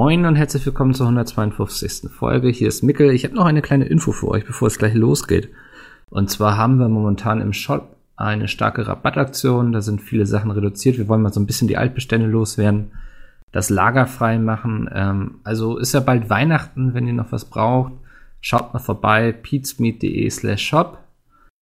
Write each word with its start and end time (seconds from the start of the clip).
Moin 0.00 0.26
und 0.26 0.36
herzlich 0.36 0.64
willkommen 0.64 0.94
zur 0.94 1.06
152. 1.06 2.08
Folge. 2.08 2.50
Hier 2.50 2.68
ist 2.68 2.84
Mickel. 2.84 3.10
Ich 3.10 3.24
habe 3.24 3.34
noch 3.34 3.46
eine 3.46 3.62
kleine 3.62 3.86
Info 3.86 4.12
für 4.12 4.28
euch, 4.28 4.46
bevor 4.46 4.68
es 4.68 4.78
gleich 4.78 4.94
losgeht. 4.94 5.48
Und 6.08 6.30
zwar 6.30 6.56
haben 6.56 6.78
wir 6.78 6.88
momentan 6.88 7.40
im 7.40 7.52
Shop 7.52 7.96
eine 8.14 8.46
starke 8.46 8.86
Rabattaktion. 8.86 9.72
Da 9.72 9.80
sind 9.80 10.00
viele 10.00 10.24
Sachen 10.24 10.52
reduziert. 10.52 10.98
Wir 10.98 11.08
wollen 11.08 11.22
mal 11.22 11.32
so 11.32 11.40
ein 11.40 11.46
bisschen 11.46 11.66
die 11.66 11.78
Altbestände 11.78 12.28
loswerden, 12.28 12.92
das 13.50 13.70
Lager 13.70 14.06
frei 14.06 14.38
machen. 14.38 14.88
Ähm, 14.94 15.40
also 15.42 15.78
ist 15.78 15.94
ja 15.94 15.98
bald 15.98 16.30
Weihnachten, 16.30 16.94
wenn 16.94 17.08
ihr 17.08 17.12
noch 17.12 17.32
was 17.32 17.46
braucht. 17.46 17.90
Schaut 18.40 18.72
mal 18.72 18.78
vorbei, 18.78 19.32
peatsmeet.de 19.32 20.30
slash 20.30 20.62
shop. 20.62 20.98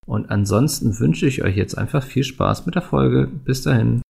Und 0.05 0.30
ansonsten 0.30 1.00
wünsche 1.00 1.27
ich 1.27 1.43
euch 1.43 1.57
jetzt 1.57 1.79
einfach 1.79 2.03
viel 2.03 2.25
Spaß 2.25 2.66
mit 2.66 2.75
der 2.75 2.82
Folge. 2.82 3.30
Bis 3.46 3.62
dahin. 3.62 4.03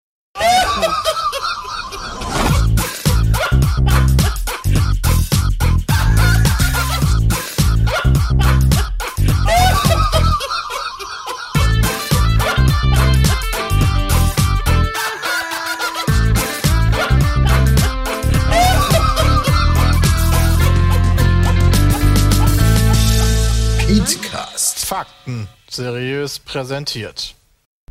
Seriös 25.77 26.39
präsentiert. 26.39 27.35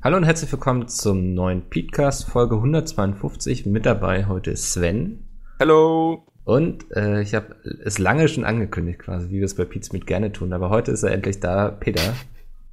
Hallo 0.04 0.18
und 0.18 0.24
herzlich 0.24 0.52
willkommen 0.52 0.88
zum 0.88 1.36
neuen 1.36 1.70
Podcast 1.70 2.28
Folge 2.28 2.56
152. 2.56 3.68
Mit 3.68 3.86
dabei 3.86 4.26
heute 4.26 4.50
ist 4.50 4.74
Sven. 4.74 5.24
Hallo. 5.60 6.26
Und 6.46 6.86
äh, 6.96 7.22
ich 7.22 7.36
habe 7.36 7.56
es 7.84 8.00
lange 8.00 8.28
schon 8.28 8.44
angekündigt, 8.44 8.98
quasi, 8.98 9.30
wie 9.30 9.38
wir 9.38 9.46
es 9.46 9.54
bei 9.54 9.66
Pizza 9.66 9.94
mit 9.94 10.08
gerne 10.08 10.32
tun. 10.32 10.52
Aber 10.54 10.72
heute 10.72 10.94
ist 10.94 11.04
er 11.04 11.12
endlich 11.12 11.40
da, 11.40 11.70
Peter. 11.70 12.02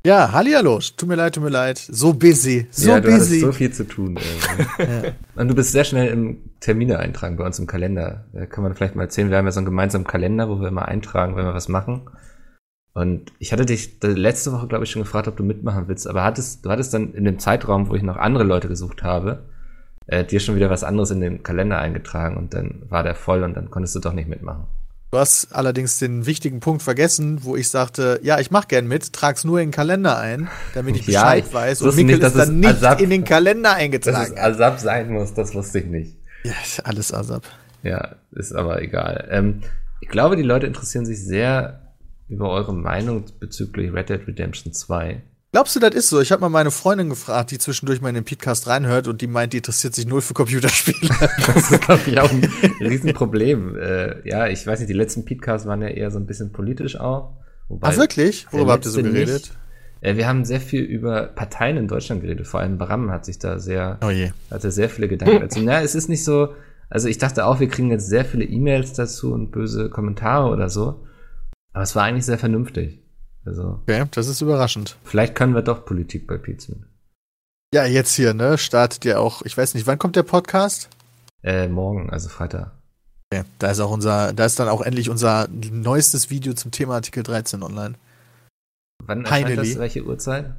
Ja, 0.06 0.32
hallihallo. 0.32 0.78
Tut 0.96 1.06
mir 1.06 1.16
leid, 1.16 1.34
tut 1.34 1.44
mir 1.44 1.50
leid. 1.50 1.76
So 1.76 2.14
busy. 2.14 2.66
So 2.70 2.88
ja, 2.88 3.00
du 3.00 3.10
busy. 3.10 3.40
so 3.40 3.52
viel 3.52 3.70
zu 3.70 3.86
tun. 3.86 4.16
Äh. 4.16 4.82
ja. 4.82 5.12
Und 5.36 5.48
du 5.48 5.54
bist 5.54 5.72
sehr 5.72 5.84
schnell 5.84 6.08
im 6.08 6.38
Termine 6.60 6.98
eintragen 6.98 7.36
bei 7.36 7.44
uns 7.44 7.58
im 7.58 7.66
Kalender. 7.66 8.24
Da 8.32 8.46
kann 8.46 8.64
man 8.64 8.74
vielleicht 8.74 8.96
mal 8.96 9.02
erzählen. 9.02 9.28
Wir 9.28 9.36
haben 9.36 9.44
ja 9.44 9.52
so 9.52 9.60
einen 9.60 9.66
gemeinsamen 9.66 10.06
Kalender, 10.06 10.48
wo 10.48 10.58
wir 10.58 10.68
immer 10.68 10.88
eintragen, 10.88 11.36
wenn 11.36 11.44
wir 11.44 11.52
was 11.52 11.68
machen. 11.68 12.08
Und 12.94 13.32
ich 13.38 13.52
hatte 13.52 13.64
dich 13.64 13.98
letzte 14.02 14.52
Woche, 14.52 14.66
glaube 14.66 14.84
ich, 14.84 14.90
schon 14.90 15.02
gefragt, 15.02 15.26
ob 15.26 15.36
du 15.36 15.42
mitmachen 15.42 15.88
willst, 15.88 16.06
aber 16.06 16.24
hattest, 16.24 16.64
du 16.64 16.70
hattest 16.70 16.92
dann 16.92 17.14
in 17.14 17.24
dem 17.24 17.38
Zeitraum, 17.38 17.88
wo 17.88 17.94
ich 17.94 18.02
noch 18.02 18.16
andere 18.16 18.44
Leute 18.44 18.68
gesucht 18.68 19.02
habe, 19.02 19.44
äh, 20.06 20.24
dir 20.24 20.40
schon 20.40 20.56
wieder 20.56 20.68
was 20.68 20.84
anderes 20.84 21.10
in 21.10 21.20
den 21.20 21.42
Kalender 21.42 21.78
eingetragen 21.78 22.36
und 22.36 22.52
dann 22.52 22.82
war 22.88 23.02
der 23.02 23.14
voll 23.14 23.44
und 23.44 23.56
dann 23.56 23.70
konntest 23.70 23.94
du 23.94 24.00
doch 24.00 24.12
nicht 24.12 24.28
mitmachen. 24.28 24.66
Du 25.10 25.18
hast 25.18 25.54
allerdings 25.54 25.98
den 25.98 26.24
wichtigen 26.24 26.60
Punkt 26.60 26.82
vergessen, 26.82 27.44
wo 27.44 27.54
ich 27.54 27.68
sagte, 27.68 28.18
ja, 28.22 28.40
ich 28.40 28.50
mach 28.50 28.66
gern 28.66 28.88
mit, 28.88 29.12
trag's 29.12 29.44
nur 29.44 29.60
in 29.60 29.68
den 29.68 29.72
Kalender 29.72 30.18
ein, 30.18 30.48
damit 30.74 30.96
ich 30.96 31.06
Bescheid 31.06 31.44
ja, 31.46 31.52
weiß. 31.52 31.82
Und 31.82 31.96
Mikkel 31.96 32.16
nicht, 32.16 32.26
ist 32.26 32.36
dann 32.36 32.60
nicht 32.60 32.76
Asap, 32.76 33.00
in 33.00 33.10
den 33.10 33.24
Kalender 33.24 33.74
eingetragen. 33.74 34.16
Dass 34.16 34.30
es 34.30 34.36
ASAP 34.38 34.80
sein 34.80 35.12
muss, 35.12 35.34
das 35.34 35.54
wusste 35.54 35.80
ich 35.80 35.86
nicht. 35.86 36.16
Ja, 36.44 36.54
alles 36.84 37.12
ASAP. 37.12 37.44
Ja, 37.82 38.16
ist 38.32 38.54
aber 38.54 38.80
egal. 38.80 39.28
Ähm, 39.30 39.60
ich 40.00 40.08
glaube, 40.08 40.36
die 40.36 40.42
Leute 40.42 40.66
interessieren 40.66 41.04
sich 41.04 41.22
sehr 41.22 41.81
über 42.32 42.50
eure 42.50 42.74
Meinung 42.74 43.24
bezüglich 43.38 43.92
Red 43.92 44.08
Dead 44.08 44.26
Redemption 44.26 44.72
2. 44.72 45.22
Glaubst 45.52 45.76
du, 45.76 45.80
das 45.80 45.94
ist 45.94 46.08
so? 46.08 46.18
Ich 46.22 46.32
habe 46.32 46.40
mal 46.40 46.48
meine 46.48 46.70
Freundin 46.70 47.10
gefragt, 47.10 47.50
die 47.50 47.58
zwischendurch 47.58 48.00
mal 48.00 48.08
in 48.08 48.14
den 48.14 48.24
Podcast 48.24 48.66
reinhört 48.68 49.06
und 49.06 49.20
die 49.20 49.26
meint, 49.26 49.52
die 49.52 49.58
interessiert 49.58 49.94
sich 49.94 50.06
null 50.06 50.22
für 50.22 50.32
Computerspiele. 50.32 51.14
das 51.46 51.70
ist, 51.70 51.82
glaube 51.82 52.00
ich, 52.06 52.18
auch 52.18 52.30
ein 52.30 52.50
Riesenproblem. 52.80 53.76
äh, 53.76 54.26
ja, 54.26 54.46
ich 54.46 54.66
weiß 54.66 54.78
nicht, 54.80 54.88
die 54.88 54.94
letzten 54.94 55.26
Podcasts 55.26 55.68
waren 55.68 55.82
ja 55.82 55.88
eher 55.88 56.10
so 56.10 56.18
ein 56.18 56.24
bisschen 56.24 56.52
politisch 56.52 56.98
auch. 56.98 57.34
Wobei 57.68 57.88
Ach, 57.88 57.96
wirklich? 57.98 58.46
Worüber 58.50 58.72
habt 58.72 58.86
ihr 58.86 58.90
so 58.90 59.02
geredet? 59.02 59.28
Nicht, 59.28 59.52
äh, 60.00 60.16
wir 60.16 60.26
haben 60.26 60.46
sehr 60.46 60.60
viel 60.60 60.84
über 60.84 61.24
Parteien 61.24 61.76
in 61.76 61.86
Deutschland 61.86 62.22
geredet. 62.22 62.46
Vor 62.46 62.60
allem 62.60 62.78
Bram 62.78 63.10
hat 63.10 63.26
sich 63.26 63.38
da 63.38 63.58
sehr, 63.58 63.98
oh 64.02 64.08
je. 64.08 64.30
hatte 64.50 64.70
sehr 64.70 64.88
viele 64.88 65.06
Gedanken 65.06 65.40
dazu. 65.40 65.60
Na, 65.62 65.82
es 65.82 65.94
ist 65.94 66.08
nicht 66.08 66.24
so, 66.24 66.54
also 66.88 67.08
ich 67.08 67.18
dachte 67.18 67.44
auch, 67.44 67.60
wir 67.60 67.68
kriegen 67.68 67.90
jetzt 67.90 68.08
sehr 68.08 68.24
viele 68.24 68.44
E-Mails 68.44 68.94
dazu 68.94 69.34
und 69.34 69.50
böse 69.50 69.90
Kommentare 69.90 70.48
oder 70.48 70.70
so. 70.70 71.04
Aber 71.72 71.82
es 71.82 71.96
war 71.96 72.04
eigentlich 72.04 72.26
sehr 72.26 72.38
vernünftig. 72.38 73.00
Also, 73.44 73.80
okay, 73.82 74.04
das 74.12 74.28
ist 74.28 74.40
überraschend. 74.40 74.96
Vielleicht 75.04 75.34
können 75.34 75.54
wir 75.54 75.62
doch 75.62 75.84
Politik 75.84 76.26
bei 76.26 76.38
Pizza. 76.38 76.74
Ja, 77.74 77.86
jetzt 77.86 78.14
hier, 78.14 78.34
ne? 78.34 78.58
Startet 78.58 79.04
ja 79.04 79.18
auch, 79.18 79.42
ich 79.42 79.56
weiß 79.56 79.74
nicht, 79.74 79.86
wann 79.86 79.98
kommt 79.98 80.14
der 80.14 80.22
Podcast? 80.22 80.88
Äh, 81.42 81.68
morgen, 81.68 82.10
also 82.10 82.28
Freitag. 82.28 82.72
Okay, 83.32 83.44
da 83.58 83.70
ist 83.70 83.80
auch 83.80 83.90
unser, 83.90 84.32
da 84.34 84.44
ist 84.44 84.60
dann 84.60 84.68
auch 84.68 84.82
endlich 84.82 85.08
unser 85.08 85.48
neuestes 85.48 86.28
Video 86.28 86.52
zum 86.52 86.70
Thema 86.70 86.96
Artikel 86.96 87.22
13 87.22 87.62
online. 87.62 87.94
Wann 89.04 89.24
erscheint 89.24 89.58
das? 89.58 89.78
Welche 89.78 90.04
Uhrzeit? 90.04 90.54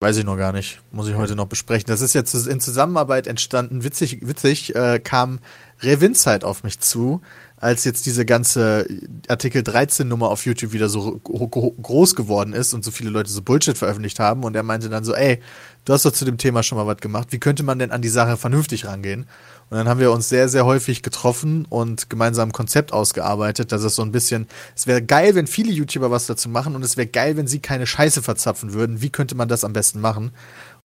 Weiß 0.00 0.16
ich 0.16 0.24
noch 0.24 0.36
gar 0.36 0.52
nicht. 0.52 0.80
Muss 0.92 1.08
ich 1.08 1.14
heute 1.14 1.36
noch 1.36 1.46
besprechen. 1.46 1.86
Das 1.86 2.00
ist 2.00 2.12
jetzt 2.12 2.34
in 2.34 2.60
Zusammenarbeit 2.60 3.26
entstanden. 3.26 3.84
Witzig, 3.84 4.26
witzig 4.26 4.74
äh, 4.74 4.98
kam 4.98 5.38
Revinzeit 5.80 6.44
auf 6.44 6.64
mich 6.64 6.80
zu 6.80 7.22
als 7.58 7.84
jetzt 7.84 8.04
diese 8.04 8.26
ganze 8.26 8.86
Artikel 9.28 9.62
13 9.62 10.06
Nummer 10.06 10.30
auf 10.30 10.44
YouTube 10.44 10.72
wieder 10.72 10.88
so 10.88 11.18
groß 11.22 12.14
geworden 12.14 12.52
ist 12.52 12.74
und 12.74 12.84
so 12.84 12.90
viele 12.90 13.10
Leute 13.10 13.30
so 13.30 13.40
Bullshit 13.40 13.78
veröffentlicht 13.78 14.20
haben 14.20 14.44
und 14.44 14.54
er 14.54 14.62
meinte 14.62 14.90
dann 14.90 15.04
so, 15.04 15.14
ey, 15.14 15.40
du 15.86 15.92
hast 15.94 16.04
doch 16.04 16.12
zu 16.12 16.26
dem 16.26 16.36
Thema 16.36 16.62
schon 16.62 16.76
mal 16.76 16.86
was 16.86 16.98
gemacht, 16.98 17.28
wie 17.30 17.38
könnte 17.38 17.62
man 17.62 17.78
denn 17.78 17.92
an 17.92 18.02
die 18.02 18.10
Sache 18.10 18.36
vernünftig 18.36 18.84
rangehen? 18.84 19.26
Und 19.70 19.78
dann 19.78 19.88
haben 19.88 20.00
wir 20.00 20.12
uns 20.12 20.28
sehr, 20.28 20.48
sehr 20.48 20.66
häufig 20.66 21.02
getroffen 21.02 21.64
und 21.68 22.10
gemeinsam 22.10 22.50
ein 22.50 22.52
Konzept 22.52 22.92
ausgearbeitet, 22.92 23.72
dass 23.72 23.82
es 23.82 23.96
so 23.96 24.02
ein 24.02 24.12
bisschen, 24.12 24.46
es 24.76 24.86
wäre 24.86 25.02
geil, 25.02 25.34
wenn 25.34 25.46
viele 25.46 25.72
YouTuber 25.72 26.10
was 26.10 26.26
dazu 26.26 26.48
machen 26.48 26.76
und 26.76 26.84
es 26.84 26.96
wäre 26.96 27.08
geil, 27.08 27.36
wenn 27.36 27.46
sie 27.46 27.58
keine 27.58 27.86
Scheiße 27.86 28.22
verzapfen 28.22 28.74
würden. 28.74 29.00
Wie 29.00 29.10
könnte 29.10 29.34
man 29.34 29.48
das 29.48 29.64
am 29.64 29.72
besten 29.72 30.00
machen? 30.00 30.30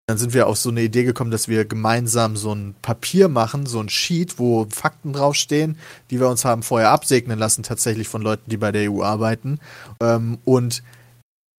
Dann 0.08 0.18
sind 0.18 0.34
wir 0.34 0.48
auf 0.48 0.58
so 0.58 0.70
eine 0.70 0.82
Idee 0.82 1.04
gekommen, 1.04 1.32
dass 1.32 1.48
wir 1.48 1.64
gemeinsam 1.64 2.36
so 2.36 2.54
ein 2.54 2.76
Papier 2.82 3.30
machen, 3.30 3.66
so 3.66 3.80
ein 3.80 3.90
Sheet, 3.90 4.40
wo 4.40 4.68
Fakten 4.70 5.14
draufstehen, 5.14 5.78
die 6.10 6.20
wir 6.20 6.28
uns 6.28 6.44
haben 6.44 6.64
vorher 6.64 6.92
absegnen 6.92 7.40
lassen, 7.40 7.64
tatsächlich 7.64 8.08
von 8.08 8.22
Leuten, 8.22 8.50
die 8.50 8.58
bei 8.58 8.72
der 8.72 8.92
EU 8.92 9.04
arbeiten. 9.04 9.60
Ähm, 10.02 10.40
und 10.44 10.84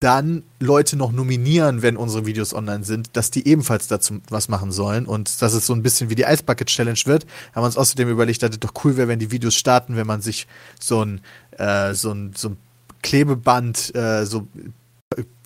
dann 0.03 0.43
Leute 0.59 0.97
noch 0.97 1.13
nominieren, 1.13 1.81
wenn 1.81 1.95
unsere 1.95 2.25
Videos 2.25 2.53
online 2.53 2.83
sind, 2.83 3.15
dass 3.15 3.31
die 3.31 3.47
ebenfalls 3.47 3.87
dazu 3.87 4.19
was 4.29 4.49
machen 4.49 4.73
sollen 4.73 5.05
und 5.05 5.41
dass 5.41 5.53
es 5.53 5.65
so 5.65 5.73
ein 5.73 5.81
bisschen 5.81 6.09
wie 6.09 6.15
die 6.15 6.23
Ice 6.23 6.43
Bucket 6.43 6.67
Challenge 6.67 6.99
wird. 7.05 7.25
Haben 7.55 7.63
wir 7.63 7.67
uns 7.67 7.77
außerdem 7.77 8.09
überlegt, 8.09 8.43
dass 8.43 8.51
es 8.51 8.59
doch 8.59 8.73
cool 8.83 8.97
wäre, 8.97 9.07
wenn 9.07 9.19
die 9.19 9.31
Videos 9.31 9.55
starten, 9.55 9.95
wenn 9.95 10.05
man 10.05 10.21
sich 10.21 10.45
so 10.77 11.05
ein, 11.05 11.21
äh, 11.57 11.93
so 11.93 12.11
ein, 12.11 12.33
so 12.35 12.49
ein 12.49 12.57
Klebeband, 13.01 13.95
äh, 13.95 14.25
so 14.25 14.45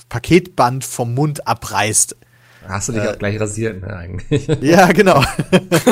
Paketband 0.09 0.83
vom 0.83 1.13
Mund 1.13 1.47
abreißt 1.47 2.15
Hast 2.67 2.89
du 2.89 2.93
dich 2.93 3.03
äh, 3.03 3.07
auch 3.07 3.17
gleich 3.17 3.39
rasiert, 3.39 3.81
ne, 3.81 3.95
eigentlich? 3.95 4.47
Ja, 4.61 4.87
genau. 4.91 5.23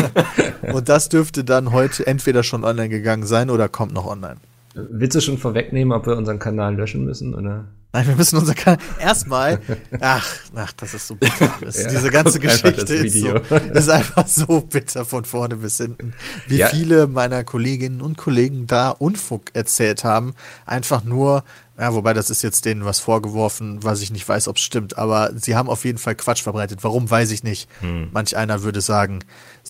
und 0.73 0.89
das 0.89 1.09
dürfte 1.09 1.43
dann 1.43 1.71
heute 1.71 2.05
entweder 2.05 2.43
schon 2.43 2.63
online 2.63 2.89
gegangen 2.89 3.25
sein 3.25 3.49
oder 3.49 3.69
kommt 3.69 3.93
noch 3.93 4.05
online. 4.05 4.37
Willst 4.73 5.15
du 5.15 5.21
schon 5.21 5.37
vorwegnehmen, 5.37 5.93
ob 5.93 6.05
wir 6.05 6.17
unseren 6.17 6.39
Kanal 6.39 6.75
löschen 6.75 7.05
müssen, 7.05 7.33
oder? 7.33 7.65
Nein, 7.95 8.07
wir 8.07 8.15
müssen 8.17 8.37
unser 8.37 8.53
Kanal 8.55 8.77
erstmal. 8.99 9.61
Ach, 10.01 10.27
ach, 10.53 10.73
das 10.73 10.93
ist 10.93 11.07
so 11.07 11.15
bitter. 11.15 11.45
ja, 11.61 11.89
Diese 11.89 12.09
ganze 12.09 12.41
Geschichte 12.41 12.93
ist, 12.93 13.21
so, 13.21 13.35
ist 13.35 13.89
einfach 13.89 14.27
so 14.27 14.59
bitter 14.59 15.05
von 15.05 15.23
vorne 15.23 15.55
bis 15.55 15.77
hinten. 15.77 16.13
Wie 16.45 16.57
ja. 16.57 16.67
viele 16.67 17.07
meiner 17.07 17.45
Kolleginnen 17.45 18.01
und 18.01 18.17
Kollegen 18.17 18.67
da 18.67 18.89
Unfug 18.89 19.43
erzählt 19.53 20.03
haben, 20.03 20.33
einfach 20.65 21.05
nur, 21.05 21.45
ja, 21.79 21.93
wobei 21.93 22.13
das 22.13 22.29
ist 22.29 22.41
jetzt 22.41 22.65
denen 22.65 22.83
was 22.83 22.99
vorgeworfen, 22.99 23.81
was 23.81 24.01
ich 24.01 24.11
nicht 24.11 24.27
weiß, 24.27 24.49
ob 24.49 24.57
es 24.57 24.63
stimmt, 24.63 24.97
aber 24.97 25.31
sie 25.33 25.55
haben 25.55 25.69
auf 25.69 25.85
jeden 25.85 25.97
Fall 25.97 26.15
Quatsch 26.15 26.43
verbreitet. 26.43 26.83
Warum, 26.83 27.09
weiß 27.09 27.31
ich 27.31 27.43
nicht. 27.43 27.69
Hm. 27.79 28.09
Manch 28.11 28.35
einer 28.35 28.63
würde 28.63 28.81
sagen, 28.81 29.19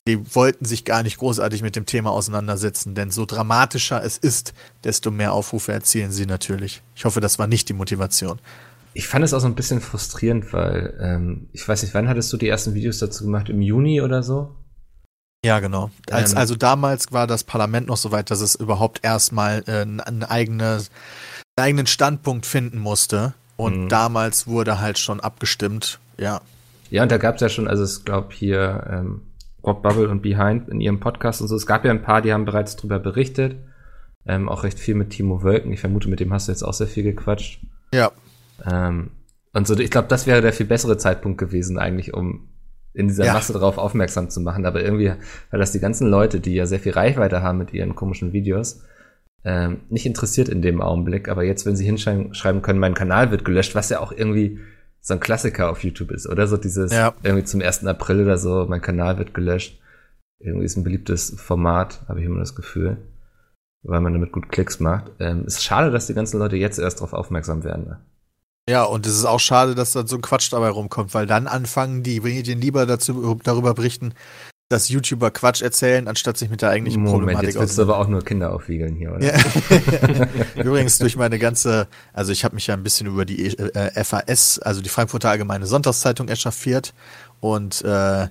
sie 0.08 0.36
wollten 0.36 0.66
sich 0.66 0.86
gar 0.86 1.04
nicht 1.04 1.18
großartig 1.18 1.62
mit 1.62 1.76
dem 1.76 1.86
Thema 1.86 2.12
auseinandersetzen, 2.12 2.96
denn 2.96 3.12
so 3.12 3.26
dramatischer 3.26 4.04
es 4.04 4.18
ist, 4.18 4.54
desto 4.84 5.12
mehr 5.12 5.34
Aufrufe 5.34 5.72
erzielen 5.72 6.12
sie 6.12 6.26
natürlich. 6.26 6.82
Ich 6.96 7.06
hoffe, 7.06 7.22
das 7.22 7.40
war 7.40 7.48
nicht 7.48 7.70
die 7.70 7.74
Motivation. 7.74 8.40
Ich 8.94 9.08
fand 9.08 9.26
es 9.26 9.34
auch 9.34 9.40
so 9.40 9.48
ein 9.48 9.56
bisschen 9.56 9.82
frustrierend, 9.82 10.54
weil 10.54 10.98
ähm, 11.02 11.50
ich 11.52 11.68
weiß 11.68 11.84
nicht, 11.84 11.94
wann 11.94 12.08
hattest 12.08 12.32
du 12.32 12.38
die 12.38 12.48
ersten 12.48 12.74
Videos 12.74 13.00
dazu 13.00 13.26
gemacht? 13.26 13.50
Im 13.50 13.62
Juni 13.62 14.02
oder 14.02 14.24
so? 14.24 14.56
Ja, 15.44 15.60
genau. 15.60 15.92
Als, 16.10 16.32
ähm, 16.32 16.38
also 16.38 16.56
damals 16.56 17.12
war 17.12 17.28
das 17.28 17.44
Parlament 17.44 17.88
noch 17.88 17.98
so 17.98 18.12
weit, 18.12 18.32
dass 18.32 18.42
es 18.42 18.56
überhaupt 18.56 19.02
erstmal 19.04 19.64
äh, 19.68 19.82
ein 19.82 20.24
eigenes 20.24 20.90
einen 21.58 21.68
eigenen 21.68 21.88
Standpunkt 21.88 22.46
finden 22.46 22.80
musste. 22.80 23.34
Und 23.58 23.86
mhm. 23.86 23.90
damals 23.90 24.48
wurde 24.48 24.82
halt 24.82 25.00
schon 25.00 25.22
abgestimmt, 25.22 26.00
ja. 26.18 26.42
Ja, 26.90 27.04
und 27.04 27.12
da 27.12 27.18
gab 27.18 27.36
es 27.36 27.42
ja 27.42 27.50
schon, 27.50 27.68
also 27.68 27.84
es 27.84 28.04
glaube 28.04 28.34
hier 28.34 28.86
ähm, 28.90 29.22
Rob 29.66 29.82
Bubble 29.82 30.10
und 30.10 30.22
Behind 30.22 30.70
in 30.70 30.80
ihrem 30.80 31.00
Podcast 31.00 31.42
und 31.42 31.48
so. 31.48 31.56
Es 31.56 31.66
gab 31.66 31.86
ja 31.86 31.92
ein 31.92 32.02
paar, 32.02 32.22
die 32.22 32.34
haben 32.34 32.46
bereits 32.46 32.76
drüber 32.76 33.00
berichtet. 33.00 33.58
Ähm, 34.28 34.50
auch 34.50 34.64
recht 34.64 34.80
viel 34.80 34.96
mit 34.96 35.12
Timo 35.12 35.44
Wölken. 35.44 35.72
Ich 35.72 35.80
vermute, 35.80 36.10
mit 36.10 36.20
dem 36.20 36.34
hast 36.34 36.48
du 36.48 36.52
jetzt 36.52 36.64
auch 36.64 36.74
sehr 36.74 36.88
viel 36.88 37.04
gequatscht. 37.04 37.62
Ja. 37.94 38.12
Ähm, 38.70 39.12
und 39.54 39.68
so, 39.68 39.78
ich 39.78 39.92
glaube, 39.92 40.08
das 40.08 40.28
wäre 40.28 40.42
der 40.42 40.54
viel 40.54 40.66
bessere 40.66 40.98
Zeitpunkt 40.98 41.38
gewesen, 41.38 41.78
eigentlich, 41.78 42.14
um 42.14 42.50
in 42.94 43.08
dieser 43.08 43.26
Ja. 43.26 43.34
Masse 43.34 43.54
darauf 43.54 43.78
aufmerksam 43.78 44.30
zu 44.30 44.42
machen. 44.42 44.66
Aber 44.66 44.82
irgendwie, 44.84 45.14
weil 45.52 45.60
das 45.60 45.72
die 45.72 45.80
ganzen 45.80 46.08
Leute, 46.10 46.40
die 46.40 46.56
ja 46.56 46.66
sehr 46.66 46.80
viel 46.80 46.94
Reichweite 46.94 47.42
haben 47.42 47.58
mit 47.58 47.74
ihren 47.74 47.96
komischen 47.96 48.34
Videos, 48.34 48.84
ähm, 49.44 49.82
nicht 49.90 50.06
interessiert 50.06 50.50
in 50.50 50.62
dem 50.62 50.82
Augenblick. 50.82 51.30
Aber 51.30 51.44
jetzt, 51.44 51.66
wenn 51.66 51.76
sie 51.76 51.86
hinschreiben 51.86 52.34
schreiben 52.34 52.62
können, 52.62 52.80
mein 52.80 52.94
Kanal 52.94 53.32
wird 53.32 53.46
gelöscht, 53.46 53.76
was 53.76 53.90
ja 53.90 54.00
auch 54.00 54.12
irgendwie 54.12 54.60
so 55.08 55.14
ein 55.14 55.20
Klassiker 55.20 55.70
auf 55.70 55.84
YouTube 55.84 56.10
ist, 56.10 56.28
oder 56.28 56.48
so 56.48 56.58
dieses 56.58 56.92
Ja. 56.92 57.14
irgendwie 57.22 57.44
zum 57.46 57.62
1. 57.62 57.86
April 57.86 58.24
oder 58.24 58.40
so, 58.40 58.66
mein 58.68 58.82
Kanal 58.82 59.20
wird 59.20 59.36
gelöscht. 59.36 59.80
Irgendwie 60.40 60.66
ist 60.66 60.78
ein 60.78 60.84
beliebtes 60.84 61.36
Format, 61.40 62.02
habe 62.08 62.20
ich 62.22 62.26
immer 62.26 62.40
das 62.40 62.56
Gefühl, 62.56 62.98
weil 63.84 64.02
man 64.02 64.14
damit 64.14 64.32
gut 64.32 64.50
Klicks 64.50 64.80
macht. 64.80 65.12
Ähm, 65.20 65.46
ist 65.46 65.64
schade, 65.64 65.92
dass 65.92 66.08
die 66.08 66.16
ganzen 66.16 66.40
Leute 66.40 66.56
jetzt 66.56 66.80
erst 66.80 66.98
darauf 67.00 67.14
aufmerksam 67.14 67.64
werden. 67.64 67.86
Ne? 67.86 68.00
Ja, 68.68 68.84
und 68.84 69.06
es 69.06 69.16
ist 69.16 69.26
auch 69.26 69.40
schade, 69.40 69.76
dass 69.76 69.94
dann 69.94 70.08
so 70.08 70.16
ein 70.16 70.24
Quatsch 70.24 70.52
dabei 70.52 70.70
rumkommt, 70.70 71.14
weil 71.14 71.28
dann 71.28 71.46
anfangen 71.46 72.02
die 72.02 72.22
Medien 72.22 72.60
lieber 72.60 72.88
dazu, 72.88 73.40
darüber 73.44 73.76
berichten, 73.76 74.14
dass 74.68 74.90
YouTuber 74.90 75.30
Quatsch 75.30 75.62
erzählen, 75.62 76.08
anstatt 76.08 76.38
sich 76.38 76.50
mit 76.50 76.64
der 76.64 76.72
eigentlichen 76.72 77.04
Moment, 77.04 77.20
Problematik 77.20 77.50
jetzt 77.50 77.60
willst 77.60 77.78
du 77.78 77.84
aber 77.84 78.00
auch 78.00 78.08
nur 78.08 78.24
Kinder 78.24 78.52
aufwiegeln 78.52 78.96
hier, 78.96 79.14
oder? 79.14 79.24
Ja. 79.24 79.38
Übrigens 80.64 80.98
durch 80.98 81.16
meine 81.18 81.38
ganze, 81.38 81.88
also 82.14 82.32
ich 82.32 82.44
habe 82.44 82.56
mich 82.56 82.66
ja 82.66 82.74
ein 82.74 82.82
bisschen 82.82 83.06
über 83.06 83.26
die 83.26 83.56
äh, 83.58 84.04
FAS, 84.04 84.58
also 84.58 84.82
die 84.82 84.90
Frankfurter 84.90 85.30
Allgemeine 85.30 85.68
Sonntagszeitung 85.68 86.30
echauffiert 86.30 86.96
und 87.42 87.84
äh, 87.84 88.28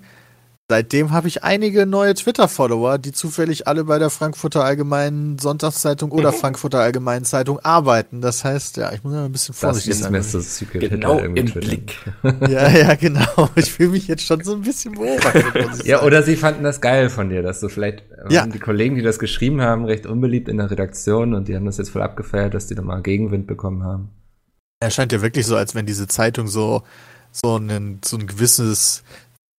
seitdem 0.71 1.11
habe 1.11 1.29
ich 1.29 1.45
einige 1.45 1.85
neue 1.85 2.15
Twitter-Follower, 2.15 2.97
die 2.99 3.13
zufällig 3.13 3.69
alle 3.69 3.85
bei 3.85 3.99
der 3.99 4.09
Frankfurter 4.09 4.65
Allgemeinen 4.65 5.39
Sonntagszeitung 5.39 6.11
oder 6.11 6.33
Frankfurter 6.33 6.81
Allgemeinen 6.81 7.25
Zeitung 7.27 7.59
arbeiten. 7.61 8.21
Das 8.23 8.45
heißt, 8.45 8.79
ja, 8.79 8.93
ich 8.93 9.05
muss 9.05 9.13
ja 9.15 9.25
ein 9.27 9.33
bisschen 9.33 9.53
Das 9.53 9.61
vorsichtig 9.61 9.91
ist 9.93 10.01
sein. 10.01 10.13
mir 10.13 10.23
so 10.23 10.41
Secret 10.41 10.89
Genau 10.91 11.19
im. 11.19 11.35
Blick. 11.35 11.97
Ja, 12.49 12.69
ja, 12.71 12.95
genau. 12.95 13.51
Ich 13.57 13.73
fühle 13.73 13.91
mich 13.91 14.09
jetzt 14.09 14.25
schon 14.25 14.43
so 14.43 14.55
ein 14.55 14.63
bisschen 14.63 14.95
beobachtet. 14.95 15.85
Ja, 15.85 16.03
oder 16.03 16.23
sie 16.23 16.37
fanden 16.37 16.65
das 16.65 16.81
geil 16.81 17.11
von 17.11 17.29
dir, 17.29 17.43
dass 17.43 17.61
du 17.61 17.69
vielleicht 17.69 18.01
äh, 18.11 18.33
Ja. 18.33 18.47
die 18.47 18.59
Kollegen, 18.59 18.95
die 18.95 19.03
das 19.03 19.19
geschrieben 19.19 19.61
haben, 19.61 19.85
recht 19.85 20.07
unbeliebt 20.07 20.49
in 20.49 20.57
der 20.57 20.71
Redaktion 20.71 21.35
und 21.35 21.49
die 21.49 21.55
haben 21.57 21.67
das 21.67 21.77
jetzt 21.77 21.91
voll 21.91 22.03
abgefeiert, 22.03 22.55
dass 22.55 22.67
die 22.67 22.75
da 22.75 22.83
mal 22.83 23.03
Gegenwind 23.03 23.47
bekommen 23.47 23.83
haben. 23.85 24.09
Er 24.81 24.91
scheint 24.91 25.13
ja 25.13 25.21
wirklich 25.23 25.47
so, 25.47 25.57
als 25.57 25.75
wenn 25.75 25.87
diese 25.87 26.09
Zeitung 26.09 26.47
so, 26.49 26.83
so, 27.33 27.57
ein, 27.57 28.01
so 28.05 28.17
ein 28.17 28.27
gewisses 28.27 29.03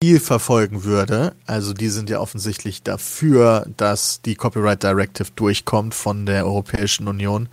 Ziel 0.05 0.19
verfolgen 0.19 0.83
würde. 0.83 1.33
Also 1.47 1.73
die 1.73 1.89
sind 1.89 2.11
ja 2.11 2.19
offensichtlich 2.19 2.83
dafür, 2.83 3.65
dass 3.75 4.21
die 4.21 4.35
Copyright 4.35 4.83
Directive 4.83 5.29
durchkommt 5.35 5.95
von 5.95 6.27
der 6.27 6.45
Europäischen 6.45 7.07
Union. 7.07 7.49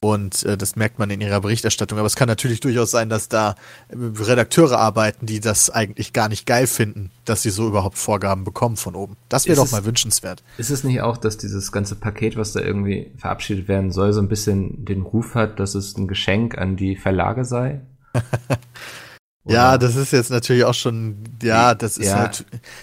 Und 0.00 0.42
äh, 0.42 0.58
das 0.58 0.76
merkt 0.76 0.98
man 0.98 1.08
in 1.08 1.22
ihrer 1.22 1.40
Berichterstattung. 1.40 1.96
Aber 1.98 2.06
es 2.06 2.14
kann 2.14 2.28
natürlich 2.28 2.60
durchaus 2.60 2.90
sein, 2.90 3.08
dass 3.08 3.30
da 3.30 3.54
äh, 3.88 3.94
Redakteure 4.22 4.78
arbeiten, 4.78 5.24
die 5.24 5.40
das 5.40 5.70
eigentlich 5.70 6.12
gar 6.12 6.28
nicht 6.28 6.44
geil 6.44 6.66
finden, 6.66 7.10
dass 7.24 7.40
sie 7.40 7.48
so 7.48 7.66
überhaupt 7.66 7.96
Vorgaben 7.96 8.44
bekommen 8.44 8.76
von 8.76 8.96
oben. 8.96 9.16
Das 9.30 9.46
wäre 9.46 9.56
doch 9.56 9.64
es- 9.64 9.72
mal 9.72 9.86
wünschenswert. 9.86 10.42
Ist 10.58 10.68
es 10.68 10.84
nicht 10.84 11.00
auch, 11.00 11.16
dass 11.16 11.38
dieses 11.38 11.72
ganze 11.72 11.94
Paket, 11.94 12.36
was 12.36 12.52
da 12.52 12.60
irgendwie 12.60 13.12
verabschiedet 13.16 13.66
werden 13.66 13.92
soll, 13.92 14.12
so 14.12 14.20
ein 14.20 14.28
bisschen 14.28 14.84
den 14.84 15.00
Ruf 15.00 15.34
hat, 15.34 15.58
dass 15.58 15.74
es 15.74 15.96
ein 15.96 16.06
Geschenk 16.06 16.58
an 16.58 16.76
die 16.76 16.96
Verlage 16.96 17.46
sei? 17.46 17.80
Ja, 19.46 19.76
das 19.78 19.94
ist 19.94 20.12
jetzt 20.12 20.30
natürlich 20.30 20.64
auch 20.64 20.74
schon, 20.74 21.16
ja, 21.42 21.74
das 21.74 21.98
ist 21.98 22.06
Ja. 22.06 22.30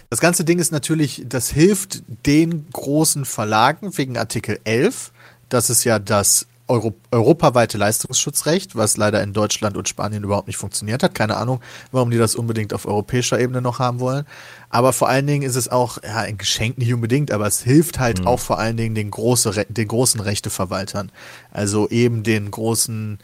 das 0.09 0.19
ganze 0.19 0.43
Ding 0.45 0.59
ist 0.59 0.71
natürlich, 0.71 1.23
das 1.27 1.49
hilft 1.49 2.03
den 2.25 2.67
großen 2.71 3.25
Verlagen 3.25 3.97
wegen 3.97 4.17
Artikel 4.17 4.59
11. 4.63 5.11
Das 5.49 5.69
ist 5.69 5.83
ja 5.83 5.97
das 5.99 6.45
Euro 6.67 6.93
europaweite 7.11 7.77
Leistungsschutzrecht, 7.77 8.77
was 8.77 8.95
leider 8.95 9.21
in 9.21 9.33
Deutschland 9.33 9.75
und 9.75 9.89
Spanien 9.89 10.23
überhaupt 10.23 10.47
nicht 10.47 10.55
funktioniert 10.57 11.03
hat. 11.03 11.13
Keine 11.13 11.35
Ahnung, 11.35 11.59
warum 11.91 12.11
die 12.11 12.17
das 12.17 12.35
unbedingt 12.35 12.73
auf 12.73 12.85
europäischer 12.85 13.39
Ebene 13.39 13.61
noch 13.61 13.79
haben 13.79 13.99
wollen. 13.99 14.25
Aber 14.69 14.93
vor 14.93 15.09
allen 15.09 15.27
Dingen 15.27 15.43
ist 15.43 15.57
es 15.57 15.67
auch, 15.67 15.97
ja, 16.01 16.17
ein 16.19 16.37
Geschenk 16.37 16.77
nicht 16.77 16.93
unbedingt, 16.93 17.31
aber 17.31 17.45
es 17.47 17.61
hilft 17.61 17.99
halt 17.99 18.25
auch 18.25 18.39
vor 18.39 18.57
allen 18.57 18.77
Dingen 18.77 18.95
den, 18.95 19.11
große, 19.11 19.65
den 19.67 19.87
großen 19.87 20.21
Rechteverwaltern. 20.21 21.11
Also 21.51 21.89
eben 21.89 22.23
den 22.23 22.49
großen 22.51 23.19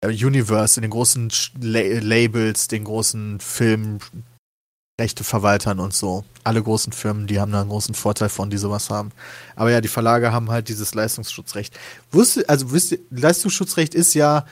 äh, 0.00 0.08
Universe, 0.08 0.80
den 0.80 0.90
großen 0.90 1.30
Labels, 1.60 2.68
den 2.68 2.84
großen 2.84 3.40
Filmrechteverwaltern 3.40 5.80
und 5.80 5.94
so. 5.94 6.24
Alle 6.44 6.62
großen 6.62 6.92
Firmen, 6.92 7.26
die 7.26 7.40
haben 7.40 7.52
da 7.52 7.60
einen 7.60 7.70
großen 7.70 7.94
Vorteil 7.94 8.28
von, 8.28 8.50
die 8.50 8.58
sowas 8.58 8.90
haben. 8.90 9.10
Aber 9.56 9.70
ja, 9.70 9.80
die 9.80 9.88
Verlage 9.88 10.32
haben 10.32 10.50
halt 10.50 10.68
dieses 10.68 10.94
Leistungsschutzrecht. 10.94 11.78
Wusste, 12.10 12.48
also 12.48 12.72
wisst 12.72 12.92
ihr, 12.92 12.98
Leistungsschutzrecht 13.10 13.94
ist 13.94 14.14
ja, 14.14 14.46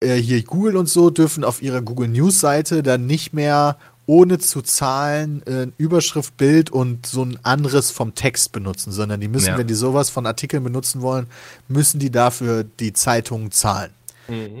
äh, 0.00 0.16
hier 0.16 0.42
Google 0.42 0.76
und 0.76 0.88
so 0.88 1.10
dürfen 1.10 1.44
auf 1.44 1.62
ihrer 1.62 1.82
Google 1.82 2.08
News 2.08 2.40
Seite 2.40 2.82
dann 2.82 3.06
nicht 3.06 3.32
mehr 3.32 3.78
ohne 4.06 4.38
zu 4.38 4.60
zahlen 4.60 5.42
äh, 5.46 5.68
Überschrift, 5.78 6.36
Bild 6.36 6.70
und 6.70 7.06
so 7.06 7.24
ein 7.24 7.38
anderes 7.42 7.90
vom 7.90 8.14
Text 8.14 8.52
benutzen, 8.52 8.92
sondern 8.92 9.20
die 9.20 9.28
müssen, 9.28 9.48
Ja. 9.48 9.58
wenn 9.58 9.66
die 9.66 9.74
sowas 9.74 10.10
von 10.10 10.26
Artikeln 10.26 10.62
benutzen 10.62 11.00
wollen, 11.00 11.26
müssen 11.68 12.00
die 12.00 12.10
dafür 12.10 12.64
die 12.64 12.92
Zeitungen 12.92 13.50
zahlen. 13.50 13.90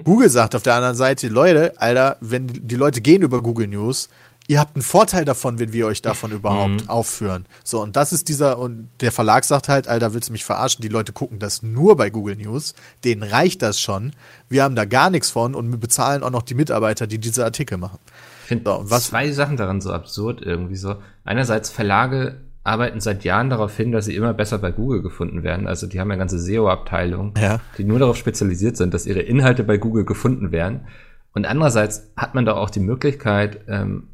Google 0.04 0.28
sagt 0.28 0.54
auf 0.54 0.62
der 0.62 0.74
anderen 0.74 0.96
Seite, 0.96 1.28
Leute, 1.28 1.74
Alter, 1.80 2.16
wenn 2.20 2.46
die 2.48 2.76
Leute 2.76 3.00
gehen 3.00 3.22
über 3.22 3.42
Google 3.42 3.66
News, 3.68 4.08
ihr 4.46 4.60
habt 4.60 4.76
einen 4.76 4.82
Vorteil 4.82 5.24
davon, 5.24 5.58
wenn 5.58 5.72
wir 5.72 5.86
euch 5.86 6.02
davon 6.02 6.32
überhaupt 6.32 6.88
aufführen. 6.88 7.46
So, 7.64 7.82
und 7.82 7.96
das 7.96 8.12
ist 8.12 8.28
dieser, 8.28 8.58
und 8.58 8.90
der 9.00 9.12
Verlag 9.12 9.44
sagt 9.44 9.68
halt, 9.68 9.88
Alter, 9.88 10.14
willst 10.14 10.28
du 10.28 10.32
mich 10.32 10.44
verarschen? 10.44 10.82
Die 10.82 10.88
Leute 10.88 11.12
gucken 11.12 11.38
das 11.38 11.62
nur 11.62 11.96
bei 11.96 12.10
Google 12.10 12.36
News, 12.36 12.74
denen 13.04 13.22
reicht 13.22 13.62
das 13.62 13.80
schon. 13.80 14.12
Wir 14.48 14.62
haben 14.64 14.76
da 14.76 14.84
gar 14.84 15.10
nichts 15.10 15.30
von 15.30 15.54
und 15.54 15.70
wir 15.70 15.78
bezahlen 15.78 16.22
auch 16.22 16.30
noch 16.30 16.42
die 16.42 16.54
Mitarbeiter, 16.54 17.06
die 17.06 17.18
diese 17.18 17.44
Artikel 17.44 17.78
machen. 17.78 17.98
Ich 18.42 18.48
finde 18.48 18.64
So, 18.86 18.98
zwei 18.98 19.32
Sachen 19.32 19.56
daran 19.56 19.80
so 19.80 19.90
absurd 19.90 20.42
irgendwie 20.42 20.76
so. 20.76 20.96
Einerseits 21.24 21.70
Verlage 21.70 22.42
arbeiten 22.64 22.98
seit 23.00 23.24
Jahren 23.24 23.50
darauf 23.50 23.76
hin, 23.76 23.92
dass 23.92 24.06
sie 24.06 24.16
immer 24.16 24.32
besser 24.34 24.58
bei 24.58 24.72
Google 24.72 25.02
gefunden 25.02 25.42
werden. 25.42 25.66
Also 25.66 25.86
die 25.86 26.00
haben 26.00 26.10
ja 26.10 26.16
ganze 26.16 26.38
SEO-Abteilungen, 26.38 27.34
Ja. 27.38 27.60
die 27.78 27.84
nur 27.84 27.98
darauf 27.98 28.16
spezialisiert 28.16 28.76
sind, 28.76 28.94
dass 28.94 29.06
ihre 29.06 29.20
Inhalte 29.20 29.64
bei 29.64 29.76
Google 29.76 30.04
gefunden 30.04 30.50
werden. 30.50 30.86
Und 31.34 31.44
andererseits 31.46 32.10
hat 32.16 32.34
man 32.34 32.46
da 32.46 32.54
auch 32.54 32.70
die 32.70 32.80
Möglichkeit 32.80 33.60
ähm, 33.68 34.08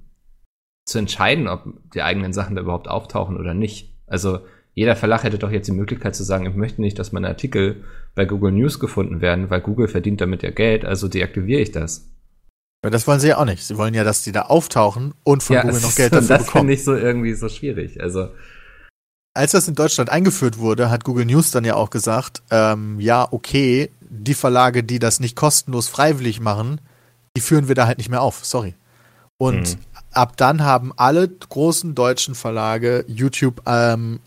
zu 0.85 0.99
entscheiden, 0.99 1.47
ob 1.47 1.64
die 1.94 2.02
eigenen 2.02 2.32
Sachen 2.32 2.56
da 2.56 2.62
überhaupt 2.62 2.88
auftauchen 2.88 3.37
oder 3.37 3.55
nicht. 3.55 3.94
Also 4.06 4.41
jeder 4.75 4.97
Verlag 4.97 5.23
hätte 5.23 5.38
doch 5.38 5.50
jetzt 5.50 5.69
die 5.69 5.73
Möglichkeit 5.73 6.17
zu 6.17 6.25
sagen, 6.25 6.47
ich 6.47 6.55
möchte 6.56 6.81
nicht, 6.81 6.99
dass 6.99 7.12
meine 7.12 7.29
Artikel 7.29 7.85
bei 8.17 8.25
Google 8.25 8.52
News 8.52 8.81
gefunden 8.81 9.20
werden, 9.20 9.50
weil 9.50 9.61
Google 9.61 9.87
verdient 9.88 10.20
damit 10.20 10.43
ja 10.43 10.50
Geld, 10.50 10.85
also 10.85 11.06
deaktiviere 11.06 11.61
ich 11.61 11.70
das. 11.70 12.11
Aber 12.82 12.90
das 12.90 13.06
wollen 13.06 13.20
sie 13.20 13.28
ja 13.28 13.36
auch 13.38 13.44
nicht. 13.44 13.64
Sie 13.66 13.76
wollen 13.76 13.92
ja, 13.94 14.04
dass 14.04 14.22
die 14.22 14.32
da 14.32 14.42
auftauchen 14.42 15.12
und 15.22 15.42
von 15.42 15.56
Google 15.56 15.76
es 15.76 15.82
noch 15.82 15.94
Geld 15.96 16.12
dafür 16.14 16.28
das 16.38 16.46
bekommen. 16.46 16.62
finde 16.62 16.72
ich 16.74 16.84
so 16.84 16.94
irgendwie 16.94 17.34
so 17.34 17.48
schwierig. 17.48 18.00
Also 18.02 18.30
Als 19.34 19.52
das 19.52 19.68
in 19.68 19.74
Deutschland 19.74 20.10
eingeführt 20.10 20.58
wurde, 20.58 20.90
hat 20.90 21.04
Google 21.04 21.26
News 21.26 21.50
dann 21.50 21.64
ja 21.64 21.74
auch 21.74 21.90
gesagt, 21.90 22.42
ähm, 22.50 22.98
ja, 22.98 23.28
okay, 23.30 23.90
die 24.00 24.34
Verlage, 24.34 24.82
die 24.82 24.99
das 24.99 25.20
nicht 25.20 25.37
kostenlos 25.37 25.88
freiwillig 25.88 26.40
machen, 26.40 26.80
die 27.37 27.40
führen 27.40 27.68
wir 27.68 27.75
da 27.75 27.87
halt 27.87 27.99
nicht 27.99 28.08
mehr 28.08 28.22
auf. 28.22 28.44
Sorry. 28.44 28.75
Und 29.38 29.76
Mhm. 29.76 29.80
ab 30.12 30.37
dann 30.37 30.62
haben 30.64 30.92
alle 30.96 31.28
großen 31.28 31.94
deutschen 31.94 32.34
Verlage 32.34 33.04
YouTube 33.08 33.62
ähm, 33.66 34.20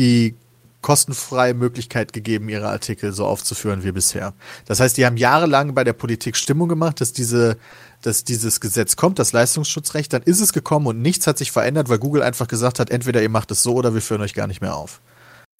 die 0.00 0.34
kostenfreie 0.82 1.54
Möglichkeit 1.54 2.12
gegeben, 2.12 2.48
ihre 2.48 2.68
Artikel 2.68 3.12
so 3.12 3.26
aufzuführen 3.26 3.84
wie 3.84 3.92
bisher. 3.92 4.32
Das 4.64 4.80
heißt, 4.80 4.96
die 4.96 5.04
haben 5.04 5.16
jahrelang 5.16 5.74
bei 5.74 5.84
der 5.84 5.92
Politik 5.92 6.36
Stimmung 6.36 6.68
gemacht, 6.68 7.00
dass 7.00 7.12
diese, 7.12 7.56
dass 8.02 8.24
dieses 8.24 8.60
Gesetz 8.60 8.96
kommt, 8.96 9.18
das 9.18 9.32
Leistungsschutzrecht, 9.32 10.12
dann 10.12 10.22
ist 10.22 10.40
es 10.40 10.52
gekommen 10.52 10.86
und 10.86 11.02
nichts 11.02 11.26
hat 11.26 11.38
sich 11.38 11.52
verändert, 11.52 11.88
weil 11.88 11.98
Google 11.98 12.22
einfach 12.22 12.48
gesagt 12.48 12.78
hat, 12.78 12.90
entweder 12.90 13.22
ihr 13.22 13.28
macht 13.28 13.50
es 13.50 13.62
so 13.62 13.74
oder 13.74 13.94
wir 13.94 14.00
führen 14.00 14.22
euch 14.22 14.34
gar 14.34 14.46
nicht 14.46 14.62
mehr 14.62 14.74
auf. 14.74 15.00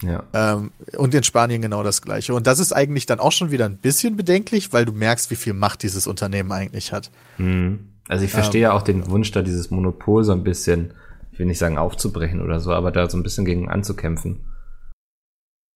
ja. 0.01 0.23
Ähm, 0.33 0.71
und 0.97 1.13
in 1.13 1.23
Spanien 1.23 1.61
genau 1.61 1.83
das 1.83 2.01
gleiche. 2.01 2.33
Und 2.33 2.47
das 2.47 2.59
ist 2.59 2.73
eigentlich 2.73 3.05
dann 3.05 3.19
auch 3.19 3.31
schon 3.31 3.51
wieder 3.51 3.65
ein 3.65 3.77
bisschen 3.77 4.17
bedenklich, 4.17 4.73
weil 4.73 4.85
du 4.85 4.91
merkst, 4.91 5.29
wie 5.29 5.35
viel 5.35 5.53
Macht 5.53 5.83
dieses 5.83 6.07
Unternehmen 6.07 6.51
eigentlich 6.51 6.91
hat. 6.91 7.11
Mhm. 7.37 7.91
Also 8.07 8.25
ich 8.25 8.31
verstehe 8.31 8.63
ja 8.63 8.73
auch 8.73 8.81
den 8.81 9.09
Wunsch, 9.09 9.31
da 9.31 9.41
dieses 9.41 9.69
Monopol 9.69 10.23
so 10.23 10.31
ein 10.31 10.43
bisschen, 10.43 10.93
ich 11.31 11.39
will 11.39 11.45
nicht 11.45 11.59
sagen 11.59 11.77
aufzubrechen 11.77 12.41
oder 12.41 12.59
so, 12.59 12.73
aber 12.73 12.91
da 12.91 13.09
so 13.09 13.17
ein 13.17 13.23
bisschen 13.23 13.45
gegen 13.45 13.69
anzukämpfen. 13.69 14.39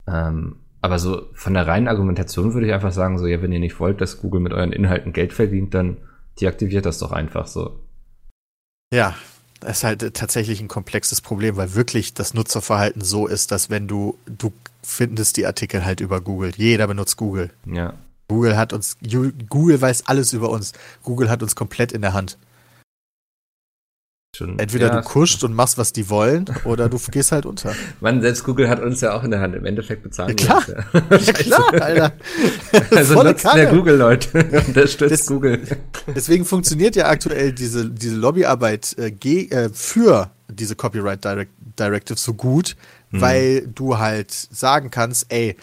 Ähm, 0.08 0.58
aber 0.82 0.98
so 0.98 1.28
von 1.34 1.54
der 1.54 1.68
reinen 1.68 1.88
Argumentation 1.88 2.54
würde 2.54 2.68
ich 2.68 2.74
einfach 2.74 2.92
sagen, 2.92 3.18
so, 3.18 3.28
ja, 3.28 3.42
wenn 3.42 3.52
ihr 3.52 3.60
nicht 3.60 3.80
wollt, 3.80 4.02
dass 4.02 4.20
Google 4.20 4.42
mit 4.42 4.54
euren 4.54 4.74
Inhalten 4.74 5.14
Geld 5.14 5.34
verdient, 5.34 5.74
dann 5.74 5.98
deaktiviert 6.40 6.86
das 6.86 6.98
doch 6.98 7.12
einfach 7.12 7.48
so. 7.48 7.80
Ja, 8.92 9.16
das 9.60 9.78
ist 9.78 9.84
halt 9.84 10.14
tatsächlich 10.16 10.60
ein 10.60 10.68
komplexes 10.68 11.22
Problem, 11.22 11.56
weil 11.56 11.76
wirklich 11.76 12.16
das 12.16 12.34
Nutzerverhalten 12.34 13.02
so 13.02 13.28
ist, 13.28 13.52
dass 13.52 13.70
wenn 13.70 13.88
du, 13.88 14.18
du 14.26 14.52
findest 14.82 15.38
die 15.38 15.46
Artikel 15.46 15.86
halt 15.86 16.00
über 16.00 16.20
Google. 16.20 16.52
Jeder 16.58 16.88
benutzt 16.88 17.16
Google. 17.18 17.52
Ja. 17.66 17.94
Google 18.28 18.58
hat 18.58 18.74
uns, 18.74 18.98
Google 19.50 19.80
weiß 19.80 20.08
alles 20.08 20.34
über 20.34 20.50
uns. 20.50 20.74
Google 21.04 21.30
hat 21.30 21.44
uns 21.44 21.56
komplett 21.56 21.92
in 21.92 22.02
der 22.02 22.14
Hand. 22.14 22.38
Schon. 24.42 24.60
Entweder 24.60 24.88
ja, 24.88 24.96
du 24.98 25.08
kuscht 25.08 25.44
und 25.44 25.54
machst, 25.54 25.78
was 25.78 25.94
die 25.94 26.10
wollen, 26.10 26.46
oder 26.66 26.90
du 26.90 26.98
gehst 27.12 27.32
halt 27.32 27.46
unter. 27.46 27.74
Mann, 28.00 28.22
selbst 28.22 28.44
Google 28.44 28.70
hat 28.70 28.82
uns 28.82 29.02
ja 29.02 29.14
auch 29.14 29.24
in 29.24 29.32
der 29.32 29.40
Hand. 29.40 29.56
Im 29.56 29.66
Endeffekt 29.66 30.04
bezahlen 30.04 30.36
ja, 30.40 30.62
klar. 30.62 30.64
wir 30.92 31.12
uns, 31.12 31.28
ja. 31.28 31.34
klar, 31.34 31.74
Alter. 31.82 32.14
Also 32.96 33.14
Volle 33.14 33.30
nutzt 33.32 33.44
Kanne. 33.46 33.68
Google, 33.68 33.96
Leute. 33.98 34.44
Unterstützt 34.68 35.12
Das- 35.12 35.26
Google. 35.28 35.62
Deswegen 36.16 36.46
funktioniert 36.46 36.96
ja 36.96 37.08
aktuell 37.08 37.52
diese, 37.54 37.90
diese 37.90 38.16
Lobbyarbeit 38.16 38.96
äh, 38.98 39.12
ge 39.12 39.50
äh, 39.50 39.70
für 39.74 40.32
diese 40.50 40.76
Copyright 40.76 41.24
Direct 41.24 41.52
Directive 41.80 42.20
so 42.20 42.34
gut, 42.34 42.76
weil 43.12 43.66
du 43.68 43.98
halt 43.98 44.32
sagen 44.32 44.92
kannst, 44.92 45.28
ey, 45.30 45.56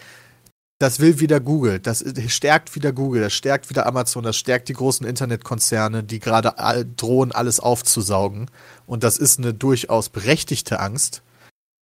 das 0.79 1.01
will 1.01 1.19
wieder 1.19 1.41
Google, 1.41 1.79
das 1.79 2.03
stärkt 2.27 2.73
wieder 2.73 2.93
Google, 2.93 3.21
das 3.21 3.33
stärkt 3.33 3.69
wieder 3.69 3.85
Amazon, 3.85 4.23
das 4.23 4.37
stärkt 4.37 4.69
die 4.69 4.73
großen 4.73 5.05
Internetkonzerne, 5.05 6.03
die 6.03 6.19
gerade 6.19 6.53
drohen, 6.95 7.33
alles 7.33 7.59
aufzusaugen. 7.59 8.49
Und 8.87 9.03
das 9.03 9.17
ist 9.17 9.39
eine 9.39 9.53
durchaus 9.53 10.07
berechtigte 10.07 10.79
Angst. 10.79 11.21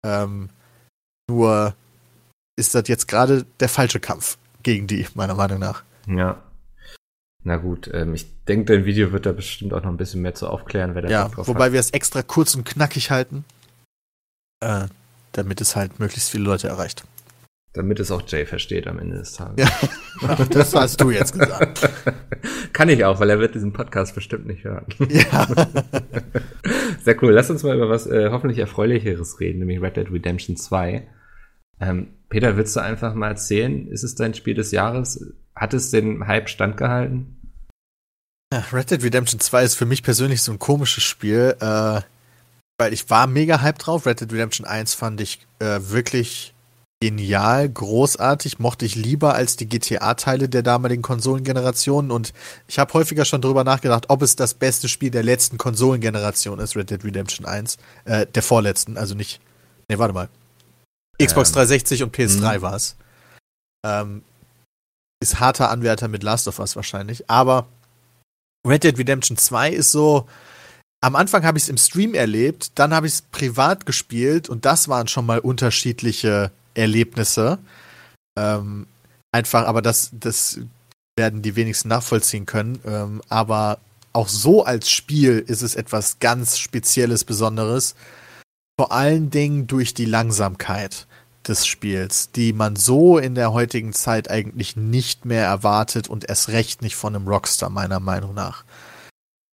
Ähm, 0.03 0.49
nur 1.29 1.75
ist 2.59 2.75
das 2.75 2.89
jetzt 2.89 3.07
gerade 3.07 3.45
der 3.61 3.69
falsche 3.69 4.01
Kampf 4.01 4.39
gegen 4.63 4.87
die, 4.87 5.07
meiner 5.15 5.35
Meinung 5.35 5.59
nach. 5.59 5.83
Ja. 6.07 6.43
Na 7.45 7.57
gut, 7.57 7.91
ähm, 7.93 8.15
ich 8.15 8.27
denke, 8.45 8.73
dein 8.73 8.87
Video 8.87 9.13
wird 9.13 9.27
da 9.27 9.33
bestimmt 9.33 9.75
auch 9.75 9.83
noch 9.83 9.91
ein 9.91 9.99
bisschen 9.99 10.23
mehr 10.23 10.35
zu 10.35 10.49
aufklären, 10.49 10.95
wer 10.95 11.03
da 11.03 11.09
Ja, 11.09 11.29
drauf 11.29 11.47
wobei 11.47 11.67
hat. 11.67 11.73
wir 11.73 11.81
es 11.81 11.91
extra 11.91 12.23
kurz 12.23 12.55
und 12.55 12.65
knackig 12.65 13.11
halten, 13.11 13.45
äh, 14.61 14.87
damit 15.33 15.61
es 15.61 15.77
halt 15.77 16.01
möglichst 16.01 16.31
viele 16.31 16.45
Leute 16.45 16.69
erreicht. 16.69 17.05
Damit 17.77 18.01
es 18.01 18.11
auch 18.11 18.23
Jay 18.27 18.47
versteht 18.47 18.87
am 18.87 18.99
Ende 18.99 19.19
des 19.19 19.35
Tages. 19.35 19.69
Ja. 19.69 20.37
Das 20.51 20.75
hast 20.75 20.99
du 21.03 21.11
jetzt 21.11 21.39
gesagt. 21.39 21.91
Kann 22.73 22.89
ich 22.89 23.05
auch, 23.05 23.21
weil 23.21 23.29
er 23.29 23.39
wird 23.39 23.55
diesen 23.55 23.75
Podcast 23.75 24.15
bestimmt 24.15 24.47
nicht 24.47 24.65
hören. 24.65 24.87
ja. 25.11 25.47
Sehr 27.05 27.23
cool. 27.23 27.33
Lass 27.33 27.51
uns 27.51 27.63
mal 27.63 27.77
über 27.77 27.91
was 27.91 28.07
äh, 28.07 28.31
hoffentlich 28.31 28.59
Erfreulicheres 28.59 29.41
reden, 29.41 29.59
nämlich 29.59 29.83
Red 29.83 29.99
Dead 29.99 30.11
Redemption 30.11 30.57
2. 30.57 31.07
Ähm, 31.81 32.15
Peter, 32.31 32.57
willst 32.57 32.75
du 32.77 32.81
einfach 32.81 33.15
mal 33.15 33.29
erzählen? 33.29 33.89
Ist 33.89 34.05
es 34.05 34.15
dein 34.15 34.33
Spiel 34.33 34.55
des 34.55 34.73
Jahres? 34.73 35.35
Hat 35.55 35.75
es 35.75 35.91
den 35.91 36.27
Hype 36.27 36.49
standgehalten? 36.49 37.53
Ja, 38.55 38.65
Red 38.73 38.91
Dead 38.91 39.05
Redemption 39.05 39.39
2 39.39 39.65
ist 39.65 39.75
für 39.75 39.87
mich 39.87 40.03
persönlich 40.03 40.41
so 40.41 40.51
ein 40.51 40.59
komisches 40.59 41.05
Spiel, 41.05 41.57
äh, 41.61 42.01
weil 42.79 42.93
ich 42.95 43.11
war 43.11 43.27
mega 43.27 43.61
hyped 43.61 43.87
drauf. 43.87 44.07
Red 44.07 44.23
Dead 44.23 44.33
Redemption 44.33 44.67
1 44.67 44.95
fand 44.95 45.21
ich 45.21 45.47
äh, 45.59 45.79
wirklich 45.83 46.55
genial, 47.01 47.69
großartig, 47.69 48.59
mochte 48.59 48.87
ich 48.87 48.95
lieber 48.95 49.35
als 49.35 49.57
die 49.57 49.69
GTA-Teile 49.69 50.49
der 50.49 50.63
damaligen 50.63 51.03
Konsolengenerationen 51.03 52.11
und 52.11 52.33
ich 52.69 52.79
habe 52.79 52.95
häufiger 52.95 53.25
schon 53.25 53.43
drüber 53.43 53.65
nachgedacht, 53.65 54.07
ob 54.09 54.23
es 54.23 54.35
das 54.35 54.55
beste 54.55 54.89
Spiel 54.89 55.11
der 55.11 55.23
letzten 55.23 55.59
Konsolengeneration 55.59 56.59
ist, 56.59 56.75
Red 56.75 56.91
Dead 56.91 57.05
Redemption 57.05 57.47
1, 57.47 57.77
äh, 58.07 58.27
der 58.27 58.43
vorletzten, 58.43 58.97
also 58.97 59.15
nicht, 59.15 59.41
nee, 59.89 59.99
warte 59.99 60.15
mal, 60.15 60.29
Xbox 61.23 61.51
Ähm, 61.51 61.55
360 61.55 62.03
und 62.03 62.17
PS3 62.17 62.59
mhm. 62.59 62.63
war 62.63 62.75
es. 62.75 62.97
Ähm, 63.85 64.23
ist 65.23 65.39
harter 65.41 65.71
Anwärter 65.71 66.09
mit 66.09 66.23
Last 66.23 66.49
of 66.49 66.59
Us 66.59 66.77
wahrscheinlich, 66.77 67.29
aber 67.29 67.67
Red 68.67 68.85
Dead 68.85 68.99
Redemption 68.99 69.37
2 69.37 69.71
ist 69.71 69.93
so, 69.93 70.27
am 71.03 71.15
Anfang 71.15 71.45
habe 71.45 71.59
ich 71.59 71.65
es 71.65 71.69
im 71.69 71.77
Stream 71.77 72.15
erlebt, 72.15 72.73
dann 72.77 72.95
habe 72.95 73.07
ich 73.07 73.15
es 73.15 73.23
privat 73.23 73.85
gespielt 73.85 74.49
und 74.49 74.65
das 74.65 74.89
waren 74.89 75.09
schon 75.09 75.27
mal 75.27 75.39
unterschiedliche 75.39 76.51
Erlebnisse. 76.77 77.59
Ähm, 78.39 78.87
einfach, 79.33 79.67
aber 79.67 79.83
das, 79.83 80.11
das 80.13 80.61
werden 81.17 81.43
die 81.43 81.57
wenigsten 81.57 81.89
nachvollziehen 81.89 82.47
können. 82.47 82.81
Ähm, 82.85 83.23
aber 83.29 83.79
auch 84.13 84.29
so 84.29 84.65
als 84.65 84.91
Spiel 84.91 85.45
ist 85.47 85.63
es 85.63 85.75
etwas 85.75 86.19
ganz 86.21 86.59
Spezielles, 86.59 87.25
Besonderes. 87.25 87.95
Vor 88.79 88.93
allen 88.93 89.31
Dingen 89.31 89.67
durch 89.67 89.95
die 89.95 90.05
Langsamkeit 90.05 91.07
des 91.49 91.67
Spiels, 91.67 92.31
die 92.33 92.53
man 92.53 92.77
so 92.77 93.19
in 93.19 93.35
der 93.35 93.53
heutigen 93.53 93.93
Zeit 93.93 94.31
eigentlich 94.31 94.77
nicht 94.77 95.25
mehr 95.25 95.45
erwartet 95.45 96.09
und 96.09 96.29
erst 96.29 96.49
recht 96.49 96.83
nicht 96.83 96.97
von 96.97 97.15
einem 97.15 97.29
Rockstar, 97.29 97.71
meiner 97.71 98.01
Meinung 98.01 98.35
nach. 98.35 98.65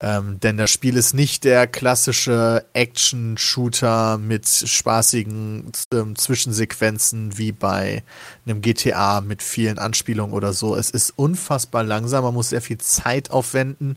Ähm, 0.03 0.37
denn 0.41 0.57
das 0.57 0.69
Spiel 0.69 0.97
ist 0.97 1.13
nicht 1.13 1.45
der 1.45 1.65
klassische 1.65 2.65
Action-Shooter 2.73 4.17
mit 4.17 4.45
spaßigen 4.45 5.71
ähm, 5.93 6.17
Zwischensequenzen 6.17 7.37
wie 7.37 7.53
bei 7.53 8.03
einem 8.45 8.61
GTA 8.61 9.21
mit 9.21 9.41
vielen 9.41 9.79
Anspielungen 9.79 10.35
oder 10.35 10.51
so. 10.51 10.75
Es 10.75 10.89
ist 10.89 11.13
unfassbar 11.15 11.85
langsam, 11.85 12.25
man 12.25 12.33
muss 12.33 12.49
sehr 12.49 12.61
viel 12.61 12.79
Zeit 12.79 13.31
aufwenden, 13.31 13.95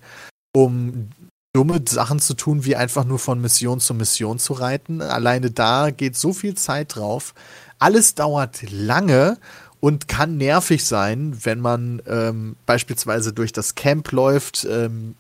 um 0.54 1.10
dumme 1.52 1.82
Sachen 1.88 2.20
zu 2.20 2.34
tun, 2.34 2.64
wie 2.64 2.76
einfach 2.76 3.04
nur 3.04 3.18
von 3.18 3.40
Mission 3.40 3.80
zu 3.80 3.92
Mission 3.92 4.38
zu 4.38 4.52
reiten. 4.52 5.02
Alleine 5.02 5.50
da 5.50 5.90
geht 5.90 6.14
so 6.14 6.32
viel 6.32 6.54
Zeit 6.54 6.94
drauf. 6.94 7.34
Alles 7.80 8.14
dauert 8.14 8.62
lange 8.70 9.38
und 9.80 10.06
kann 10.06 10.36
nervig 10.36 10.84
sein, 10.84 11.36
wenn 11.42 11.60
man 11.60 12.00
ähm, 12.06 12.54
beispielsweise 12.64 13.32
durch 13.32 13.52
das 13.52 13.75
Camp 13.75 14.12
läuft, 14.12 14.66
ähm, 14.70 15.16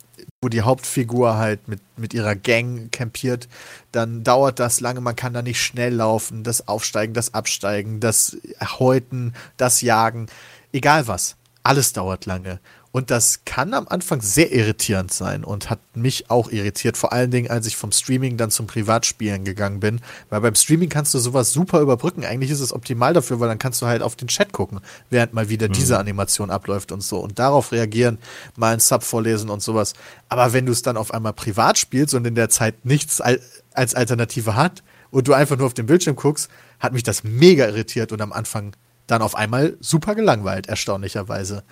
wo 0.46 0.48
die 0.48 0.62
Hauptfigur 0.62 1.38
halt 1.38 1.66
mit, 1.66 1.80
mit 1.96 2.14
ihrer 2.14 2.36
Gang 2.36 2.92
campiert, 2.92 3.48
dann 3.90 4.22
dauert 4.22 4.60
das 4.60 4.78
lange, 4.78 5.00
man 5.00 5.16
kann 5.16 5.34
da 5.34 5.42
nicht 5.42 5.60
schnell 5.60 5.94
laufen, 5.94 6.44
das 6.44 6.68
Aufsteigen, 6.68 7.14
das 7.14 7.34
Absteigen, 7.34 7.98
das 7.98 8.36
Häuten, 8.78 9.34
das 9.56 9.80
Jagen, 9.80 10.28
egal 10.72 11.08
was, 11.08 11.34
alles 11.64 11.92
dauert 11.92 12.26
lange. 12.26 12.60
Und 12.92 13.10
das 13.10 13.40
kann 13.44 13.74
am 13.74 13.86
Anfang 13.88 14.22
sehr 14.22 14.52
irritierend 14.52 15.12
sein 15.12 15.44
und 15.44 15.68
hat 15.68 15.80
mich 15.94 16.30
auch 16.30 16.50
irritiert, 16.50 16.96
vor 16.96 17.12
allen 17.12 17.30
Dingen, 17.30 17.50
als 17.50 17.66
ich 17.66 17.76
vom 17.76 17.92
Streaming 17.92 18.38
dann 18.38 18.50
zum 18.50 18.66
Privatspielen 18.66 19.44
gegangen 19.44 19.80
bin. 19.80 20.00
Weil 20.30 20.40
beim 20.40 20.54
Streaming 20.54 20.88
kannst 20.88 21.12
du 21.12 21.18
sowas 21.18 21.52
super 21.52 21.80
überbrücken. 21.80 22.24
Eigentlich 22.24 22.50
ist 22.50 22.60
es 22.60 22.72
optimal 22.72 23.12
dafür, 23.12 23.38
weil 23.38 23.48
dann 23.48 23.58
kannst 23.58 23.82
du 23.82 23.86
halt 23.86 24.00
auf 24.00 24.16
den 24.16 24.28
Chat 24.28 24.52
gucken, 24.52 24.80
während 25.10 25.34
mal 25.34 25.50
wieder 25.50 25.68
diese 25.68 25.98
Animation 25.98 26.50
abläuft 26.50 26.90
und 26.90 27.02
so. 27.02 27.18
Und 27.18 27.38
darauf 27.38 27.70
reagieren, 27.72 28.18
mal 28.56 28.72
ein 28.72 28.80
Sub 28.80 29.02
vorlesen 29.02 29.50
und 29.50 29.62
sowas. 29.62 29.92
Aber 30.30 30.54
wenn 30.54 30.64
du 30.64 30.72
es 30.72 30.80
dann 30.80 30.96
auf 30.96 31.12
einmal 31.12 31.34
privat 31.34 31.76
spielst 31.76 32.14
und 32.14 32.26
in 32.26 32.34
der 32.34 32.48
Zeit 32.48 32.86
nichts 32.86 33.20
al- 33.20 33.40
als 33.74 33.94
Alternative 33.94 34.56
hat 34.56 34.82
und 35.10 35.28
du 35.28 35.34
einfach 35.34 35.58
nur 35.58 35.66
auf 35.66 35.74
den 35.74 35.86
Bildschirm 35.86 36.16
guckst, 36.16 36.48
hat 36.78 36.94
mich 36.94 37.02
das 37.02 37.24
mega 37.24 37.66
irritiert 37.66 38.12
und 38.12 38.22
am 38.22 38.32
Anfang 38.32 38.72
dann 39.06 39.22
auf 39.22 39.34
einmal 39.34 39.76
super 39.80 40.14
gelangweilt, 40.14 40.66
erstaunlicherweise. 40.66 41.62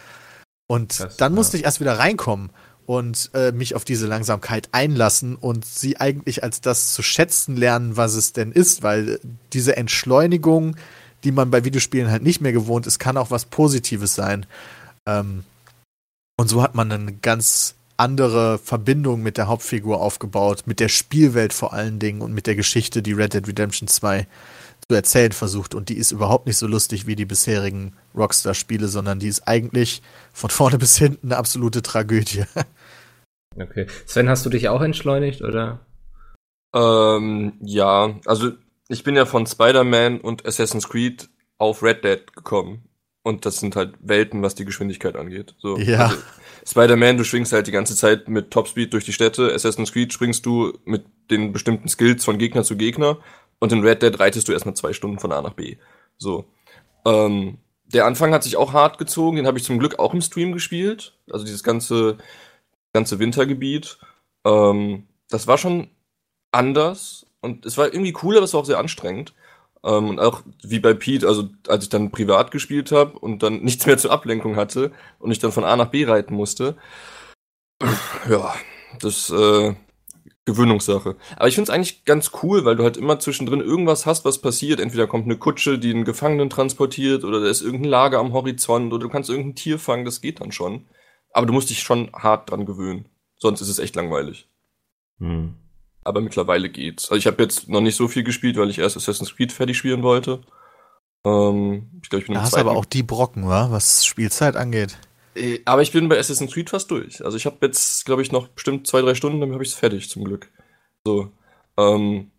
Und 0.66 0.96
Krass, 0.96 1.16
dann 1.16 1.32
ja. 1.32 1.36
musste 1.36 1.56
ich 1.56 1.64
erst 1.64 1.80
wieder 1.80 1.98
reinkommen 1.98 2.50
und 2.86 3.30
äh, 3.34 3.52
mich 3.52 3.74
auf 3.74 3.84
diese 3.84 4.06
Langsamkeit 4.06 4.68
einlassen 4.72 5.36
und 5.36 5.64
sie 5.64 5.98
eigentlich 5.98 6.42
als 6.42 6.60
das 6.60 6.92
zu 6.92 7.02
schätzen 7.02 7.56
lernen, 7.56 7.96
was 7.96 8.14
es 8.14 8.32
denn 8.32 8.52
ist, 8.52 8.82
weil 8.82 9.20
diese 9.52 9.76
Entschleunigung, 9.76 10.76
die 11.24 11.32
man 11.32 11.50
bei 11.50 11.64
Videospielen 11.64 12.10
halt 12.10 12.22
nicht 12.22 12.40
mehr 12.40 12.52
gewohnt 12.52 12.86
ist, 12.86 12.98
kann 12.98 13.16
auch 13.16 13.30
was 13.30 13.46
Positives 13.46 14.14
sein. 14.14 14.46
Ähm, 15.06 15.44
und 16.36 16.48
so 16.48 16.62
hat 16.62 16.74
man 16.74 16.90
eine 16.92 17.12
ganz 17.12 17.74
andere 17.96 18.58
Verbindung 18.58 19.22
mit 19.22 19.36
der 19.38 19.46
Hauptfigur 19.46 20.00
aufgebaut, 20.00 20.64
mit 20.66 20.80
der 20.80 20.88
Spielwelt 20.88 21.52
vor 21.52 21.72
allen 21.72 21.98
Dingen 21.98 22.22
und 22.22 22.32
mit 22.32 22.46
der 22.46 22.56
Geschichte, 22.56 23.02
die 23.02 23.12
Red 23.12 23.34
Dead 23.34 23.46
Redemption 23.46 23.88
2 23.88 24.26
zu 24.88 24.94
erzählen 24.94 25.32
versucht. 25.32 25.74
Und 25.74 25.88
die 25.88 25.96
ist 25.96 26.12
überhaupt 26.12 26.46
nicht 26.46 26.56
so 26.56 26.66
lustig 26.66 27.06
wie 27.06 27.16
die 27.16 27.24
bisherigen 27.24 27.94
Rockstar-Spiele, 28.14 28.88
sondern 28.88 29.18
die 29.18 29.28
ist 29.28 29.46
eigentlich 29.46 30.02
von 30.32 30.50
vorne 30.50 30.78
bis 30.84 30.96
hinten 30.96 31.28
eine 31.28 31.36
absolute 31.36 31.82
Tragödie. 31.82 32.44
Okay. 33.56 33.86
Sven, 34.06 34.28
hast 34.28 34.44
du 34.44 34.50
dich 34.50 34.68
auch 34.68 34.82
entschleunigt, 34.82 35.42
oder? 35.42 35.78
Ähm, 36.74 37.52
ja, 37.60 38.18
also 38.26 38.52
ich 38.88 39.04
bin 39.04 39.14
ja 39.14 39.26
von 39.26 39.46
Spider-Man 39.46 40.20
und 40.20 40.44
Assassin's 40.44 40.88
Creed 40.88 41.28
auf 41.58 41.82
Red 41.82 42.04
Dead 42.04 42.34
gekommen. 42.34 42.88
Und 43.22 43.46
das 43.46 43.56
sind 43.56 43.74
halt 43.74 43.94
Welten, 44.00 44.42
was 44.42 44.54
die 44.54 44.66
Geschwindigkeit 44.66 45.16
angeht. 45.16 45.54
So, 45.58 45.78
Ja. 45.78 46.06
Also, 46.06 46.18
Spider-Man, 46.66 47.18
du 47.18 47.24
schwingst 47.24 47.52
halt 47.52 47.66
die 47.66 47.72
ganze 47.72 47.94
Zeit 47.94 48.28
mit 48.28 48.50
Topspeed 48.50 48.92
durch 48.92 49.04
die 49.04 49.12
Städte. 49.12 49.52
Assassin's 49.52 49.92
Creed 49.92 50.12
springst 50.12 50.46
du 50.46 50.78
mit 50.84 51.04
den 51.30 51.52
bestimmten 51.52 51.88
Skills 51.88 52.24
von 52.24 52.38
Gegner 52.38 52.64
zu 52.64 52.76
Gegner. 52.76 53.18
Und 53.58 53.72
in 53.72 53.82
Red 53.82 54.02
Dead 54.02 54.18
reitest 54.18 54.48
du 54.48 54.52
erstmal 54.52 54.74
zwei 54.74 54.92
Stunden 54.92 55.18
von 55.18 55.32
A 55.32 55.42
nach 55.42 55.54
B. 55.54 55.76
So. 56.16 56.46
Ähm, 57.04 57.58
der 57.84 58.06
Anfang 58.06 58.32
hat 58.32 58.42
sich 58.42 58.56
auch 58.56 58.72
hart 58.72 58.98
gezogen. 58.98 59.36
Den 59.36 59.46
habe 59.46 59.58
ich 59.58 59.64
zum 59.64 59.78
Glück 59.78 59.98
auch 59.98 60.14
im 60.14 60.22
Stream 60.22 60.52
gespielt. 60.52 61.16
Also 61.30 61.44
dieses 61.44 61.62
ganze, 61.62 62.18
ganze 62.92 63.18
Wintergebiet. 63.18 63.98
Ähm, 64.44 65.06
das 65.28 65.46
war 65.46 65.58
schon 65.58 65.88
anders 66.50 67.26
und 67.40 67.66
es 67.66 67.76
war 67.76 67.86
irgendwie 67.86 68.16
cool, 68.22 68.36
aber 68.36 68.44
es 68.44 68.54
war 68.54 68.60
auch 68.60 68.66
sehr 68.66 68.78
anstrengend. 68.78 69.34
Ähm, 69.84 70.08
und 70.08 70.20
auch 70.20 70.42
wie 70.62 70.80
bei 70.80 70.94
Pete, 70.94 71.28
also 71.28 71.48
als 71.68 71.84
ich 71.84 71.90
dann 71.90 72.10
privat 72.10 72.50
gespielt 72.50 72.90
habe 72.90 73.18
und 73.18 73.42
dann 73.42 73.60
nichts 73.62 73.86
mehr 73.86 73.98
zur 73.98 74.10
Ablenkung 74.12 74.56
hatte 74.56 74.92
und 75.18 75.30
ich 75.30 75.38
dann 75.38 75.52
von 75.52 75.64
A 75.64 75.76
nach 75.76 75.90
B 75.90 76.04
reiten 76.04 76.34
musste, 76.34 76.76
ja, 78.28 78.54
das 79.00 79.30
äh, 79.30 79.74
Gewöhnungssache. 80.46 81.16
Aber 81.36 81.48
ich 81.48 81.54
finde 81.54 81.70
es 81.70 81.74
eigentlich 81.74 82.04
ganz 82.04 82.32
cool, 82.42 82.64
weil 82.64 82.76
du 82.76 82.84
halt 82.84 82.96
immer 82.96 83.18
zwischendrin 83.18 83.60
irgendwas 83.60 84.06
hast, 84.06 84.24
was 84.24 84.40
passiert. 84.40 84.80
Entweder 84.80 85.06
kommt 85.06 85.24
eine 85.24 85.38
Kutsche, 85.38 85.78
die 85.78 85.90
einen 85.90 86.04
Gefangenen 86.04 86.50
transportiert, 86.50 87.24
oder 87.24 87.40
da 87.40 87.48
ist 87.48 87.62
irgendein 87.62 87.90
Lager 87.90 88.18
am 88.18 88.32
Horizont, 88.32 88.92
oder 88.92 89.02
du 89.02 89.08
kannst 89.08 89.30
irgendein 89.30 89.54
Tier 89.54 89.78
fangen, 89.78 90.04
das 90.04 90.20
geht 90.20 90.40
dann 90.40 90.52
schon. 90.52 90.86
Aber 91.32 91.46
du 91.46 91.52
musst 91.52 91.70
dich 91.70 91.80
schon 91.80 92.10
hart 92.12 92.50
dran 92.50 92.66
gewöhnen. 92.66 93.08
Sonst 93.36 93.60
ist 93.60 93.68
es 93.68 93.78
echt 93.78 93.96
langweilig. 93.96 94.48
Hm. 95.18 95.54
Aber 96.04 96.20
mittlerweile 96.20 96.68
geht's. 96.70 97.04
Also 97.04 97.16
ich 97.16 97.26
habe 97.26 97.42
jetzt 97.42 97.68
noch 97.68 97.80
nicht 97.80 97.96
so 97.96 98.08
viel 98.08 98.22
gespielt, 98.22 98.56
weil 98.56 98.70
ich 98.70 98.78
erst 98.78 98.96
Assassin's 98.96 99.34
Creed 99.34 99.52
fertig 99.52 99.76
spielen 99.76 100.02
wollte. 100.02 100.40
Ähm, 101.24 101.90
ich 102.02 102.10
glaube, 102.10 102.20
ich 102.20 102.26
bin 102.26 102.34
Da 102.34 102.42
hast 102.42 102.56
aber 102.56 102.72
auch 102.72 102.84
die 102.84 103.02
Brocken, 103.02 103.48
wa? 103.48 103.70
was 103.70 104.04
Spielzeit 104.04 104.56
angeht. 104.56 104.98
Äh, 105.34 105.60
Aber 105.64 105.82
ich 105.82 105.92
bin 105.92 106.08
bei 106.08 106.18
Assassin's 106.18 106.52
Creed 106.52 106.70
fast 106.70 106.90
durch. 106.90 107.24
Also 107.24 107.36
ich 107.36 107.46
habe 107.46 107.56
jetzt, 107.62 108.04
glaube 108.04 108.22
ich, 108.22 108.30
noch 108.30 108.48
bestimmt 108.48 108.86
zwei, 108.86 109.00
drei 109.00 109.14
Stunden, 109.14 109.40
dann 109.40 109.52
habe 109.52 109.64
ich 109.64 109.70
es 109.70 109.74
fertig, 109.74 110.08
zum 110.10 110.24
Glück. 110.24 110.50
So. 111.04 111.32
Ähm, 111.76 112.30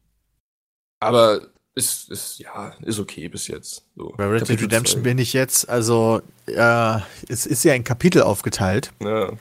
aber 1.00 1.42
ist, 1.76 2.10
ist, 2.10 2.40
ja, 2.40 2.74
ist 2.84 3.00
okay 3.00 3.28
bis 3.28 3.48
jetzt. 3.48 3.86
So. 3.96 4.14
Bei 4.18 4.28
Red 4.28 4.48
Dead 4.48 4.62
Redemption 4.62 5.02
zwei. 5.02 5.10
bin 5.10 5.18
ich 5.18 5.34
jetzt, 5.34 5.68
also 5.68 6.22
äh, 6.48 7.00
es 7.28 7.46
ist 7.46 7.64
ja 7.66 7.74
in 7.74 7.84
Kapitel 7.84 8.22
aufgeteilt. 8.22 8.92
Ja. 9.04 9.34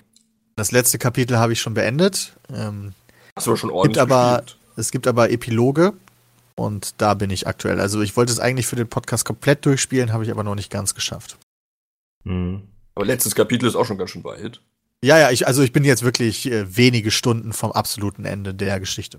Das 0.57 0.73
letzte 0.73 0.99
Kapitel 0.99 1.39
habe 1.39 1.53
ich 1.53 1.61
schon 1.61 1.75
beendet. 1.75 2.33
Ähm, 2.53 2.93
Hast 3.37 3.47
du 3.47 3.51
aber 3.51 3.59
schon 3.59 3.71
ordentlich 3.71 4.01
gibt 4.01 4.13
aber, 4.13 4.43
gespielt. 4.43 4.59
es 4.77 4.91
gibt 4.91 5.07
aber 5.07 5.31
Epiloge 5.31 5.93
und 6.55 6.95
da 6.99 7.15
bin 7.15 7.31
ich 7.31 7.47
aktuell. 7.47 7.81
Also 7.81 8.01
ich 8.01 8.17
wollte 8.17 8.33
es 8.33 8.39
eigentlich 8.39 8.67
für 8.67 8.77
den 8.77 8.89
Podcast 8.89 9.25
komplett 9.25 9.67
durchspielen, 9.67 10.13
habe 10.13 10.25
ich 10.25 10.31
aber 10.31 10.45
noch 10.45 10.55
nicht 10.55 10.71
ganz 10.71 10.95
geschafft. 10.95 11.37
Mhm. 12.25 12.63
Aber 12.95 13.07
letztes 13.07 13.35
Kapitel 13.35 13.69
ist 13.69 13.75
auch 13.75 13.85
schon 13.85 13.99
ganz 13.99 14.11
schön 14.11 14.25
weit. 14.25 14.61
Ja, 15.03 15.19
ja, 15.19 15.31
ich, 15.31 15.47
also 15.47 15.63
ich 15.63 15.73
bin 15.73 15.85
jetzt 15.85 16.03
wirklich 16.03 16.51
äh, 16.51 16.77
wenige 16.77 17.11
Stunden 17.11 17.53
vom 17.53 17.73
absoluten 17.73 18.25
Ende 18.25 18.55
der 18.55 18.81
Geschichte. 18.81 19.19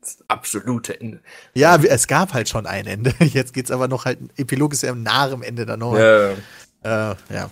Das 0.00 0.18
absolute 0.28 0.98
Ende. 1.00 1.20
Ja, 1.52 1.76
es 1.76 2.06
gab 2.06 2.32
halt 2.32 2.48
schon 2.48 2.66
ein 2.66 2.86
Ende. 2.86 3.12
Jetzt 3.20 3.52
geht's 3.52 3.72
aber 3.72 3.88
noch 3.88 4.04
halt, 4.04 4.20
Epilog 4.36 4.72
ist 4.72 4.82
ja 4.82 4.94
nahe 4.94 5.32
am 5.32 5.42
Ende 5.42 5.66
dann 5.66 5.80
noch. 5.80 5.98
Ja, 5.98 6.30
Äh, 6.30 6.36
ja. 7.30 7.50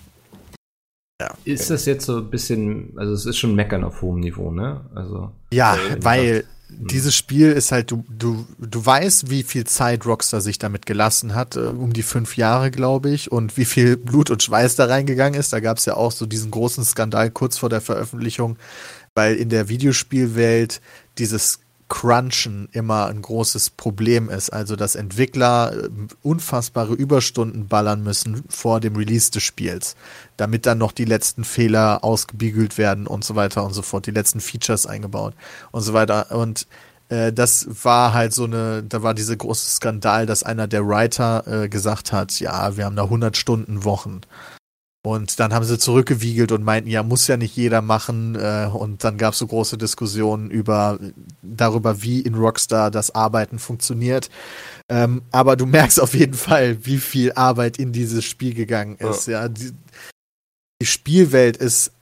Ist 1.44 1.70
das 1.70 1.86
jetzt 1.86 2.06
so 2.06 2.18
ein 2.18 2.30
bisschen, 2.30 2.92
also 2.96 3.12
es 3.12 3.26
ist 3.26 3.38
schon 3.38 3.54
Meckern 3.54 3.84
auf 3.84 4.02
hohem 4.02 4.20
Niveau, 4.20 4.50
ne? 4.50 4.80
Also, 4.94 5.30
Ja, 5.50 5.76
Ja, 5.76 5.78
weil 6.00 6.44
dieses 6.78 7.14
Spiel 7.14 7.52
ist 7.52 7.72
halt, 7.72 7.90
du, 7.90 8.04
du, 8.08 8.46
du 8.58 8.84
weißt, 8.84 9.30
wie 9.30 9.42
viel 9.42 9.64
Zeit 9.64 10.06
Rockstar 10.06 10.40
sich 10.40 10.58
damit 10.58 10.86
gelassen 10.86 11.34
hat, 11.34 11.56
äh, 11.56 11.60
um 11.60 11.92
die 11.92 12.02
fünf 12.02 12.36
Jahre, 12.36 12.70
glaube 12.70 13.10
ich, 13.10 13.30
und 13.30 13.56
wie 13.56 13.64
viel 13.64 13.96
Blut 13.96 14.30
und 14.30 14.42
Schweiß 14.42 14.76
da 14.76 14.86
reingegangen 14.86 15.38
ist. 15.38 15.52
Da 15.52 15.60
gab 15.60 15.78
es 15.78 15.84
ja 15.84 15.94
auch 15.94 16.12
so 16.12 16.26
diesen 16.26 16.50
großen 16.50 16.84
Skandal 16.84 17.30
kurz 17.30 17.58
vor 17.58 17.68
der 17.68 17.80
Veröffentlichung, 17.80 18.56
weil 19.14 19.36
in 19.36 19.48
der 19.48 19.68
Videospielwelt 19.68 20.80
dieses 21.18 21.60
Crunchen 21.88 22.68
immer 22.72 23.06
ein 23.06 23.22
großes 23.22 23.70
Problem 23.70 24.28
ist. 24.28 24.50
Also, 24.50 24.76
dass 24.76 24.94
Entwickler 24.94 25.72
äh, 25.74 25.88
unfassbare 26.22 26.94
Überstunden 26.94 27.68
ballern 27.68 28.02
müssen 28.02 28.44
vor 28.48 28.80
dem 28.80 28.96
Release 28.96 29.30
des 29.30 29.42
Spiels, 29.42 29.96
damit 30.36 30.66
dann 30.66 30.78
noch 30.78 30.92
die 30.92 31.04
letzten 31.04 31.44
Fehler 31.44 32.02
ausgebiegelt 32.02 32.78
werden 32.78 33.06
und 33.06 33.24
so 33.24 33.34
weiter 33.34 33.64
und 33.64 33.74
so 33.74 33.82
fort, 33.82 34.06
die 34.06 34.12
letzten 34.12 34.40
Features 34.40 34.86
eingebaut 34.86 35.34
und 35.72 35.82
so 35.82 35.92
weiter. 35.92 36.30
Und 36.32 36.66
äh, 37.08 37.32
das 37.32 37.84
war 37.84 38.14
halt 38.14 38.32
so 38.32 38.44
eine, 38.44 38.82
da 38.82 39.02
war 39.02 39.14
dieser 39.14 39.36
große 39.36 39.68
Skandal, 39.70 40.26
dass 40.26 40.42
einer 40.42 40.66
der 40.66 40.86
Writer 40.86 41.44
äh, 41.46 41.68
gesagt 41.68 42.12
hat, 42.12 42.40
ja, 42.40 42.76
wir 42.76 42.84
haben 42.84 42.96
da 42.96 43.04
100 43.04 43.36
Stunden 43.36 43.84
Wochen. 43.84 44.22
Und 45.06 45.38
dann 45.38 45.52
haben 45.52 45.66
sie 45.66 45.78
zurückgewiegelt 45.78 46.50
und 46.50 46.64
meinten, 46.64 46.88
ja, 46.88 47.02
muss 47.02 47.26
ja 47.26 47.36
nicht 47.36 47.54
jeder 47.54 47.82
machen. 47.82 48.36
Äh, 48.36 48.70
und 48.72 49.04
dann 49.04 49.18
gab 49.18 49.34
es 49.34 49.38
so 49.38 49.46
große 49.46 49.76
Diskussionen 49.76 50.50
über 50.50 50.98
darüber, 51.42 52.02
wie 52.02 52.20
in 52.20 52.34
Rockstar 52.34 52.90
das 52.90 53.14
Arbeiten 53.14 53.58
funktioniert. 53.58 54.30
Ähm, 54.88 55.20
aber 55.30 55.56
du 55.56 55.66
merkst 55.66 56.00
auf 56.00 56.14
jeden 56.14 56.32
Fall, 56.32 56.86
wie 56.86 56.96
viel 56.96 57.32
Arbeit 57.32 57.76
in 57.76 57.92
dieses 57.92 58.24
Spiel 58.24 58.54
gegangen 58.54 58.96
ist. 58.96 59.28
Ja, 59.28 59.48
die, 59.48 59.72
die 60.80 60.86
Spielwelt 60.86 61.58
ist, 61.58 61.92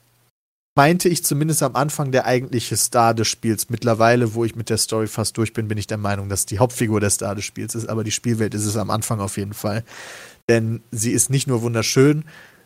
meinte 0.76 1.08
ich 1.08 1.24
zumindest 1.24 1.64
am 1.64 1.74
Anfang, 1.74 2.12
der 2.12 2.24
eigentliche 2.24 2.76
Star 2.76 3.14
des 3.14 3.26
Spiels. 3.26 3.68
Mittlerweile, 3.68 4.34
wo 4.34 4.44
ich 4.44 4.54
mit 4.54 4.70
der 4.70 4.78
Story 4.78 5.08
fast 5.08 5.36
durch 5.36 5.52
bin, 5.52 5.66
bin 5.66 5.76
ich 5.76 5.88
der 5.88 5.98
Meinung, 5.98 6.28
dass 6.28 6.46
die 6.46 6.60
Hauptfigur 6.60 7.00
der 7.00 7.10
Star 7.10 7.34
des 7.34 7.44
Spiels 7.44 7.74
ist. 7.74 7.88
Aber 7.88 8.04
die 8.04 8.12
Spielwelt 8.12 8.54
ist 8.54 8.64
es 8.64 8.76
am 8.76 8.90
Anfang 8.90 9.18
auf 9.18 9.38
jeden 9.38 9.54
Fall. 9.54 9.82
Denn 10.48 10.82
sie 10.92 11.10
ist 11.10 11.30
nicht 11.30 11.48
nur 11.48 11.62
wunderschön, 11.62 12.24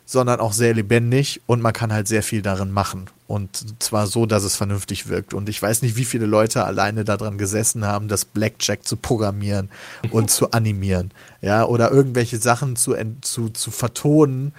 sondern 0.09 0.39
auch 0.39 0.53
sehr 0.53 0.73
lebendig 0.73 1.41
und 1.47 1.61
man 1.61 1.73
kann 1.73 1.91
halt 1.91 2.07
sehr 2.07 2.23
viel 2.23 2.41
darin 2.41 2.71
machen. 2.71 3.09
Und 3.27 3.83
zwar 3.83 4.07
so, 4.07 4.25
dass 4.25 4.45
es 4.45 4.55
vernünftig 4.55 5.09
wirkt. 5.09 5.33
Und 5.33 5.49
ich 5.49 5.61
weiß 5.61 5.81
nicht, 5.81 5.97
wie 5.97 6.05
viele 6.05 6.25
Leute 6.25 6.63
alleine 6.63 7.03
daran 7.03 7.37
gesessen 7.37 7.85
haben, 7.85 8.07
das 8.07 8.23
Blackjack 8.23 8.87
zu 8.87 8.95
programmieren 8.95 9.69
und 10.11 10.31
zu 10.31 10.51
animieren. 10.51 11.11
Ja, 11.41 11.65
oder 11.65 11.91
irgendwelche 11.91 12.37
Sachen 12.37 12.77
zu, 12.77 12.95
zu, 13.19 13.49
zu 13.49 13.69
vertonen, 13.69 14.53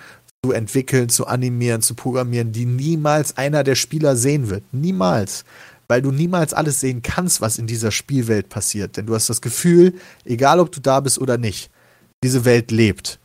zu 0.44 0.52
entwickeln, 0.52 1.08
zu 1.08 1.26
animieren, 1.26 1.80
zu 1.80 1.94
programmieren, 1.94 2.52
die 2.52 2.66
niemals 2.66 3.38
einer 3.38 3.64
der 3.64 3.74
Spieler 3.74 4.16
sehen 4.16 4.50
wird. 4.50 4.64
Niemals. 4.72 5.46
Weil 5.88 6.02
du 6.02 6.12
niemals 6.12 6.52
alles 6.52 6.80
sehen 6.80 7.00
kannst, 7.00 7.40
was 7.40 7.56
in 7.56 7.66
dieser 7.66 7.90
Spielwelt 7.90 8.50
passiert. 8.50 8.98
Denn 8.98 9.06
du 9.06 9.14
hast 9.14 9.30
das 9.30 9.40
Gefühl, 9.40 9.94
egal 10.26 10.60
ob 10.60 10.72
du 10.72 10.80
da 10.80 11.00
bist 11.00 11.18
oder 11.18 11.38
nicht, 11.38 11.70
diese 12.22 12.44
Welt 12.44 12.70
lebt. 12.70 13.18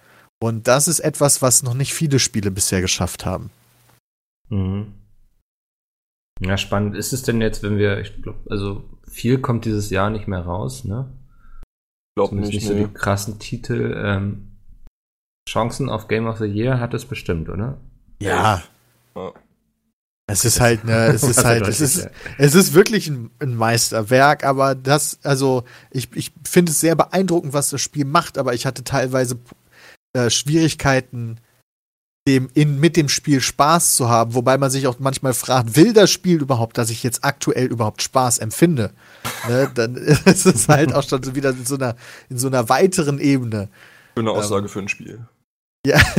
Und 0.43 0.67
das 0.67 0.89
ist 0.89 0.99
etwas, 0.99 1.41
was 1.41 1.63
noch 1.63 1.73
nicht 1.73 1.93
viele 1.93 2.19
Spiele 2.19 2.51
bisher 2.51 2.81
geschafft 2.81 3.25
haben. 3.25 3.49
mhm. 4.49 4.93
Ja, 6.41 6.57
spannend. 6.57 6.97
Ist 6.97 7.13
es 7.13 7.23
denn 7.23 7.39
jetzt, 7.39 7.63
wenn 7.63 7.77
wir, 7.77 7.99
ich 8.01 8.21
glaube, 8.21 8.39
also 8.49 8.83
viel 9.07 9.39
kommt 9.39 9.63
dieses 9.63 9.89
Jahr 9.89 10.09
nicht 10.09 10.27
mehr 10.27 10.41
raus, 10.41 10.83
ne? 10.83 11.09
glaub 12.17 12.29
Zumindest 12.29 12.53
nicht. 12.53 12.63
nicht 12.69 12.77
so 12.77 12.87
die 12.87 12.93
krassen 12.93 13.39
Titel. 13.39 13.95
Ähm, 13.95 14.57
Chancen 15.47 15.89
auf 15.89 16.09
Game 16.09 16.27
of 16.27 16.39
the 16.39 16.45
Year 16.45 16.81
hat 16.81 16.93
es 16.93 17.05
bestimmt, 17.05 17.47
oder? 17.47 17.79
Ja. 18.19 18.63
Ja. 19.15 19.31
Es 20.27 20.43
ist 20.43 20.59
halt, 20.59 20.83
ne, 20.83 21.05
es 21.07 21.23
ist 21.23 21.37
Also 21.37 21.47
halt, 21.47 21.67
es 21.67 21.79
ist, 21.79 22.09
es 22.37 22.55
ist 22.55 22.73
wirklich 22.73 23.07
ein, 23.07 23.29
ein 23.39 23.55
Meisterwerk, 23.55 24.43
aber 24.43 24.75
das, 24.75 25.19
also, 25.23 25.63
ich, 25.91 26.09
ich 26.15 26.33
finde 26.43 26.71
es 26.71 26.81
sehr 26.81 26.95
beeindruckend, 26.95 27.53
was 27.53 27.69
das 27.69 27.79
Spiel 27.79 28.05
macht, 28.05 28.37
aber 28.37 28.53
ich 28.53 28.65
hatte 28.65 28.83
teilweise 28.83 29.37
äh, 30.13 30.29
Schwierigkeiten, 30.29 31.39
dem, 32.27 32.49
in, 32.53 32.79
mit 32.79 32.95
dem 32.95 33.09
Spiel 33.09 33.41
Spaß 33.41 33.97
zu 33.97 34.07
haben, 34.07 34.33
wobei 34.33 34.57
man 34.57 34.69
sich 34.69 34.87
auch 34.87 34.97
manchmal 34.99 35.33
fragt, 35.33 35.75
will 35.75 35.91
das 35.91 36.09
Spiel 36.09 36.41
überhaupt, 36.41 36.77
dass 36.77 36.89
ich 36.89 37.03
jetzt 37.03 37.23
aktuell 37.23 37.65
überhaupt 37.65 38.01
Spaß 38.01 38.37
empfinde? 38.37 38.91
ne, 39.47 39.69
dann 39.73 39.95
ist 40.25 40.45
es 40.45 40.69
halt 40.69 40.93
auch 40.93 41.03
schon 41.03 41.21
so 41.23 41.35
wieder 41.35 41.49
in 41.49 41.65
so 41.65 41.75
einer, 41.75 41.95
in 42.29 42.37
so 42.37 42.47
einer 42.47 42.69
weiteren 42.69 43.19
Ebene. 43.19 43.69
Schöne 44.17 44.29
Ähm, 44.29 44.35
Aussage 44.37 44.69
für 44.69 44.79
ein 44.79 44.87
Spiel. 44.87 45.27
Ja. 45.85 45.99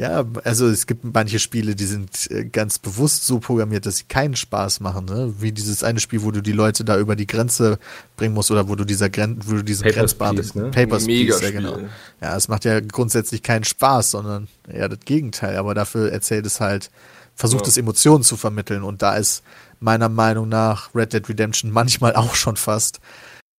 ja, 0.00 0.26
also 0.44 0.68
es 0.68 0.86
gibt 0.86 1.04
manche 1.04 1.38
Spiele, 1.38 1.74
die 1.74 1.86
sind 1.86 2.30
äh, 2.30 2.44
ganz 2.44 2.78
bewusst 2.78 3.24
so 3.26 3.38
programmiert, 3.38 3.86
dass 3.86 3.96
sie 3.96 4.04
keinen 4.04 4.36
Spaß 4.36 4.80
machen, 4.80 5.06
ne? 5.06 5.34
Wie 5.38 5.52
dieses 5.52 5.82
eine 5.82 6.00
Spiel, 6.00 6.22
wo 6.22 6.30
du 6.30 6.42
die 6.42 6.52
Leute 6.52 6.84
da 6.84 6.98
über 6.98 7.16
die 7.16 7.26
Grenze 7.26 7.78
bringen 8.16 8.34
musst 8.34 8.50
oder 8.50 8.68
wo 8.68 8.74
du 8.74 8.84
dieser 8.84 9.08
Gren 9.08 9.38
wo 9.46 9.52
du 9.52 9.64
diesen 9.64 9.84
Papers, 9.84 9.96
Grenzbahn 9.96 10.34
Please, 10.34 10.58
ne? 10.58 10.70
Papers, 10.70 11.06
Mega 11.06 11.36
Please, 11.36 11.44
ja, 11.44 11.60
genau. 11.60 11.78
Ja, 12.20 12.36
es 12.36 12.48
macht 12.48 12.66
ja 12.66 12.80
grundsätzlich 12.80 13.42
keinen 13.42 13.64
Spaß, 13.64 14.10
sondern 14.10 14.48
eher 14.68 14.90
das 14.90 15.00
Gegenteil. 15.00 15.56
Aber 15.56 15.74
dafür 15.74 16.12
erzählt 16.12 16.44
es 16.44 16.60
halt, 16.60 16.90
versucht 17.34 17.64
Ja. 17.64 17.68
es 17.68 17.78
Emotionen 17.78 18.22
zu 18.22 18.36
vermitteln. 18.36 18.82
Und 18.82 19.00
da 19.00 19.16
ist 19.16 19.42
meiner 19.80 20.10
Meinung 20.10 20.50
nach 20.50 20.94
Red 20.94 21.14
Dead 21.14 21.26
Redemption 21.26 21.70
manchmal 21.70 22.14
auch 22.16 22.34
schon 22.34 22.56
fast, 22.56 23.00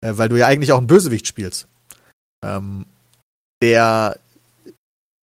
äh, 0.01 0.13
weil 0.17 0.29
du 0.29 0.35
ja 0.35 0.45
eigentlich 0.45 0.71
auch 0.71 0.77
einen 0.77 0.85
Bösewicht 0.85 1.25
spielst, 1.25 1.67
ähm, 2.45 2.85
der 3.63 4.19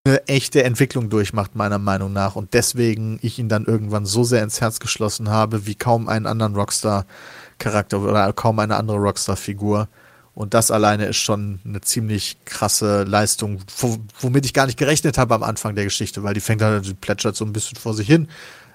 eine 0.05 0.27
echte 0.27 0.63
Entwicklung 0.63 1.09
durchmacht, 1.09 1.55
meiner 1.55 1.79
Meinung 1.79 2.13
nach. 2.13 2.35
Und 2.35 2.53
deswegen 2.53 3.19
ich 3.21 3.39
ihn 3.39 3.49
dann 3.49 3.65
irgendwann 3.65 4.05
so 4.05 4.23
sehr 4.23 4.43
ins 4.43 4.61
Herz 4.61 4.79
geschlossen 4.79 5.29
habe, 5.29 5.65
wie 5.65 5.75
kaum 5.75 6.07
einen 6.07 6.27
anderen 6.27 6.55
Rockstar-Charakter 6.55 7.99
oder 7.99 8.31
kaum 8.33 8.59
eine 8.59 8.75
andere 8.75 8.97
Rockstar-Figur. 8.97 9.87
Und 10.35 10.53
das 10.53 10.69
alleine 10.69 11.05
ist 11.05 11.17
schon 11.17 11.59
eine 11.65 11.81
ziemlich 11.81 12.37
krasse 12.45 13.03
Leistung, 13.03 13.61
wo, 13.79 13.97
womit 14.19 14.45
ich 14.45 14.53
gar 14.53 14.67
nicht 14.67 14.77
gerechnet 14.77 15.17
habe 15.17 15.33
am 15.33 15.43
Anfang 15.43 15.75
der 15.75 15.85
Geschichte, 15.85 16.23
weil 16.23 16.33
die 16.33 16.41
fängt 16.41 16.61
halt, 16.61 16.85
die 16.85 16.93
plätschert 16.93 17.35
so 17.35 17.45
ein 17.45 17.53
bisschen 17.53 17.77
vor 17.77 17.93
sich 17.93 18.07
hin. 18.07 18.27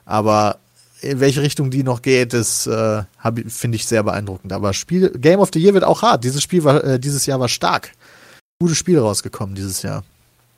Aber 0.07 0.59
in 1.03 1.21
welche 1.21 1.43
Richtung 1.43 1.71
die 1.71 1.83
noch 1.83 2.03
geht, 2.03 2.33
das 2.33 2.67
äh, 2.67 3.05
finde 3.47 3.77
ich 3.77 3.87
sehr 3.87 4.03
beeindruckend. 4.03 4.53
Aber 4.53 4.73
Spiel, 4.73 5.11
Game 5.11 5.39
of 5.39 5.51
the 5.53 5.61
Year 5.61 5.75
wird 5.75 5.85
auch 5.85 6.03
hart. 6.03 6.25
Dieses 6.25 6.43
Spiel 6.43 6.65
war, 6.65 6.83
äh, 6.83 6.99
dieses 6.99 7.27
Jahr 7.27 7.39
war 7.39 7.49
stark. 7.49 7.93
Gute 8.59 8.75
Spiele 8.75 9.01
rausgekommen 9.01 9.55
dieses 9.55 9.83
Jahr. 9.83 10.03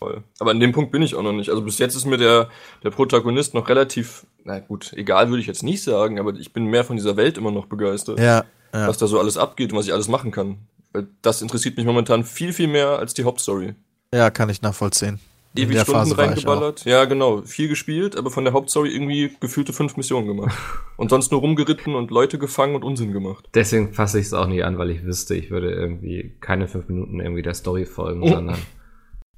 Voll. 0.03 0.23
Aber 0.41 0.51
an 0.51 0.61
dem 0.61 0.73
Punkt 0.73 0.91
bin 0.93 1.03
ich 1.03 1.15
auch 1.15 1.23
noch 1.23 1.33
nicht. 1.33 1.51
Also 1.51 1.63
bis 1.63 1.79
jetzt 1.79 1.95
ist 1.95 2.05
mir 2.07 2.17
der, 2.19 2.49
der 2.83 2.91
Protagonist 2.91 3.55
noch 3.55 3.69
relativ, 3.69 4.27
na 4.45 4.59
gut, 4.59 4.93
egal 4.95 5.29
würde 5.29 5.41
ich 5.41 5.47
jetzt 5.47 5.63
nicht 5.63 5.83
sagen, 5.83 6.19
aber 6.19 6.35
ich 6.35 6.53
bin 6.53 6.65
mehr 6.67 6.85
von 6.85 6.97
dieser 6.97 7.17
Welt 7.17 7.39
immer 7.39 7.51
noch 7.51 7.67
begeistert. 7.67 8.19
Ja, 8.19 8.45
ja. 8.75 8.89
Was 8.89 8.99
da 8.99 9.07
so 9.07 9.19
alles 9.19 9.37
abgeht 9.37 9.73
und 9.73 9.79
was 9.79 9.87
ich 9.87 9.93
alles 9.93 10.09
machen 10.09 10.31
kann. 10.33 10.59
Weil 10.93 11.07
das 11.23 11.41
interessiert 11.43 11.77
mich 11.77 11.87
momentan 11.87 12.25
viel, 12.25 12.53
viel 12.53 12.69
mehr 12.69 12.99
als 12.99 13.15
die 13.15 13.25
Hauptstory. 13.25 13.75
ja, 14.13 14.31
kann 14.31 14.49
ich 14.51 14.61
nachvollziehen. 14.63 15.21
Ewig 15.55 15.79
Stunden 15.81 15.93
Phase 16.01 16.17
reingeballert. 16.19 16.85
Ja, 16.87 17.05
genau. 17.05 17.43
Viel 17.43 17.69
gespielt, 17.69 18.17
aber 18.17 18.31
von 18.31 18.45
der 18.45 18.55
Hauptstory 18.55 18.89
irgendwie 18.89 19.37
gefühlte 19.39 19.75
fünf 19.75 19.99
Missionen 19.99 20.27
gemacht. 20.27 20.57
und 20.97 21.11
sonst 21.11 21.31
nur 21.31 21.41
rumgeritten 21.43 21.95
und 21.95 22.11
Leute 22.11 22.39
gefangen 22.39 22.75
und 22.75 22.85
Unsinn 22.85 23.13
gemacht. 23.13 23.47
Deswegen 23.53 23.93
fasse 23.93 24.19
ich 24.19 24.27
es 24.27 24.33
auch 24.33 24.47
nicht 24.47 24.65
an, 24.65 24.79
weil 24.79 24.91
ich 24.91 25.05
wüsste, 25.05 25.35
ich 25.35 25.51
würde 25.51 25.71
irgendwie 25.71 26.33
keine 26.41 26.69
fünf 26.69 26.89
Minuten 26.89 27.21
irgendwie 27.21 27.43
der 27.43 27.53
Story 27.53 27.85
folgen, 27.85 28.23
Oh. 28.23 28.29
sondern 28.29 28.57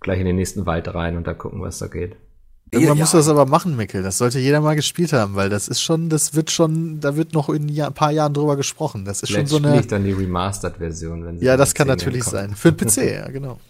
gleich 0.04 0.20
in 0.20 0.26
den 0.26 0.36
nächsten 0.36 0.64
Wald 0.66 0.94
rein 0.94 1.16
und 1.16 1.26
da 1.26 1.34
gucken, 1.34 1.60
was 1.60 1.78
da 1.78 1.88
geht. 1.88 2.14
Irgendwann 2.70 2.96
Ja. 2.96 3.02
musst 3.02 3.12
du 3.14 3.18
das 3.18 3.28
aber 3.28 3.46
machen, 3.46 3.76
Mickel. 3.76 4.02
Das 4.02 4.18
sollte 4.18 4.38
jeder 4.38 4.60
mal 4.60 4.74
gespielt 4.74 5.12
haben, 5.12 5.34
weil 5.34 5.48
das 5.50 5.68
ist 5.68 5.80
schon, 5.80 6.08
das 6.08 6.34
wird 6.34 6.50
schon, 6.50 6.98
da 7.00 7.16
wird 7.16 7.32
noch 7.32 7.48
in 7.48 7.68
ein 7.80 7.94
paar 7.94 8.10
Jahren 8.10 8.32
drüber 8.34 8.56
gesprochen. 8.56 9.04
Das 9.04 9.22
ist 9.22 9.28
schon 9.28 9.34
Vielleicht 9.36 9.48
so 9.50 9.56
spiele 9.58 9.72
eine. 9.72 9.80
ich 9.80 9.86
dann 9.86 10.04
die 10.04 10.12
Remastered-Version, 10.12 11.24
wenn 11.24 11.38
sie 11.38 11.44
Ja, 11.46 11.56
das 11.56 11.74
kann 11.74 11.86
10 11.88 11.96
natürlich 11.96 12.20
kommt. 12.24 12.32
sein. 12.32 12.54
Für 12.54 12.72
den 12.72 12.86
PC, 12.88 12.96
ja, 13.14 13.28
genau. 13.28 13.60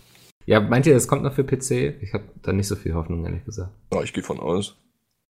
Ja, 0.46 0.60
meint 0.60 0.86
ihr, 0.86 0.94
das 0.94 1.08
kommt 1.08 1.22
noch 1.22 1.32
für 1.34 1.44
PC? 1.44 1.94
Ich 2.02 2.12
habe 2.12 2.24
da 2.42 2.52
nicht 2.52 2.68
so 2.68 2.76
viel 2.76 2.94
Hoffnung, 2.94 3.24
ehrlich 3.24 3.44
gesagt. 3.44 3.72
Ja, 3.92 4.02
ich 4.02 4.12
gehe 4.12 4.22
von 4.22 4.38
aus. 4.40 4.76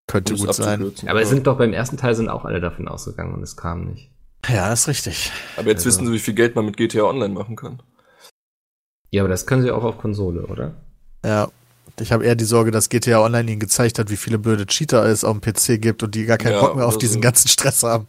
Könnte 0.06 0.34
gut 0.36 0.54
sein. 0.54 0.92
Aber 1.06 1.22
es 1.22 1.30
sind 1.30 1.46
doch 1.46 1.56
beim 1.56 1.72
ersten 1.72 1.96
Teil 1.96 2.14
sind 2.14 2.28
auch 2.28 2.44
alle 2.44 2.60
davon 2.60 2.86
ausgegangen 2.88 3.32
und 3.34 3.42
es 3.42 3.56
kam 3.56 3.86
nicht. 3.86 4.10
Ja, 4.48 4.68
das 4.68 4.80
ist 4.82 4.88
richtig. 4.88 5.32
Aber 5.56 5.68
jetzt 5.68 5.78
Also- 5.86 5.88
wissen 6.00 6.06
sie, 6.06 6.12
wie 6.12 6.18
viel 6.18 6.34
Geld 6.34 6.54
man 6.54 6.66
mit 6.66 6.76
GTA 6.76 7.04
Online 7.04 7.32
machen 7.32 7.56
kann. 7.56 7.80
Ja, 9.10 9.22
aber 9.22 9.28
das 9.30 9.46
können 9.46 9.62
sie 9.62 9.70
auch 9.70 9.84
auf 9.84 9.98
Konsole, 9.98 10.46
oder? 10.46 10.74
Ja. 11.24 11.48
Ich 12.00 12.10
habe 12.12 12.24
eher 12.24 12.34
die 12.34 12.44
Sorge, 12.44 12.70
dass 12.72 12.88
GTA 12.88 13.20
Online 13.20 13.50
ihnen 13.52 13.60
gezeigt 13.60 13.98
hat, 14.00 14.10
wie 14.10 14.16
viele 14.16 14.38
blöde 14.38 14.66
Cheater 14.66 15.04
es 15.06 15.22
auf 15.24 15.38
dem 15.38 15.40
PC 15.40 15.80
gibt 15.80 16.02
und 16.02 16.14
die 16.14 16.26
gar 16.26 16.38
keinen 16.38 16.54
Ja, 16.54 16.60
Bock 16.60 16.74
mehr 16.76 16.86
auf 16.86 16.94
oder 16.94 17.00
diesen 17.00 17.20
ganzen 17.20 17.48
Stress 17.48 17.82
haben. 17.84 18.08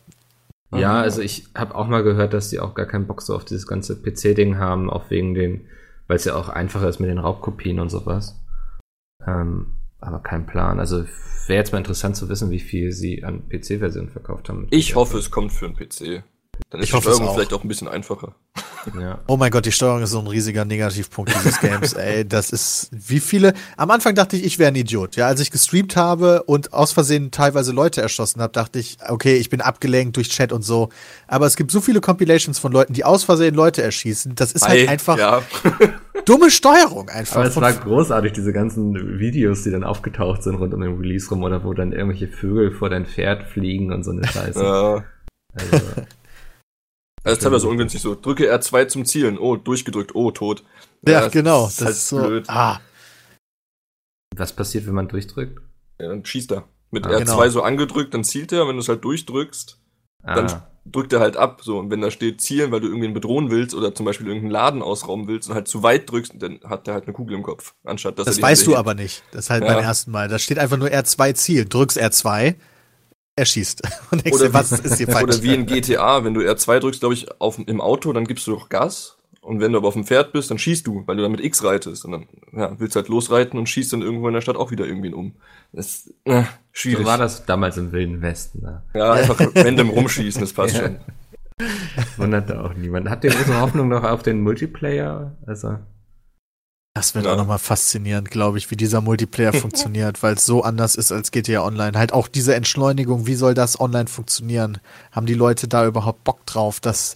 Ja, 0.74 0.94
Mhm. 0.94 0.96
also 1.04 1.22
ich 1.22 1.48
habe 1.56 1.76
auch 1.76 1.88
mal 1.88 2.02
gehört, 2.04 2.34
dass 2.34 2.50
die 2.50 2.60
auch 2.60 2.74
gar 2.74 2.88
keinen 2.88 3.06
Bock 3.06 3.22
so 3.22 3.36
auf 3.36 3.46
dieses 3.46 3.68
ganze 3.68 3.96
PC-Ding 4.02 4.58
haben, 4.58 4.90
auch 4.90 5.10
wegen 5.12 5.36
den, 5.36 5.68
weil 6.08 6.18
es 6.18 6.26
ja 6.26 6.36
auch 6.36 6.50
einfacher 6.50 6.90
ist 6.90 7.00
mit 7.00 7.10
den 7.10 7.20
Raubkopien 7.20 7.80
und 7.80 7.90
sowas. 7.90 8.42
Ähm, 9.26 9.68
aber 10.00 10.20
kein 10.20 10.48
Plan. 10.48 10.80
Also 10.80 11.06
wäre 11.48 11.60
jetzt 11.60 11.72
mal 11.72 11.78
interessant 11.78 12.16
zu 12.16 12.28
wissen, 12.28 12.50
wie 12.50 12.60
viel 12.60 12.92
sie 12.92 13.24
an 13.24 13.48
PC-Versionen 13.50 14.10
verkauft 14.10 14.50
haben. 14.50 14.68
Ich 14.72 14.96
hoffe, 14.96 15.20
es 15.20 15.30
kommt 15.30 15.52
für 15.54 15.66
einen 15.68 15.76
PC. 15.76 16.24
Dann 16.70 16.82
ist 16.82 16.86
Ich 16.86 16.92
die 16.92 16.98
hoffe 16.98 17.10
es 17.10 17.16
Steuerung 17.16 17.30
auch. 17.32 17.36
vielleicht 17.36 17.54
auch 17.54 17.64
ein 17.64 17.68
bisschen 17.68 17.88
einfacher. 17.88 18.36
Ja. 19.00 19.18
Oh 19.26 19.36
mein 19.36 19.50
Gott, 19.50 19.66
die 19.66 19.72
Steuerung 19.72 20.04
ist 20.04 20.12
so 20.12 20.20
ein 20.20 20.28
riesiger 20.28 20.64
Negativpunkt 20.64 21.34
dieses 21.34 21.60
Games. 21.60 21.94
Ey, 21.94 22.24
das 22.24 22.52
ist 22.52 22.90
wie 22.92 23.20
viele. 23.20 23.56
Am 23.78 23.90
Anfang 23.90 24.14
dachte 24.14 24.38
ich, 24.38 24.44
ich 24.46 24.60
wäre 24.60 24.68
ein 24.68 24.76
Idiot. 24.76 25.16
Ja, 25.16 25.26
als 25.26 25.40
ich 25.40 25.50
gestreamt 25.50 25.96
habe 25.96 26.44
und 26.44 26.72
aus 26.72 26.92
Versehen 26.92 27.32
teilweise 27.32 27.72
Leute 27.72 28.04
erschossen 28.04 28.42
habe, 28.44 28.54
dachte 28.54 28.78
ich, 28.78 28.98
okay, 29.10 29.38
ich 29.38 29.50
bin 29.50 29.62
abgelenkt 29.62 30.18
durch 30.18 30.30
Chat 30.30 30.52
und 30.54 30.62
so. 30.62 30.90
Aber 31.28 31.48
es 31.48 31.56
gibt 31.56 31.72
so 31.72 31.82
viele 31.82 32.00
Compilations 32.00 32.60
von 32.60 32.72
Leuten, 32.72 32.94
die 32.94 33.04
aus 33.04 33.24
Versehen 33.24 33.56
Leute 33.56 33.82
erschießen. 33.82 34.36
Das 34.36 34.52
ist 34.52 34.68
halt 34.68 34.88
Ei, 34.88 34.92
einfach 34.92 35.18
Ja. 35.18 35.42
dumme 36.26 36.52
Steuerung 36.52 37.10
einfach. 37.10 37.38
Aber 37.38 37.46
es 37.48 37.56
war 37.56 37.74
großartig, 37.74 38.34
diese 38.34 38.54
ganzen 38.54 39.18
Videos, 39.18 39.64
die 39.64 39.72
dann 39.72 39.84
aufgetaucht 39.84 40.44
sind 40.44 40.58
rund 40.58 40.76
um 40.76 40.82
den 40.82 40.96
Release 41.00 41.28
rum 41.32 41.42
oder 41.42 41.64
wo 41.64 41.74
dann 41.74 41.92
irgendwelche 41.92 42.28
Vögel 42.28 42.70
vor 42.70 42.92
dein 42.92 43.08
Pferd 43.08 43.48
fliegen 43.48 43.92
und 43.92 44.04
so 44.04 44.12
eine 44.12 44.28
Scheiße. 44.28 44.62
ja. 44.64 45.04
Also, 45.56 45.86
Das 47.26 47.34
ist 47.34 47.44
teilweise 47.44 47.68
ungünstig 47.68 48.02
so. 48.02 48.16
Drücke 48.16 48.54
R2 48.54 48.88
zum 48.88 49.04
Zielen. 49.06 49.38
Oh, 49.38 49.56
durchgedrückt. 49.58 50.14
Oh, 50.16 50.32
tot. 50.32 50.64
ja, 51.08 51.22
das 51.22 51.32
genau. 51.34 51.68
ist 51.68 51.82
Das 51.82 51.86
halt 51.88 51.96
ist 51.98 52.08
so. 52.10 52.18
blöd. 52.24 52.46
Ah, 52.48 52.80
was 54.36 54.54
passiert, 54.54 54.86
wenn 54.86 54.94
man 54.94 55.08
durchdrückt? 55.08 55.60
Ja, 56.00 56.10
dann 56.10 56.26
schießt 56.26 56.52
er. 56.52 56.68
Mit 56.92 57.06
Ah, 57.08 57.12
R2 57.12 57.20
genau. 57.20 57.50
so 57.50 57.62
angedrückt, 57.64 58.14
dann 58.14 58.24
zielt 58.24 58.52
er. 58.52 58.68
Wenn 58.68 58.76
du 58.76 58.82
es 58.82 58.90
halt 58.90 59.04
durchdrückst, 59.04 59.80
dann 60.24 60.46
Ah, 60.50 60.68
drückt 60.86 61.14
er 61.14 61.20
halt 61.20 61.36
ab. 61.38 61.62
So, 61.64 61.80
und 61.80 61.90
wenn 61.90 62.02
da 62.02 62.12
steht 62.12 62.42
zielen, 62.42 62.72
weil 62.72 62.80
du 62.82 62.88
irgendwen 62.88 63.14
bedrohen 63.14 63.50
willst 63.50 63.74
oder 63.74 63.96
zum 63.96 64.06
Beispiel 64.06 64.28
irgendeinen 64.28 64.52
Laden 64.52 64.82
ausrauben 64.82 65.28
willst 65.28 65.50
und 65.50 65.56
halt 65.56 65.68
zu 65.68 65.84
weit 65.84 66.10
drückst, 66.12 66.34
dann 66.38 66.60
hat 66.64 66.86
der 66.86 66.94
halt 66.94 67.06
eine 67.06 67.14
Kugel 67.14 67.36
im 67.36 67.44
Kopf. 67.44 67.74
Anstatt 67.86 68.20
dass 68.20 68.26
das 68.26 68.38
er 68.38 68.44
weißt 68.44 68.68
du 68.68 68.76
aber 68.76 68.94
nicht. 68.94 69.24
Das 69.32 69.46
ist 69.46 69.50
halt 69.50 69.64
Ja. 69.64 69.74
beim 69.74 69.84
ersten 69.84 70.12
Mal. 70.12 70.28
Da 70.28 70.38
steht 70.38 70.60
einfach 70.60 70.78
nur 70.78 70.90
R2 70.90 71.34
Ziel. 71.34 71.66
Drückst 71.66 72.00
R2, 72.00 72.56
er 73.36 73.46
schießt. 73.46 73.82
Und 74.12 74.24
denkst 74.26 74.38
Oder 74.40 74.48
dir, 74.50 74.54
was 74.54 74.72
ist 74.72 74.98
hier 74.98 75.08
falsch? 75.08 75.24
Oder 75.24 75.44
wie 75.44 75.54
in 75.54 75.66
GTA, 75.66 76.24
wenn 76.24 76.34
du 76.34 76.42
R2 76.42 76.80
drückst, 76.80 77.00
glaube 77.02 77.14
ich, 77.16 77.40
auf, 77.42 77.60
im 77.66 77.82
Auto, 77.82 78.14
dann 78.14 78.26
gibst 78.26 78.48
du 78.48 78.52
doch 78.52 78.70
Gas. 78.70 79.18
Und 79.42 79.60
wenn 79.60 79.74
du 79.74 79.78
aber 79.78 79.88
auf 79.90 79.94
dem 79.94 80.06
Pferd 80.06 80.32
bist, 80.34 80.50
dann 80.50 80.58
schießt 80.58 80.88
du, 80.88 81.04
weil 81.06 81.18
du 81.18 81.22
dann 81.22 81.32
mit 81.32 81.44
X 81.44 81.64
reitest. 81.64 82.04
Und 82.06 82.12
dann 82.14 82.28
ja, 82.52 82.80
willst 82.80 82.96
du 82.96 83.00
halt 83.00 83.10
losreiten 83.10 83.60
und 83.60 83.70
schießt 83.70 83.94
dann 83.94 84.02
irgendwo 84.02 84.28
in 84.28 84.34
der 84.34 84.42
Stadt 84.42 84.56
auch 84.56 84.72
wieder 84.72 84.86
irgendwen 84.88 85.14
um. 85.14 85.34
Das 85.72 86.12
äh, 86.24 86.42
so 86.42 86.48
schwierig. 86.72 87.06
war 87.06 87.18
das 87.20 87.46
damals 87.46 87.78
im 87.78 87.92
Wilden 87.92 88.22
Westen. 88.24 88.64
Da. 88.64 88.84
Ja, 88.96 89.12
einfach 89.14 89.40
random 89.56 89.90
rumschießen, 89.92 90.42
das 90.42 90.54
passt 90.54 90.76
Ja. 90.78 90.82
schon. 90.84 90.98
Wunderte 92.18 92.62
auch 92.64 92.74
niemand. 92.74 93.10
Habt 93.10 93.24
ihr 93.24 93.30
große 93.30 93.60
Hoffnung 93.62 93.88
noch 93.88 94.04
auf 94.04 94.24
den 94.24 94.42
Multiplayer? 94.42 95.38
Also, 95.46 95.78
Das 96.96 97.14
wird 97.14 97.26
Ja. 97.26 97.34
auch 97.34 97.38
nochmal 97.38 97.60
faszinierend, 97.60 98.32
glaube 98.32 98.58
ich, 98.58 98.72
wie 98.72 98.78
dieser 98.78 99.02
Multiplayer 99.02 99.52
funktioniert, 99.54 100.24
weil 100.24 100.36
es 100.36 100.46
so 100.46 100.64
anders 100.64 100.96
ist 100.96 101.12
als 101.12 101.30
GTA 101.32 101.62
Online. 101.64 101.98
Halt 102.00 102.14
auch 102.14 102.30
diese 102.30 102.56
Entschleunigung, 102.56 103.28
wie 103.28 103.36
soll 103.36 103.54
das 103.54 103.80
online 103.80 104.08
funktionieren? 104.08 104.80
Haben 105.12 105.26
die 105.26 105.34
Leute 105.34 105.68
da 105.68 105.86
überhaupt 105.86 106.24
Bock 106.24 106.46
drauf, 106.46 106.80
dass, 106.80 107.16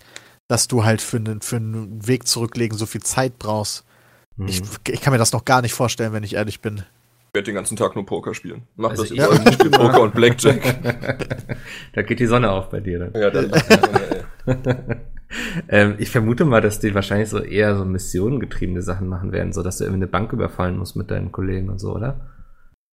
dass 0.50 0.68
du 0.68 0.84
halt 0.84 1.02
für 1.02 1.18
einen, 1.18 1.42
für 1.42 1.56
einen 1.56 2.06
Weg 2.06 2.28
zurücklegen 2.28 2.78
so 2.78 2.86
viel 2.86 3.02
Zeit 3.02 3.40
brauchst? 3.40 3.86
Ich, 4.48 4.60
hm. 4.60 4.68
ich 4.90 5.02
kann 5.02 5.14
mir 5.14 5.18
das 5.18 5.32
noch 5.32 5.46
gar 5.46 5.62
nicht 5.62 5.74
vorstellen, 5.74 6.12
wenn 6.12 6.24
ich 6.24 6.36
ehrlich 6.36 6.60
bin. 6.60 6.84
Ich 7.30 7.36
werde 7.36 7.46
den 7.46 7.56
ganzen 7.56 7.78
Tag 7.78 7.96
nur 7.96 8.06
Poker 8.06 8.34
spielen. 8.34 8.64
Mach 8.76 8.90
Also 8.90 9.04
das 9.04 9.12
ich-. 9.12 9.48
Ich 9.48 9.54
spiele 9.54 9.70
Poker 9.78 10.02
und 10.02 10.14
Blackjack. 10.14 10.62
da 11.94 12.02
geht 12.02 12.20
die 12.20 12.26
Sonne 12.26 12.52
auf 12.52 12.70
bei 12.70 12.82
dir 12.82 13.00
dann. 13.00 13.22
Ja, 13.22 13.30
dann, 13.30 15.00
ähm, 15.68 15.96
ich 15.98 16.10
vermute 16.10 16.46
mal, 16.46 16.62
dass 16.62 16.80
die 16.80 16.94
wahrscheinlich 16.94 17.30
so 17.30 17.40
eher 17.40 17.78
so 17.78 17.86
missionengetriebene 17.86 18.82
Sachen 18.82 19.08
machen 19.08 19.32
werden, 19.32 19.54
so 19.54 19.64
dass 19.64 19.78
du 19.78 19.84
irgendwie 19.84 20.04
eine 20.04 20.08
Bank 20.08 20.34
überfallen 20.34 20.78
musst 20.78 20.96
mit 20.96 21.12
deinen 21.12 21.32
Kollegen 21.32 21.70
und 21.70 21.80
so, 21.80 21.96
oder? 21.96 22.20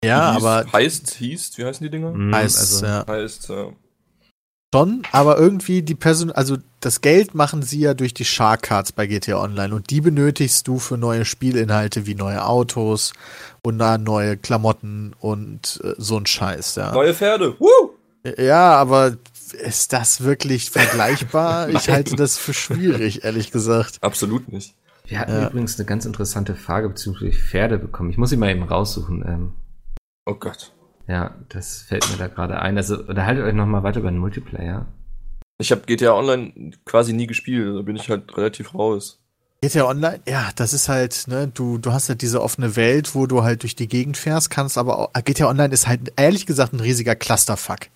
Ja, 0.04 0.34
hieß, 0.34 0.44
aber 0.44 0.72
heißt, 0.72 1.14
hieß, 1.14 1.58
wie 1.58 1.64
heißen 1.64 1.84
die 1.84 1.90
Dinger? 1.90 2.12
Mhm, 2.12 2.34
heißt, 2.34 2.58
also, 2.58 2.86
ja. 2.86 3.06
Heißt, 3.06 3.50
äh, 3.50 3.72
Schon, 4.74 5.04
aber 5.12 5.38
irgendwie 5.38 5.80
die 5.80 5.94
Person, 5.94 6.30
also 6.32 6.58
das 6.80 7.00
Geld 7.00 7.34
machen 7.34 7.62
sie 7.62 7.80
ja 7.80 7.94
durch 7.94 8.12
die 8.12 8.26
Shark 8.26 8.62
Cards 8.62 8.92
bei 8.92 9.06
GTA 9.06 9.40
Online 9.40 9.74
und 9.74 9.88
die 9.88 10.02
benötigst 10.02 10.68
du 10.68 10.78
für 10.78 10.98
neue 10.98 11.24
Spielinhalte 11.24 12.04
wie 12.04 12.14
neue 12.14 12.44
Autos 12.44 13.14
und 13.62 13.78
na, 13.78 13.96
neue 13.96 14.36
Klamotten 14.36 15.14
und 15.18 15.80
äh, 15.82 15.94
so 15.96 16.18
ein 16.18 16.26
Scheiß, 16.26 16.74
ja. 16.74 16.92
neue 16.92 17.14
Pferde. 17.14 17.54
Woo! 17.58 17.94
Ja, 18.38 18.72
aber 18.72 19.16
ist 19.52 19.92
das 19.92 20.22
wirklich 20.22 20.70
vergleichbar? 20.70 21.68
ich 21.70 21.88
halte 21.88 22.16
das 22.16 22.38
für 22.38 22.54
schwierig, 22.54 23.24
ehrlich 23.24 23.50
gesagt. 23.50 23.98
Absolut 24.02 24.50
nicht. 24.52 24.74
Wir 25.06 25.20
hatten 25.20 25.32
Ja. 25.32 25.48
übrigens 25.48 25.78
eine 25.78 25.86
ganz 25.86 26.04
interessante 26.04 26.54
Frage 26.56 26.88
bezüglich 26.88 27.38
Pferde 27.42 27.78
bekommen. 27.78 28.10
Ich 28.10 28.16
muss 28.18 28.30
sie 28.30 28.36
mal 28.36 28.50
eben 28.50 28.62
raussuchen. 28.64 29.24
Ähm, 29.26 29.52
Oh 30.28 30.34
Gott. 30.34 30.72
ja, 31.06 31.36
das 31.48 31.82
fällt 31.82 32.08
mir 32.10 32.16
da 32.16 32.26
gerade 32.26 32.60
ein. 32.60 32.76
Also 32.76 32.98
unterhaltet 32.98 33.44
euch 33.44 33.54
noch 33.54 33.66
mal 33.66 33.82
weiter 33.84 34.00
über 34.00 34.10
den 34.10 34.18
Multiplayer. 34.18 34.86
Ich 35.58 35.70
habe 35.70 35.82
GTA 35.86 36.12
Online 36.12 36.72
quasi 36.84 37.12
nie 37.12 37.26
gespielt, 37.26 37.76
da 37.78 37.82
bin 37.82 37.96
ich 37.96 38.10
halt 38.10 38.36
relativ 38.36 38.74
raus. 38.74 39.22
GTA 39.62 39.86
Online, 39.86 40.20
ja, 40.28 40.50
das 40.56 40.74
ist 40.74 40.88
halt, 40.90 41.24
ne, 41.28 41.48
du, 41.48 41.78
du 41.78 41.92
hast 41.92 42.08
halt 42.10 42.20
diese 42.20 42.42
offene 42.42 42.76
Welt, 42.76 43.14
wo 43.14 43.26
du 43.26 43.42
halt 43.42 43.62
durch 43.62 43.74
die 43.74 43.88
Gegend 43.88 44.18
fährst, 44.18 44.50
kannst 44.50 44.76
aber 44.76 44.98
auch, 44.98 45.12
GTA 45.24 45.48
Online 45.48 45.72
ist 45.72 45.86
halt 45.88 46.12
ehrlich 46.16 46.44
gesagt 46.44 46.74
ein 46.74 46.80
riesiger 46.80 47.14
Clusterfuck. 47.14 47.86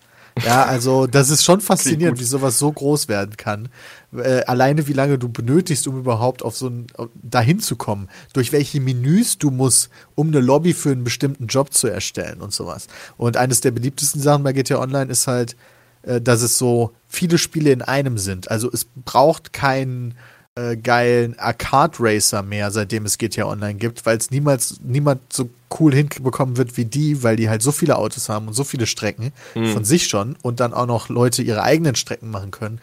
Ja, 0.45 0.63
also 0.65 1.07
das 1.07 1.29
ist 1.29 1.43
schon 1.43 1.61
faszinierend, 1.61 2.19
wie 2.19 2.25
sowas 2.25 2.59
so 2.59 2.71
groß 2.71 3.07
werden 3.07 3.37
kann. 3.37 3.69
Äh, 4.15 4.43
alleine 4.43 4.87
wie 4.87 4.93
lange 4.93 5.17
du 5.17 5.29
benötigst, 5.29 5.87
um 5.87 5.97
überhaupt 5.97 6.43
auf 6.43 6.57
so 6.57 6.67
ein 6.67 6.87
dahin 7.21 7.59
zu 7.59 7.75
kommen, 7.75 8.09
durch 8.33 8.51
welche 8.51 8.81
Menüs 8.81 9.37
du 9.37 9.51
musst, 9.51 9.89
um 10.15 10.27
eine 10.27 10.39
Lobby 10.39 10.73
für 10.73 10.91
einen 10.91 11.03
bestimmten 11.03 11.47
Job 11.47 11.73
zu 11.73 11.87
erstellen 11.87 12.41
und 12.41 12.53
sowas. 12.53 12.87
Und 13.17 13.37
eines 13.37 13.61
der 13.61 13.71
beliebtesten 13.71 14.21
Sachen 14.21 14.43
bei 14.43 14.53
GTA 14.53 14.79
Online 14.79 15.11
ist 15.11 15.27
halt, 15.27 15.55
äh, 16.03 16.21
dass 16.21 16.41
es 16.41 16.57
so 16.57 16.91
viele 17.07 17.37
Spiele 17.37 17.71
in 17.71 17.81
einem 17.81 18.17
sind. 18.17 18.49
Also 18.49 18.69
es 18.71 18.85
braucht 18.85 19.53
keinen 19.53 20.15
äh, 20.55 20.75
geilen 20.75 21.37
Arcade 21.39 21.97
Racer 21.99 22.43
mehr, 22.43 22.71
seitdem 22.71 23.05
es 23.05 23.17
GTA 23.17 23.45
Online 23.45 23.75
gibt, 23.75 24.05
weil 24.05 24.17
es 24.17 24.31
niemals 24.31 24.79
niemand 24.83 25.21
so 25.31 25.49
cool 25.79 25.93
hinbekommen 25.93 26.57
wird 26.57 26.75
wie 26.75 26.85
die, 26.85 27.23
weil 27.23 27.37
die 27.37 27.49
halt 27.49 27.61
so 27.61 27.71
viele 27.71 27.97
Autos 27.97 28.27
haben 28.27 28.47
und 28.47 28.53
so 28.53 28.65
viele 28.65 28.85
Strecken 28.85 29.31
von 29.53 29.85
sich 29.85 30.07
schon 30.07 30.35
und 30.41 30.59
dann 30.59 30.73
auch 30.73 30.85
noch 30.85 31.07
Leute 31.07 31.41
ihre 31.41 31.63
eigenen 31.63 31.95
Strecken 31.95 32.29
machen 32.29 32.51
können. 32.51 32.81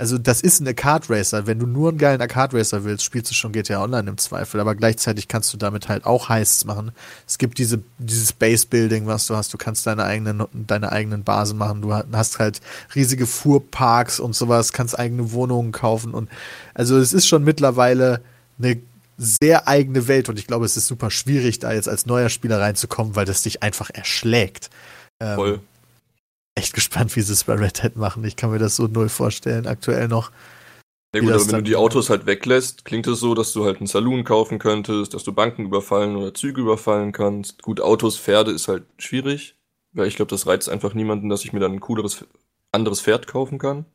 Also 0.00 0.16
das 0.16 0.40
ist 0.40 0.60
ein 0.60 0.66
Arcade 0.66 1.10
Racer. 1.10 1.46
Wenn 1.46 1.58
du 1.58 1.66
nur 1.66 1.90
einen 1.90 1.98
geilen 1.98 2.22
Arcade 2.22 2.56
Racer 2.56 2.84
willst, 2.84 3.04
spielst 3.04 3.30
du 3.30 3.34
schon 3.34 3.52
GTA 3.52 3.84
Online 3.84 4.08
im 4.08 4.16
Zweifel, 4.16 4.58
aber 4.58 4.74
gleichzeitig 4.74 5.28
kannst 5.28 5.52
du 5.52 5.58
damit 5.58 5.90
halt 5.90 6.06
auch 6.06 6.30
Heists 6.30 6.64
machen. 6.64 6.92
Es 7.26 7.36
gibt 7.36 7.58
diese 7.58 7.82
dieses 7.98 8.32
Base 8.32 8.66
Building, 8.66 9.06
was 9.06 9.26
du 9.26 9.36
hast. 9.36 9.52
Du 9.52 9.58
kannst 9.58 9.86
deine 9.86 10.04
eigenen 10.04 10.46
deine 10.54 10.90
eigenen 10.90 11.22
Basen 11.22 11.58
machen. 11.58 11.82
Du 11.82 11.92
hast 11.92 12.38
halt 12.38 12.62
riesige 12.94 13.26
Fuhrparks 13.26 14.20
und 14.20 14.34
sowas, 14.34 14.72
kannst 14.72 14.98
eigene 14.98 15.32
Wohnungen 15.32 15.70
kaufen 15.70 16.14
und 16.14 16.30
also 16.72 16.96
es 16.96 17.12
ist 17.12 17.28
schon 17.28 17.44
mittlerweile 17.44 18.22
eine 18.58 18.80
sehr 19.18 19.68
eigene 19.68 20.08
Welt 20.08 20.30
und 20.30 20.38
ich 20.38 20.46
glaube, 20.46 20.64
es 20.64 20.78
ist 20.78 20.86
super 20.86 21.10
schwierig, 21.10 21.58
da 21.58 21.74
jetzt 21.74 21.90
als 21.90 22.06
neuer 22.06 22.30
Spieler 22.30 22.58
reinzukommen, 22.58 23.16
weil 23.16 23.26
das 23.26 23.42
dich 23.42 23.62
einfach 23.62 23.90
erschlägt. 23.90 24.70
Ähm, 25.20 25.34
Voll. 25.34 25.60
Echt 26.54 26.74
gespannt, 26.74 27.14
wie 27.16 27.20
sie 27.20 27.32
es 27.32 27.44
bei 27.44 27.54
Red 27.54 27.82
Hat 27.82 27.96
machen. 27.96 28.24
Ich 28.24 28.36
kann 28.36 28.50
mir 28.50 28.58
das 28.58 28.76
so 28.76 28.86
null 28.86 29.08
vorstellen, 29.08 29.66
aktuell 29.66 30.08
noch. 30.08 30.30
Ja 31.14 31.20
gut, 31.22 31.32
aber 31.32 31.46
wenn 31.46 31.56
du 31.56 31.62
die 31.62 31.76
Autos 31.76 32.08
halt 32.08 32.26
weglässt, 32.26 32.84
klingt 32.84 33.06
es 33.08 33.18
so, 33.18 33.34
dass 33.34 33.52
du 33.52 33.64
halt 33.64 33.78
einen 33.78 33.88
Saloon 33.88 34.22
kaufen 34.22 34.60
könntest, 34.60 35.12
dass 35.12 35.24
du 35.24 35.32
Banken 35.32 35.64
überfallen 35.64 36.14
oder 36.14 36.34
Züge 36.34 36.60
überfallen 36.60 37.10
kannst. 37.12 37.62
Gut, 37.62 37.80
Autos, 37.80 38.16
Pferde 38.16 38.52
ist 38.52 38.68
halt 38.68 38.84
schwierig, 38.98 39.56
weil 39.92 40.06
ich 40.06 40.14
glaube, 40.14 40.30
das 40.30 40.46
reizt 40.46 40.68
einfach 40.68 40.94
niemanden, 40.94 41.28
dass 41.28 41.44
ich 41.44 41.52
mir 41.52 41.58
dann 41.60 41.72
ein 41.72 41.80
cooleres, 41.80 42.24
anderes 42.70 43.00
Pferd 43.00 43.26
kaufen 43.26 43.58
kann. 43.58 43.86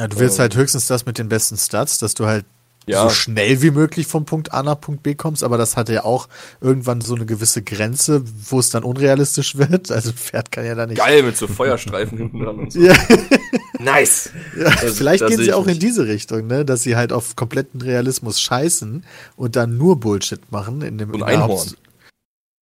Ja, 0.00 0.08
du 0.08 0.18
willst 0.18 0.38
Ähm. 0.38 0.42
halt 0.42 0.56
höchstens 0.56 0.86
das 0.88 1.06
mit 1.06 1.18
den 1.18 1.28
besten 1.28 1.56
Stats, 1.56 1.98
dass 1.98 2.14
du 2.14 2.26
halt 2.26 2.44
Ja. 2.86 3.04
so 3.04 3.10
schnell 3.14 3.62
wie 3.62 3.70
möglich 3.70 4.06
vom 4.08 4.24
Punkt 4.24 4.52
A 4.52 4.62
nach 4.64 4.80
Punkt 4.80 5.02
B 5.04 5.14
kommst, 5.14 5.44
aber 5.44 5.56
das 5.56 5.76
hatte 5.76 5.92
ja 5.92 6.04
auch 6.04 6.28
irgendwann 6.60 7.00
so 7.00 7.14
eine 7.14 7.26
gewisse 7.26 7.62
Grenze, 7.62 8.24
wo 8.48 8.58
es 8.58 8.70
dann 8.70 8.82
unrealistisch 8.82 9.56
wird. 9.58 9.90
Also 9.92 10.10
ein 10.10 10.16
Pferd 10.16 10.50
kann 10.50 10.64
ja 10.66 10.74
da 10.74 10.86
nicht. 10.86 10.98
Geil 10.98 11.22
mit 11.22 11.36
so 11.36 11.46
Feuerstreifen 11.46 12.18
hinten 12.18 12.40
dran 12.40 12.58
und 12.58 12.72
so. 12.72 12.80
Ja, 12.80 12.94
Nice. 13.78 14.30
ja, 14.58 14.70
Das- 14.70 14.96
vielleicht 14.96 15.22
das 15.22 15.30
gehen 15.30 15.40
sie 15.42 15.52
auch 15.52 15.62
in 15.66 15.70
nicht. 15.72 15.82
diese 15.82 16.06
Richtung, 16.06 16.46
ne, 16.46 16.64
dass 16.64 16.82
sie 16.82 16.96
halt 16.96 17.12
auf 17.12 17.36
kompletten 17.36 17.80
Realismus 17.80 18.40
scheißen 18.40 19.04
und 19.36 19.56
dann 19.56 19.76
nur 19.76 19.98
Bullshit 20.00 20.50
machen 20.50 20.82
in 20.82 20.98
dem 20.98 21.10
Und 21.10 21.16
in 21.16 21.22
Einhorn. 21.22 21.50
Haupt- 21.50 21.76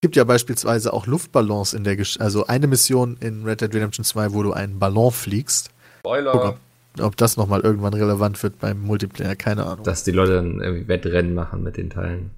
gibt 0.02 0.16
ja 0.16 0.24
beispielsweise 0.24 0.92
auch 0.94 1.06
Luftballons 1.06 1.74
in 1.74 1.84
der 1.84 1.94
Gesch 1.96 2.18
also 2.20 2.46
eine 2.46 2.66
Mission 2.66 3.18
in 3.20 3.44
Red 3.44 3.60
Dead 3.60 3.74
Redemption 3.74 4.02
2, 4.04 4.32
wo 4.32 4.42
du 4.42 4.52
einen 4.54 4.78
Ballon 4.78 5.12
fliegst. 5.12 5.68
Spoiler. 6.00 6.56
Ob 6.98 7.16
das 7.16 7.36
nochmal 7.36 7.60
irgendwann 7.60 7.94
relevant 7.94 8.42
wird 8.42 8.58
beim 8.58 8.80
Multiplayer, 8.80 9.36
keine 9.36 9.64
Ahnung. 9.66 9.84
Dass 9.84 10.02
die 10.04 10.10
Leute 10.10 10.34
dann 10.34 10.60
irgendwie 10.60 10.88
Wettrennen 10.88 11.34
machen 11.34 11.62
mit 11.62 11.76
den 11.76 11.88
Teilen. 11.90 12.30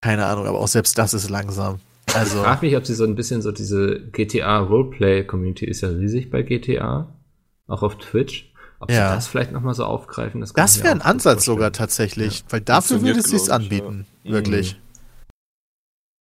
Keine 0.00 0.26
Ahnung, 0.26 0.46
aber 0.46 0.60
auch 0.60 0.68
selbst 0.68 0.96
das 0.98 1.12
ist 1.14 1.28
langsam. 1.28 1.80
Also, 2.14 2.36
Ich 2.38 2.42
frage 2.44 2.64
mich, 2.66 2.76
ob 2.76 2.86
sie 2.86 2.94
so 2.94 3.04
ein 3.04 3.16
bisschen 3.16 3.42
so 3.42 3.50
diese 3.50 4.00
GTA 4.12 4.58
Roleplay 4.60 5.24
Community 5.24 5.64
ist 5.66 5.80
ja 5.80 5.88
riesig 5.88 6.30
bei 6.30 6.42
GTA, 6.42 7.12
auch 7.66 7.82
auf 7.82 7.98
Twitch. 7.98 8.52
Ob 8.78 8.90
Ja. 8.90 9.08
sie 9.08 9.14
das 9.16 9.26
vielleicht 9.26 9.52
nochmal 9.52 9.74
so 9.74 9.84
aufgreifen, 9.84 10.40
das, 10.40 10.52
das 10.52 10.76
ich 10.76 10.84
wäre 10.84 10.92
ein 10.94 11.00
Ansatz 11.02 11.44
sogar 11.46 11.68
vorstellen. 11.68 11.72
tatsächlich, 11.88 12.44
weil 12.50 12.60
dafür 12.60 13.02
würde 13.02 13.18
es 13.20 13.30
sich 13.30 13.44
ich, 13.44 13.52
anbieten, 13.52 14.06
ja. 14.22 14.32
wirklich. 14.32 14.78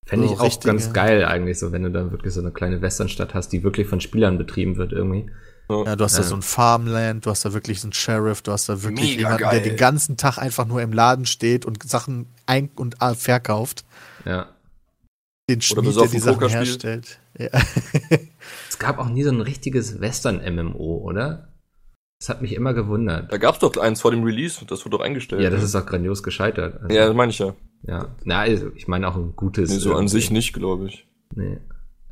Fände 0.08 0.26
ich 0.26 0.32
So 0.32 0.38
auch 0.38 0.44
richtige- 0.46 0.68
ganz 0.72 0.94
geil 0.94 1.26
eigentlich, 1.26 1.60
so 1.60 1.72
wenn 1.72 1.84
du 1.84 1.92
dann 1.92 2.12
wirklich 2.12 2.34
so 2.34 2.40
eine 2.40 2.52
kleine 2.52 2.82
Westernstadt 2.82 3.34
hast, 3.34 3.50
die 3.50 3.64
wirklich 3.64 3.88
von 3.88 4.02
Spielern 4.02 4.38
betrieben 4.38 4.78
wird 4.78 4.92
irgendwie. 4.94 5.30
Ja, 5.70 5.96
du 5.96 6.04
hast 6.04 6.16
da 6.18 6.22
Ja. 6.22 6.28
so 6.28 6.36
ein 6.36 6.42
Farmland, 6.44 7.26
du 7.26 7.30
hast 7.32 7.44
da 7.46 7.54
wirklich 7.54 7.82
so 7.82 7.88
einen 7.88 7.94
Sheriff, 7.94 8.42
du 8.44 8.52
hast 8.52 8.70
da 8.70 8.84
wirklich 8.84 9.12
Mega 9.18 9.20
jemanden, 9.22 9.40
geil. 9.44 9.62
der 9.62 9.70
den 9.72 9.78
ganzen 9.78 10.16
Tag 10.18 10.38
einfach 10.38 10.66
nur 10.68 10.82
im 10.82 10.94
Laden 10.94 11.26
steht 11.26 11.66
und 11.66 11.82
Sachen 11.90 12.28
ein- 12.46 12.70
und 12.76 13.02
a- 13.02 13.16
verkauft. 13.16 13.84
Ja. 14.26 14.50
Den 15.50 15.62
Schmied, 15.62 15.96
der 15.96 16.08
die 16.08 16.20
Sachen 16.20 16.40
Poker 16.40 16.50
herstellt. 16.50 17.20
Ja. 17.38 17.50
Es 18.70 18.78
gab 18.80 19.00
auch 19.00 19.08
nie 19.10 19.24
so 19.24 19.32
ein 19.32 19.42
richtiges 19.42 20.00
Western-MMO, 20.02 20.98
oder? 21.04 21.48
Das 22.20 22.30
hat 22.30 22.42
mich 22.42 22.54
immer 22.54 22.74
gewundert. 22.74 23.32
Da 23.32 23.38
gab's 23.38 23.60
doch 23.60 23.76
eins 23.78 24.02
vor 24.02 24.12
dem 24.12 24.24
Release, 24.24 24.64
das 24.66 24.86
wurde 24.86 24.98
doch 24.98 25.04
eingestellt. 25.04 25.42
Ja, 25.42 25.50
das 25.50 25.64
ist 25.64 25.76
auch 25.76 25.86
grandios 25.86 26.24
gescheitert. 26.24 26.82
Also, 26.82 26.96
Ja, 26.96 27.08
das 27.08 27.16
meine 27.16 27.32
ich 27.32 27.40
ja. 27.40 27.56
ja. 27.84 28.10
Na, 28.24 28.40
also, 28.42 28.72
ich 28.76 28.88
meine 28.88 29.08
auch 29.08 29.16
ein 29.16 29.36
gutes. 29.36 29.70
Nee, 29.70 29.78
so 29.78 29.92
an 29.92 29.98
irgendwie. 29.98 30.12
sich 30.12 30.32
nicht, 30.32 30.54
glaube 30.54 30.88
ich. 30.88 31.08
Nee. 31.36 31.58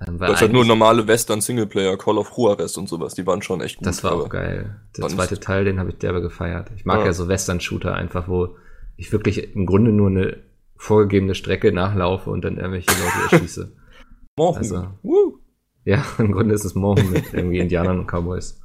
Ähm, 0.07 0.17
Das 0.19 0.41
halt 0.41 0.53
nur 0.53 0.65
normale 0.65 1.07
Western-Singleplayer, 1.07 1.97
Call 1.97 2.17
of 2.17 2.31
Juarez 2.37 2.77
und 2.77 2.87
sowas, 2.89 3.13
die 3.13 3.25
waren 3.27 3.41
schon 3.41 3.61
echt 3.61 3.77
gut. 3.77 3.87
Das 3.87 4.03
war 4.03 4.13
auch 4.13 4.29
geil. 4.29 4.79
Der 4.97 5.07
zweite 5.07 5.39
Teil, 5.39 5.65
den 5.65 5.79
habe 5.79 5.89
ich 5.91 5.97
derbe 5.97 6.21
gefeiert. 6.21 6.71
Ich 6.75 6.85
mag 6.85 6.99
ja, 6.99 7.05
Ja. 7.07 7.13
so 7.13 7.27
Western-Shooter 7.27 7.93
einfach, 7.95 8.27
wo 8.27 8.55
ich 8.97 9.11
wirklich 9.11 9.55
im 9.55 9.65
Grunde 9.65 9.91
nur 9.91 10.09
eine 10.09 10.37
vorgegebene 10.75 11.35
Strecke 11.35 11.71
nachlaufe 11.71 12.29
und 12.29 12.43
dann 12.43 12.57
irgendwelche 12.57 12.91
Leute 12.91 13.33
erschieße. 13.35 13.75
Morgen. 14.37 14.57
Also- 14.57 14.87
Woo. 15.03 15.39
ja, 15.85 16.03
im 16.17 16.31
Grunde 16.31 16.55
ist 16.55 16.65
es 16.65 16.75
morgen 16.75 17.11
mit 17.11 17.33
irgendwie 17.33 17.59
Indianern 17.59 17.99
und 17.99 18.07
Cowboys. 18.07 18.59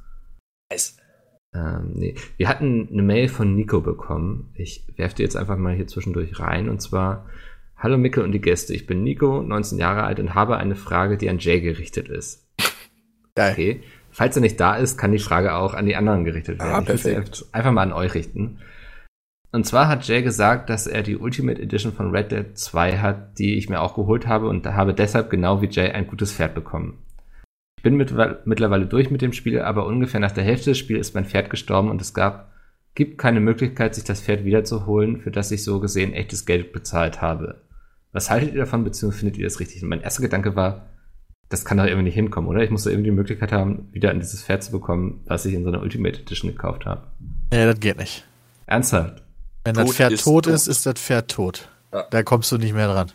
Nice. 0.71 0.97
Ähm, 1.53 1.93
nee. 1.95 2.15
Wir 2.37 2.47
hatten 2.47 2.89
eine 2.91 3.01
Mail 3.01 3.27
von 3.27 3.55
Nico 3.55 3.81
bekommen. 3.81 4.51
Ich 4.55 4.85
werfe 4.97 5.15
die 5.15 5.23
jetzt 5.23 5.35
einfach 5.35 5.57
mal 5.57 5.75
hier 5.75 5.87
zwischendurch 5.87 6.39
rein. 6.39 6.69
Und 6.69 6.79
zwar, 6.81 7.25
hallo 7.79 7.97
Mikkel 7.97 8.23
und 8.23 8.31
die 8.31 8.41
Gäste. 8.41 8.73
Ich 8.73 8.85
bin 8.85 9.03
Nico, 9.03 9.41
19 9.41 9.77
Jahre 9.77 10.03
alt 10.03 10.19
und 10.19 10.35
habe 10.35 10.57
eine 10.57 10.75
Frage, 10.75 11.17
die 11.17 11.29
an 11.29 11.39
Jay 11.39 11.61
gerichtet 11.61 12.09
ist. 12.09 12.47
Geil. 13.35 13.53
Okay. 13.53 13.81
Falls 14.11 14.35
er 14.35 14.41
nicht 14.41 14.59
da 14.59 14.75
ist, 14.75 14.97
kann 14.97 15.11
die 15.11 15.19
Frage 15.19 15.53
auch 15.55 15.73
an 15.73 15.85
die 15.85 15.95
anderen 15.95 16.25
gerichtet 16.25 16.59
werden. 16.59 16.73
Ah, 16.73 16.81
Ich 16.81 16.87
will 16.89 16.97
sie 16.97 17.13
perfekt. 17.13 17.45
Einfach 17.51 17.71
mal 17.71 17.83
an 17.83 17.93
euch 17.93 18.13
richten. 18.13 18.59
Und 19.51 19.65
zwar 19.65 19.87
hat 19.87 20.07
Jay 20.07 20.21
gesagt, 20.21 20.69
dass 20.69 20.87
er 20.87 21.01
die 21.03 21.17
Ultimate 21.17 21.61
Edition 21.61 21.93
von 21.93 22.11
Red 22.11 22.31
Dead 22.31 22.57
2 22.57 22.97
hat, 22.99 23.39
die 23.39 23.57
ich 23.57 23.69
mir 23.69 23.81
auch 23.81 23.95
geholt 23.95 24.27
habe 24.27 24.47
und 24.47 24.65
habe 24.67 24.93
deshalb 24.93 25.29
genau 25.29 25.61
wie 25.61 25.67
Jay 25.69 25.89
ein 25.91 26.07
gutes 26.07 26.33
Pferd 26.33 26.53
bekommen. 26.53 26.99
Ich 27.77 27.83
bin 27.83 27.99
mitwe- 27.99 28.39
mittlerweile 28.45 28.85
durch 28.85 29.09
mit 29.09 29.21
dem 29.21 29.31
Spiel, 29.33 29.61
aber 29.61 29.85
ungefähr 29.85 30.19
nach 30.19 30.33
der 30.33 30.43
Hälfte 30.43 30.71
des 30.71 30.77
Spiels 30.77 31.07
ist 31.09 31.15
mein 31.15 31.25
Pferd 31.25 31.49
gestorben 31.49 31.89
und 31.89 32.01
es 32.01 32.13
gab, 32.13 32.51
gibt 32.93 33.17
keine 33.17 33.39
Möglichkeit, 33.39 33.95
sich 33.95 34.03
das 34.03 34.21
Pferd 34.21 34.43
wiederzuholen, 34.43 35.21
für 35.21 35.31
das 35.31 35.49
ich 35.51 35.63
so 35.63 35.79
gesehen 35.79 36.13
echtes 36.13 36.45
Geld 36.45 36.73
bezahlt 36.73 37.21
habe. 37.21 37.61
Was 38.11 38.29
haltet 38.29 38.53
ihr 38.53 38.59
davon, 38.59 38.83
beziehungsweise 38.83 39.19
findet 39.19 39.37
ihr 39.37 39.45
das 39.45 39.59
richtig? 39.59 39.83
Und 39.83 39.89
mein 39.89 40.01
erster 40.01 40.21
Gedanke 40.21 40.55
war, 40.55 40.89
das 41.49 41.65
kann 41.65 41.77
doch 41.77 41.85
irgendwie 41.85 42.05
nicht 42.05 42.15
hinkommen, 42.15 42.49
oder? 42.49 42.63
Ich 42.63 42.69
muss 42.69 42.83
da 42.83 42.89
irgendwie 42.89 43.09
die 43.09 43.15
Möglichkeit 43.15 43.51
haben, 43.51 43.89
wieder 43.91 44.11
an 44.11 44.19
dieses 44.19 44.43
Pferd 44.43 44.63
zu 44.63 44.71
bekommen, 44.71 45.21
was 45.25 45.45
ich 45.45 45.53
in 45.53 45.63
so 45.63 45.69
einer 45.69 45.81
Ultimate 45.81 46.19
Edition 46.19 46.51
gekauft 46.51 46.85
habe. 46.85 47.07
Ja, 47.53 47.65
das 47.65 47.79
geht 47.79 47.97
nicht. 47.97 48.25
Ernsthaft? 48.65 49.23
Wenn 49.63 49.75
das 49.75 49.85
Tot 49.87 49.95
Pferd 49.95 50.11
ist 50.13 50.23
tot 50.23 50.45
tot. 50.45 50.53
ist, 50.53 50.67
ist 50.67 50.85
das 50.85 50.95
Pferd 50.95 51.31
tot. 51.31 51.69
Ja. 51.91 52.03
Da 52.09 52.23
kommst 52.23 52.51
du 52.51 52.57
nicht 52.57 52.73
mehr 52.73 52.87
dran. 52.87 53.11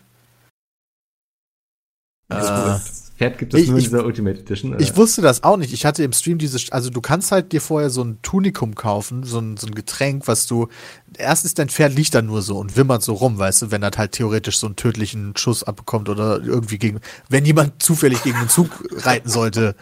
Das 2.29 2.49
Äh, 2.49 2.94
Pferd 3.17 3.39
gibt 3.39 3.55
es 3.55 3.61
ich- 3.61 3.69
nur 3.69 3.79
in 3.79 3.85
dieser 3.85 4.05
Ultimate 4.05 4.41
Edition. 4.41 4.73
Oder? 4.73 4.81
Ich 4.81 4.97
wusste 4.97 5.23
das 5.23 5.45
auch 5.45 5.57
nicht. 5.57 5.73
Ich 5.73 5.85
hatte 5.87 6.03
im 6.03 6.13
Stream 6.13 6.39
diese, 6.39 6.59
also 6.73 6.91
du 6.91 7.01
kannst 7.01 7.31
halt 7.31 7.53
dir 7.53 7.61
vorher 7.61 7.91
so 7.91 8.03
ein 8.03 8.19
Tunikum 8.23 8.75
kaufen, 8.75 9.23
so 9.23 9.39
ein, 9.39 9.57
so 9.57 9.67
ein 9.69 9.75
Getränk, 9.75 10.27
was 10.27 10.47
du, 10.47 10.69
erst 11.17 11.45
ist 11.45 11.59
dein 11.59 11.69
Pferd 11.69 11.95
liegt 11.95 12.15
da 12.15 12.23
nur 12.23 12.43
so 12.43 12.59
und 12.59 12.77
wimmert 12.77 13.03
so 13.03 13.15
rum, 13.15 13.39
weißt 13.39 13.63
du, 13.63 13.71
wenn 13.71 13.83
das 13.83 13.93
halt 13.97 14.13
theoretisch 14.13 14.59
so 14.59 14.67
einen 14.67 14.77
tödlichen 14.77 15.37
Schuss 15.37 15.63
abbekommt 15.63 16.09
oder 16.09 16.41
irgendwie 16.43 16.79
gegen, 16.79 17.01
wenn 17.29 17.45
jemand 17.45 17.83
zufällig 17.83 18.23
gegen 18.25 18.39
den 18.39 18.49
Zug 18.49 18.69
reiten 19.05 19.29
sollte, 19.29 19.77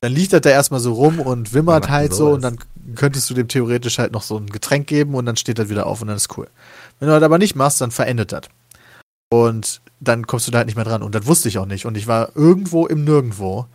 dann 0.00 0.12
liegt 0.12 0.32
das 0.32 0.40
da 0.40 0.48
erstmal 0.48 0.80
so 0.80 0.94
rum 0.94 1.20
und 1.20 1.52
wimmert 1.52 1.90
halt 1.90 2.12
so 2.12 2.18
sowas? 2.18 2.34
und 2.36 2.42
dann 2.42 2.58
könntest 2.94 3.28
du 3.28 3.34
dem 3.34 3.48
theoretisch 3.48 3.98
halt 3.98 4.12
noch 4.12 4.22
so 4.22 4.38
ein 4.38 4.46
Getränk 4.46 4.86
geben 4.86 5.14
und 5.14 5.26
dann 5.26 5.36
steht 5.36 5.58
das 5.58 5.68
wieder 5.68 5.84
auf 5.86 6.00
und 6.00 6.08
dann 6.08 6.16
ist 6.16 6.34
cool. 6.38 6.48
Wenn 6.98 7.08
du 7.08 7.14
das 7.14 7.22
aber 7.22 7.36
nicht 7.36 7.54
machst, 7.56 7.82
dann 7.82 7.90
verendet 7.90 8.32
das. 8.32 8.42
Und 9.30 9.82
dann 10.00 10.26
kommst 10.26 10.46
du 10.46 10.50
da 10.50 10.58
halt 10.58 10.66
nicht 10.66 10.76
mehr 10.76 10.84
dran. 10.84 11.02
Und 11.02 11.14
das 11.14 11.26
wusste 11.26 11.48
ich 11.48 11.58
auch 11.58 11.66
nicht. 11.66 11.86
Und 11.86 11.96
ich 11.96 12.06
war 12.06 12.34
irgendwo 12.34 12.86
im 12.86 13.04
Nirgendwo 13.04 13.66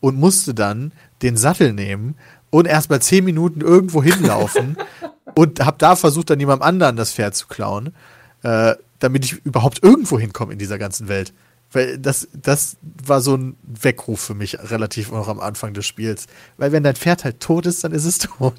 und 0.00 0.18
musste 0.18 0.54
dann 0.54 0.92
den 1.22 1.36
Sattel 1.36 1.72
nehmen 1.72 2.16
und 2.50 2.66
erst 2.66 2.90
mal 2.90 3.00
zehn 3.00 3.24
Minuten 3.24 3.60
irgendwo 3.60 4.02
hinlaufen 4.02 4.76
und 5.34 5.64
hab 5.64 5.78
da 5.78 5.96
versucht, 5.96 6.30
dann 6.30 6.40
jemandem 6.40 6.66
anderen 6.66 6.96
das 6.96 7.12
Pferd 7.12 7.34
zu 7.34 7.46
klauen, 7.46 7.94
äh, 8.42 8.74
damit 8.98 9.24
ich 9.24 9.44
überhaupt 9.44 9.82
irgendwo 9.82 10.18
hinkomme 10.18 10.52
in 10.52 10.58
dieser 10.58 10.78
ganzen 10.78 11.08
Welt. 11.08 11.32
Weil 11.70 11.98
das, 11.98 12.28
das 12.32 12.78
war 13.06 13.20
so 13.20 13.36
ein 13.36 13.56
Weckruf 13.62 14.20
für 14.20 14.34
mich 14.34 14.58
relativ 14.70 15.12
noch 15.12 15.28
am 15.28 15.38
Anfang 15.38 15.74
des 15.74 15.84
Spiels. 15.86 16.26
Weil 16.56 16.72
wenn 16.72 16.82
dein 16.82 16.96
Pferd 16.96 17.24
halt 17.24 17.40
tot 17.40 17.66
ist, 17.66 17.84
dann 17.84 17.92
ist 17.92 18.04
es 18.06 18.18
tot. 18.38 18.54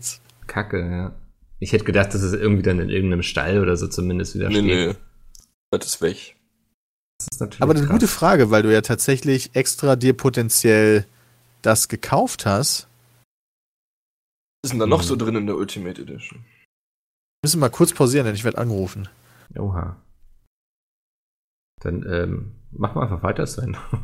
Kacke, 0.47 0.79
ja. 0.89 1.11
Ich 1.59 1.73
hätte 1.73 1.83
gedacht, 1.83 2.13
dass 2.13 2.21
es 2.21 2.33
irgendwie 2.33 2.61
dann 2.63 2.79
in 2.79 2.89
irgendeinem 2.89 3.23
Stall 3.23 3.59
oder 3.59 3.75
so 3.75 3.87
zumindest 3.87 4.35
wieder 4.35 4.47
Nee, 4.49 4.55
steht. 4.59 4.65
nee. 4.89 4.95
Das 5.71 5.85
ist 5.85 6.01
weg. 6.01 6.35
Das 7.19 7.27
ist 7.33 7.39
natürlich 7.41 7.61
Aber 7.61 7.71
eine 7.73 7.81
krass. 7.81 7.91
gute 7.91 8.07
Frage, 8.07 8.49
weil 8.49 8.63
du 8.63 8.73
ja 8.73 8.81
tatsächlich 8.81 9.55
extra 9.55 9.95
dir 9.95 10.13
potenziell 10.15 11.05
das 11.61 11.87
gekauft 11.89 12.45
hast. 12.45 12.87
Was 14.63 14.69
ist 14.69 14.71
denn 14.71 14.79
da 14.79 14.87
noch 14.87 15.03
so 15.03 15.15
drin 15.15 15.35
in 15.35 15.45
der 15.45 15.55
Ultimate 15.57 16.01
Edition? 16.01 16.43
Müssen 17.43 17.57
wir 17.59 17.67
mal 17.67 17.69
kurz 17.69 17.93
pausieren, 17.93 18.25
denn 18.25 18.35
ich 18.35 18.43
werde 18.43 18.57
angerufen. 18.57 19.07
Oha. 19.57 19.95
Dann 21.81 22.05
ähm, 22.09 22.51
machen 22.71 22.95
wir 22.95 23.03
einfach 23.03 23.23
weiter, 23.23 23.47
Sven. 23.47 23.77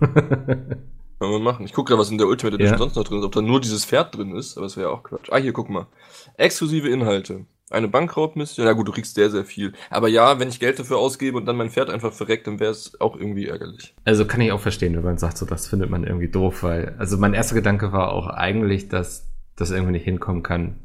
Können 1.19 1.31
wir 1.31 1.39
machen. 1.39 1.65
Ich 1.65 1.73
gucke 1.73 1.89
gerade, 1.89 2.01
was 2.01 2.09
in 2.11 2.17
der 2.17 2.27
Ultimate 2.27 2.55
Edition 2.55 2.73
Ja. 2.73 2.77
sonst 2.77 2.95
noch 2.95 3.03
drin 3.05 3.19
ist. 3.19 3.25
Ob 3.25 3.31
da 3.33 3.41
nur 3.41 3.59
dieses 3.61 3.85
Pferd 3.85 4.15
drin 4.15 4.35
ist, 4.35 4.57
aber 4.57 4.65
das 4.65 4.75
wäre 4.77 4.89
ja 4.89 4.93
auch 4.93 5.03
Quatsch. 5.03 5.29
Ah, 5.31 5.37
hier, 5.37 5.53
guck 5.53 5.69
mal. 5.69 5.87
Exklusive 6.35 6.89
Inhalte. 6.89 7.45
Eine 7.75 7.87
Bankraubmission. 7.89 8.65
Ja 8.65 8.73
gut, 8.73 8.87
du 8.87 8.91
kriegst 8.93 9.15
sehr, 9.15 9.29
sehr 9.29 9.43
viel. 9.45 9.73
Aber 9.89 10.07
ja, 10.07 10.39
wenn 10.39 10.47
ich 10.49 10.59
Geld 10.59 10.79
dafür 10.79 10.97
ausgebe 10.97 11.37
und 11.37 11.45
dann 11.45 11.57
mein 11.57 11.69
Pferd 11.69 11.89
einfach 11.89 12.13
verreckt, 12.13 12.47
dann 12.47 12.59
wäre 12.59 12.71
es 12.71 12.99
auch 13.01 13.15
irgendwie 13.17 13.47
ärgerlich. 13.47 13.93
Also 14.05 14.25
kann 14.25 14.39
ich 14.41 14.51
auch 14.51 14.59
verstehen, 14.61 14.95
wenn 14.95 15.03
man 15.03 15.17
sagt, 15.17 15.37
so 15.37 15.45
das 15.45 15.67
findet 15.67 15.89
man 15.89 16.05
irgendwie 16.05 16.29
doof, 16.29 16.63
weil, 16.63 16.95
also 16.97 17.17
mein 17.17 17.33
erster 17.33 17.55
Gedanke 17.55 17.91
war 17.91 18.11
auch 18.13 18.27
eigentlich, 18.27 18.87
dass 18.87 19.27
das 19.57 19.71
irgendwie 19.71 19.91
nicht 19.93 20.05
hinkommen 20.05 20.41
kann, 20.41 20.75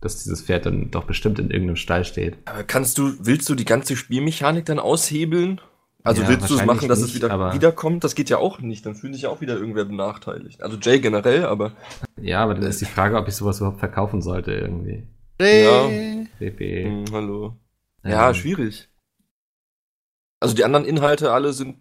dass 0.00 0.22
dieses 0.22 0.42
Pferd 0.42 0.66
dann 0.66 0.90
doch 0.90 1.04
bestimmt 1.04 1.38
in 1.38 1.50
irgendeinem 1.50 1.76
Stall 1.76 2.04
steht. 2.04 2.36
Aber 2.44 2.62
kannst 2.62 2.98
du, 2.98 3.14
willst 3.18 3.48
du 3.48 3.54
die 3.54 3.64
ganze 3.64 3.96
Spielmechanik 3.96 4.64
dann 4.66 4.78
aushebeln? 4.78 5.60
Also 6.04 6.22
Ja, 6.22 6.28
willst 6.28 6.48
du 6.48 6.54
es 6.54 6.64
machen, 6.64 6.88
dass 6.88 7.00
es 7.00 7.06
nicht, 7.06 7.16
wieder 7.16 7.32
aber- 7.32 7.54
wiederkommt? 7.54 8.04
Das 8.04 8.14
geht 8.14 8.30
ja 8.30 8.38
auch 8.38 8.60
nicht. 8.60 8.86
Dann 8.86 8.94
fühlt 8.94 9.12
sich 9.14 9.22
ja 9.24 9.28
auch 9.30 9.40
wieder 9.40 9.56
irgendwer 9.56 9.84
benachteiligt. 9.84 10.62
Also 10.62 10.76
Jay 10.80 11.00
generell, 11.00 11.44
aber 11.46 11.72
Ja, 12.20 12.44
aber 12.44 12.54
dann 12.54 12.62
ist 12.62 12.80
die 12.80 12.84
Frage, 12.84 13.16
ob 13.16 13.26
ich 13.26 13.34
sowas 13.34 13.58
überhaupt 13.58 13.80
verkaufen 13.80 14.22
sollte 14.22 14.52
irgendwie. 14.52 15.08
Ja. 15.40 15.88
PP. 16.38 16.84
hm, 16.84 17.04
hallo. 17.12 17.56
Ja, 18.04 18.28
Ähm, 18.28 18.34
schwierig. 18.34 18.88
Also 20.40 20.54
die 20.54 20.64
anderen 20.64 20.84
Inhalte 20.84 21.32
alle 21.32 21.52
sind 21.52 21.76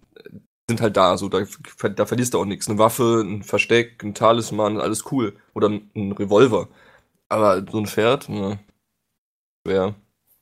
sind 0.67 0.81
halt 0.81 0.97
da, 0.97 1.15
so 1.15 1.29
da, 1.29 1.43
da 1.89 2.05
verlierst 2.07 2.33
du 2.33 2.39
auch 2.39 2.45
nichts. 2.45 2.67
Eine 2.67 2.79
Waffe, 2.79 3.21
ein 3.23 3.43
Versteck, 3.43 4.03
ein 4.03 4.15
Talisman, 4.15 4.79
alles 4.79 5.11
cool. 5.11 5.35
Oder 5.53 5.69
ein, 5.69 5.91
ein 5.95 6.11
Revolver. 6.13 6.69
Aber 7.29 7.63
so 7.71 7.77
ein 7.77 7.85
Pferd, 7.85 8.29
ne, 8.29 8.57
schwer. 9.65 9.93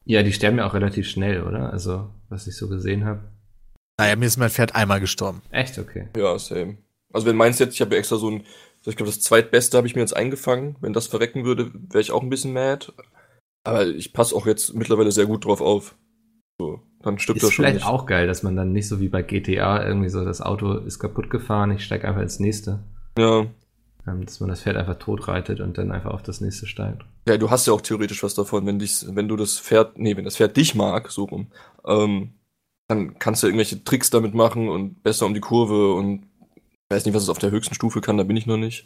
Ja, 0.06 0.24
die 0.24 0.32
sterben 0.32 0.60
ja 0.60 0.66
auch 0.68 0.74
relativ 0.74 1.10
schnell, 1.10 1.44
oder? 1.44 1.72
Also, 1.74 2.10
was 2.30 2.48
ich 2.48 2.56
so 2.56 2.70
gesehen 2.70 3.04
habe. 3.04 3.32
Naja, 4.00 4.16
mir 4.16 4.26
ist 4.26 4.38
mein 4.38 4.50
Pferd 4.50 4.76
einmal 4.76 5.02
gestorben. 5.02 5.42
Echt, 5.50 5.78
okay. 5.78 6.08
Ja, 6.16 6.40
same. 6.40 6.78
Also 7.12 7.28
wenn 7.28 7.36
meins 7.36 7.60
jetzt, 7.60 7.74
ich 7.74 7.82
habe 7.82 7.94
ja 7.96 8.00
extra 8.00 8.16
so 8.16 8.30
ein, 8.32 8.46
ich 8.90 8.98
glaube 8.98 9.12
das 9.12 9.22
zweitbeste 9.22 9.78
habe 9.78 9.88
ich 9.88 9.96
mir 9.96 10.02
jetzt 10.02 10.16
eingefangen. 10.16 10.76
Wenn 10.82 10.94
das 10.94 11.08
verrecken 11.08 11.46
würde, 11.46 11.72
wäre 11.74 12.02
ich 12.02 12.12
auch 12.12 12.22
ein 12.22 12.30
bisschen 12.30 12.54
mad. 12.54 12.92
Aber 13.64 13.88
ich 13.88 14.14
passe 14.14 14.36
auch 14.36 14.46
jetzt 14.46 14.74
mittlerweile 14.74 15.12
sehr 15.12 15.26
gut 15.26 15.46
drauf 15.46 15.62
auf. 15.62 15.96
So, 16.60 16.82
dann 17.02 17.18
stimmt 17.20 17.38
Ist 17.38 17.44
das 17.44 17.54
schon 17.54 17.64
vielleicht 17.64 17.80
nicht. 17.80 17.88
auch 17.88 18.06
geil, 18.06 18.28
dass 18.28 18.44
man 18.44 18.56
dann 18.56 18.72
nicht 18.72 18.88
so 18.88 19.00
wie 19.00 19.10
bei 19.10 19.22
GTA 19.22 19.86
irgendwie 19.86 20.10
so, 20.10 20.24
das 20.24 20.42
Auto 20.42 20.74
ist 20.74 21.00
kaputt 21.00 21.30
gefahren, 21.30 21.72
ich 21.72 21.84
steige 21.84 22.08
einfach 22.08 22.22
ins 22.22 22.40
nächste. 22.40 22.80
Ja. 23.18 23.46
Ähm, 24.06 24.26
dass 24.26 24.40
man 24.42 24.50
das 24.50 24.62
Pferd 24.62 24.76
einfach 24.76 25.00
tot 25.00 25.28
reitet 25.28 25.62
und 25.62 25.78
dann 25.78 25.92
einfach 25.92 26.12
auf 26.12 26.24
das 26.24 26.42
nächste 26.42 26.68
steigt. 26.68 27.06
Ja, 27.28 27.38
du 27.38 27.50
hast 27.50 27.66
ja 27.68 27.74
auch 27.74 27.82
theoretisch 27.82 28.22
was 28.22 28.36
davon, 28.36 28.66
wenn 28.66 28.80
dich, 28.80 29.06
wenn 29.08 29.30
du 29.30 29.38
das 29.38 29.60
Pferd, 29.60 29.98
nee, 29.98 30.18
wenn 30.18 30.26
das 30.26 30.36
Pferd 30.36 30.58
dich 30.58 30.76
mag, 30.76 31.10
so 31.10 31.24
rum, 31.24 31.48
ähm, 31.86 32.34
dann 32.90 33.18
kannst 33.18 33.42
du 33.44 33.48
irgendwelche 33.48 33.84
Tricks 33.84 34.10
damit 34.10 34.34
machen 34.34 34.68
und 34.68 35.04
besser 35.04 35.26
um 35.26 35.34
die 35.34 35.40
Kurve 35.40 35.94
und 35.94 36.28
ich 36.90 36.96
weiß 36.96 37.06
nicht, 37.06 37.16
was 37.16 37.24
es 37.24 37.30
auf 37.30 37.40
der 37.40 37.52
höchsten 37.52 37.76
Stufe 37.76 38.02
kann, 38.02 38.18
da 38.18 38.24
bin 38.24 38.38
ich 38.38 38.46
noch 38.46 38.58
nicht. 38.58 38.86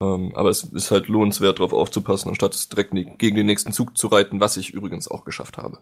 Ähm, 0.00 0.32
aber 0.34 0.50
es 0.50 0.62
ist 0.64 0.90
halt 0.90 1.08
lohnenswert, 1.08 1.58
darauf 1.58 1.72
aufzupassen, 1.72 2.28
anstatt 2.28 2.54
es 2.54 2.68
direkt 2.68 2.94
ne- 2.94 3.16
gegen 3.18 3.36
den 3.36 3.46
nächsten 3.46 3.72
Zug 3.72 3.98
zu 3.98 4.06
reiten, 4.06 4.40
was 4.40 4.56
ich 4.56 4.70
übrigens 4.70 5.08
auch 5.08 5.24
geschafft 5.24 5.58
habe. 5.58 5.78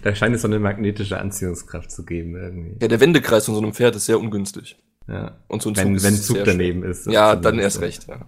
Da 0.03 0.15
scheint 0.15 0.35
es 0.35 0.43
so 0.43 0.49
eine 0.49 0.59
magnetische 0.59 1.19
Anziehungskraft 1.19 1.91
zu 1.91 2.05
geben 2.05 2.35
irgendwie. 2.35 2.77
Ja, 2.81 2.89
der 2.89 3.01
Wendekreis 3.01 3.45
von 3.45 3.55
so 3.55 3.61
einem 3.61 3.75
Pferd 3.75 3.97
ist 3.97 4.07
sehr 4.07 4.19
ungünstig. 4.19 4.79
Ja. 5.07 5.39
Und 5.49 5.63
so 5.63 5.71
ein 5.71 5.77
Wenn, 5.77 5.95
ist 5.95 6.03
wenn 6.03 6.15
Zug 6.15 6.45
daneben 6.45 6.83
ist. 6.83 7.07
Ja, 7.07 7.37
dann 7.37 7.59
erst 7.59 7.81
recht, 7.81 8.09
ja. 8.09 8.27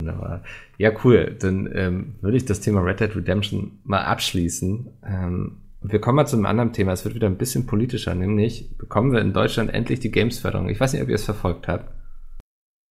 Wunderbar. 0.00 0.42
Ja, 0.78 0.90
cool. 1.04 1.36
Dann 1.38 1.70
ähm, 1.72 2.16
würde 2.20 2.36
ich 2.36 2.44
das 2.44 2.60
Thema 2.60 2.80
Red 2.80 3.00
Dead 3.00 3.14
Redemption 3.14 3.78
mal 3.84 4.02
abschließen. 4.04 4.90
Ähm, 5.06 5.62
wir 5.90 6.00
kommen 6.00 6.16
mal 6.16 6.26
zu 6.26 6.36
einem 6.36 6.46
anderen 6.46 6.72
Thema. 6.72 6.92
Es 6.92 7.04
wird 7.04 7.14
wieder 7.14 7.26
ein 7.26 7.38
bisschen 7.38 7.66
politischer, 7.66 8.14
nämlich 8.14 8.76
bekommen 8.78 9.12
wir 9.12 9.20
in 9.20 9.32
Deutschland 9.32 9.72
endlich 9.72 10.00
die 10.00 10.10
Games-Förderung. 10.10 10.68
Ich 10.68 10.80
weiß 10.80 10.92
nicht, 10.92 11.02
ob 11.02 11.08
ihr 11.08 11.14
es 11.14 11.24
verfolgt 11.24 11.68
habt. 11.68 11.92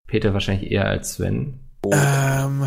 Peter 0.07 0.33
wahrscheinlich 0.33 0.71
eher 0.71 0.87
als 0.87 1.13
Sven. 1.15 1.59
Ähm, 1.91 2.63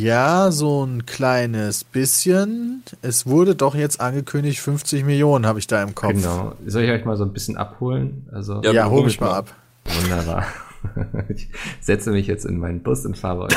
ja, 0.00 0.50
so 0.50 0.84
ein 0.84 1.06
kleines 1.06 1.84
bisschen. 1.84 2.82
Es 3.02 3.26
wurde 3.26 3.54
doch 3.54 3.74
jetzt 3.74 4.00
angekündigt, 4.00 4.60
50 4.60 5.04
Millionen 5.04 5.46
habe 5.46 5.58
ich 5.58 5.66
da 5.66 5.82
im 5.82 5.94
Kopf. 5.94 6.12
Genau. 6.12 6.54
Soll 6.66 6.82
ich 6.84 6.90
euch 6.90 7.04
mal 7.04 7.16
so 7.16 7.24
ein 7.24 7.32
bisschen 7.32 7.56
abholen? 7.56 8.28
Also, 8.32 8.62
Ja, 8.62 8.72
Ja, 8.72 8.90
hol 8.90 9.04
mich 9.04 9.20
mal 9.20 9.32
ab. 9.32 9.54
wunderbar. 9.84 10.46
ich 11.28 11.48
setze 11.80 12.10
mich 12.10 12.26
jetzt 12.26 12.44
in 12.44 12.58
meinen 12.58 12.82
Bus 12.82 13.04
und 13.06 13.16
fahre 13.16 13.42
euch. 13.44 13.56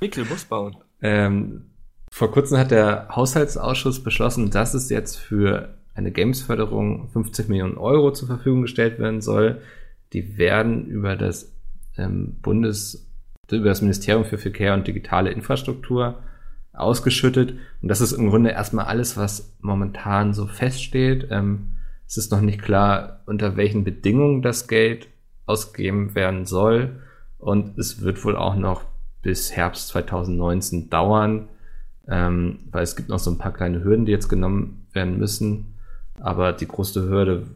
Mikkel 0.00 0.24
muss 0.24 0.44
bauen. 0.44 0.76
Ähm, 1.02 1.67
vor 2.12 2.30
kurzem 2.30 2.58
hat 2.58 2.70
der 2.70 3.08
Haushaltsausschuss 3.14 4.02
beschlossen, 4.02 4.50
dass 4.50 4.74
es 4.74 4.90
jetzt 4.90 5.16
für 5.16 5.74
eine 5.94 6.12
Games-Förderung 6.12 7.08
50 7.08 7.48
Millionen 7.48 7.76
Euro 7.76 8.12
zur 8.12 8.28
Verfügung 8.28 8.62
gestellt 8.62 8.98
werden 8.98 9.20
soll. 9.20 9.60
Die 10.12 10.38
werden 10.38 10.86
über 10.86 11.16
das 11.16 11.52
ähm, 11.96 12.36
Bundes, 12.40 13.08
über 13.50 13.68
das 13.68 13.82
Ministerium 13.82 14.24
für 14.24 14.38
Verkehr 14.38 14.74
und 14.74 14.86
digitale 14.86 15.30
Infrastruktur 15.30 16.22
ausgeschüttet. 16.72 17.54
Und 17.82 17.88
das 17.88 18.00
ist 18.00 18.12
im 18.12 18.30
Grunde 18.30 18.50
erstmal 18.50 18.86
alles, 18.86 19.16
was 19.16 19.56
momentan 19.60 20.32
so 20.32 20.46
feststeht. 20.46 21.28
Ähm, 21.30 21.72
es 22.06 22.16
ist 22.16 22.30
noch 22.30 22.40
nicht 22.40 22.62
klar, 22.62 23.20
unter 23.26 23.56
welchen 23.56 23.84
Bedingungen 23.84 24.40
das 24.40 24.68
Geld 24.68 25.08
ausgegeben 25.46 26.14
werden 26.14 26.46
soll. 26.46 27.02
Und 27.38 27.78
es 27.78 28.02
wird 28.02 28.24
wohl 28.24 28.36
auch 28.36 28.54
noch 28.54 28.82
bis 29.22 29.52
Herbst 29.52 29.88
2019 29.88 30.90
dauern, 30.90 31.48
ähm, 32.08 32.60
weil 32.70 32.82
es 32.82 32.96
gibt 32.96 33.08
noch 33.08 33.18
so 33.18 33.30
ein 33.30 33.38
paar 33.38 33.52
kleine 33.52 33.84
Hürden, 33.84 34.06
die 34.06 34.12
jetzt 34.12 34.28
genommen 34.28 34.86
werden 34.92 35.18
müssen. 35.18 35.74
Aber 36.20 36.52
die 36.52 36.66
größte 36.66 37.08
Hürde 37.08 37.46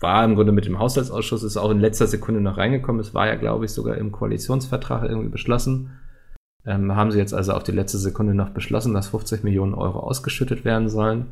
war 0.00 0.24
im 0.24 0.34
Grunde 0.34 0.52
mit 0.52 0.66
dem 0.66 0.78
Haushaltsausschuss, 0.78 1.42
ist 1.42 1.56
auch 1.56 1.70
in 1.70 1.78
letzter 1.80 2.06
Sekunde 2.06 2.40
noch 2.40 2.56
reingekommen. 2.56 3.00
Es 3.00 3.14
war 3.14 3.26
ja, 3.26 3.36
glaube 3.36 3.66
ich, 3.66 3.70
sogar 3.70 3.96
im 3.96 4.12
Koalitionsvertrag 4.12 5.04
irgendwie 5.04 5.28
beschlossen. 5.28 5.90
Ähm, 6.66 6.94
haben 6.94 7.10
sie 7.10 7.18
jetzt 7.18 7.34
also 7.34 7.52
auf 7.52 7.62
die 7.62 7.72
letzte 7.72 7.98
Sekunde 7.98 8.34
noch 8.34 8.50
beschlossen, 8.50 8.94
dass 8.94 9.08
50 9.08 9.44
Millionen 9.44 9.74
Euro 9.74 10.00
ausgeschüttet 10.00 10.64
werden 10.64 10.88
sollen. 10.88 11.26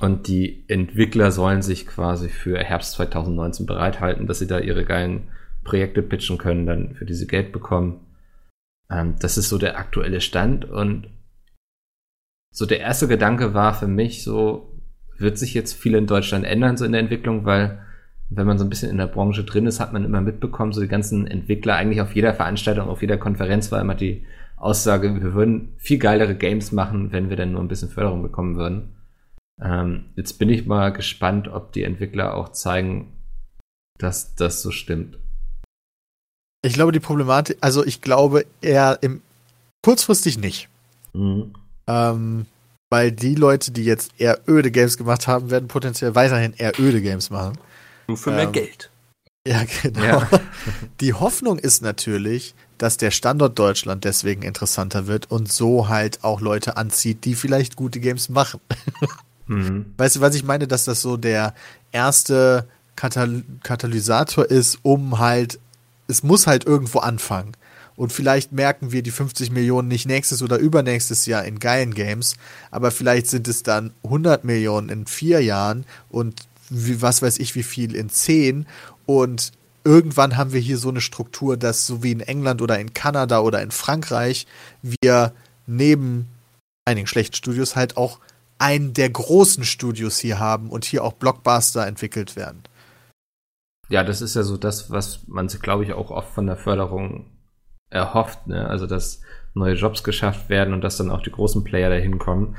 Und 0.00 0.28
die 0.28 0.64
Entwickler 0.68 1.32
sollen 1.32 1.62
sich 1.62 1.86
quasi 1.86 2.28
für 2.28 2.58
Herbst 2.58 2.92
2019 2.92 3.66
bereithalten, 3.66 4.26
dass 4.26 4.38
sie 4.38 4.46
da 4.46 4.58
ihre 4.60 4.84
geilen 4.84 5.28
Projekte 5.64 6.02
pitchen 6.02 6.38
können, 6.38 6.66
dann 6.66 6.94
für 6.94 7.04
diese 7.04 7.26
Geld 7.26 7.52
bekommen. 7.52 8.00
Ähm, 8.90 9.16
das 9.20 9.38
ist 9.38 9.48
so 9.48 9.58
der 9.58 9.78
aktuelle 9.78 10.20
Stand. 10.20 10.64
Und 10.64 11.08
so 12.50 12.66
der 12.66 12.80
erste 12.80 13.08
Gedanke 13.08 13.54
war 13.54 13.74
für 13.74 13.88
mich 13.88 14.22
so, 14.22 14.80
wird 15.16 15.38
sich 15.38 15.54
jetzt 15.54 15.74
viel 15.74 15.94
in 15.94 16.06
Deutschland 16.06 16.44
ändern, 16.44 16.76
so 16.76 16.84
in 16.84 16.92
der 16.92 17.00
Entwicklung, 17.00 17.44
weil 17.44 17.84
wenn 18.30 18.46
man 18.46 18.58
so 18.58 18.64
ein 18.64 18.70
bisschen 18.70 18.90
in 18.90 18.98
der 18.98 19.06
Branche 19.06 19.44
drin 19.44 19.66
ist, 19.66 19.80
hat 19.80 19.92
man 19.92 20.04
immer 20.04 20.20
mitbekommen, 20.20 20.72
so 20.72 20.80
die 20.80 20.88
ganzen 20.88 21.26
Entwickler 21.26 21.76
eigentlich 21.76 22.00
auf 22.00 22.14
jeder 22.14 22.34
Veranstaltung, 22.34 22.88
auf 22.88 23.00
jeder 23.00 23.16
Konferenz 23.16 23.72
war 23.72 23.80
immer 23.80 23.94
die 23.94 24.24
Aussage, 24.56 25.14
wir 25.22 25.34
würden 25.34 25.72
viel 25.76 25.98
geilere 25.98 26.34
Games 26.34 26.72
machen, 26.72 27.12
wenn 27.12 27.30
wir 27.30 27.36
dann 27.36 27.52
nur 27.52 27.62
ein 27.62 27.68
bisschen 27.68 27.88
Förderung 27.88 28.22
bekommen 28.22 28.56
würden. 28.56 28.96
Ähm, 29.60 30.06
jetzt 30.16 30.38
bin 30.38 30.50
ich 30.50 30.66
mal 30.66 30.92
gespannt, 30.92 31.48
ob 31.48 31.72
die 31.72 31.84
Entwickler 31.84 32.34
auch 32.34 32.50
zeigen, 32.50 33.16
dass 33.98 34.34
das 34.34 34.62
so 34.62 34.70
stimmt. 34.70 35.18
Ich 36.62 36.72
glaube, 36.72 36.92
die 36.92 37.00
Problematik, 37.00 37.58
also 37.60 37.84
ich 37.84 38.00
glaube 38.00 38.46
eher 38.60 38.98
im 39.00 39.22
kurzfristig 39.82 40.38
nicht. 40.38 40.68
Mhm. 41.12 41.54
Ähm, 41.86 42.46
weil 42.90 43.12
die 43.12 43.34
Leute, 43.34 43.70
die 43.70 43.84
jetzt 43.84 44.12
eher 44.18 44.40
öde 44.48 44.70
Games 44.70 44.96
gemacht 44.96 45.26
haben, 45.26 45.50
werden 45.50 45.68
potenziell 45.68 46.14
weiterhin 46.14 46.54
eher 46.56 46.78
öde 46.78 47.00
Games 47.00 47.30
machen. 47.30 47.58
Nur 48.06 48.16
für 48.16 48.30
mehr 48.30 48.44
Ähm, 48.44 48.52
Geld. 48.52 48.90
Ja, 49.46 49.62
genau. 49.82 50.02
Ja. 50.02 50.28
Die 51.00 51.14
Hoffnung 51.14 51.58
ist 51.58 51.80
natürlich, 51.80 52.54
dass 52.76 52.98
der 52.98 53.10
Standort 53.10 53.58
Deutschland 53.58 54.04
deswegen 54.04 54.42
interessanter 54.42 55.06
wird 55.06 55.30
und 55.30 55.50
so 55.50 55.88
halt 55.88 56.22
auch 56.22 56.42
Leute 56.42 56.76
anzieht, 56.76 57.24
die 57.24 57.34
vielleicht 57.34 57.74
gute 57.74 58.00
Games 58.00 58.28
machen. 58.28 58.60
Mhm. 59.50 59.94
Weißt 59.96 60.16
du, 60.16 60.20
was 60.20 60.34
ich 60.34 60.44
meine, 60.44 60.68
dass 60.68 60.84
das 60.84 61.00
so 61.00 61.16
der 61.16 61.54
erste 61.90 62.68
Katal 62.96 63.42
Katalysator 63.62 64.44
ist, 64.44 64.78
um 64.82 65.18
halt, 65.18 65.58
es 66.08 66.22
muss 66.22 66.46
halt 66.46 66.66
irgendwo 66.66 66.98
anfangen. 66.98 67.52
Und 67.94 68.12
vielleicht 68.12 68.52
merken 68.52 68.92
wir 68.92 69.02
die 69.02 69.10
50 69.10 69.50
Millionen 69.50 69.88
nicht 69.88 70.06
nächstes 70.06 70.42
oder 70.42 70.58
übernächstes 70.58 71.26
Jahr 71.26 71.44
in 71.44 71.58
geilen 71.58 71.94
Games, 71.94 72.36
aber 72.70 72.90
vielleicht 72.90 73.26
sind 73.26 73.48
es 73.48 73.64
dann 73.64 73.92
100 74.04 74.44
Millionen 74.44 74.88
in 74.88 75.06
vier 75.06 75.42
Jahren 75.42 75.84
und 76.08 76.42
wie, 76.70 77.02
was 77.02 77.22
weiß 77.22 77.38
ich 77.38 77.56
wie 77.56 77.64
viel 77.64 77.96
in 77.96 78.08
zehn 78.08 78.66
und 79.04 79.50
irgendwann 79.82 80.36
haben 80.36 80.52
wir 80.52 80.60
hier 80.60 80.78
so 80.78 80.90
eine 80.90 81.00
Struktur, 81.00 81.56
dass 81.56 81.86
so 81.86 82.02
wie 82.02 82.12
in 82.12 82.20
England 82.20 82.62
oder 82.62 82.78
in 82.78 82.94
Kanada 82.94 83.40
oder 83.40 83.62
in 83.62 83.72
Frankreich 83.72 84.46
wir 84.82 85.32
neben 85.66 86.28
einigen 86.84 87.06
schlechten 87.06 87.34
Studios 87.34 87.74
halt 87.74 87.96
auch 87.96 88.20
einen 88.58 88.92
der 88.92 89.10
großen 89.10 89.64
Studios 89.64 90.18
hier 90.18 90.38
haben 90.38 90.70
und 90.70 90.84
hier 90.84 91.02
auch 91.02 91.14
Blockbuster 91.14 91.86
entwickelt 91.86 92.36
werden. 92.36 92.62
Ja, 93.88 94.04
das 94.04 94.20
ist 94.20 94.36
ja 94.36 94.42
so 94.42 94.56
das, 94.56 94.90
was 94.90 95.26
man 95.28 95.48
sich, 95.48 95.60
glaube 95.60 95.84
ich, 95.84 95.92
auch 95.92 96.10
oft 96.10 96.32
von 96.32 96.46
der 96.46 96.56
Förderung 96.56 97.26
erhofft, 97.90 98.46
ne? 98.46 98.68
Also, 98.68 98.86
dass 98.86 99.22
neue 99.54 99.74
Jobs 99.74 100.04
geschafft 100.04 100.50
werden 100.50 100.74
und 100.74 100.82
dass 100.82 100.98
dann 100.98 101.10
auch 101.10 101.22
die 101.22 101.32
großen 101.32 101.64
Player 101.64 101.88
dahin 101.88 102.18
kommen. 102.18 102.56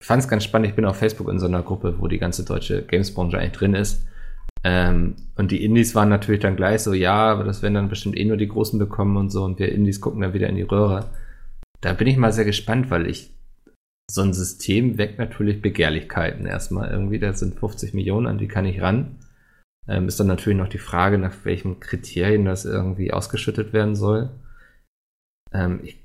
Ich 0.00 0.06
fand 0.06 0.22
es 0.22 0.28
ganz 0.28 0.44
spannend, 0.44 0.68
ich 0.68 0.74
bin 0.74 0.84
auf 0.84 0.96
Facebook 0.96 1.28
in 1.28 1.38
so 1.38 1.46
einer 1.46 1.62
Gruppe, 1.62 1.96
wo 1.98 2.08
die 2.08 2.18
ganze 2.18 2.44
deutsche 2.44 2.82
Gamesbranche 2.82 3.38
eigentlich 3.38 3.52
drin 3.52 3.74
ist. 3.74 4.04
Ähm, 4.64 5.16
und 5.36 5.50
die 5.50 5.64
Indies 5.64 5.94
waren 5.94 6.08
natürlich 6.08 6.40
dann 6.40 6.56
gleich 6.56 6.82
so, 6.82 6.92
ja, 6.92 7.30
aber 7.30 7.44
das 7.44 7.62
werden 7.62 7.74
dann 7.74 7.88
bestimmt 7.88 8.16
eh 8.16 8.24
nur 8.24 8.36
die 8.36 8.48
Großen 8.48 8.78
bekommen 8.78 9.16
und 9.16 9.30
so, 9.30 9.44
und 9.44 9.58
wir 9.58 9.70
Indies 9.72 10.00
gucken 10.00 10.20
dann 10.20 10.34
wieder 10.34 10.48
in 10.48 10.56
die 10.56 10.62
Röhre. 10.62 11.10
Da 11.80 11.92
bin 11.92 12.06
ich 12.06 12.16
mal 12.16 12.32
sehr 12.32 12.44
gespannt, 12.44 12.90
weil 12.90 13.06
ich 13.08 13.32
so 14.10 14.22
ein 14.22 14.34
System 14.34 14.98
weckt 14.98 15.18
natürlich 15.18 15.62
Begehrlichkeiten 15.62 16.46
erstmal 16.46 16.90
irgendwie. 16.90 17.18
Da 17.18 17.32
sind 17.32 17.58
50 17.58 17.94
Millionen, 17.94 18.26
an 18.26 18.38
die 18.38 18.48
kann 18.48 18.66
ich 18.66 18.80
ran. 18.82 19.18
Ähm, 19.88 20.06
ist 20.06 20.20
dann 20.20 20.28
natürlich 20.28 20.58
noch 20.58 20.68
die 20.68 20.78
Frage, 20.78 21.18
nach 21.18 21.44
welchen 21.44 21.80
Kriterien 21.80 22.44
das 22.44 22.64
irgendwie 22.64 23.12
ausgeschüttet 23.12 23.72
werden 23.72 23.96
soll. 23.96 24.30
Ähm, 25.52 25.80
ich 25.82 26.02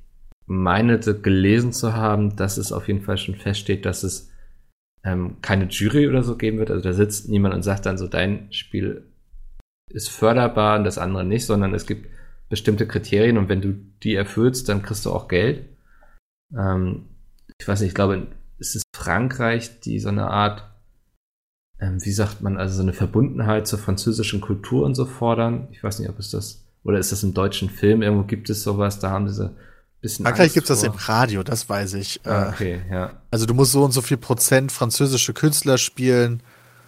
meine 0.48 1.00
gelesen 1.00 1.74
zu 1.74 1.94
haben, 1.94 2.36
dass 2.36 2.58
es 2.58 2.72
auf 2.72 2.88
jeden 2.88 3.02
Fall 3.02 3.18
schon 3.18 3.36
feststeht, 3.36 3.86
dass 3.86 4.04
es 4.04 4.32
ähm, 5.04 5.38
keine 5.42 5.66
Jury 5.66 6.08
oder 6.08 6.24
so 6.24 6.38
geben 6.38 6.58
wird. 6.58 6.72
Also 6.72 6.84
da 6.84 6.94
sitzt 6.94 7.30
niemand 7.30 7.54
und 7.54 7.64
sagt 7.64 7.86
dann 7.86 7.98
so, 7.98 8.08
dein 8.08 8.52
Spiel 8.52 9.12
ist 9.90 10.10
förderbar 10.10 10.78
und 10.78 10.84
das 10.84 10.98
andere 10.98 11.26
nicht, 11.26 11.46
sondern 11.46 11.74
es 11.74 11.86
gibt 11.86 12.10
bestimmte 12.50 12.88
Kriterien 12.88 13.38
und 13.38 13.50
wenn 13.50 13.62
du 13.62 13.74
die 14.04 14.16
erfüllst, 14.16 14.70
dann 14.70 14.82
kriegst 14.82 15.06
du 15.06 15.12
auch 15.12 15.28
Geld. 15.28 15.66
Ähm, 16.58 17.10
ich 17.60 17.68
weiß 17.68 17.82
nicht, 17.82 17.90
ich 17.90 17.96
glaube, 17.96 18.28
es 18.60 18.76
ist 18.76 18.86
Frankreich, 18.96 19.80
die 19.82 20.00
so 20.00 20.10
eine 20.10 20.30
Art, 20.30 20.64
ähm, 21.80 22.04
wie 22.04 22.12
sagt 22.12 22.42
man, 22.42 22.58
also 22.58 22.76
so 22.76 22.82
eine 22.82 22.94
Verbundenheit 22.94 23.68
zur 23.68 23.80
französischen 23.80 24.42
Kultur 24.42 24.86
und 24.86 24.96
so 24.96 25.06
fordern. 25.06 25.68
Ich 25.72 25.84
weiß 25.84 26.00
nicht, 26.00 26.10
ob 26.10 26.18
es 26.20 26.32
das, 26.32 26.64
oder 26.84 26.98
ist 27.00 27.12
das 27.12 27.24
im 27.24 27.34
deutschen 27.34 27.70
Film, 27.70 28.02
irgendwo 28.02 28.24
gibt 28.24 28.50
es 28.50 28.64
sowas, 28.64 29.00
da 29.00 29.10
haben 29.12 29.26
diese 29.28 29.56
bisschen. 30.02 30.26
Frankreich 30.26 30.54
gibt 30.54 30.70
es 30.70 30.80
das 30.80 30.84
im. 30.84 30.94
Radio, 30.98 31.44
das 31.44 31.68
weiß 31.70 31.94
ich. 31.96 32.22
Ah, 32.24 32.48
Äh, 32.48 32.50
Okay, 32.50 32.82
ja. 32.92 33.12
Also 33.32 33.46
du 33.46 33.54
musst 33.54 33.72
so 33.72 33.84
und 33.84 33.92
so 33.92 34.02
viel 34.02 34.18
Prozent 34.18 34.72
französische 34.72 35.34
Künstler 35.34 35.78
spielen, 35.78 36.42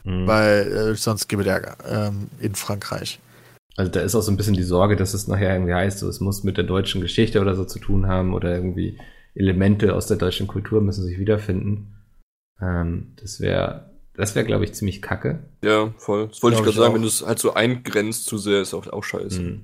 Mhm. 0.05 0.27
weil 0.27 0.71
äh, 0.71 0.95
sonst 0.95 1.27
gibt 1.27 1.41
es 1.41 1.47
Ärger 1.47 1.75
ähm, 1.87 2.27
in 2.39 2.55
Frankreich. 2.55 3.19
Also 3.75 3.91
da 3.91 3.99
ist 3.99 4.15
auch 4.15 4.21
so 4.21 4.31
ein 4.31 4.37
bisschen 4.37 4.55
die 4.55 4.63
Sorge, 4.63 4.95
dass 4.95 5.13
es 5.13 5.27
nachher 5.27 5.53
irgendwie 5.53 5.73
heißt, 5.73 5.99
so, 5.99 6.07
es 6.07 6.19
muss 6.21 6.43
mit 6.43 6.55
der 6.57 6.63
deutschen 6.63 7.01
Geschichte 7.01 7.41
oder 7.41 7.55
so 7.55 7.65
zu 7.65 7.79
tun 7.79 8.07
haben 8.07 8.33
oder 8.33 8.55
irgendwie 8.55 8.97
Elemente 9.35 9.93
aus 9.93 10.07
der 10.07 10.17
deutschen 10.17 10.47
Kultur 10.47 10.81
müssen 10.81 11.03
sich 11.05 11.19
wiederfinden. 11.19 11.95
Ähm, 12.61 13.13
das 13.21 13.39
wäre, 13.41 13.89
das 14.15 14.35
wäre, 14.35 14.45
glaube 14.45 14.65
ich, 14.65 14.73
ziemlich 14.73 15.01
kacke. 15.01 15.39
Ja, 15.63 15.93
voll. 15.97 16.27
Das 16.27 16.43
wollte 16.43 16.57
ich 16.57 16.63
gerade 16.63 16.75
sagen, 16.77 16.89
auch. 16.91 16.95
wenn 16.95 17.01
du 17.03 17.07
es 17.07 17.25
halt 17.25 17.39
so 17.39 17.53
eingrenzt 17.53 18.25
zu 18.25 18.37
sehr, 18.37 18.61
ist 18.61 18.73
auch, 18.73 18.85
auch 18.87 19.03
scheiße. 19.03 19.41
Mhm. 19.41 19.47
Und 19.51 19.63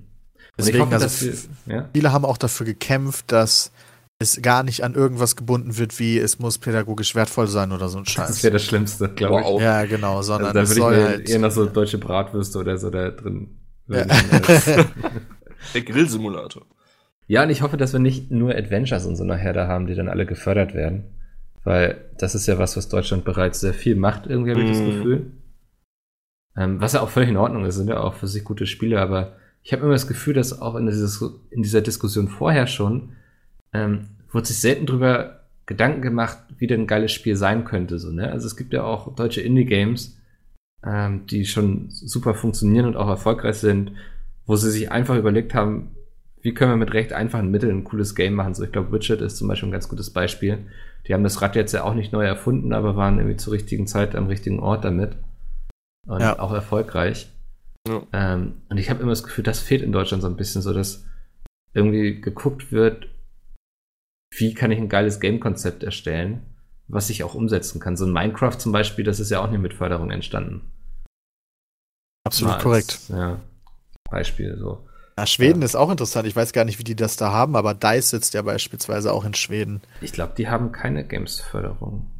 Deswegen, 0.58 0.80
hoffe, 0.80 0.96
also 0.96 1.26
wir, 1.26 1.76
ja? 1.76 1.90
Viele 1.94 2.14
haben 2.14 2.24
auch 2.24 2.38
dafür 2.38 2.66
gekämpft, 2.66 3.32
dass 3.32 3.72
es 4.20 4.42
gar 4.42 4.64
nicht 4.64 4.86
an 4.86 4.94
irgendwas 4.96 5.36
gebunden 5.36 5.78
wird, 5.78 6.00
wie 6.00 6.18
es 6.18 6.40
muss 6.40 6.58
pädagogisch 6.58 7.16
wertvoll 7.16 7.48
sein 7.48 7.74
oder 7.74 7.90
so 7.90 7.98
ein 7.98 8.06
Das 8.06 8.14
Scheiß. 8.14 8.44
wäre 8.44 8.54
das 8.54 8.64
Schlimmste, 8.64 9.10
glaube 9.10 9.42
ich. 9.42 9.62
Ja, 9.62 9.84
genau, 9.86 10.18
Also 10.18 10.32
sondern 10.34 10.54
da 10.54 10.62
es 10.62 10.70
würde 10.78 10.94
ich 10.96 11.00
mir 11.02 11.08
halt. 11.10 11.30
eher 11.30 11.40
noch 11.40 11.52
so 11.52 11.66
deutsche 11.66 11.98
Bratwürste 11.98 12.58
oder 12.60 12.78
so 12.78 12.90
da 12.90 13.10
drin. 13.12 13.58
Ja. 13.90 14.06
wünschen. 14.06 14.86
Der 15.74 15.82
Grillsimulator. 15.82 16.66
Ja, 17.28 17.44
und 17.44 17.50
ich 17.50 17.62
hoffe, 17.62 17.76
dass 17.76 17.92
wir 17.92 18.00
nicht 18.00 18.32
nur 18.32 18.56
Adventures 18.56 19.06
in 19.06 19.16
so 19.18 19.24
einer 19.24 19.36
Herde 19.36 19.68
haben, 19.68 19.88
die 19.88 19.96
dann 19.96 20.08
alle 20.08 20.26
gefördert 20.26 20.74
werden. 20.74 21.06
Weil 21.66 22.10
das 22.18 22.36
ist 22.36 22.48
ja 22.48 22.58
was, 22.58 22.78
was 22.78 22.88
Deutschland 22.88 23.26
bereits 23.26 23.60
sehr 23.60 23.74
viel 23.74 23.96
macht, 23.96 24.28
irgendwie 24.28 24.52
habe 24.52 24.62
ich 24.62 24.70
das 24.70 24.80
Mhm. 24.80 24.86
Gefühl. 24.86 25.32
Ähm, 26.56 26.80
was 26.80 26.94
ja 26.94 27.02
auch 27.02 27.10
völlig 27.10 27.30
in 27.30 27.38
Ordnung 27.38 27.66
ist, 27.66 27.76
sind 27.76 27.90
ja 27.90 28.00
auch 28.00 28.14
für 28.14 28.28
sich 28.28 28.46
gute 28.46 28.66
Spiele, 28.66 29.02
aber 29.02 29.36
ich 29.64 29.74
habe 29.74 29.82
immer 29.82 29.92
das 29.94 30.08
Gefühl, 30.08 30.36
dass 30.36 30.62
auch 30.62 30.76
in, 30.76 30.86
dieses, 30.86 31.22
in 31.50 31.64
dieser 31.64 31.82
Diskussion 31.82 32.28
vorher 32.30 32.68
schon 32.68 33.14
ähm, 33.74 34.10
wurde 34.32 34.48
sich 34.48 34.60
selten 34.60 34.86
drüber 34.86 35.42
Gedanken 35.66 36.04
gemacht, 36.04 36.38
wie 36.58 36.68
denn 36.68 36.82
ein 36.82 36.88
geiles 36.88 37.12
Spiel 37.12 37.36
sein 37.36 37.66
könnte. 37.66 37.98
So, 37.98 38.12
ne? 38.12 38.32
Also 38.32 38.46
es 38.46 38.56
gibt 38.56 38.72
ja 38.72 38.84
auch 38.84 39.16
deutsche 39.16 39.42
Indie-Games, 39.42 40.22
ähm, 40.86 41.26
die 41.26 41.46
schon 41.46 41.88
super 41.90 42.36
funktionieren 42.36 42.86
und 42.86 42.96
auch 42.96 43.10
erfolgreich 43.10 43.56
sind, 43.56 43.92
wo 44.46 44.56
sie 44.56 44.70
sich 44.70 44.92
einfach 44.92 45.18
überlegt 45.18 45.56
haben, 45.56 45.95
wie 46.46 46.54
können 46.54 46.74
wir 46.74 46.78
mit 46.78 46.94
recht 46.94 47.12
einfachen 47.12 47.50
Mitteln 47.50 47.80
ein 47.80 47.84
cooles 47.84 48.14
Game 48.14 48.36
machen. 48.36 48.54
So, 48.54 48.64
ich 48.64 48.72
glaube, 48.72 48.92
Witcher 48.92 49.20
ist 49.20 49.38
zum 49.38 49.48
Beispiel 49.48 49.68
ein 49.68 49.72
ganz 49.72 49.90
gutes 49.90 50.12
Beispiel. 50.12 50.68
Die 51.08 51.14
haben 51.16 51.24
das 51.24 51.42
Rad 51.42 51.56
jetzt 51.56 51.72
ja 51.72 51.84
auch 51.84 51.96
nicht 51.96 52.14
neu 52.14 52.24
erfunden, 52.24 52.72
aber 52.72 52.96
waren 52.96 53.18
irgendwie 53.18 53.38
zur 53.38 53.54
richtigen 53.54 53.88
Zeit 53.88 54.16
am 54.16 54.28
richtigen 54.28 54.60
Ort 54.60 54.86
damit. 54.86 55.18
Und 56.06 56.22
Ja. 56.22 56.38
auch 56.38 56.54
erfolgreich. 56.54 57.32
Ja. 57.88 58.04
Ähm, 58.14 58.62
und 58.70 58.78
ich 58.78 58.92
habe 58.92 59.02
immer 59.02 59.12
das 59.12 59.24
Gefühl, 59.24 59.44
das 59.44 59.60
fehlt 59.60 59.82
in 59.82 59.92
Deutschland 59.92 60.22
so 60.22 60.30
ein 60.30 60.38
bisschen, 60.38 60.62
so 60.62 60.72
dass 60.72 61.08
irgendwie 61.74 62.22
geguckt 62.22 62.72
wird, 62.72 63.08
wie 64.38 64.54
kann 64.54 64.70
ich 64.70 64.78
ein 64.78 64.88
geiles 64.90 65.20
Game-Konzept 65.20 65.82
erstellen, 65.82 66.46
was 66.88 67.10
ich 67.10 67.24
auch 67.24 67.34
umsetzen 67.34 67.80
kann. 67.80 67.98
So 67.98 68.06
ein 68.06 68.14
Minecraft 68.14 68.60
zum 68.60 68.72
Beispiel, 68.72 69.04
das 69.04 69.20
ist 69.20 69.32
ja 69.32 69.44
auch 69.44 69.50
nicht 69.50 69.62
mit 69.62 69.74
Förderung 69.74 70.12
entstanden. 70.12 70.62
Absolut 72.24 72.52
Mal 72.52 72.56
als, 72.58 72.64
korrekt. 72.64 73.00
Ja, 73.10 73.40
Beispiel 74.12 74.58
so. 74.60 74.88
Ja, 75.18 75.26
Schweden 75.26 75.62
ist 75.62 75.76
auch 75.76 75.90
interessant. 75.90 76.28
Ich 76.28 76.36
weiß 76.36 76.52
gar 76.52 76.66
nicht, 76.66 76.78
wie 76.78 76.84
die 76.84 76.96
das 76.96 77.16
da 77.16 77.32
haben, 77.32 77.56
aber 77.56 77.74
DICE 77.74 78.10
sitzt 78.10 78.34
ja 78.34 78.42
beispielsweise 78.42 79.14
auch 79.14 79.24
in 79.24 79.34
Schweden. 79.34 79.82
Ich 80.02 80.12
glaube, 80.12 80.34
die 80.38 80.50
haben 80.50 80.74
keine 80.74 81.08
Games-Förderung. 81.08 82.12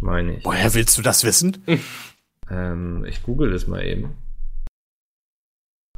Meine 0.00 0.36
ich. 0.36 0.44
Woher 0.44 0.74
willst 0.74 0.96
du 0.98 1.02
das 1.02 1.24
wissen? 1.24 1.64
Ähm, 2.50 3.06
ich 3.06 3.22
google 3.22 3.52
das 3.52 3.66
mal 3.66 3.82
eben. 3.82 4.18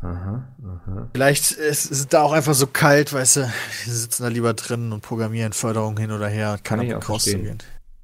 Aha, 0.01 0.47
aha. 0.63 1.11
Vielleicht 1.13 1.51
ist 1.51 1.91
es 1.91 2.07
da 2.07 2.23
auch 2.23 2.31
einfach 2.31 2.55
so 2.55 2.69
kalt, 2.69 3.13
weißt 3.13 3.37
du. 3.39 3.53
Die 3.85 3.91
sitzen 3.91 4.23
da 4.23 4.29
lieber 4.29 4.55
drin 4.55 4.93
und 4.93 5.01
programmieren 5.01 5.53
Förderung 5.53 5.99
hin 5.99 6.13
oder 6.13 6.29
her. 6.29 6.61
Kann 6.63 6.79
damit 6.79 6.95
auch 6.95 7.03
verstehen. 7.03 7.41
rauszugehen. 7.41 7.59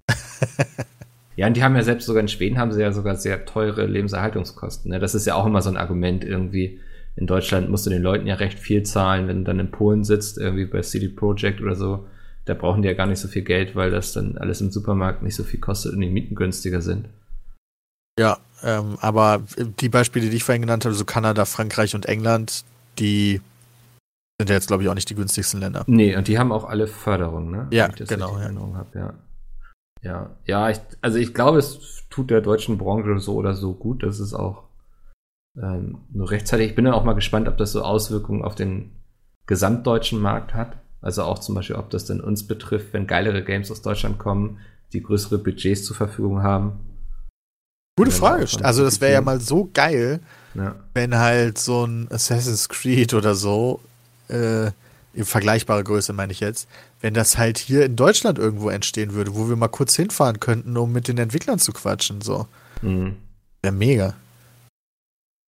Ja, 1.37 1.47
und 1.47 1.57
die 1.57 1.63
haben 1.65 1.75
ja 1.75 1.83
selbst 1.83 2.05
sogar 2.05 2.21
in 2.21 2.29
Schweden 2.29 2.59
haben 2.59 2.73
sie 2.73 2.83
ja 2.83 2.93
sogar 2.93 3.17
sehr 3.17 3.47
teure 3.47 3.87
Lebenserhaltungskosten. 3.87 4.91
Ne? 4.91 4.99
Das 4.99 5.15
ist 5.15 5.27
ja 5.27 5.35
auch 5.35 5.47
immer 5.47 5.63
so 5.63 5.71
ein 5.71 5.79
Argument 5.79 6.25
irgendwie. 6.25 6.79
In 7.17 7.27
Deutschland 7.27 7.69
musst 7.69 7.87
du 7.87 7.91
den 7.91 8.03
Leuten 8.03 8.27
ja 8.27 8.37
recht 8.37 8.59
viel 8.59 8.83
zahlen, 8.85 9.29
wenn 9.29 9.39
du 9.39 9.45
dann 9.45 9.61
in 9.61 9.71
Polen 9.71 10.05
sitzt, 10.05 10.39
irgendwie 10.39 10.65
bei 10.65 10.81
CD 10.81 11.09
Projekt 11.09 11.61
oder 11.61 11.75
so. 11.75 12.07
Da 12.45 12.55
brauchen 12.55 12.83
die 12.83 12.89
ja 12.89 12.95
gar 12.95 13.07
nicht 13.07 13.21
so 13.21 13.29
viel 13.29 13.43
Geld, 13.43 13.77
weil 13.77 13.91
das 13.91 14.13
dann 14.13 14.39
alles 14.39 14.61
im 14.61 14.71
Supermarkt 14.71 15.23
nicht 15.23 15.37
so 15.37 15.45
viel 15.45 15.61
kostet 15.61 15.93
und 15.93 16.01
die 16.01 16.11
Mieten 16.11 16.35
günstiger 16.35 16.81
sind. 16.81 17.09
Ja, 18.19 18.39
ähm, 18.63 18.97
aber 19.01 19.43
die 19.81 19.89
Beispiele, 19.89 20.29
die 20.29 20.37
ich 20.37 20.45
vorhin 20.45 20.63
genannt 20.63 20.85
habe, 20.85 20.95
so 20.95 21.05
Kanada, 21.05 21.45
Frankreich 21.45 21.95
und 21.95 22.07
England, 22.07 22.65
die 22.99 23.41
sind 24.39 24.49
ja 24.49 24.57
jetzt, 24.57 24.67
glaube 24.67 24.83
ich, 24.83 24.89
auch 24.89 24.95
nicht 24.95 25.09
die 25.09 25.15
günstigsten 25.15 25.61
Länder. 25.61 25.85
Nee, 25.87 26.17
und 26.17 26.29
die 26.29 26.39
haben 26.39 26.51
auch 26.51 26.65
alle 26.65 26.87
Förderung, 26.87 27.51
ne? 27.51 27.69
Ja, 27.71 27.89
genau, 27.89 28.39
ja. 28.39 28.51
Hab, 28.75 28.95
ja. 28.95 29.15
Ja, 30.03 30.37
ja, 30.47 30.71
ich, 30.71 30.81
also 31.01 31.19
ich 31.19 31.33
glaube, 31.33 31.59
es 31.59 32.05
tut 32.11 32.31
der 32.31 32.41
deutschen 32.41 32.77
Branche 32.77 33.21
so 33.21 33.35
oder 33.35 33.55
so 33.55 33.73
gut, 33.73 34.03
dass 34.03 34.19
es 34.19 34.35
auch 34.35 34.65
ähm, 35.61 35.99
nur 36.13 36.31
rechtzeitig. 36.31 36.71
Ich 36.71 36.75
bin 36.75 36.85
dann 36.85 36.95
auch 36.95 37.05
mal 37.05 37.15
gespannt, 37.15 37.49
ob 37.49 37.57
das 37.59 37.73
so 37.73 37.83
Auswirkungen 37.83 38.43
auf 38.45 38.55
den 38.55 38.93
gesamtdeutschen 39.47 40.21
Markt 40.21 40.55
hat. 40.55 40.79
Also 41.01 41.25
auch 41.25 41.41
zum 41.41 41.55
Beispiel, 41.55 41.77
ob 41.77 41.91
das 41.91 42.05
denn 42.05 42.21
uns 42.21 42.47
betrifft, 42.47 42.93
wenn 42.93 43.07
geilere 43.07 43.43
Games 43.43 43.71
aus 43.71 43.83
Deutschland 43.83 44.19
kommen, 44.19 44.59
die 44.93 45.03
größere 45.03 45.39
Budgets 45.39 45.85
zur 45.85 45.97
Verfügung 45.97 46.43
haben. 46.43 46.81
Gute 47.97 48.11
Ja, 48.11 48.17
Frage. 48.17 48.47
Also 48.63 48.85
das 48.85 49.01
wäre 49.01 49.13
ja 49.13 49.21
mal 49.21 49.41
so 49.41 49.69
geil, 49.75 50.21
Ja, 50.55 50.77
wenn 50.95 51.17
halt 51.17 51.59
so 51.59 51.85
ein 51.85 52.09
Assassin's 52.11 52.69
Creed 52.69 53.15
oder 53.15 53.35
so, 53.35 53.81
äh, 54.29 54.71
in 55.15 55.25
vergleichbarer 55.27 55.83
Größe 55.83 56.13
meine 56.15 56.33
ich 56.33 56.41
jetzt, 56.41 56.69
wenn 57.03 57.13
das 57.13 57.37
halt 57.37 57.59
hier 57.59 57.85
in 57.85 57.97
Deutschland 57.97 58.39
irgendwo 58.39 58.71
entstehen 58.71 59.13
würde, 59.13 59.35
wo 59.35 59.49
wir 59.49 59.57
mal 59.57 59.69
kurz 59.69 59.95
hinfahren 59.95 60.41
könnten, 60.41 60.77
um 60.79 60.93
mit 60.93 61.09
den 61.09 61.19
Entwicklern 61.19 61.59
zu 61.59 61.73
quatschen, 61.73 62.23
so. 62.23 62.47
mhm. 62.81 63.17
Wäre 63.61 63.75
mega. 63.75 64.15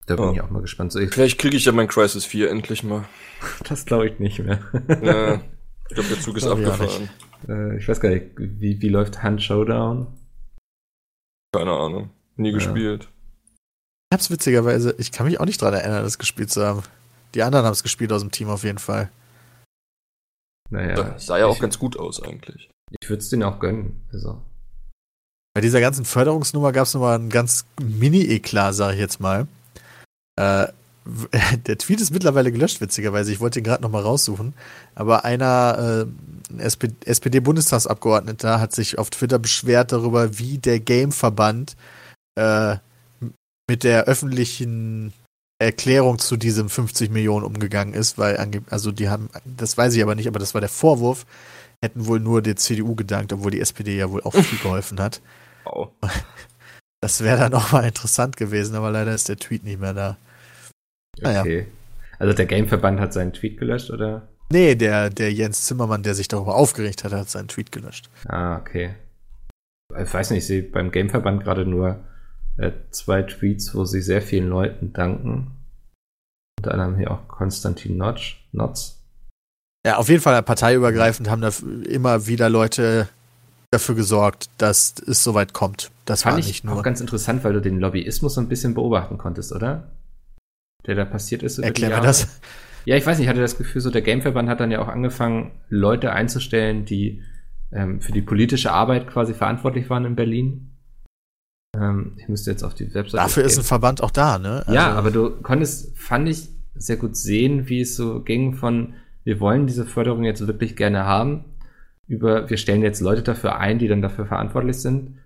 Da 0.07 0.16
bin 0.16 0.24
Ja. 0.26 0.32
ich 0.32 0.40
auch 0.42 0.50
mal 0.50 0.62
gespannt. 0.62 0.92
So, 0.92 0.98
ich, 1.00 1.11
Vielleicht 1.12 1.38
kriege 1.38 1.57
ich 1.57 1.64
ja 1.64 1.72
mein 1.72 1.88
Crisis 1.88 2.24
4 2.24 2.50
endlich 2.50 2.82
mal. 2.82 3.05
das 3.68 3.84
glaube 3.86 4.09
ich 4.09 4.18
nicht 4.18 4.38
mehr. 4.40 4.61
Ja, 5.02 5.34
ich 5.88 5.94
glaube, 5.94 6.09
der 6.09 6.20
Zug 6.20 6.36
ist 6.36 6.44
Glaub 6.44 6.59
ich 6.59 6.66
auch 6.66 6.72
abgefahren. 6.72 7.09
äh, 7.48 7.78
ich 7.78 7.88
weiß 7.88 8.00
gar 8.00 8.09
nicht, 8.11 8.26
wie, 8.36 8.80
wie 8.80 8.88
läuft 8.88 9.22
Hand 9.22 9.42
Showdown? 9.42 10.07
Keine 11.55 11.72
Ahnung. 11.72 12.11
Nie 12.36 12.48
Ja. 12.50 12.55
gespielt. 12.55 13.09
Ich 14.11 14.16
hab's 14.16 14.30
witzigerweise, 14.30 14.94
ich 14.98 15.12
kann 15.12 15.26
mich 15.26 15.40
auch 15.40 15.44
nicht 15.46 15.61
dran 15.61 15.74
erinnern, 15.74 16.02
das 16.05 16.18
gespielt 16.18 16.50
zu 16.50 16.64
haben. 16.64 16.82
Die 17.34 17.42
anderen 17.42 17.64
haben 17.64 17.72
es 17.72 17.82
gespielt 17.82 18.12
aus 18.12 18.20
dem 18.20 18.30
Team 18.30 18.48
auf 18.48 18.62
jeden 18.64 18.78
Fall. 18.78 19.11
Naja, 20.70 20.94
Das 20.94 21.26
sah 21.26 21.38
ja 21.38 21.46
auch 21.46 21.55
ich, 21.57 21.61
ganz 21.61 21.78
gut 21.78 21.96
aus 21.98 22.22
eigentlich. 22.22 22.70
Ich 23.00 23.09
würde 23.09 23.20
es 23.20 23.28
denen 23.28 23.42
auch 23.42 23.59
gönnen. 23.61 24.02
Also. 24.12 24.40
Bei 25.55 25.61
dieser 25.61 25.80
ganzen 25.80 26.05
Förderungsnummer 26.05 26.72
gab 26.72 26.84
es 26.86 26.94
nochmal 26.94 27.16
einen 27.16 27.30
ganz 27.30 27.64
Mini-Eklat, 27.80 28.74
sage 28.74 28.94
ich 28.94 29.00
jetzt 29.00 29.20
mal. 29.20 29.46
Äh, 30.37 30.66
der 31.66 31.78
Tweet 31.78 32.01
ist 32.01 32.11
mittlerweile 32.11 32.51
gelöscht, 32.51 32.80
witzigerweise. 32.80 33.32
Ich 33.32 33.41
wollte 33.41 33.61
ihn 33.61 33.64
gerade 33.64 33.82
nochmal 33.82 34.03
raussuchen. 34.03 34.55
Aber 34.95 35.24
einer, 35.24 36.07
äh, 36.57 36.61
SP 36.61 36.89
SPD-Bundestagsabgeordneter, 37.05 38.61
hat 38.61 38.72
sich 38.72 38.99
auf 38.99 39.11
Twitter 39.11 39.39
beschwert 39.39 39.93
darüber, 39.93 40.39
wie 40.39 40.59
der 40.59 40.80
Game-Verband 40.80 41.76
äh, 42.37 42.76
mit 43.68 43.85
der 43.85 44.05
öffentlichen 44.05 45.12
Erklärung 45.59 46.18
zu 46.18 46.37
diesem 46.37 46.68
50 46.68 47.11
Millionen 47.11 47.45
umgegangen 47.45 47.95
ist, 47.95 48.18
weil, 48.18 48.37
also 48.68 48.93
die 48.93 49.09
haben, 49.09 49.30
das 49.45 49.78
weiß 49.78 49.95
ich 49.95 50.03
aber 50.03 50.14
nicht, 50.14 50.28
aber 50.28 50.39
das 50.39 50.53
war 50.53 50.61
der 50.61 50.68
Vorwurf, 50.68 51.26
hätten 51.82 52.07
wohl 52.07 52.20
nur 52.20 52.43
der 52.43 52.57
CDU 52.57 52.95
gedankt, 52.95 53.32
obwohl 53.32 53.53
die 53.53 53.61
SPD 53.61 53.97
ja 53.97 54.11
wohl 54.11 54.22
auch 54.22 54.35
viel 54.35 54.59
geholfen 54.59 55.01
hat. 55.01 55.20
Wow. 55.64 55.91
Das 57.01 57.22
wäre 57.22 57.37
dann 57.37 57.53
auch 57.53 57.70
mal 57.72 57.85
interessant 57.85 58.39
gewesen, 58.39 58.74
aber 58.76 58.91
leider 58.91 59.14
ist 59.14 59.28
der 59.28 59.37
Tweet 59.37 59.62
nicht 59.62 59.78
mehr 59.78 59.93
da. 59.93 60.16
Naja. 61.21 61.41
Okay. 61.41 61.67
Also 62.19 62.33
der 62.33 62.47
Gameverband 62.47 63.01
hat 63.01 63.12
seinen 63.12 63.33
Tweet 63.33 63.59
gelöscht, 63.59 63.91
oder? 63.91 64.29
Nee, 64.51 64.75
der, 64.75 65.11
der 65.11 65.33
Jens 65.33 65.65
Zimmermann, 65.65 66.03
der 66.03 66.15
sich 66.15 66.29
darüber 66.29 66.55
aufgeregt 66.55 67.05
hat, 67.05 67.12
hat 67.12 67.29
seinen 67.29 67.49
Tweet 67.49 67.73
gelöscht. 67.73 68.09
Ah, 68.29 68.59
okay. 68.59 68.95
Ich 70.01 70.12
weiß 70.12 70.31
nicht, 70.31 70.39
ich 70.39 70.47
sehe 70.47 70.62
beim 70.62 70.91
Gameverband 70.91 71.43
gerade 71.43 71.67
nur 71.67 72.05
äh, 72.57 72.73
zwei 72.91 73.23
Tweets, 73.23 73.75
wo 73.75 73.85
sie 73.85 74.01
sehr 74.01 74.23
vielen 74.23 74.49
Leuten 74.49 74.93
danken. 74.93 75.53
Unter 76.59 76.73
anderem 76.73 76.97
hier 76.97 77.11
auch 77.11 77.27
Konstantin 77.29 77.97
Notch, 77.97 78.47
Notz. 78.53 79.01
Ja, 79.87 79.97
auf 79.97 80.09
jeden 80.09 80.23
Fall 80.23 80.43
parteiübergreifend 80.43 81.29
haben 81.29 81.43
da 81.43 81.51
immer 81.89 82.27
wieder 82.27 82.49
Leute 82.49 83.09
dafür 83.71 83.95
gesorgt, 83.95 84.49
dass 84.59 84.95
es 85.07 85.23
soweit 85.23 85.53
kommt. 85.53 85.91
Das 86.07 86.23
Fand 86.23 86.35
war 86.35 86.39
ich 86.39 86.47
nicht 86.47 86.67
auch 86.67 86.75
nur. 86.75 86.83
ganz 86.83 87.01
interessant, 87.01 87.45
weil 87.45 87.53
du 87.53 87.61
den 87.61 87.81
Lobbyismus 87.81 88.35
so 88.35 88.41
ein 88.41 88.49
bisschen 88.49 88.75
beobachten 88.75 89.19
konntest, 89.19 89.53
oder? 89.53 89.91
Der 90.87 90.95
da 90.95 91.05
passiert 91.05 91.43
ist. 91.43 91.59
Erklär 91.59 91.91
mir 91.91 92.03
das. 92.03 92.41
Ja, 92.85 92.97
ich 92.97 93.07
weiß 93.07 93.16
nicht, 93.18 93.24
ich 93.24 93.30
hatte 93.30 93.41
das 93.41 93.57
Gefühl, 93.57 93.80
so 93.80 93.91
der 93.91 94.03
Gameverband 94.03 94.49
hat 94.49 94.61
dann 94.61 94.70
ja 94.70 94.80
auch 94.80 94.89
angefangen, 94.89 95.53
Leute 95.70 96.12
einzustellen, 96.12 96.85
die 96.85 97.22
ähm, 97.72 98.01
für 98.01 98.12
die 98.12 98.20
politische 98.22 98.72
Arbeit 98.72 99.07
quasi 99.07 99.32
verantwortlich 99.32 99.89
waren 99.89 100.05
in 100.05 100.16
Berlin. 100.16 100.70
Ähm, 101.74 102.16
ich 102.18 102.28
müsste 102.28 102.51
jetzt 102.51 102.62
auf 102.62 102.74
die 102.74 102.93
Webseite. 102.95 103.16
Dafür 103.16 103.45
ist 103.45 103.57
ein 103.57 103.62
gehen. 103.62 103.68
Verband 103.68 104.03
auch 104.03 104.11
da, 104.11 104.39
ne? 104.39 104.64
Ja, 104.68 104.89
Also, 104.89 104.99
aber 104.99 105.11
du 105.11 105.30
konntest, 105.43 105.97
fand 105.97 106.28
ich, 106.28 106.49
sehr 106.74 106.97
gut 106.97 107.16
sehen, 107.16 107.68
wie 107.68 107.80
es 107.80 107.97
so 107.97 108.20
ging 108.20 108.55
von, 108.55 108.95
wir 109.22 109.41
wollen 109.41 109.66
diese 109.66 109.87
Förderung 109.87 110.24
jetzt 110.24 110.47
wirklich 110.47 110.76
gerne 110.76 111.05
haben, 111.05 111.45
über, 112.07 112.51
wir 112.51 112.57
stellen 112.57 112.82
jetzt 112.82 113.01
Leute 113.01 113.22
dafür 113.22 113.57
ein, 113.59 113.78
die 113.78 113.89
dann 113.89 114.03
dafür 114.03 114.26
verantwortlich 114.26 114.76
sind. 114.76 115.18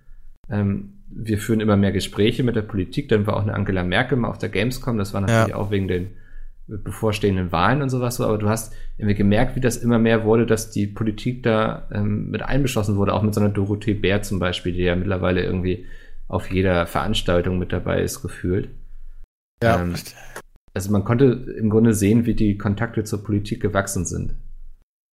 Ähm, 0.49 0.98
wir 1.11 1.39
führen 1.39 1.61
immer 1.61 1.77
mehr 1.77 1.93
Gespräche 1.93 2.43
mit 2.43 2.57
der 2.57 2.63
Politik, 2.63 3.09
dann 3.09 3.27
war 3.27 3.37
auch 3.37 3.43
eine 3.43 3.55
Angela 3.55 3.83
Merkel 3.83 4.19
mal 4.19 4.29
auf 4.29 4.39
der 4.39 4.49
Gamescom, 4.49 4.99
das 4.99 5.15
war 5.15 5.21
natürlich 5.21 5.55
auch 5.55 5.71
wegen 5.71 5.89
den 5.89 6.11
bevorstehenden 6.69 7.51
Wahlen 7.51 7.81
und 7.81 7.89
sowas 7.89 8.17
so, 8.17 8.25
aber 8.25 8.37
du 8.37 8.49
hast 8.49 8.75
irgendwie 8.99 9.15
gemerkt, 9.15 9.57
wie 9.57 9.61
das 9.61 9.79
immer 9.79 9.99
mehr 9.99 10.25
wurde, 10.25 10.45
dass 10.45 10.71
die 10.71 10.87
Politik 10.87 11.43
da 11.43 11.89
ähm, 11.91 12.31
mit 12.31 12.43
einbeschlossen 12.43 12.97
wurde, 12.97 13.15
auch 13.15 13.23
mit 13.23 13.35
so 13.35 13.41
einer 13.41 13.49
Dorothee 13.49 13.95
Bär 13.95 14.23
zum 14.23 14.39
Beispiel, 14.39 14.73
die 14.73 14.83
ja 14.83 14.95
mittlerweile 14.95 15.43
irgendwie 15.43 15.87
auf 16.29 16.51
jeder 16.51 16.87
Veranstaltung 16.87 17.59
mit 17.59 17.73
dabei 17.73 18.03
ist, 18.03 18.21
gefühlt. 18.21 18.69
Ja. 19.63 19.81
Ähm, 19.81 19.95
also 20.75 20.93
man 20.93 21.05
konnte 21.05 21.25
im 21.59 21.71
Grunde 21.71 21.95
sehen, 21.95 22.27
wie 22.27 22.35
die 22.35 22.59
Kontakte 22.59 23.03
zur 23.03 23.25
Politik 23.25 23.63
gewachsen 23.63 24.05
sind. 24.05 24.35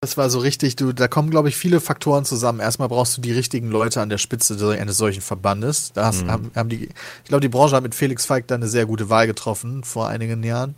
Das 0.06 0.18
war 0.18 0.30
so 0.30 0.38
richtig, 0.38 0.76
du, 0.76 0.94
da 0.94 1.08
kommen, 1.08 1.32
glaube 1.32 1.50
ich, 1.50 1.58
viele 1.58 1.80
Faktoren 1.80 2.26
zusammen. 2.26 2.60
Erstmal 2.60 2.90
brauchst 2.90 3.18
du 3.18 3.22
die 3.22 3.32
richtigen 3.32 3.72
Leute 3.72 4.02
an 4.02 4.10
der 4.10 4.20
Spitze 4.20 4.56
eines 4.80 4.98
solchen 4.98 5.22
Verbandes. 5.22 5.94
Da 5.94 6.12
Mhm. 6.12 6.30
haben, 6.30 6.52
haben 6.56 6.70
die, 6.70 6.90
ich 7.24 7.28
glaube, 7.28 7.42
die 7.42 7.50
Branche 7.50 7.76
hat 7.76 7.82
mit 7.82 7.96
Felix 7.96 8.24
Feig 8.24 8.48
da 8.48 8.54
eine 8.54 8.68
sehr 8.68 8.86
gute 8.86 9.10
Wahl 9.10 9.26
getroffen 9.26 9.84
vor 9.84 10.08
einigen 10.08 10.44
Jahren. 10.44 10.76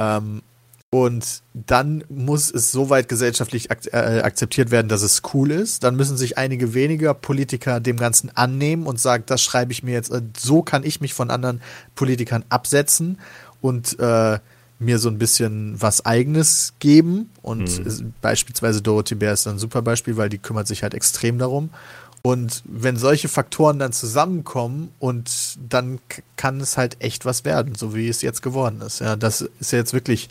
Ähm, 0.00 0.42
und 0.92 1.42
dann 1.54 2.02
muss 2.08 2.50
es 2.50 2.72
soweit 2.72 3.08
gesellschaftlich 3.08 3.70
ak 3.70 3.86
äh, 3.92 4.22
akzeptiert 4.22 4.72
werden, 4.72 4.88
dass 4.88 5.02
es 5.02 5.22
cool 5.32 5.52
ist. 5.52 5.84
Dann 5.84 5.94
müssen 5.94 6.16
sich 6.16 6.36
einige 6.36 6.74
weniger 6.74 7.14
Politiker 7.14 7.78
dem 7.78 7.98
Ganzen 7.98 8.36
annehmen 8.36 8.84
und 8.88 8.98
sagen, 8.98 9.22
das 9.26 9.42
schreibe 9.42 9.70
ich 9.70 9.84
mir 9.84 9.92
jetzt, 9.92 10.10
äh, 10.10 10.22
so 10.36 10.62
kann 10.62 10.82
ich 10.82 11.00
mich 11.00 11.14
von 11.14 11.30
anderen 11.30 11.60
Politikern 11.94 12.44
absetzen 12.48 13.20
und 13.60 13.96
äh, 14.00 14.40
mir 14.80 14.98
so 14.98 15.08
ein 15.08 15.18
bisschen 15.18 15.80
was 15.80 16.04
Eigenes 16.04 16.72
geben. 16.80 17.30
Und 17.42 17.84
Mhm. 17.84 18.12
beispielsweise 18.20 18.82
Dorothee 18.82 19.14
Bär 19.14 19.32
ist 19.34 19.46
ein 19.46 19.58
super 19.58 19.82
Beispiel, 19.82 20.16
weil 20.16 20.28
die 20.30 20.38
kümmert 20.38 20.66
sich 20.66 20.82
halt 20.82 20.94
extrem 20.94 21.38
darum. 21.38 21.70
Und 22.22 22.62
wenn 22.66 22.96
solche 22.96 23.28
Faktoren 23.28 23.78
dann 23.78 23.92
zusammenkommen 23.92 24.88
und 24.98 25.30
dann 25.68 26.00
kann 26.36 26.60
es 26.60 26.76
halt 26.76 26.96
echt 27.00 27.24
was 27.24 27.44
werden, 27.44 27.74
so 27.76 27.94
wie 27.94 28.08
es 28.08 28.20
jetzt 28.20 28.42
geworden 28.42 28.80
ist. 28.82 29.00
Ja, 29.00 29.16
das 29.16 29.42
ist 29.60 29.72
ja 29.72 29.78
jetzt 29.78 29.92
wirklich, 29.94 30.28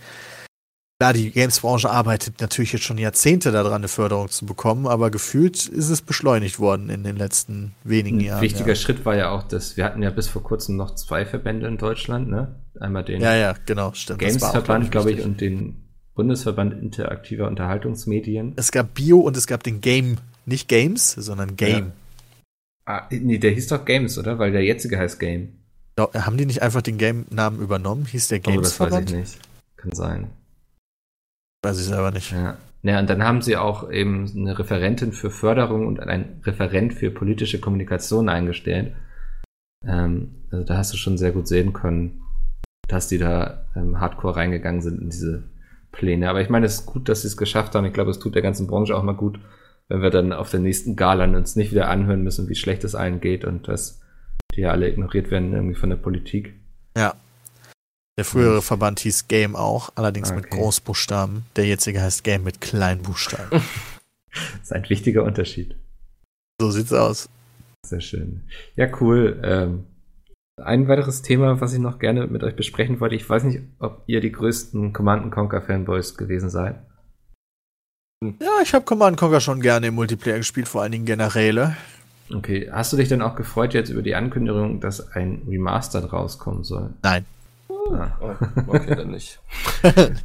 klar, 1.00 1.14
die 1.14 1.32
Games-Branche 1.32 1.90
arbeitet 1.90 2.42
natürlich 2.42 2.74
jetzt 2.74 2.84
schon 2.84 2.98
Jahrzehnte 2.98 3.52
daran, 3.52 3.74
eine 3.74 3.88
Förderung 3.88 4.30
zu 4.30 4.46
bekommen, 4.46 4.86
aber 4.86 5.10
gefühlt 5.10 5.66
ist 5.66 5.90
es 5.90 6.02
beschleunigt 6.02 6.60
worden 6.60 6.90
in 6.90 7.04
den 7.04 7.16
letzten 7.16 7.74
wenigen 7.84 8.20
Ein 8.20 8.26
Jahren. 8.26 8.42
wichtiger 8.42 8.70
ja. 8.70 8.76
Schritt 8.76 9.06
war 9.06 9.16
ja 9.16 9.32
auch, 9.32 9.44
dass 9.44 9.78
wir 9.78 9.86
hatten 9.86 10.04
ja 10.04 10.10
bis 10.10 10.28
vor 10.28 10.44
kurzem 10.44 10.76
noch 10.76 10.96
zwei 10.96 11.26
Verbände 11.26 11.68
in 11.68 11.78
Deutschland, 11.78 12.30
ne? 12.30 12.56
Einmal 12.80 13.04
den 13.04 13.22
Ja, 13.22 13.36
ja, 13.36 13.56
genau, 13.66 13.94
Games-Verband, 14.18 14.92
glaube 14.92 15.12
ich, 15.12 15.22
und 15.24 15.42
den 15.42 15.90
Bundesverband 16.16 16.74
interaktiver 16.74 17.48
Unterhaltungsmedien. 17.48 18.54
Es 18.58 18.72
gab 18.72 18.94
Bio 18.94 19.20
und 19.20 19.38
es 19.38 19.48
gab 19.48 19.64
den 19.64 19.80
Game, 19.80 20.18
nicht 20.46 20.68
Games, 20.68 21.12
sondern 21.12 21.56
Game. 21.56 21.94
Ah, 22.86 23.04
nee, 23.10 23.38
der 23.38 23.52
hieß 23.52 23.68
doch 23.68 23.86
Games, 23.86 24.18
oder? 24.18 24.38
Weil 24.38 24.52
der 24.52 24.64
jetzige 24.64 24.98
heißt 24.98 25.20
Game. 25.20 25.60
Ja. 25.98 26.10
Haben 26.26 26.38
die 26.38 26.46
nicht 26.46 26.62
einfach 26.62 26.82
den 26.82 26.98
Game-Namen 26.98 27.62
übernommen? 27.62 28.06
Hieß 28.06 28.30
der 28.30 28.42
Oh, 28.48 28.60
das 28.60 28.80
weiß 28.80 29.06
ich 29.06 29.16
nicht. 29.16 29.40
Kann 29.78 29.92
sein. 29.94 30.30
Weiß 31.64 31.80
ich 31.80 31.88
selber 31.88 32.12
nicht. 32.12 32.32
Ja. 32.32 32.58
Ja, 32.82 33.00
und 33.00 33.10
dann 33.10 33.24
haben 33.24 33.42
sie 33.42 33.58
auch 33.58 33.92
eben 33.92 34.32
eine 34.34 34.58
Referentin 34.58 35.12
für 35.12 35.30
Förderung 35.30 35.86
und 35.86 36.00
ein 36.00 36.42
Referent 36.46 36.94
für 36.94 37.12
politische 37.12 37.60
Kommunikation 37.60 38.30
eingestellt. 38.30 38.96
Ähm, 39.86 40.46
also 40.50 40.66
da 40.66 40.78
hast 40.78 40.94
du 40.94 40.98
schon 40.98 41.18
sehr 41.18 41.32
gut 41.32 41.48
sehen 41.48 41.74
können, 41.74 42.22
dass 42.88 43.08
die 43.08 43.18
da 43.18 43.66
ähm, 43.76 44.00
hardcore 44.00 44.38
reingegangen 44.38 44.82
sind 44.82 45.02
in 45.02 45.10
diese 45.10 45.44
Pläne. 45.92 46.30
Aber 46.30 46.42
ich 46.42 46.50
meine, 46.50 46.66
es 46.66 46.76
ist 46.76 46.86
gut, 46.86 47.10
dass 47.10 47.24
sie 47.24 47.28
es 47.28 47.36
geschafft 47.38 47.76
haben. 47.76 47.86
Ich 47.86 47.94
glaube, 47.94 48.12
es 48.12 48.20
tut 48.20 48.36
der 48.36 48.42
ganzen 48.42 48.68
Branche 48.68 48.96
auch 48.96 49.04
mal 49.04 49.14
gut, 49.16 49.40
wenn 49.90 50.02
wir 50.02 50.10
dann 50.10 50.32
auf 50.32 50.50
der 50.50 50.62
nächsten 50.62 50.96
Gala 50.96 51.26
uns 51.26 51.58
nicht 51.58 51.72
wieder 51.72 51.90
anhören 51.90 52.24
müssen, 52.24 52.48
wie 52.48 52.56
schlecht 52.56 52.86
es 52.86 52.96
allen 52.96 53.20
geht 53.20 53.44
und 53.44 53.68
dass 53.68 54.02
die 54.56 54.62
ja 54.62 54.72
alle 54.72 54.88
ignoriert 54.88 55.32
werden 55.32 55.54
irgendwie 55.54 55.76
von 55.76 55.90
der 55.90 55.98
Politik. 55.98 56.54
Ja. 56.96 57.16
Der 58.20 58.26
frühere 58.26 58.62
Verband 58.62 59.00
hieß 59.00 59.30
Game 59.30 59.56
auch, 59.56 59.94
allerdings 59.96 60.34
mit 60.34 60.48
Okay. 60.48 60.58
Großbuchstaben. 60.58 61.46
Der 61.56 61.66
jetzige 61.66 62.02
heißt 62.02 62.26
Game 62.26 62.44
mit 62.44 62.60
Kleinbuchstaben. 62.60 63.50
Das 63.52 63.62
ist 64.64 64.74
ein 64.74 64.90
wichtiger 64.90 65.24
Unterschied. 65.24 65.78
so 66.60 66.70
sieht's 66.70 66.92
aus. 66.92 67.30
Sehr 67.86 68.02
schön. 68.02 68.42
Ja, 68.76 68.90
cool. 69.00 69.40
Ähm, 69.42 69.86
ein 70.62 70.90
weiteres 70.90 71.22
Thema, 71.22 71.62
was 71.62 71.72
ich 71.72 71.80
noch 71.80 71.98
gerne 71.98 72.28
mit 72.28 72.44
euch 72.44 72.58
besprechen 72.58 73.00
wollte. 73.00 73.16
Ich 73.16 73.30
weiß 73.30 73.46
nicht, 73.46 73.62
ob 73.80 74.04
ihr 74.06 74.20
die 74.20 74.34
größten 74.34 74.92
Command 74.92 75.32
Conquer 75.32 75.62
Fanboys 75.62 76.18
gewesen 76.18 76.50
seid. 76.50 76.76
Ja, 78.22 78.62
ich 78.62 78.74
habe 78.74 78.84
Command 78.84 79.16
Conquer 79.16 79.40
schon 79.40 79.62
gerne 79.62 79.88
im 79.88 79.96
Multiplayer 79.96 80.40
gespielt, 80.40 80.68
vor 80.68 80.82
allen 80.82 80.92
Dingen 80.92 81.06
Generäle. 81.06 81.78
Okay, 82.36 82.70
hast 82.70 82.92
du 82.92 82.98
dich 82.98 83.08
denn 83.08 83.22
auch 83.22 83.38
gefreut 83.38 83.74
jetzt 83.74 83.90
über 83.90 84.02
die 84.02 84.16
Ankündigung, 84.16 84.82
dass 84.82 85.14
ein 85.14 85.44
Remastered 85.48 86.12
rauskommen 86.12 86.66
soll? 86.66 86.90
Nein. 87.02 87.26
Ah. 87.92 88.12
Oh, 88.22 88.74
okay, 88.76 88.96
dann 88.96 89.12
nicht. 89.12 89.40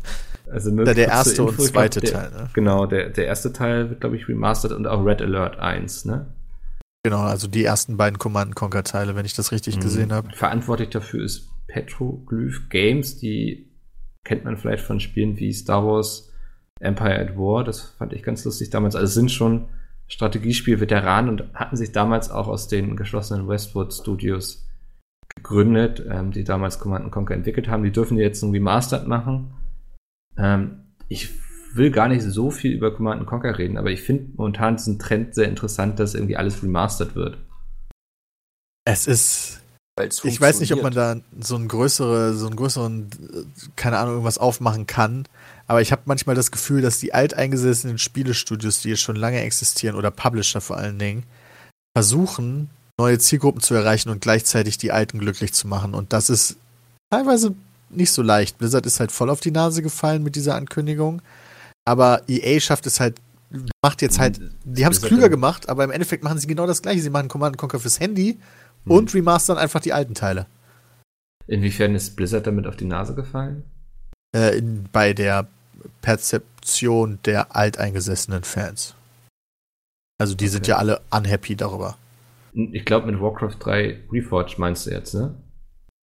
Also 0.50 0.70
nur 0.70 0.84
Der, 0.84 0.94
der 0.94 1.08
erste 1.08 1.42
und 1.42 1.48
Info, 1.52 1.64
ich 1.64 1.72
zweite 1.72 2.00
glaub, 2.00 2.12
der, 2.12 2.30
Teil, 2.30 2.42
ne? 2.42 2.50
Genau, 2.52 2.86
der, 2.86 3.08
der 3.08 3.26
erste 3.26 3.52
Teil 3.52 3.88
wird, 3.88 4.00
glaube 4.02 4.14
ich, 4.16 4.28
remastered 4.28 4.76
und 4.76 4.86
auch 4.86 5.04
Red 5.04 5.22
Alert 5.22 5.58
1, 5.58 6.04
ne? 6.04 6.26
Genau, 7.02 7.22
also 7.22 7.48
die 7.48 7.64
ersten 7.64 7.96
beiden 7.96 8.18
Command 8.18 8.54
Conquer 8.54 8.84
Teile, 8.84 9.16
wenn 9.16 9.24
ich 9.24 9.34
das 9.34 9.52
richtig 9.52 9.76
Mhm. 9.76 9.80
gesehen 9.80 10.12
habe. 10.12 10.28
Verantwortlich 10.36 10.90
dafür 10.90 11.24
ist 11.24 11.48
Petroglyph 11.66 12.68
Games, 12.68 13.18
die 13.18 13.70
kennt 14.22 14.44
man 14.44 14.56
vielleicht 14.58 14.84
von 14.84 15.00
Spielen 15.00 15.38
wie 15.38 15.52
Star 15.52 15.84
Wars 15.84 16.30
Empire 16.78 17.18
at 17.18 17.36
War, 17.36 17.64
das 17.64 17.80
fand 17.98 18.12
ich 18.12 18.22
ganz 18.22 18.44
lustig 18.44 18.68
damals. 18.70 18.94
Also 18.94 19.06
es 19.06 19.14
sind 19.14 19.32
schon 19.32 19.68
Strategiespiel-Veteranen 20.08 21.30
und 21.30 21.54
hatten 21.54 21.76
sich 21.76 21.92
damals 21.92 22.30
auch 22.30 22.48
aus 22.48 22.68
den 22.68 22.96
geschlossenen 22.96 23.48
Westwood 23.48 23.92
Studios 23.92 24.63
gegründet, 25.36 26.04
ähm, 26.10 26.32
die 26.32 26.44
damals 26.44 26.78
Command 26.78 27.10
Conquer 27.10 27.34
entwickelt 27.34 27.68
haben. 27.68 27.84
Die 27.84 27.92
dürfen 27.92 28.16
jetzt 28.16 28.42
ein 28.42 28.50
Remastered 28.50 29.06
machen. 29.06 29.54
Ähm, 30.36 30.84
ich 31.08 31.30
will 31.74 31.90
gar 31.90 32.08
nicht 32.08 32.22
so 32.22 32.50
viel 32.50 32.72
über 32.72 32.94
Command 32.94 33.26
Conquer 33.26 33.58
reden, 33.58 33.76
aber 33.76 33.90
ich 33.90 34.02
finde 34.02 34.32
momentan 34.36 34.76
diesen 34.76 34.98
Trend 34.98 35.34
sehr 35.34 35.48
interessant, 35.48 35.98
dass 35.98 36.14
irgendwie 36.14 36.36
alles 36.36 36.62
remastered 36.62 37.14
wird. 37.14 37.38
Es 38.86 39.06
ist, 39.06 39.60
Weil's 39.96 40.24
ich 40.24 40.40
weiß 40.40 40.58
nicht, 40.60 40.72
ob 40.72 40.82
man 40.82 40.92
da 40.92 41.16
so 41.40 41.54
einen 41.54 41.68
größere, 41.68 42.34
so 42.34 42.46
einen 42.46 42.56
größeren, 42.56 43.10
keine 43.76 43.98
Ahnung, 43.98 44.14
irgendwas 44.14 44.38
aufmachen 44.38 44.86
kann. 44.86 45.26
Aber 45.66 45.82
ich 45.82 45.92
habe 45.92 46.02
manchmal 46.06 46.34
das 46.34 46.50
Gefühl, 46.50 46.82
dass 46.82 46.98
die 46.98 47.14
alteingesessenen 47.14 47.98
Spielestudios, 47.98 48.82
die 48.82 48.90
jetzt 48.90 49.02
schon 49.02 49.16
lange 49.16 49.40
existieren, 49.40 49.96
oder 49.96 50.10
Publisher 50.10 50.60
vor 50.60 50.76
allen 50.76 50.98
Dingen, 50.98 51.22
versuchen, 51.96 52.70
neue 52.98 53.18
Zielgruppen 53.18 53.60
zu 53.60 53.74
erreichen 53.74 54.08
und 54.10 54.20
gleichzeitig 54.20 54.78
die 54.78 54.92
alten 54.92 55.18
glücklich 55.18 55.52
zu 55.52 55.66
machen. 55.68 55.94
Und 55.94 56.12
das 56.12 56.30
ist 56.30 56.56
teilweise 57.10 57.54
nicht 57.90 58.12
so 58.12 58.22
leicht. 58.22 58.58
Blizzard 58.58 58.86
ist 58.86 59.00
halt 59.00 59.12
voll 59.12 59.30
auf 59.30 59.40
die 59.40 59.50
Nase 59.50 59.82
gefallen 59.82 60.22
mit 60.22 60.36
dieser 60.36 60.54
Ankündigung. 60.54 61.20
Aber 61.84 62.22
EA 62.28 62.60
schafft 62.60 62.86
es 62.86 63.00
halt, 63.00 63.16
macht 63.84 64.00
jetzt 64.02 64.18
halt, 64.18 64.40
die 64.64 64.84
haben 64.84 64.92
es 64.92 65.02
klüger 65.02 65.28
gemacht, 65.28 65.68
aber 65.68 65.84
im 65.84 65.90
Endeffekt 65.90 66.24
machen 66.24 66.38
sie 66.38 66.46
genau 66.46 66.66
das 66.66 66.82
gleiche. 66.82 67.02
Sie 67.02 67.10
machen 67.10 67.28
Command 67.28 67.58
Conquer 67.58 67.80
fürs 67.80 68.00
Handy 68.00 68.38
Mhm. 68.84 68.90
und 68.92 69.14
remastern 69.14 69.56
einfach 69.58 69.80
die 69.80 69.92
alten 69.92 70.14
Teile. 70.14 70.46
Inwiefern 71.46 71.94
ist 71.94 72.16
Blizzard 72.16 72.46
damit 72.46 72.66
auf 72.66 72.76
die 72.76 72.84
Nase 72.84 73.14
gefallen? 73.14 73.64
Äh, 74.36 74.58
in, 74.58 74.84
bei 74.92 75.12
der 75.14 75.46
Perzeption 76.02 77.18
der 77.24 77.54
alteingesessenen 77.56 78.44
Fans. 78.44 78.94
Also 80.18 80.34
die 80.34 80.48
sind 80.48 80.62
Okay. 80.62 80.70
ja 80.70 80.76
alle 80.78 81.00
unhappy 81.10 81.56
darüber. 81.56 81.96
Ich 82.54 82.84
glaube, 82.84 83.10
mit 83.10 83.20
Warcraft 83.20 83.56
3 83.58 84.04
Reforged 84.12 84.58
meinst 84.58 84.86
du 84.86 84.90
jetzt, 84.90 85.14
ne? 85.14 85.34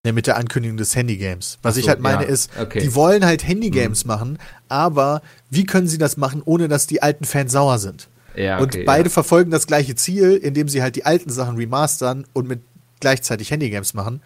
Ne, 0.04 0.12
mit 0.12 0.26
der 0.26 0.36
Ankündigung 0.36 0.76
des 0.76 0.96
Handygames. 0.96 1.58
Was 1.62 1.74
Ach 1.74 1.78
ich 1.78 1.84
so, 1.84 1.90
halt 1.90 2.00
meine 2.00 2.24
ja, 2.24 2.28
ist, 2.28 2.50
okay. 2.60 2.80
die 2.80 2.94
wollen 2.94 3.24
halt 3.24 3.46
Handygames 3.46 4.04
machen, 4.04 4.38
aber 4.68 5.22
wie 5.48 5.64
können 5.64 5.86
sie 5.86 5.98
das 5.98 6.16
machen, 6.16 6.42
ohne 6.44 6.66
dass 6.66 6.88
die 6.88 7.02
alten 7.02 7.24
Fans 7.24 7.52
sauer 7.52 7.78
sind? 7.78 8.08
Ja, 8.34 8.58
und 8.58 8.74
okay, 8.74 8.84
beide 8.84 9.04
ja. 9.04 9.10
verfolgen 9.10 9.50
das 9.50 9.66
gleiche 9.66 9.94
Ziel, 9.94 10.32
indem 10.32 10.68
sie 10.68 10.82
halt 10.82 10.96
die 10.96 11.04
alten 11.04 11.30
Sachen 11.30 11.56
remastern 11.56 12.26
und 12.32 12.48
mit 12.48 12.60
gleichzeitig 12.98 13.50
Handygames 13.50 13.94
machen. 13.94 14.22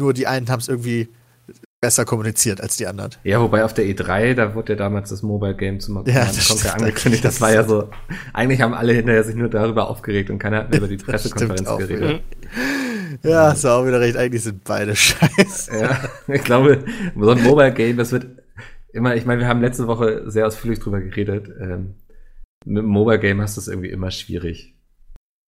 Nur 0.00 0.14
die 0.14 0.26
einen 0.26 0.48
haben 0.48 0.60
es 0.60 0.68
irgendwie 0.68 1.08
besser 1.80 2.04
kommuniziert 2.04 2.60
als 2.60 2.76
die 2.76 2.86
anderen. 2.86 3.12
Ja, 3.24 3.40
wobei 3.40 3.64
auf 3.64 3.72
der 3.72 3.86
E3, 3.86 4.34
da 4.34 4.54
wurde 4.54 4.74
ja 4.74 4.78
damals 4.78 5.10
das 5.10 5.22
Mobile 5.22 5.56
Game 5.56 5.80
zum 5.80 5.96
Ja, 6.06 6.26
Command 6.26 6.48
Conquer 6.48 6.74
angekündigt. 6.74 7.24
Das 7.24 7.40
war 7.40 7.52
ja 7.52 7.66
so, 7.66 7.88
eigentlich 8.34 8.60
haben 8.60 8.74
alle 8.74 8.92
hinterher 8.92 9.24
sich 9.24 9.34
nur 9.34 9.48
darüber 9.48 9.88
aufgeregt 9.88 10.30
und 10.30 10.38
keiner 10.38 10.58
hat 10.58 10.70
mehr 10.70 10.78
über 10.80 10.88
die 10.88 10.98
Pressekonferenz 10.98 11.64
geredet. 11.78 12.22
Ja, 13.22 13.48
hast 13.48 13.64
du 13.64 13.68
auch 13.68 13.86
wieder 13.86 14.00
recht. 14.00 14.16
Eigentlich 14.16 14.42
sind 14.42 14.62
beide 14.64 14.94
scheiße. 14.94 15.78
Ja, 15.80 16.00
ich 16.28 16.44
glaube, 16.44 16.84
so 17.18 17.30
ein 17.30 17.42
Mobile 17.42 17.72
Game, 17.72 17.96
das 17.96 18.12
wird 18.12 18.26
immer, 18.92 19.16
ich 19.16 19.24
meine, 19.24 19.40
wir 19.40 19.48
haben 19.48 19.60
letzte 19.60 19.86
Woche 19.86 20.30
sehr 20.30 20.46
ausführlich 20.46 20.80
drüber 20.80 21.00
geredet. 21.00 21.48
Ähm, 21.60 21.94
mit 22.66 22.82
dem 22.82 22.90
Mobile 22.90 23.18
Game 23.18 23.40
hast 23.40 23.56
du 23.56 23.60
es 23.60 23.68
irgendwie 23.68 23.90
immer 23.90 24.10
schwierig. 24.10 24.74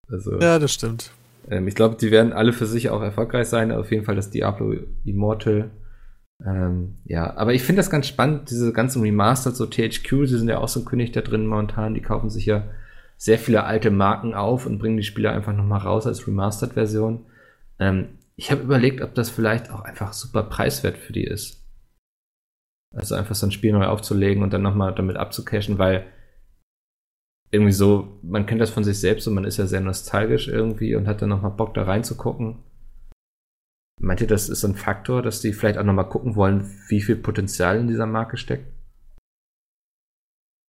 Also, 0.09 0.41
Ja, 0.41 0.59
das 0.59 0.73
stimmt. 0.73 1.11
Ähm, 1.51 1.69
ich 1.69 1.75
glaube, 1.75 1.97
die 1.97 2.11
werden 2.11 2.33
alle 2.33 2.53
für 2.53 2.67
sich 2.67 2.89
auch 2.91 3.03
erfolgreich 3.03 3.49
sein. 3.49 3.71
Auf 3.71 3.91
jeden 3.91 4.05
Fall 4.05 4.17
das 4.17 4.31
Diablo 4.31 4.75
Immortal. 5.05 5.71
Ähm, 6.45 6.99
ja, 7.05 7.37
aber 7.37 7.55
ich 7.55 7.63
finde 7.63 7.81
das 7.81 7.91
ganz 7.91 8.07
spannend, 8.07 8.51
diese 8.51 8.73
ganzen 8.73 9.03
Remastered, 9.03 9.57
so 9.57 9.67
THQ, 9.67 10.27
sie 10.27 10.39
sind 10.39 10.49
ja 10.49 10.59
auch 10.59 10.69
so 10.69 10.81
ein 10.81 10.87
König 10.87 11.13
da 11.13 11.21
drin 11.21 11.47
momentan. 11.47 11.95
Die 11.95 12.03
kaufen 12.03 12.31
sich 12.31 12.47
ja 12.47 12.65
sehr 13.17 13.39
viele 13.39 13.65
alte 13.65 13.91
Marken 13.91 14.35
auf 14.35 14.67
und 14.67 14.79
bringen 14.79 14.97
die 14.97 15.05
Spiele 15.05 15.31
einfach 15.31 15.53
nochmal 15.53 15.81
raus 15.81 16.07
als 16.07 16.27
Remastered-Version. 16.27 17.25
Ähm, 17.79 18.19
ich 18.37 18.51
habe 18.51 18.63
überlegt, 18.63 19.01
ob 19.03 19.15
das 19.15 19.31
vielleicht 19.31 19.71
auch 19.71 19.83
einfach 19.83 20.13
super 20.13 20.43
preiswert 20.43 20.99
für 20.99 21.13
die 21.13 21.25
ist. 21.25 21.63
Also 22.95 23.15
einfach 23.15 23.35
so 23.35 23.47
ein 23.47 23.53
Spiel 23.53 23.73
neu 23.73 23.87
aufzulegen 23.87 24.43
und 24.43 24.53
dann 24.53 24.63
nochmal 24.63 24.95
damit 24.95 25.17
abzucashen, 25.17 25.79
weil 25.79 26.07
irgendwie 27.53 27.73
so, 27.73 28.19
man 28.23 28.47
kennt 28.47 28.61
das 28.61 28.71
von 28.71 28.83
sich 28.83 28.99
selbst 28.99 29.29
und 29.29 29.35
man 29.35 29.45
ist 29.45 29.59
ja 29.59 29.67
sehr 29.67 29.81
nostalgisch 29.81 30.49
irgendwie 30.49 30.97
und 30.97 31.07
hat 31.07 31.23
dann 31.23 31.29
nochmal 31.29 31.53
Bock 31.53 31.75
da 31.75 31.85
reinzugucken. 31.85 32.59
Meint 34.03 34.21
ihr, 34.21 34.27
das 34.27 34.49
ist 34.49 34.65
ein 34.65 34.75
Faktor, 34.75 35.23
dass 35.23 35.41
die 35.41 35.53
vielleicht 35.53 35.79
auch 35.79 35.85
nochmal 35.85 36.09
gucken 36.09 36.35
wollen, 36.35 36.69
wie 36.89 37.01
viel 37.01 37.15
Potenzial 37.15 37.79
in 37.79 37.87
dieser 37.87 38.07
Marke 38.07 38.37
steckt? 38.37 38.67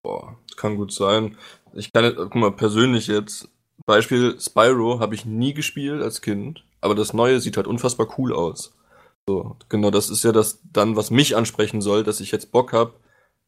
Boah, 0.03 0.37
das 0.47 0.55
kann 0.55 0.75
gut 0.75 0.93
sein. 0.93 1.35
Ich 1.73 1.91
kann, 1.91 2.13
guck 2.15 2.35
mal, 2.35 2.51
persönlich 2.51 3.07
jetzt, 3.07 3.49
Beispiel 3.87 4.39
Spyro 4.39 4.99
habe 4.99 5.15
ich 5.15 5.25
nie 5.25 5.55
gespielt 5.55 6.03
als 6.03 6.21
Kind, 6.21 6.63
aber 6.79 6.93
das 6.93 7.13
Neue 7.13 7.39
sieht 7.39 7.57
halt 7.57 7.65
unfassbar 7.65 8.07
cool 8.19 8.33
aus. 8.33 8.77
So, 9.27 9.57
genau, 9.67 9.89
das 9.89 10.11
ist 10.11 10.23
ja 10.23 10.31
das 10.31 10.61
dann, 10.71 10.95
was 10.95 11.09
mich 11.09 11.35
ansprechen 11.35 11.81
soll, 11.81 12.03
dass 12.03 12.19
ich 12.19 12.31
jetzt 12.31 12.51
Bock 12.51 12.71
habe, 12.71 12.93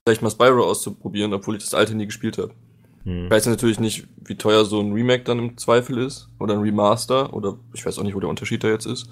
vielleicht 0.03 0.23
mal 0.23 0.31
Spyro 0.31 0.65
auszuprobieren, 0.65 1.31
obwohl 1.31 1.57
ich 1.57 1.63
das 1.63 1.75
alte 1.75 1.93
nie 1.93 2.07
gespielt 2.07 2.39
habe. 2.39 2.55
Hm. 3.03 3.25
Ich 3.25 3.29
weiß 3.29 3.45
natürlich 3.45 3.79
nicht, 3.79 4.07
wie 4.17 4.35
teuer 4.35 4.65
so 4.65 4.79
ein 4.79 4.93
Remake 4.93 5.25
dann 5.25 5.37
im 5.37 5.57
Zweifel 5.59 5.99
ist 5.99 6.29
oder 6.39 6.55
ein 6.55 6.61
Remaster 6.61 7.35
oder 7.35 7.59
ich 7.73 7.85
weiß 7.85 7.99
auch 7.99 8.03
nicht, 8.03 8.15
wo 8.15 8.19
der 8.19 8.29
Unterschied 8.29 8.63
da 8.63 8.69
jetzt 8.69 8.87
ist. 8.87 9.11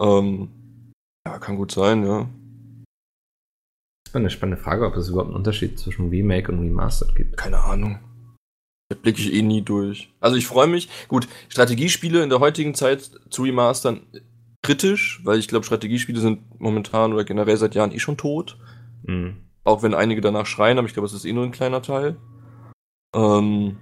Ähm, 0.00 0.48
ja, 1.26 1.38
kann 1.38 1.56
gut 1.56 1.72
sein, 1.72 2.04
ja. 2.04 2.28
Das 4.04 4.12
ist 4.12 4.16
eine 4.16 4.30
spannende 4.30 4.62
Frage, 4.62 4.86
ob 4.86 4.96
es 4.96 5.08
überhaupt 5.08 5.28
einen 5.28 5.36
Unterschied 5.36 5.78
zwischen 5.78 6.08
Remake 6.08 6.50
und 6.50 6.60
Remastered 6.60 7.14
gibt. 7.14 7.36
Keine 7.36 7.58
Ahnung. 7.58 8.00
Da 8.88 8.96
blicke 8.96 9.20
ich 9.20 9.32
eh 9.32 9.42
nie 9.42 9.62
durch. 9.62 10.12
Also 10.18 10.36
ich 10.36 10.46
freue 10.46 10.66
mich. 10.66 10.88
Gut, 11.06 11.28
Strategiespiele 11.48 12.22
in 12.22 12.28
der 12.28 12.40
heutigen 12.40 12.74
Zeit 12.74 13.10
zu 13.30 13.42
remastern 13.42 14.00
kritisch, 14.62 15.20
weil 15.24 15.38
ich 15.38 15.48
glaube, 15.48 15.64
Strategiespiele 15.64 16.20
sind 16.20 16.60
momentan 16.60 17.12
oder 17.12 17.24
generell 17.24 17.56
seit 17.56 17.74
Jahren 17.74 17.92
eh 17.92 17.98
schon 17.98 18.16
tot. 18.16 18.58
Mhm. 19.04 19.36
Auch 19.64 19.82
wenn 19.82 19.94
einige 19.94 20.20
danach 20.20 20.46
schreien, 20.46 20.78
aber 20.78 20.88
ich 20.88 20.94
glaube, 20.94 21.06
es 21.06 21.12
ist 21.12 21.24
eh 21.24 21.32
nur 21.32 21.44
ein 21.44 21.52
kleiner 21.52 21.82
Teil. 21.82 22.16
Ähm, 23.14 23.76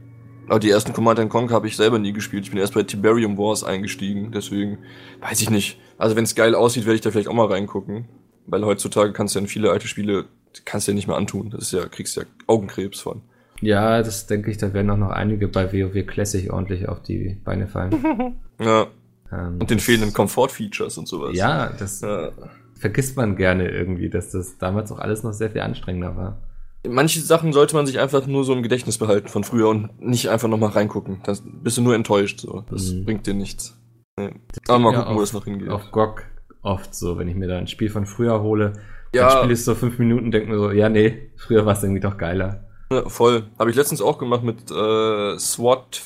aber 0.48 0.58
die 0.58 0.70
ersten 0.70 0.92
Command 0.92 1.28
Conquer 1.28 1.54
habe 1.54 1.66
ich 1.66 1.76
selber 1.76 1.98
nie 1.98 2.12
gespielt. 2.12 2.44
Ich 2.44 2.50
bin 2.50 2.58
erst 2.58 2.74
bei 2.74 2.82
Tiberium 2.82 3.36
Wars 3.36 3.64
eingestiegen, 3.64 4.32
deswegen 4.32 4.78
weiß 5.20 5.40
ich 5.40 5.50
nicht. 5.50 5.78
Also 5.98 6.16
wenn 6.16 6.24
es 6.24 6.34
geil 6.34 6.54
aussieht, 6.54 6.86
werde 6.86 6.96
ich 6.96 7.00
da 7.00 7.10
vielleicht 7.10 7.28
auch 7.28 7.34
mal 7.34 7.46
reingucken. 7.46 8.06
Weil 8.46 8.64
heutzutage 8.64 9.12
kannst 9.12 9.34
du 9.34 9.38
ja 9.38 9.42
in 9.42 9.48
viele 9.48 9.70
alte 9.70 9.88
Spiele, 9.88 10.24
kannst 10.64 10.86
du 10.86 10.92
ja 10.92 10.94
nicht 10.94 11.06
mehr 11.06 11.16
antun. 11.16 11.50
Das 11.50 11.62
ist 11.62 11.72
ja, 11.72 11.86
kriegst 11.86 12.16
ja 12.16 12.22
Augenkrebs 12.46 13.00
von. 13.00 13.20
Ja, 13.60 14.02
das 14.02 14.26
denke 14.26 14.50
ich, 14.50 14.56
da 14.56 14.72
werden 14.72 14.90
auch 14.90 14.96
noch 14.96 15.10
einige 15.10 15.48
bei 15.48 15.72
WoW 15.72 16.06
Classic 16.06 16.50
ordentlich 16.52 16.88
auf 16.88 17.02
die 17.02 17.36
Beine 17.44 17.66
fallen. 17.66 18.36
ja. 18.60 18.86
Ähm, 19.32 19.58
und 19.60 19.70
den 19.70 19.80
fehlenden 19.80 20.12
Komfort-Features 20.12 20.96
und 20.96 21.06
sowas. 21.08 21.36
Ja, 21.36 21.72
das 21.78 22.00
ja. 22.00 22.30
vergisst 22.74 23.16
man 23.16 23.36
gerne 23.36 23.68
irgendwie, 23.68 24.08
dass 24.08 24.30
das 24.30 24.56
damals 24.58 24.92
auch 24.92 24.98
alles 24.98 25.22
noch 25.22 25.32
sehr 25.32 25.50
viel 25.50 25.60
anstrengender 25.60 26.16
war. 26.16 26.38
Manche 26.86 27.20
Sachen 27.20 27.52
sollte 27.52 27.74
man 27.74 27.86
sich 27.86 27.98
einfach 27.98 28.26
nur 28.26 28.44
so 28.44 28.52
im 28.52 28.62
Gedächtnis 28.62 28.98
behalten 28.98 29.28
von 29.28 29.44
früher 29.44 29.68
und 29.68 30.00
nicht 30.00 30.28
einfach 30.30 30.48
nochmal 30.48 30.70
reingucken. 30.70 31.20
Dann 31.24 31.38
bist 31.62 31.76
du 31.76 31.82
nur 31.82 31.94
enttäuscht. 31.94 32.40
So. 32.40 32.64
Das 32.70 32.92
mhm. 32.92 33.04
bringt 33.04 33.26
dir 33.26 33.34
nichts. 33.34 33.76
Nee. 34.16 34.34
Aber 34.68 34.78
mal 34.78 34.94
gucken, 34.94 35.08
auf, 35.08 35.16
wo 35.16 35.22
es 35.22 35.32
noch 35.32 35.44
hingeht. 35.44 35.68
Auf 35.68 35.90
GOG 35.90 36.24
oft 36.62 36.94
so, 36.94 37.18
wenn 37.18 37.28
ich 37.28 37.34
mir 37.34 37.48
da 37.48 37.58
ein 37.58 37.66
Spiel 37.66 37.90
von 37.90 38.06
früher 38.06 38.42
hole. 38.42 38.74
Ja. 39.14 39.28
Dann 39.28 39.38
spiele 39.38 39.52
ich 39.54 39.64
so 39.64 39.74
fünf 39.74 39.98
Minuten, 39.98 40.30
denke 40.30 40.50
mir 40.50 40.58
so, 40.58 40.70
ja, 40.70 40.88
nee, 40.88 41.30
früher 41.36 41.64
war 41.66 41.74
es 41.74 41.82
irgendwie 41.82 42.00
doch 42.00 42.16
geiler. 42.16 42.68
Ja, 42.90 43.08
voll. 43.08 43.44
Habe 43.58 43.70
ich 43.70 43.76
letztens 43.76 44.00
auch 44.00 44.18
gemacht 44.18 44.42
mit 44.42 44.70
äh, 44.70 45.38
SWAT 45.38 46.00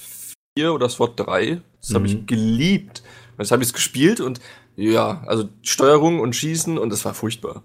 4 0.56 0.72
oder 0.72 0.88
SWAT 0.88 1.18
3. 1.18 1.60
Das 1.80 1.90
mhm. 1.90 1.94
habe 1.94 2.06
ich 2.06 2.26
geliebt. 2.26 3.02
Jetzt 3.38 3.50
habe 3.50 3.62
ich 3.62 3.68
es 3.68 3.74
gespielt 3.74 4.20
und 4.20 4.40
ja, 4.76 5.22
also 5.26 5.48
Steuerung 5.62 6.20
und 6.20 6.34
Schießen 6.34 6.78
und 6.78 6.92
es 6.92 7.04
war 7.04 7.14
furchtbar. 7.14 7.62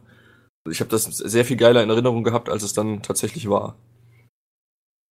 Ich 0.70 0.80
habe 0.80 0.89
das 0.89 1.03
sehr 1.05 1.45
viel 1.45 1.57
geiler 1.57 1.84
in 1.84 1.89
Erinnerung 1.89 2.24
gehabt, 2.24 2.49
als 2.49 2.63
es 2.63 2.74
dann 2.74 3.01
tatsächlich 3.01 3.49
war. 3.49 3.78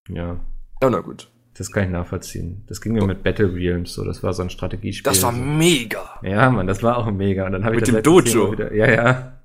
Ja. 0.09 0.40
Ja, 0.82 0.90
na 0.90 1.00
gut. 1.00 1.30
Das 1.59 1.72
kann 1.72 1.84
ich 1.84 1.90
nachvollziehen. 1.90 2.64
Das 2.66 2.80
ging 2.80 2.92
mir 2.92 3.02
oh. 3.02 3.07
mit 3.07 3.22
Battle 3.22 3.52
Realms 3.52 3.94
so. 3.94 4.04
Das 4.04 4.22
war 4.22 4.34
so 4.34 4.42
ein 4.42 4.50
Strategiespiel. 4.50 5.11
Das 5.11 5.22
war 5.22 5.32
mega. 5.32 6.20
Ja, 6.22 6.50
Mann, 6.50 6.66
das 6.66 6.82
war 6.82 6.98
auch 6.98 7.11
mega. 7.11 7.46
Und 7.46 7.52
dann 7.52 7.64
habe 7.64 7.76
ich 7.76 7.80
mit 7.80 7.88
dem 7.88 8.02
Dojo. 8.02 8.52
Wieder, 8.52 8.74
ja, 8.74 8.90
ja. 8.90 9.40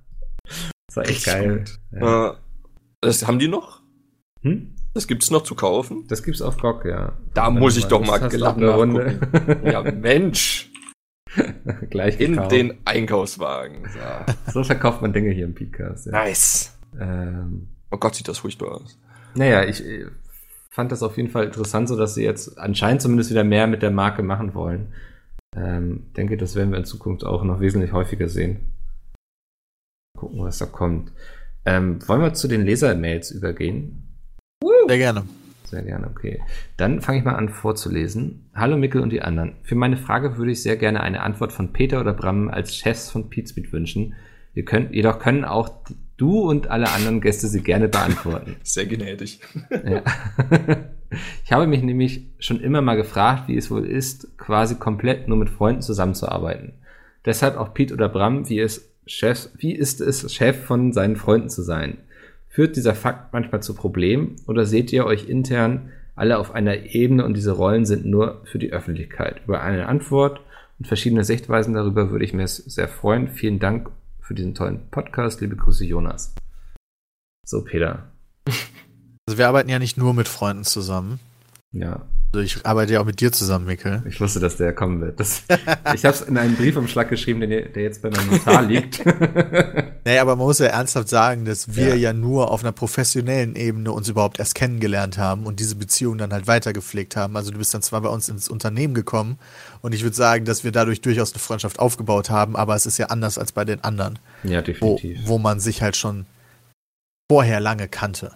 Das 0.88 0.95
war 0.95 1.07
echt 1.07 1.26
geil. 1.26 1.64
Ja. 1.91 2.36
Das 2.99 3.26
haben 3.26 3.39
die 3.39 3.47
noch? 3.47 3.82
Hm? 4.41 4.76
Das 4.93 5.07
gibt's 5.07 5.32
noch 5.32 5.43
zu 5.43 5.55
kaufen? 5.55 6.05
Das 6.07 6.22
gibt's 6.22 6.41
auf 6.41 6.57
GOG, 6.57 6.86
ja. 6.86 7.14
Da 7.34 7.49
muss 7.49 7.78
ich 7.78 7.86
doch 7.86 8.05
mal 8.05 8.18
gelacht 8.28 8.62
Runde. 8.62 9.20
ja, 9.64 9.82
Mensch. 9.91 10.71
Gleich 11.90 12.18
gekauft. 12.18 12.52
In 12.52 12.70
den 12.70 12.78
Einkaufswagen. 12.86 13.88
So. 13.90 14.52
so 14.52 14.64
verkauft 14.64 15.02
man 15.02 15.14
Dinge 15.14 15.32
hier 15.32 15.46
im 15.46 15.56
Podcast. 15.56 16.08
Ja. 16.08 16.12
Nice. 16.12 16.78
Ähm, 17.00 17.68
oh 17.90 17.98
Gott, 17.98 18.16
sieht 18.16 18.28
das 18.28 18.40
furchtbar 18.40 18.82
aus. 18.82 18.98
Naja, 19.36 19.64
ich 19.64 19.86
äh, 19.86 20.08
fand 20.70 20.92
das 20.92 21.04
auf 21.04 21.18
jeden 21.18 21.30
Fall 21.30 21.46
interessant, 21.46 21.88
so 21.88 21.98
dass 21.98 22.16
sie 22.16 22.24
jetzt 22.24 22.58
anscheinend 22.58 23.02
zumindest 23.02 23.30
wieder 23.30 23.44
mehr 23.44 23.68
mit 23.68 23.82
der 23.82 23.92
Marke 23.92 24.24
machen 24.24 24.54
wollen. 24.54 24.94
Ähm, 25.56 26.12
denke, 26.16 26.38
das 26.38 26.56
werden 26.56 26.72
wir 26.72 26.78
in 26.78 26.86
Zukunft 26.86 27.26
auch 27.26 27.44
noch 27.44 27.60
wesentlich 27.60 27.92
häufiger 27.92 28.30
sehen. 28.30 28.74
Gucken, 30.18 30.44
was 30.44 30.60
da 30.60 30.66
kommt. 30.66 31.12
Ähm, 31.66 32.00
wollen 32.08 32.22
wir 32.22 32.34
zu 32.34 32.48
den 32.48 32.66
Leser-Mails 32.66 33.32
übergehen? 33.32 34.18
Sehr 34.88 34.98
gerne. 34.98 35.24
Sehr 35.72 35.84
gerne, 35.84 36.08
okay. 36.08 36.42
Dann 36.76 37.00
fange 37.00 37.20
ich 37.20 37.24
mal 37.24 37.36
an 37.36 37.48
vorzulesen. 37.48 38.50
Hallo 38.54 38.76
Mickel 38.76 39.00
und 39.00 39.10
die 39.10 39.22
anderen. 39.22 39.56
Für 39.64 39.76
meine 39.76 39.96
Frage 39.96 40.36
würde 40.36 40.52
ich 40.52 40.62
sehr 40.62 40.76
gerne 40.76 41.00
eine 41.00 41.22
Antwort 41.22 41.54
von 41.54 41.72
Peter 41.72 42.02
oder 42.02 42.12
Bram 42.12 42.50
als 42.50 42.76
Chefs 42.76 43.10
von 43.10 43.30
Pizmeet 43.30 43.72
wünschen. 43.72 44.14
Ihr 44.54 44.66
könnt, 44.66 44.94
jedoch 44.94 45.20
können 45.20 45.46
auch 45.46 45.70
du 46.18 46.42
und 46.42 46.68
alle 46.68 46.90
anderen 46.90 47.22
Gäste 47.22 47.48
sie 47.48 47.64
gerne 47.64 47.88
beantworten. 47.88 48.58
Sehr 48.64 48.86
gnädig. 48.86 49.40
Ja. 49.72 50.04
Ich 51.44 51.52
habe 51.52 51.68
mich 51.68 51.84
nämlich 51.84 52.28
schon 52.40 52.62
immer 52.62 52.82
mal 52.82 52.96
gefragt, 52.96 53.50
wie 53.50 53.58
es 53.58 53.70
wohl 53.70 53.86
ist, 53.86 54.38
quasi 54.38 54.76
komplett 54.76 55.28
nur 55.28 55.38
mit 55.38 55.50
Freunden 55.50 55.82
zusammenzuarbeiten. 55.82 56.72
Deshalb 57.26 57.58
auch 57.58 57.74
Pete 57.74 57.94
oder 57.94 58.08
Bram, 58.08 58.48
wie 58.48 58.62
es 58.62 58.94
Chef, 59.06 59.50
wie 59.58 59.74
ist 59.74 60.00
es, 60.00 60.34
Chef 60.34 60.64
von 60.64 60.94
seinen 60.94 61.18
Freunden 61.18 61.50
zu 61.50 61.64
sein? 61.64 61.98
Führt 62.52 62.76
dieser 62.76 62.95
Fakt 62.95 63.32
manchmal 63.32 63.64
zu 63.64 63.74
Problemen 63.74 64.36
oder 64.45 64.66
seht 64.66 64.91
ihr 64.91 65.06
euch 65.06 65.30
intern 65.30 65.89
alle 66.18 66.38
auf 66.38 66.54
einer 66.54 66.93
Ebene 66.93 67.24
und 67.24 67.36
diese 67.36 67.54
Rollen 67.54 67.86
sind 67.86 68.06
nur 68.06 68.41
für 68.43 68.60
die 68.60 68.74
Öffentlichkeit? 68.74 69.41
Über 69.45 69.62
eine 69.62 69.88
Antwort 69.88 70.41
und 70.78 70.86
verschiedene 70.86 71.24
Sichtweisen 71.24 71.74
darüber 71.74 72.12
würde 72.12 72.26
ich 72.26 72.34
mir 72.34 72.45
sehr 72.49 72.89
freuen. 72.89 73.30
Vielen 73.30 73.60
Dank 73.60 73.89
für 74.20 74.34
diesen 74.34 74.54
tollen 74.54 74.89
Podcast. 74.91 75.39
Liebe 75.39 75.56
Grüße, 75.56 75.86
Jonas. 75.86 76.36
So, 77.47 77.64
Peter. 77.64 78.12
Also 79.28 79.38
wir 79.38 79.47
arbeiten 79.47 79.70
ja 79.70 79.78
nicht 79.80 79.97
nur 79.97 80.14
mit 80.14 80.28
Freunden 80.28 80.64
zusammen. 80.64 81.20
Ja. 81.72 82.02
Also 82.34 82.46
ich 82.46 82.66
arbeite 82.66 82.94
ja 82.94 83.02
auch 83.02 83.06
mit 83.06 83.20
dir 83.20 83.34
zusammen, 83.34 83.66
Mikkel. 83.66 84.04
Ich 84.08 84.22
wusste, 84.22 84.40
dass 84.40 84.56
der 84.56 84.74
kommen 84.74 85.02
wird. 85.02 85.20
Das, 85.20 85.44
ich 85.94 86.06
habe 86.06 86.16
es 86.16 86.22
in 86.22 86.38
einem 86.38 86.56
Briefumschlag 86.56 87.10
geschrieben, 87.10 87.42
der, 87.42 87.68
der 87.68 87.84
jetzt 87.84 88.02
bei 88.02 88.10
meinem 88.10 88.30
Notar 88.32 88.62
liegt. 88.68 89.04
naja, 90.06 90.22
aber 90.22 90.38
man 90.38 90.46
muss 90.46 90.60
ja 90.60 90.68
ernsthaft 90.68 91.10
sagen, 91.10 91.44
dass 91.44 91.76
wir 91.76 91.90
ja. 91.90 91.96
ja. 91.96 92.14
nur 92.14 92.50
auf 92.50 92.64
einer 92.64 92.72
professionellen 92.72 93.58
Ebene 93.58 93.92
uns 93.92 94.08
überhaupt 94.08 94.40
erst 94.40 94.56
kennengelernt 94.56 95.18
haben 95.18 95.46
und 95.46 95.60
diese 95.60 95.76
Beziehung 95.76 96.18
dann 96.18 96.32
halt 96.32 96.48
weitergepflegt 96.48 97.18
haben. 97.18 97.36
Also 97.36 97.52
du 97.52 97.58
bist 97.58 97.74
dann 97.74 97.82
zwar 97.82 98.00
bei 98.00 98.10
uns 98.10 98.30
ins 98.30 98.48
Unternehmen 98.48 98.94
gekommen 98.94 99.38
und 99.82 99.94
ich 99.94 100.04
würde 100.04 100.16
sagen, 100.16 100.46
dass 100.46 100.64
wir 100.64 100.72
dadurch 100.72 101.02
durchaus 101.02 101.34
eine 101.34 101.40
Freundschaft 101.40 101.80
aufgebaut 101.80 102.30
haben, 102.30 102.56
aber 102.56 102.76
es 102.76 102.86
ist 102.86 102.98
ja 102.98 103.08
anders 103.08 103.38
als 103.38 103.52
bei 103.52 103.66
den 103.66 103.84
anderen. 103.84 104.20
Ja, 104.44 104.62
definitiv. 104.62 105.20
Wo, 105.24 105.34
wo 105.34 105.38
man 105.38 105.60
sich 105.60 105.82
halt 105.82 105.98
schon 105.98 106.26
vorher 107.30 107.60
lange 107.60 107.90
kannte. 107.90 108.32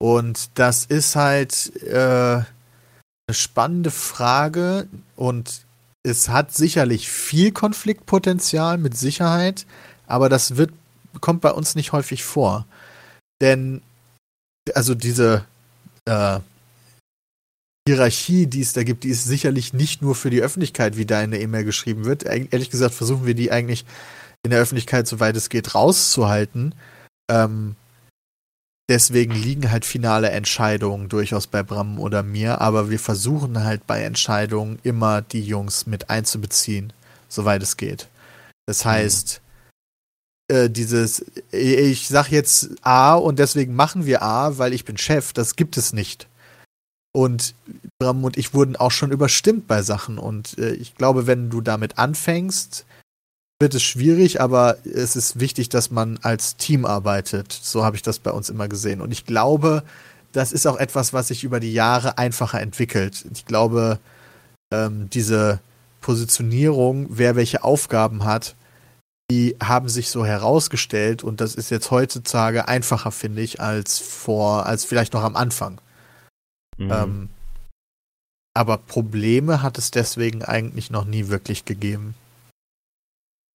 Und 0.00 0.50
das 0.54 0.84
ist 0.84 1.16
halt 1.16 1.72
äh, 1.82 2.42
spannende 3.30 3.90
Frage 3.90 4.88
und 5.16 5.66
es 6.02 6.28
hat 6.28 6.54
sicherlich 6.54 7.08
viel 7.08 7.52
Konfliktpotenzial 7.52 8.78
mit 8.78 8.96
Sicherheit, 8.96 9.66
aber 10.06 10.28
das 10.28 10.56
wird, 10.56 10.72
kommt 11.20 11.40
bei 11.40 11.50
uns 11.50 11.74
nicht 11.74 11.92
häufig 11.92 12.24
vor. 12.24 12.66
Denn, 13.40 13.82
also 14.74 14.94
diese 14.94 15.44
äh, 16.06 16.40
Hierarchie, 17.88 18.46
die 18.46 18.60
es 18.60 18.72
da 18.72 18.82
gibt, 18.82 19.04
die 19.04 19.08
ist 19.08 19.24
sicherlich 19.24 19.72
nicht 19.72 20.02
nur 20.02 20.14
für 20.14 20.30
die 20.30 20.42
Öffentlichkeit, 20.42 20.96
wie 20.96 21.06
da 21.06 21.22
in 21.22 21.30
der 21.30 21.40
E-Mail 21.40 21.64
geschrieben 21.64 22.04
wird. 22.04 22.24
Ehrlich 22.24 22.70
gesagt 22.70 22.94
versuchen 22.94 23.26
wir 23.26 23.34
die 23.34 23.50
eigentlich 23.50 23.84
in 24.44 24.50
der 24.50 24.60
Öffentlichkeit, 24.60 25.08
soweit 25.08 25.36
es 25.36 25.48
geht, 25.48 25.74
rauszuhalten. 25.74 26.74
Ähm, 27.30 27.76
Deswegen 28.88 29.34
liegen 29.34 29.70
halt 29.70 29.84
finale 29.84 30.30
Entscheidungen 30.30 31.10
durchaus 31.10 31.46
bei 31.46 31.62
Bram 31.62 31.98
oder 31.98 32.22
mir, 32.22 32.62
aber 32.62 32.88
wir 32.88 32.98
versuchen 32.98 33.62
halt 33.62 33.86
bei 33.86 34.02
Entscheidungen 34.02 34.78
immer 34.82 35.20
die 35.20 35.42
Jungs 35.42 35.86
mit 35.86 36.08
einzubeziehen, 36.08 36.94
soweit 37.28 37.62
es 37.62 37.76
geht. 37.76 38.08
Das 38.66 38.84
mhm. 38.84 38.88
heißt, 38.88 39.42
mhm. 40.50 40.56
äh, 40.56 40.70
dieses, 40.70 41.24
ich 41.50 42.08
sag 42.08 42.30
jetzt 42.30 42.70
A 42.80 43.14
und 43.14 43.38
deswegen 43.38 43.74
machen 43.74 44.06
wir 44.06 44.22
A, 44.22 44.56
weil 44.56 44.72
ich 44.72 44.86
bin 44.86 44.96
Chef, 44.96 45.34
das 45.34 45.56
gibt 45.56 45.76
es 45.76 45.92
nicht. 45.92 46.26
Und 47.12 47.54
Bram 47.98 48.24
und 48.24 48.38
ich 48.38 48.54
wurden 48.54 48.76
auch 48.76 48.90
schon 48.90 49.12
überstimmt 49.12 49.66
bei 49.66 49.82
Sachen. 49.82 50.18
Und 50.18 50.56
äh, 50.58 50.72
ich 50.72 50.94
glaube, 50.94 51.26
wenn 51.26 51.50
du 51.50 51.60
damit 51.60 51.98
anfängst, 51.98 52.86
wird 53.60 53.74
es 53.74 53.82
schwierig, 53.82 54.40
aber 54.40 54.76
es 54.84 55.16
ist 55.16 55.40
wichtig, 55.40 55.68
dass 55.68 55.90
man 55.90 56.18
als 56.22 56.56
Team 56.56 56.84
arbeitet. 56.84 57.52
So 57.52 57.84
habe 57.84 57.96
ich 57.96 58.02
das 58.02 58.18
bei 58.18 58.30
uns 58.30 58.50
immer 58.50 58.68
gesehen. 58.68 59.00
Und 59.00 59.10
ich 59.10 59.24
glaube, 59.24 59.82
das 60.32 60.52
ist 60.52 60.66
auch 60.66 60.76
etwas, 60.76 61.12
was 61.12 61.28
sich 61.28 61.42
über 61.42 61.58
die 61.58 61.72
Jahre 61.72 62.18
einfacher 62.18 62.60
entwickelt. 62.60 63.24
Ich 63.32 63.46
glaube, 63.46 63.98
ähm, 64.72 65.10
diese 65.10 65.60
Positionierung, 66.00 67.06
wer 67.10 67.34
welche 67.34 67.64
Aufgaben 67.64 68.24
hat, 68.24 68.54
die 69.30 69.56
haben 69.62 69.88
sich 69.88 70.10
so 70.10 70.24
herausgestellt 70.24 71.22
und 71.22 71.40
das 71.40 71.54
ist 71.54 71.70
jetzt 71.70 71.90
heutzutage 71.90 72.68
einfacher, 72.68 73.10
finde 73.10 73.42
ich, 73.42 73.60
als 73.60 73.98
vor, 73.98 74.66
als 74.66 74.84
vielleicht 74.84 75.12
noch 75.12 75.22
am 75.22 75.36
Anfang. 75.36 75.80
Mhm. 76.78 76.90
Ähm, 76.90 77.28
aber 78.54 78.78
Probleme 78.78 79.62
hat 79.62 79.78
es 79.78 79.90
deswegen 79.90 80.42
eigentlich 80.42 80.90
noch 80.90 81.04
nie 81.04 81.28
wirklich 81.28 81.64
gegeben. 81.64 82.14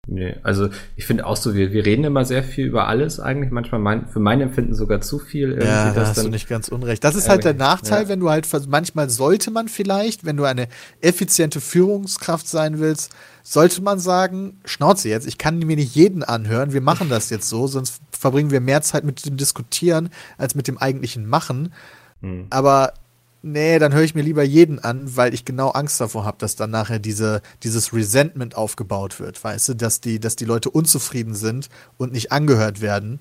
Nee, 0.07 0.35
also 0.41 0.69
ich 0.95 1.05
finde 1.05 1.27
auch 1.27 1.37
so, 1.37 1.53
wir, 1.53 1.71
wir 1.71 1.85
reden 1.85 2.03
immer 2.03 2.25
sehr 2.25 2.43
viel 2.43 2.65
über 2.65 2.87
alles 2.87 3.19
eigentlich, 3.19 3.51
manchmal 3.51 3.79
mein, 3.79 4.07
für 4.07 4.19
mein 4.19 4.41
Empfinden 4.41 4.73
sogar 4.73 4.99
zu 5.01 5.19
viel. 5.19 5.59
Ja, 5.61 5.93
da 5.93 6.07
hast 6.07 6.17
dann, 6.17 6.25
du 6.25 6.31
nicht 6.31 6.49
ganz 6.49 6.69
unrecht. 6.69 7.03
Das 7.03 7.13
ist 7.13 7.29
halt 7.29 7.43
der 7.43 7.53
Nachteil, 7.53 8.03
ja. 8.03 8.09
wenn 8.09 8.19
du 8.19 8.29
halt, 8.29 8.47
manchmal 8.67 9.11
sollte 9.11 9.51
man 9.51 9.67
vielleicht, 9.67 10.25
wenn 10.25 10.37
du 10.37 10.45
eine 10.45 10.67
effiziente 11.01 11.61
Führungskraft 11.61 12.47
sein 12.47 12.79
willst, 12.79 13.15
sollte 13.43 13.83
man 13.83 13.99
sagen, 13.99 14.59
Schnauze 14.65 15.07
jetzt, 15.07 15.27
ich 15.27 15.37
kann 15.37 15.59
mir 15.59 15.75
nicht 15.75 15.93
jeden 15.95 16.23
anhören, 16.23 16.73
wir 16.73 16.81
machen 16.81 17.09
das 17.09 17.29
jetzt 17.29 17.47
so, 17.47 17.67
sonst 17.67 18.01
verbringen 18.11 18.49
wir 18.49 18.59
mehr 18.59 18.81
Zeit 18.81 19.03
mit 19.03 19.23
dem 19.25 19.37
Diskutieren 19.37 20.09
als 20.37 20.55
mit 20.55 20.67
dem 20.67 20.79
eigentlichen 20.79 21.27
Machen. 21.27 21.73
Hm. 22.21 22.47
Aber 22.49 22.93
nee, 23.41 23.79
dann 23.79 23.93
höre 23.93 24.03
ich 24.03 24.15
mir 24.15 24.21
lieber 24.21 24.43
jeden 24.43 24.79
an, 24.79 25.15
weil 25.15 25.33
ich 25.33 25.45
genau 25.45 25.69
Angst 25.69 25.99
davor 25.99 26.25
habe, 26.25 26.37
dass 26.39 26.55
dann 26.55 26.71
nachher 26.71 26.99
diese, 26.99 27.41
dieses 27.63 27.93
Resentment 27.93 28.55
aufgebaut 28.55 29.19
wird, 29.19 29.43
weißt 29.43 29.69
du, 29.69 29.73
dass 29.75 30.01
die, 30.01 30.19
dass 30.19 30.35
die 30.35 30.45
Leute 30.45 30.69
unzufrieden 30.69 31.33
sind 31.33 31.69
und 31.97 32.13
nicht 32.13 32.31
angehört 32.31 32.81
werden. 32.81 33.19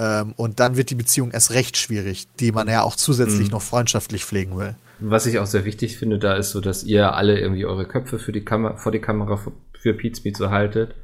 Ähm, 0.00 0.32
und 0.36 0.60
dann 0.60 0.76
wird 0.76 0.90
die 0.90 0.94
Beziehung 0.94 1.30
erst 1.30 1.52
recht 1.52 1.76
schwierig, 1.76 2.26
die 2.40 2.52
man 2.52 2.68
ja 2.68 2.82
auch 2.82 2.96
zusätzlich 2.96 3.48
mhm. 3.48 3.52
noch 3.52 3.62
freundschaftlich 3.62 4.24
pflegen 4.24 4.56
will. 4.56 4.74
Was 4.98 5.26
ich 5.26 5.38
auch 5.38 5.46
sehr 5.46 5.64
wichtig 5.64 5.98
finde, 5.98 6.18
da 6.18 6.34
ist 6.34 6.50
so, 6.50 6.60
dass 6.60 6.84
ihr 6.84 7.14
alle 7.14 7.38
irgendwie 7.38 7.64
eure 7.64 7.86
Köpfe 7.86 8.18
für 8.18 8.32
die 8.32 8.44
Kamera, 8.44 8.76
vor 8.76 8.92
die 8.92 9.00
Kamera 9.00 9.38
für 9.78 9.94
Pete 9.94 10.20
so 10.36 10.50
haltet. 10.50 10.94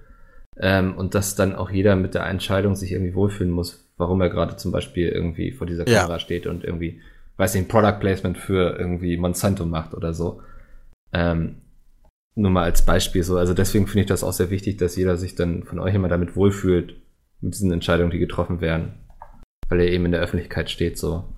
Ähm, 0.59 0.97
und 0.97 1.15
dass 1.15 1.35
dann 1.35 1.55
auch 1.55 1.71
jeder 1.71 1.97
mit 1.97 2.15
der 2.15 2.27
Entscheidung 2.27 2.77
sich 2.77 2.93
irgendwie 2.93 3.15
wohlfühlen 3.15 3.53
muss, 3.53 3.91
warum 3.99 4.21
er 4.23 4.31
gerade 4.31 4.57
zum 4.57 4.73
Beispiel 4.73 5.09
irgendwie 5.09 5.53
vor 5.53 5.67
dieser 5.67 5.85
Kamera 5.85 6.15
ja. 6.15 6.19
steht 6.19 6.47
und 6.47 6.65
irgendwie 6.65 7.03
weiß 7.37 7.55
nicht, 7.55 7.65
ein 7.65 7.69
Product 7.69 8.01
Placement 8.01 8.39
für 8.39 8.79
irgendwie 8.79 9.17
Monsanto 9.17 9.67
macht 9.67 9.95
oder 9.95 10.15
so. 10.15 10.43
Ähm, 11.13 11.63
nur 12.35 12.51
mal 12.51 12.65
als 12.65 12.85
Beispiel 12.85 13.23
so. 13.23 13.39
Also 13.39 13.55
deswegen 13.55 13.87
finde 13.87 14.01
ich 14.01 14.07
das 14.07 14.23
auch 14.23 14.33
sehr 14.33 14.51
wichtig, 14.51 14.77
dass 14.77 14.97
jeder 14.97 15.17
sich 15.17 15.35
dann 15.35 15.65
von 15.65 15.79
euch 15.79 15.95
immer 15.95 16.09
damit 16.09 16.37
wohlfühlt, 16.37 16.97
mit 17.41 17.55
diesen 17.55 17.73
Entscheidungen, 17.73 18.11
die 18.11 18.19
getroffen 18.19 18.61
werden. 18.61 18.95
Weil 19.69 19.81
er 19.81 19.91
eben 19.91 20.05
in 20.07 20.13
der 20.13 20.21
Öffentlichkeit 20.21 20.71
steht 20.71 20.99
so. 20.99 21.35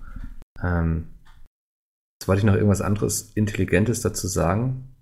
Ähm, 0.61 1.07
jetzt 2.19 2.27
wollte 2.27 2.39
ich 2.39 2.45
noch 2.45 2.55
irgendwas 2.55 2.81
anderes 2.81 3.31
Intelligentes 3.33 4.01
dazu 4.01 4.27
sagen. 4.27 4.95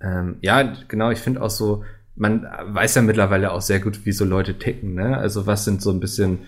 Ähm, 0.00 0.36
ja, 0.40 0.74
genau, 0.88 1.10
ich 1.10 1.18
finde 1.18 1.42
auch 1.42 1.50
so, 1.50 1.84
man 2.16 2.44
weiß 2.44 2.94
ja 2.94 3.02
mittlerweile 3.02 3.52
auch 3.52 3.60
sehr 3.60 3.80
gut, 3.80 4.06
wie 4.06 4.12
so 4.12 4.24
Leute 4.24 4.58
ticken, 4.58 4.94
ne? 4.94 5.16
Also 5.16 5.46
was 5.46 5.64
sind 5.64 5.82
so 5.82 5.90
ein 5.90 6.00
bisschen, 6.00 6.46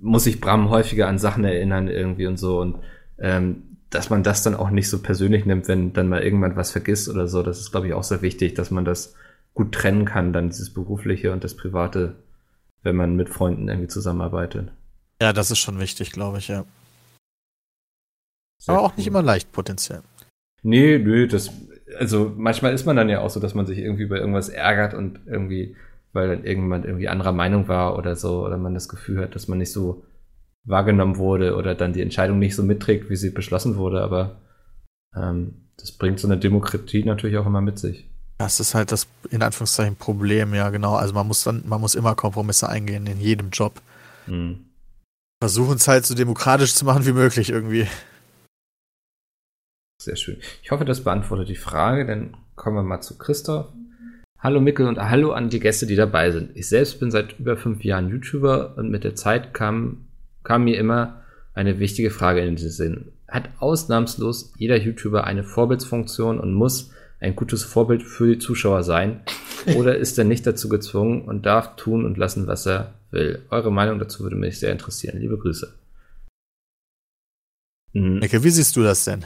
muss 0.00 0.24
sich 0.24 0.40
Bram 0.40 0.70
häufiger 0.70 1.08
an 1.08 1.18
Sachen 1.18 1.44
erinnern 1.44 1.88
irgendwie 1.88 2.26
und 2.26 2.36
so 2.36 2.60
und 2.60 2.76
ähm, 3.18 3.78
dass 3.90 4.10
man 4.10 4.22
das 4.22 4.42
dann 4.42 4.54
auch 4.54 4.70
nicht 4.70 4.88
so 4.88 5.00
persönlich 5.00 5.46
nimmt, 5.46 5.68
wenn 5.68 5.92
dann 5.92 6.08
mal 6.08 6.22
irgendwann 6.22 6.56
was 6.56 6.72
vergisst 6.72 7.08
oder 7.08 7.28
so. 7.28 7.42
Das 7.42 7.60
ist, 7.60 7.70
glaube 7.70 7.86
ich, 7.86 7.94
auch 7.94 8.02
sehr 8.02 8.22
wichtig, 8.22 8.54
dass 8.54 8.70
man 8.70 8.84
das 8.84 9.14
gut 9.54 9.72
trennen 9.72 10.04
kann, 10.04 10.32
dann 10.32 10.48
dieses 10.48 10.72
Berufliche 10.72 11.32
und 11.32 11.44
das 11.44 11.56
Private, 11.56 12.16
wenn 12.82 12.96
man 12.96 13.16
mit 13.16 13.28
Freunden 13.28 13.68
irgendwie 13.68 13.88
zusammenarbeitet. 13.88 14.70
Ja, 15.20 15.32
das 15.32 15.50
ist 15.50 15.60
schon 15.60 15.80
wichtig, 15.80 16.12
glaube 16.12 16.38
ich, 16.38 16.48
ja. 16.48 16.64
Sehr 18.58 18.74
Aber 18.74 18.84
auch 18.84 18.90
cool. 18.90 18.94
nicht 18.98 19.06
immer 19.06 19.22
leicht 19.22 19.52
potenziell. 19.52 20.02
Nee, 20.62 20.98
nö, 20.98 21.26
das, 21.26 21.50
also 21.98 22.32
manchmal 22.36 22.74
ist 22.74 22.86
man 22.86 22.96
dann 22.96 23.08
ja 23.08 23.20
auch 23.20 23.30
so, 23.30 23.40
dass 23.40 23.54
man 23.54 23.66
sich 23.66 23.78
irgendwie 23.78 24.02
über 24.02 24.18
irgendwas 24.18 24.48
ärgert 24.48 24.94
und 24.94 25.20
irgendwie, 25.26 25.76
weil 26.12 26.28
dann 26.28 26.44
irgendjemand 26.44 26.84
irgendwie 26.84 27.08
anderer 27.08 27.32
Meinung 27.32 27.68
war 27.68 27.96
oder 27.96 28.16
so, 28.16 28.44
oder 28.44 28.58
man 28.58 28.74
das 28.74 28.88
Gefühl 28.88 29.20
hat, 29.22 29.34
dass 29.34 29.48
man 29.48 29.58
nicht 29.58 29.72
so 29.72 30.04
wahrgenommen 30.66 31.16
wurde 31.16 31.56
oder 31.56 31.74
dann 31.74 31.92
die 31.92 32.02
Entscheidung 32.02 32.38
nicht 32.38 32.56
so 32.56 32.62
mitträgt, 32.62 33.08
wie 33.08 33.16
sie 33.16 33.30
beschlossen 33.30 33.76
wurde, 33.76 34.02
aber 34.02 34.42
ähm, 35.16 35.68
das 35.78 35.92
bringt 35.92 36.18
so 36.18 36.28
eine 36.28 36.38
Demokratie 36.38 37.04
natürlich 37.04 37.38
auch 37.38 37.46
immer 37.46 37.60
mit 37.60 37.78
sich. 37.78 38.10
Das 38.38 38.60
ist 38.60 38.74
halt 38.74 38.92
das 38.92 39.06
in 39.30 39.42
Anführungszeichen 39.42 39.96
Problem, 39.96 40.52
ja 40.52 40.68
genau. 40.70 40.94
Also 40.96 41.14
man 41.14 41.26
muss 41.26 41.44
dann, 41.44 41.62
man 41.66 41.80
muss 41.80 41.94
immer 41.94 42.14
Kompromisse 42.14 42.68
eingehen 42.68 43.06
in 43.06 43.20
jedem 43.20 43.50
Job. 43.50 43.80
Mhm. 44.26 44.66
Versuchen 45.40 45.76
es 45.76 45.88
halt 45.88 46.04
so 46.04 46.14
demokratisch 46.14 46.74
zu 46.74 46.84
machen 46.84 47.06
wie 47.06 47.12
möglich 47.12 47.50
irgendwie. 47.50 47.86
Sehr 50.02 50.16
schön. 50.16 50.38
Ich 50.62 50.70
hoffe, 50.70 50.84
das 50.84 51.04
beantwortet 51.04 51.48
die 51.48 51.56
Frage. 51.56 52.06
Dann 52.06 52.36
kommen 52.54 52.76
wir 52.76 52.82
mal 52.82 53.00
zu 53.00 53.16
Christoph. 53.16 53.72
Hallo 54.38 54.60
Mickel 54.60 54.86
und 54.86 54.98
hallo 54.98 55.32
an 55.32 55.48
die 55.48 55.60
Gäste, 55.60 55.86
die 55.86 55.96
dabei 55.96 56.30
sind. 56.30 56.54
Ich 56.56 56.68
selbst 56.68 57.00
bin 57.00 57.10
seit 57.10 57.38
über 57.38 57.56
fünf 57.56 57.84
Jahren 57.84 58.08
YouTuber 58.08 58.76
und 58.76 58.90
mit 58.90 59.04
der 59.04 59.14
Zeit 59.14 59.54
kam 59.54 60.05
kam 60.46 60.64
mir 60.64 60.78
immer 60.78 61.22
eine 61.54 61.80
wichtige 61.80 62.10
Frage 62.10 62.40
in 62.40 62.54
den 62.54 62.70
Sinn. 62.70 63.12
Hat 63.26 63.50
ausnahmslos 63.58 64.52
jeder 64.56 64.76
YouTuber 64.76 65.24
eine 65.24 65.42
Vorbildsfunktion 65.42 66.38
und 66.38 66.54
muss 66.54 66.92
ein 67.18 67.34
gutes 67.34 67.64
Vorbild 67.64 68.04
für 68.04 68.28
die 68.28 68.38
Zuschauer 68.38 68.84
sein? 68.84 69.22
Oder 69.76 69.96
ist 69.96 70.16
er 70.18 70.24
nicht 70.24 70.46
dazu 70.46 70.68
gezwungen 70.68 71.22
und 71.22 71.44
darf 71.44 71.74
tun 71.74 72.04
und 72.04 72.16
lassen, 72.16 72.46
was 72.46 72.66
er 72.66 72.94
will? 73.10 73.42
Eure 73.50 73.72
Meinung 73.72 73.98
dazu 73.98 74.22
würde 74.22 74.36
mich 74.36 74.60
sehr 74.60 74.70
interessieren. 74.70 75.18
Liebe 75.18 75.36
Grüße. 75.36 75.74
Mhm. 77.92 78.22
Ecke, 78.22 78.44
wie 78.44 78.50
siehst 78.50 78.76
du 78.76 78.84
das 78.84 79.04
denn? 79.04 79.24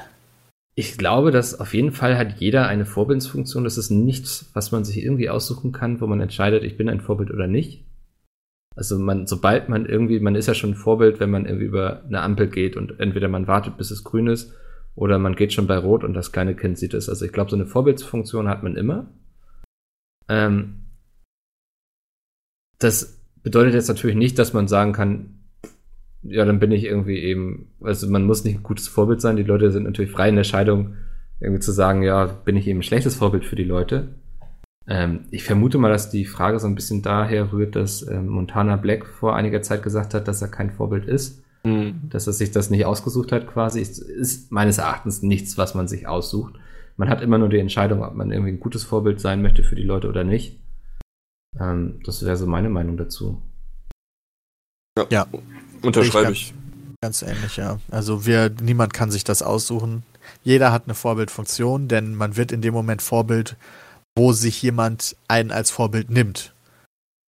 Ich 0.74 0.96
glaube, 0.96 1.32
dass 1.32 1.60
auf 1.60 1.74
jeden 1.74 1.92
Fall 1.92 2.16
hat 2.16 2.40
jeder 2.40 2.66
eine 2.66 2.86
Vorbildsfunktion. 2.86 3.64
Das 3.64 3.76
ist 3.76 3.90
nichts, 3.90 4.48
was 4.54 4.72
man 4.72 4.84
sich 4.84 5.02
irgendwie 5.02 5.28
aussuchen 5.28 5.72
kann, 5.72 6.00
wo 6.00 6.06
man 6.06 6.22
entscheidet, 6.22 6.64
ich 6.64 6.78
bin 6.78 6.88
ein 6.88 7.02
Vorbild 7.02 7.30
oder 7.30 7.46
nicht. 7.46 7.84
Also 8.76 8.98
man, 8.98 9.26
sobald 9.26 9.68
man 9.68 9.86
irgendwie, 9.86 10.20
man 10.20 10.36
ist 10.36 10.46
ja 10.46 10.54
schon 10.54 10.70
ein 10.70 10.76
Vorbild, 10.76 11.20
wenn 11.20 11.30
man 11.30 11.44
irgendwie 11.44 11.66
über 11.66 12.04
eine 12.04 12.22
Ampel 12.22 12.48
geht 12.48 12.76
und 12.76 13.00
entweder 13.00 13.28
man 13.28 13.46
wartet, 13.46 13.76
bis 13.76 13.90
es 13.90 14.04
grün 14.04 14.28
ist, 14.28 14.54
oder 14.94 15.18
man 15.18 15.36
geht 15.36 15.52
schon 15.52 15.66
bei 15.66 15.76
Rot 15.76 16.04
und 16.04 16.14
das 16.14 16.32
kleine 16.32 16.54
Kind 16.54 16.78
sieht 16.78 16.94
es. 16.94 17.08
Also 17.08 17.24
ich 17.24 17.32
glaube, 17.32 17.50
so 17.50 17.56
eine 17.56 17.66
Vorbildsfunktion 17.66 18.48
hat 18.48 18.62
man 18.62 18.76
immer. 18.76 19.12
Ähm, 20.28 20.86
das 22.78 23.20
bedeutet 23.42 23.74
jetzt 23.74 23.88
natürlich 23.88 24.16
nicht, 24.16 24.38
dass 24.38 24.52
man 24.52 24.68
sagen 24.68 24.92
kann, 24.92 25.40
ja, 26.22 26.44
dann 26.44 26.60
bin 26.60 26.72
ich 26.72 26.84
irgendwie 26.84 27.18
eben, 27.18 27.72
also 27.80 28.08
man 28.08 28.24
muss 28.24 28.44
nicht 28.44 28.56
ein 28.56 28.62
gutes 28.62 28.88
Vorbild 28.88 29.20
sein. 29.20 29.36
Die 29.36 29.42
Leute 29.42 29.70
sind 29.70 29.84
natürlich 29.84 30.10
frei 30.10 30.28
in 30.28 30.36
der 30.36 30.44
Scheidung, 30.44 30.96
irgendwie 31.40 31.60
zu 31.60 31.72
sagen, 31.72 32.02
ja, 32.02 32.26
bin 32.26 32.56
ich 32.56 32.66
eben 32.66 32.80
ein 32.80 32.84
schlechtes 32.84 33.16
Vorbild 33.16 33.44
für 33.44 33.56
die 33.56 33.64
Leute. 33.64 34.19
Ähm, 34.90 35.26
ich 35.30 35.44
vermute 35.44 35.78
mal, 35.78 35.88
dass 35.88 36.10
die 36.10 36.24
Frage 36.24 36.58
so 36.58 36.66
ein 36.66 36.74
bisschen 36.74 37.00
daher 37.00 37.52
rührt, 37.52 37.76
dass 37.76 38.06
ähm, 38.06 38.26
Montana 38.26 38.74
Black 38.74 39.06
vor 39.06 39.36
einiger 39.36 39.62
Zeit 39.62 39.84
gesagt 39.84 40.14
hat, 40.14 40.26
dass 40.26 40.42
er 40.42 40.48
kein 40.48 40.72
Vorbild 40.72 41.06
ist. 41.06 41.44
Mhm. 41.62 42.08
Dass 42.10 42.26
er 42.26 42.32
sich 42.32 42.50
das 42.50 42.70
nicht 42.70 42.84
ausgesucht 42.84 43.30
hat, 43.30 43.46
quasi. 43.46 43.80
Ist, 43.80 44.00
ist 44.00 44.50
meines 44.50 44.78
Erachtens 44.78 45.22
nichts, 45.22 45.56
was 45.56 45.76
man 45.76 45.86
sich 45.86 46.08
aussucht. 46.08 46.54
Man 46.96 47.08
hat 47.08 47.22
immer 47.22 47.38
nur 47.38 47.48
die 47.48 47.60
Entscheidung, 47.60 48.02
ob 48.02 48.14
man 48.14 48.32
irgendwie 48.32 48.50
ein 48.50 48.60
gutes 48.60 48.82
Vorbild 48.82 49.20
sein 49.20 49.42
möchte 49.42 49.62
für 49.62 49.76
die 49.76 49.84
Leute 49.84 50.08
oder 50.08 50.24
nicht. 50.24 50.58
Ähm, 51.58 52.00
das 52.04 52.24
wäre 52.24 52.36
so 52.36 52.46
meine 52.46 52.68
Meinung 52.68 52.96
dazu. 52.96 53.40
Ja, 54.98 55.06
ja. 55.08 55.26
unterschreibe 55.82 56.32
ich. 56.32 56.52
Ganz, 57.00 57.20
ganz 57.20 57.30
ähnlich, 57.32 57.56
ja. 57.56 57.78
Also 57.92 58.26
wir, 58.26 58.50
niemand 58.60 58.92
kann 58.92 59.12
sich 59.12 59.22
das 59.22 59.42
aussuchen. 59.42 60.02
Jeder 60.42 60.72
hat 60.72 60.84
eine 60.86 60.94
Vorbildfunktion, 60.94 61.86
denn 61.86 62.16
man 62.16 62.36
wird 62.36 62.50
in 62.50 62.60
dem 62.60 62.74
Moment 62.74 63.02
Vorbild, 63.02 63.56
wo 64.16 64.32
sich 64.32 64.62
jemand 64.62 65.16
einen 65.28 65.50
als 65.50 65.70
Vorbild 65.70 66.10
nimmt. 66.10 66.54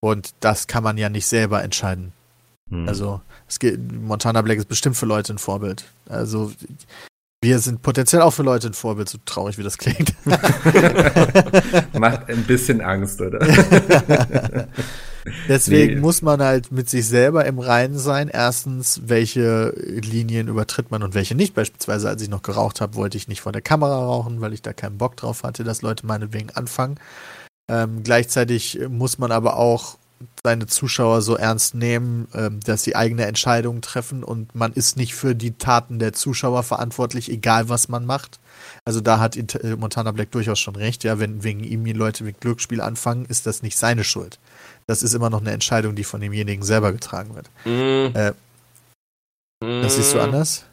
Und 0.00 0.34
das 0.40 0.66
kann 0.66 0.82
man 0.82 0.98
ja 0.98 1.08
nicht 1.08 1.26
selber 1.26 1.62
entscheiden. 1.62 2.12
Hm. 2.70 2.88
Also, 2.88 3.20
es 3.48 3.58
geht, 3.58 3.80
Montana 3.92 4.42
Black 4.42 4.58
ist 4.58 4.68
bestimmt 4.68 4.96
für 4.96 5.06
Leute 5.06 5.32
ein 5.34 5.38
Vorbild. 5.38 5.84
Also, 6.08 6.52
wir 7.42 7.58
sind 7.58 7.82
potenziell 7.82 8.22
auch 8.22 8.32
für 8.32 8.42
Leute 8.42 8.68
ein 8.68 8.74
Vorbild, 8.74 9.08
so 9.08 9.18
traurig 9.24 9.58
wie 9.58 9.62
das 9.62 9.78
klingt. 9.78 10.14
Macht 11.92 12.28
ein 12.28 12.44
bisschen 12.44 12.80
Angst, 12.80 13.20
oder? 13.20 13.40
Deswegen 15.48 15.94
nee. 15.94 16.00
muss 16.00 16.22
man 16.22 16.42
halt 16.42 16.72
mit 16.72 16.90
sich 16.90 17.06
selber 17.06 17.44
im 17.44 17.58
Reinen 17.58 17.98
sein. 17.98 18.28
Erstens, 18.28 19.02
welche 19.06 19.70
Linien 19.70 20.48
übertritt 20.48 20.90
man 20.90 21.02
und 21.02 21.14
welche 21.14 21.34
nicht. 21.34 21.54
Beispielsweise, 21.54 22.08
als 22.08 22.22
ich 22.22 22.28
noch 22.28 22.42
geraucht 22.42 22.80
habe, 22.80 22.94
wollte 22.94 23.16
ich 23.16 23.28
nicht 23.28 23.40
vor 23.40 23.52
der 23.52 23.62
Kamera 23.62 24.04
rauchen, 24.04 24.40
weil 24.40 24.52
ich 24.52 24.62
da 24.62 24.72
keinen 24.72 24.98
Bock 24.98 25.16
drauf 25.16 25.42
hatte, 25.42 25.64
dass 25.64 25.82
Leute 25.82 26.06
meinetwegen 26.06 26.50
anfangen. 26.50 26.96
Ähm, 27.70 28.02
gleichzeitig 28.02 28.80
muss 28.88 29.18
man 29.18 29.32
aber 29.32 29.56
auch 29.56 29.96
seine 30.44 30.66
Zuschauer 30.66 31.22
so 31.22 31.36
ernst 31.36 31.74
nehmen, 31.74 32.28
ähm, 32.34 32.60
dass 32.60 32.84
sie 32.84 32.96
eigene 32.96 33.26
Entscheidungen 33.26 33.82
treffen 33.82 34.24
und 34.24 34.54
man 34.54 34.72
ist 34.72 34.96
nicht 34.96 35.14
für 35.14 35.34
die 35.34 35.52
Taten 35.52 35.98
der 35.98 36.12
Zuschauer 36.12 36.62
verantwortlich, 36.62 37.30
egal 37.30 37.68
was 37.68 37.88
man 37.88 38.06
macht. 38.06 38.40
Also 38.84 39.00
da 39.00 39.18
hat 39.18 39.36
äh, 39.36 39.76
Montana 39.76 40.12
Black 40.12 40.30
durchaus 40.30 40.58
schon 40.58 40.76
recht, 40.76 41.04
ja, 41.04 41.18
wenn 41.18 41.42
wegen 41.42 41.64
ihm 41.64 41.84
die 41.84 41.92
Leute 41.92 42.24
mit 42.24 42.40
Glücksspiel 42.40 42.80
anfangen, 42.80 43.24
ist 43.26 43.46
das 43.46 43.62
nicht 43.62 43.78
seine 43.78 44.04
Schuld. 44.04 44.38
Das 44.86 45.02
ist 45.02 45.14
immer 45.14 45.30
noch 45.30 45.40
eine 45.40 45.52
Entscheidung, 45.52 45.94
die 45.94 46.04
von 46.04 46.20
demjenigen 46.20 46.62
selber 46.62 46.92
getragen 46.92 47.34
wird. 47.34 47.50
Mm. 47.64 48.16
Äh, 48.16 48.32
das 49.60 49.96
siehst 49.96 50.14
du 50.14 50.18
mm. 50.18 50.20
anders? 50.20 50.64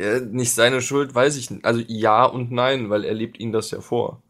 Ja, 0.00 0.18
nicht 0.18 0.52
seine 0.52 0.82
Schuld, 0.82 1.14
weiß 1.14 1.36
ich 1.36 1.50
nicht. 1.50 1.64
Also 1.64 1.80
ja 1.86 2.24
und 2.24 2.50
nein, 2.50 2.90
weil 2.90 3.04
er 3.04 3.14
lebt 3.14 3.38
ihnen 3.38 3.52
das 3.52 3.70
ja 3.70 3.80
vor. 3.80 4.22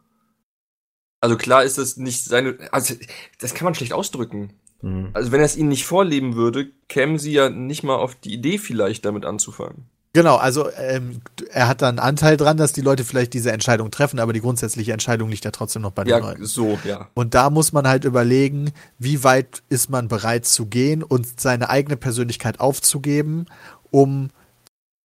Also 1.21 1.37
klar 1.37 1.63
ist 1.65 1.79
das 1.79 1.97
nicht 1.97 2.25
seine, 2.25 2.59
also 2.73 2.95
das 3.39 3.55
kann 3.55 3.65
man 3.65 3.75
schlecht 3.75 3.93
ausdrücken. 3.93 4.53
Mhm. 4.83 5.11
Also 5.13 5.33
wenn 5.33 5.41
er 5.41 5.47
es 5.47 5.57
ihnen 5.57 5.69
nicht 5.69 5.87
vorleben 5.87 6.35
würde, 6.35 6.73
kämen 6.89 7.19
sie 7.19 7.33
ja 7.33 7.49
nicht 7.49 7.85
mal 7.85 7.97
auf 7.97 8.17
die 8.17 8.35
Idee 8.35 8.59
vielleicht 8.59 9.05
damit 9.05 9.25
anzufangen. 9.25 9.89
Genau, 10.15 10.37
also 10.37 10.71
ähm, 10.77 11.23
er 11.51 11.69
hat 11.69 11.81
da 11.81 11.89
einen 11.89 11.99
Anteil 11.99 12.37
dran, 12.37 12.59
dass 12.59 12.75
die 12.75 12.83
Leute 12.83 13.03
vielleicht 13.03 13.33
diese 13.33 13.51
Entscheidung 13.51 13.91
treffen, 13.91 14.21
aber 14.21 14.35
die 14.35 14.43
grundsätzliche 14.43 14.93
Entscheidung 14.93 15.31
liegt 15.31 15.47
ja 15.47 15.51
trotzdem 15.51 15.81
noch 15.81 15.93
bei 15.93 16.05
den 16.05 16.11
ja, 16.11 16.19
Leuten. 16.19 16.45
so, 16.45 16.79
ja. 16.85 17.09
Und 17.15 17.33
da 17.33 17.49
muss 17.49 17.73
man 17.73 17.89
halt 17.89 18.05
überlegen, 18.05 18.73
wie 18.99 19.25
weit 19.25 19.63
ist 19.71 19.89
man 19.89 20.09
bereit 20.09 20.45
zu 20.45 20.67
gehen 20.67 21.03
und 21.03 21.41
seine 21.41 21.71
eigene 21.71 21.97
Persönlichkeit 21.97 22.61
aufzugeben, 22.61 23.47
um 23.91 24.29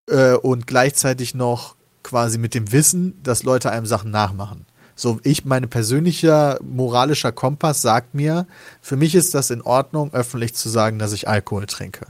äh, 0.09 0.33
und 0.33 0.67
gleichzeitig 0.67 1.33
noch 1.33 1.77
quasi 2.03 2.37
mit 2.37 2.53
dem 2.53 2.73
Wissen, 2.73 3.21
dass 3.23 3.43
Leute 3.43 3.71
einem 3.71 3.85
Sachen 3.85 4.11
nachmachen. 4.11 4.65
So, 4.95 5.19
ich, 5.23 5.45
meine 5.45 5.67
persönlicher 5.67 6.59
moralischer 6.61 7.31
Kompass 7.31 7.81
sagt 7.81 8.13
mir, 8.13 8.45
für 8.81 8.97
mich 8.97 9.15
ist 9.15 9.33
das 9.35 9.51
in 9.51 9.61
Ordnung, 9.61 10.11
öffentlich 10.13 10.53
zu 10.53 10.67
sagen, 10.67 10.99
dass 10.99 11.13
ich 11.13 11.29
Alkohol 11.29 11.65
trinke. 11.65 12.07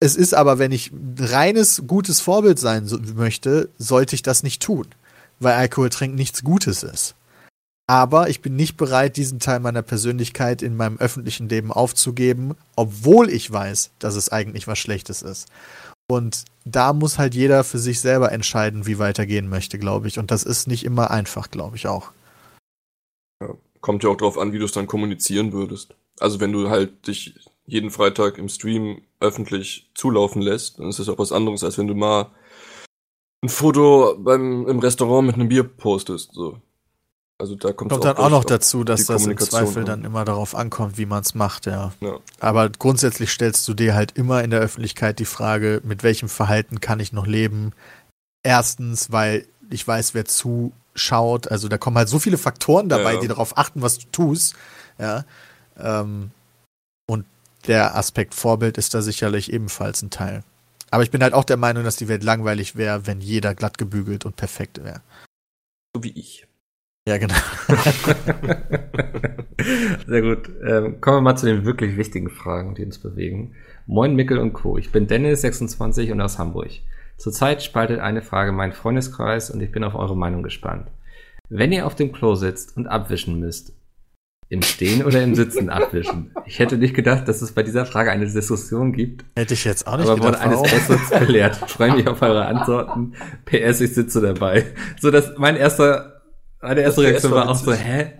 Es 0.00 0.16
ist 0.16 0.34
aber, 0.34 0.58
wenn 0.58 0.72
ich 0.72 0.90
reines, 1.18 1.82
gutes 1.86 2.20
Vorbild 2.20 2.58
sein 2.58 2.86
so, 2.86 2.98
möchte, 2.98 3.70
sollte 3.78 4.14
ich 4.14 4.22
das 4.22 4.42
nicht 4.42 4.62
tun, 4.62 4.86
weil 5.40 5.54
Alkohol 5.54 5.88
trinken 5.88 6.16
nichts 6.16 6.44
Gutes 6.44 6.82
ist. 6.82 7.14
Aber 7.88 8.28
ich 8.28 8.42
bin 8.42 8.56
nicht 8.56 8.76
bereit, 8.76 9.16
diesen 9.16 9.38
Teil 9.38 9.60
meiner 9.60 9.82
Persönlichkeit 9.82 10.60
in 10.60 10.76
meinem 10.76 10.98
öffentlichen 10.98 11.48
Leben 11.48 11.72
aufzugeben, 11.72 12.56
obwohl 12.74 13.30
ich 13.30 13.50
weiß, 13.50 13.92
dass 14.00 14.16
es 14.16 14.28
eigentlich 14.28 14.66
was 14.66 14.78
Schlechtes 14.78 15.22
ist. 15.22 15.46
Und 16.08 16.44
da 16.64 16.92
muss 16.92 17.18
halt 17.18 17.34
jeder 17.34 17.64
für 17.64 17.78
sich 17.78 18.00
selber 18.00 18.32
entscheiden, 18.32 18.86
wie 18.86 18.98
weitergehen 18.98 19.48
möchte, 19.48 19.78
glaube 19.78 20.08
ich. 20.08 20.18
Und 20.18 20.30
das 20.30 20.42
ist 20.42 20.66
nicht 20.66 20.84
immer 20.84 21.10
einfach, 21.10 21.50
glaube 21.50 21.76
ich 21.76 21.86
auch. 21.86 22.12
Ja, 23.40 23.54
kommt 23.80 24.02
ja 24.02 24.10
auch 24.10 24.16
darauf 24.16 24.38
an, 24.38 24.52
wie 24.52 24.58
du 24.58 24.64
es 24.64 24.72
dann 24.72 24.86
kommunizieren 24.86 25.52
würdest. 25.52 25.94
Also 26.18 26.40
wenn 26.40 26.52
du 26.52 26.68
halt 26.68 27.06
dich 27.06 27.34
jeden 27.66 27.90
Freitag 27.90 28.38
im 28.38 28.48
Stream 28.48 29.02
öffentlich 29.20 29.90
zulaufen 29.94 30.42
lässt, 30.42 30.78
dann 30.78 30.88
ist 30.88 30.98
das 30.98 31.08
auch 31.08 31.18
was 31.18 31.32
anderes, 31.32 31.64
als 31.64 31.78
wenn 31.78 31.88
du 31.88 31.94
mal 31.94 32.30
ein 33.42 33.48
Foto 33.48 34.16
beim, 34.18 34.66
im 34.66 34.78
Restaurant 34.78 35.26
mit 35.26 35.36
einem 35.36 35.48
Bier 35.48 35.64
postest. 35.64 36.32
So. 36.32 36.60
Also 37.38 37.54
da 37.54 37.72
kommt, 37.72 37.90
kommt 37.90 38.04
dann 38.04 38.16
auch 38.16 38.30
noch 38.30 38.44
dazu, 38.44 38.82
dass 38.82 39.04
das 39.04 39.26
im 39.26 39.36
Zweifel 39.36 39.84
dann 39.84 40.04
immer 40.04 40.24
darauf 40.24 40.54
ankommt, 40.54 40.96
wie 40.96 41.04
man 41.04 41.20
es 41.20 41.34
macht, 41.34 41.66
ja. 41.66 41.92
ja. 42.00 42.18
Aber 42.40 42.70
grundsätzlich 42.70 43.30
stellst 43.30 43.68
du 43.68 43.74
dir 43.74 43.94
halt 43.94 44.12
immer 44.12 44.42
in 44.42 44.50
der 44.50 44.60
Öffentlichkeit 44.60 45.18
die 45.18 45.26
Frage, 45.26 45.82
mit 45.84 46.02
welchem 46.02 46.30
Verhalten 46.30 46.80
kann 46.80 46.98
ich 46.98 47.12
noch 47.12 47.26
leben? 47.26 47.72
Erstens, 48.42 49.12
weil 49.12 49.46
ich 49.68 49.86
weiß, 49.86 50.14
wer 50.14 50.24
zuschaut. 50.24 51.50
Also 51.50 51.68
da 51.68 51.76
kommen 51.76 51.98
halt 51.98 52.08
so 52.08 52.18
viele 52.18 52.38
Faktoren 52.38 52.88
dabei, 52.88 53.14
ja. 53.14 53.20
die 53.20 53.28
darauf 53.28 53.58
achten, 53.58 53.82
was 53.82 53.98
du 53.98 54.06
tust. 54.12 54.54
Ja. 54.98 55.24
Ähm, 55.78 56.30
der 57.66 57.96
Aspekt 57.96 58.34
Vorbild 58.34 58.78
ist 58.78 58.94
da 58.94 59.02
sicherlich 59.02 59.52
ebenfalls 59.52 60.02
ein 60.02 60.10
Teil. 60.10 60.42
Aber 60.90 61.02
ich 61.02 61.10
bin 61.10 61.22
halt 61.22 61.34
auch 61.34 61.44
der 61.44 61.56
Meinung, 61.56 61.84
dass 61.84 61.96
die 61.96 62.08
Welt 62.08 62.22
langweilig 62.22 62.76
wäre, 62.76 63.06
wenn 63.06 63.20
jeder 63.20 63.54
glatt 63.54 63.78
gebügelt 63.78 64.24
und 64.24 64.36
perfekt 64.36 64.82
wäre. 64.82 65.02
So 65.94 66.04
wie 66.04 66.18
ich. 66.18 66.46
Ja, 67.08 67.18
genau. 67.18 67.34
Sehr 70.06 70.22
gut. 70.22 70.50
Ähm, 70.66 71.00
kommen 71.00 71.18
wir 71.18 71.20
mal 71.20 71.36
zu 71.36 71.46
den 71.46 71.64
wirklich 71.64 71.96
wichtigen 71.96 72.30
Fragen, 72.30 72.74
die 72.74 72.84
uns 72.84 72.98
bewegen. 72.98 73.54
Moin 73.86 74.16
Mickel 74.16 74.38
und 74.38 74.52
Co. 74.52 74.76
Ich 74.76 74.90
bin 74.90 75.06
Dennis, 75.06 75.42
26 75.42 76.10
und 76.10 76.20
aus 76.20 76.38
Hamburg. 76.38 76.70
Zurzeit 77.16 77.62
spaltet 77.62 78.00
eine 78.00 78.22
Frage 78.22 78.52
meinen 78.52 78.72
Freundeskreis 78.72 79.50
und 79.50 79.62
ich 79.62 79.70
bin 79.70 79.84
auf 79.84 79.94
eure 79.94 80.16
Meinung 80.16 80.42
gespannt. 80.42 80.88
Wenn 81.48 81.72
ihr 81.72 81.86
auf 81.86 81.94
dem 81.94 82.12
Klo 82.12 82.34
sitzt 82.34 82.76
und 82.76 82.88
abwischen 82.88 83.38
müsst, 83.38 83.72
im 84.48 84.62
Stehen 84.62 85.04
oder 85.04 85.22
im 85.22 85.34
Sitzen 85.34 85.70
abwischen? 85.70 86.32
Ich 86.46 86.58
hätte 86.58 86.78
nicht 86.78 86.94
gedacht, 86.94 87.26
dass 87.28 87.42
es 87.42 87.52
bei 87.52 87.62
dieser 87.62 87.86
Frage 87.86 88.10
eine 88.10 88.26
Diskussion 88.26 88.92
gibt. 88.92 89.24
Hätte 89.36 89.54
ich 89.54 89.64
jetzt 89.64 89.86
auch 89.86 89.96
nicht 89.96 90.08
aber 90.08 90.16
gedacht. 90.16 90.42
Aber 90.42 90.58
wurde 90.58 90.70
eines 90.70 90.86
Besseren 90.88 91.26
belehrt. 91.26 91.60
Ich 91.66 91.72
freue 91.72 91.94
mich 91.94 92.06
auf 92.06 92.22
eure 92.22 92.46
Antworten. 92.46 93.14
PS, 93.44 93.80
ich 93.80 93.94
sitze 93.94 94.20
dabei. 94.20 94.66
So, 95.00 95.10
dass 95.10 95.36
mein 95.36 95.56
erster 95.56 96.16
meine 96.66 96.80
erste 96.80 97.02
Reaktion 97.02 97.32
war 97.32 97.48
auch 97.48 97.56
so, 97.56 97.72
hä? 97.72 98.12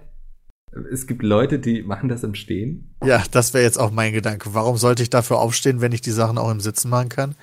Es 0.93 1.07
gibt 1.07 1.23
Leute, 1.23 1.59
die 1.59 1.83
machen 1.83 2.09
das 2.09 2.23
im 2.23 2.35
Stehen? 2.35 2.95
Ja, 3.03 3.23
das 3.31 3.55
wäre 3.55 3.65
jetzt 3.65 3.79
auch 3.79 3.91
mein 3.91 4.13
Gedanke. 4.13 4.53
Warum 4.53 4.77
sollte 4.77 5.03
ich 5.03 5.11
dafür 5.11 5.39
aufstehen, 5.39 5.81
wenn 5.81 5.93
ich 5.93 6.03
die 6.03 6.11
Sachen 6.11 6.37
auch 6.37 6.51
im 6.51 6.61
Sitzen 6.61 6.91
machen 6.91 7.09
kann? 7.09 7.35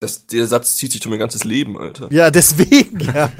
Das, 0.00 0.26
der 0.26 0.46
Satz 0.46 0.76
zieht 0.76 0.92
sich 0.92 1.00
durch 1.02 1.10
mein 1.10 1.18
ganzes 1.18 1.44
Leben, 1.44 1.76
Alter. 1.76 2.08
Ja, 2.10 2.30
deswegen, 2.30 3.00
ja. 3.00 3.30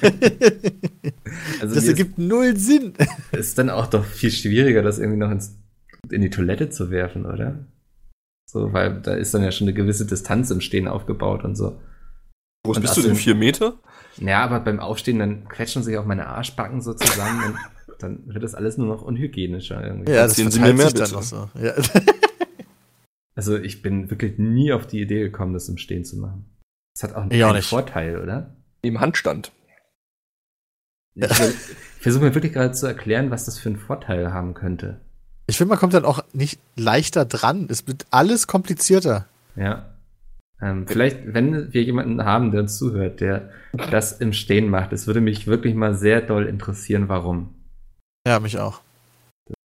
also 1.60 1.74
das 1.74 1.88
ergibt 1.88 2.18
ist, 2.18 2.18
null 2.18 2.56
Sinn. 2.56 2.94
Ist 3.32 3.58
dann 3.58 3.68
auch 3.68 3.88
doch 3.88 4.04
viel 4.04 4.30
schwieriger, 4.30 4.82
das 4.82 5.00
irgendwie 5.00 5.18
noch 5.18 5.32
ins, 5.32 5.56
in 6.08 6.20
die 6.22 6.30
Toilette 6.30 6.70
zu 6.70 6.92
werfen, 6.92 7.26
oder? 7.26 7.66
So, 8.48 8.72
weil 8.72 9.00
da 9.00 9.14
ist 9.14 9.34
dann 9.34 9.42
ja 9.42 9.50
schon 9.50 9.66
eine 9.66 9.74
gewisse 9.74 10.06
Distanz 10.06 10.52
im 10.52 10.60
Stehen 10.60 10.86
aufgebaut 10.86 11.42
und 11.44 11.56
so. 11.56 11.80
Wo 12.64 12.72
bist 12.72 12.96
du 12.96 13.02
denn? 13.02 13.16
Vier 13.16 13.34
Meter? 13.34 13.74
Ja, 14.18 14.44
aber 14.44 14.60
beim 14.60 14.78
Aufstehen, 14.78 15.18
dann 15.18 15.48
quetschen 15.48 15.82
sich 15.82 15.98
auch 15.98 16.06
meine 16.06 16.28
Arschbacken 16.28 16.80
so 16.80 16.94
zusammen 16.94 17.42
und 17.44 17.56
dann 17.98 18.22
wird 18.26 18.44
das 18.44 18.54
alles 18.54 18.78
nur 18.78 18.86
noch 18.86 19.02
unhygienischer 19.02 19.84
irgendwie. 19.84 20.12
Ja, 20.12 20.24
das 20.24 20.36
sehen 20.36 20.50
Sie 20.50 20.60
mir 20.60 20.74
mehr 20.74 20.86
bitte. 20.86 21.10
Dann 21.10 21.22
so. 21.22 21.50
Ja. 21.60 21.74
also 23.38 23.56
ich 23.56 23.82
bin 23.82 24.10
wirklich 24.10 24.36
nie 24.36 24.72
auf 24.72 24.88
die 24.88 25.00
Idee 25.00 25.20
gekommen, 25.20 25.52
das 25.52 25.68
im 25.68 25.78
Stehen 25.78 26.04
zu 26.04 26.16
machen. 26.16 26.44
Das 26.92 27.04
hat 27.04 27.14
auch 27.14 27.30
einen 27.30 27.40
auch 27.40 27.62
Vorteil, 27.62 28.20
oder? 28.20 28.56
Im 28.82 28.98
Handstand. 28.98 29.52
Ich 31.14 31.28
versuche 32.00 32.24
mir 32.24 32.34
wirklich 32.34 32.52
gerade 32.52 32.72
zu 32.72 32.88
erklären, 32.88 33.30
was 33.30 33.44
das 33.44 33.56
für 33.56 33.68
einen 33.68 33.78
Vorteil 33.78 34.32
haben 34.32 34.54
könnte. 34.54 35.00
Ich 35.46 35.56
finde, 35.56 35.68
man 35.68 35.78
kommt 35.78 35.94
dann 35.94 36.04
auch 36.04 36.24
nicht 36.32 36.58
leichter 36.74 37.24
dran. 37.24 37.68
Es 37.70 37.86
wird 37.86 38.06
alles 38.10 38.48
komplizierter. 38.48 39.28
Ja. 39.54 39.94
Ähm, 40.60 40.88
vielleicht, 40.88 41.32
wenn 41.32 41.72
wir 41.72 41.84
jemanden 41.84 42.24
haben, 42.24 42.50
der 42.50 42.62
uns 42.62 42.76
zuhört, 42.76 43.20
der 43.20 43.50
das 43.92 44.14
im 44.20 44.32
Stehen 44.32 44.68
macht, 44.68 44.92
es 44.92 45.06
würde 45.06 45.20
mich 45.20 45.46
wirklich 45.46 45.76
mal 45.76 45.94
sehr 45.94 46.22
doll 46.22 46.46
interessieren, 46.46 47.08
warum. 47.08 47.54
Ja, 48.26 48.40
mich 48.40 48.58
auch. 48.58 48.80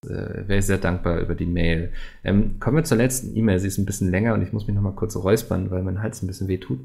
Das 0.01 0.11
äh, 0.11 0.47
wäre 0.47 0.59
ich 0.59 0.65
sehr 0.65 0.77
dankbar 0.77 1.19
über 1.19 1.35
die 1.35 1.45
Mail. 1.45 1.91
Ähm, 2.23 2.59
kommen 2.59 2.77
wir 2.77 2.83
zur 2.83 2.97
letzten 2.97 3.35
E-Mail. 3.35 3.59
Sie 3.59 3.67
ist 3.67 3.77
ein 3.77 3.85
bisschen 3.85 4.09
länger 4.09 4.33
und 4.33 4.41
ich 4.41 4.53
muss 4.53 4.67
mich 4.67 4.75
noch 4.75 4.81
mal 4.81 4.93
kurz 4.93 5.15
räuspern, 5.15 5.71
weil 5.71 5.83
mein 5.83 6.01
Hals 6.01 6.21
ein 6.21 6.27
bisschen 6.27 6.47
weh 6.47 6.57
tut. 6.57 6.79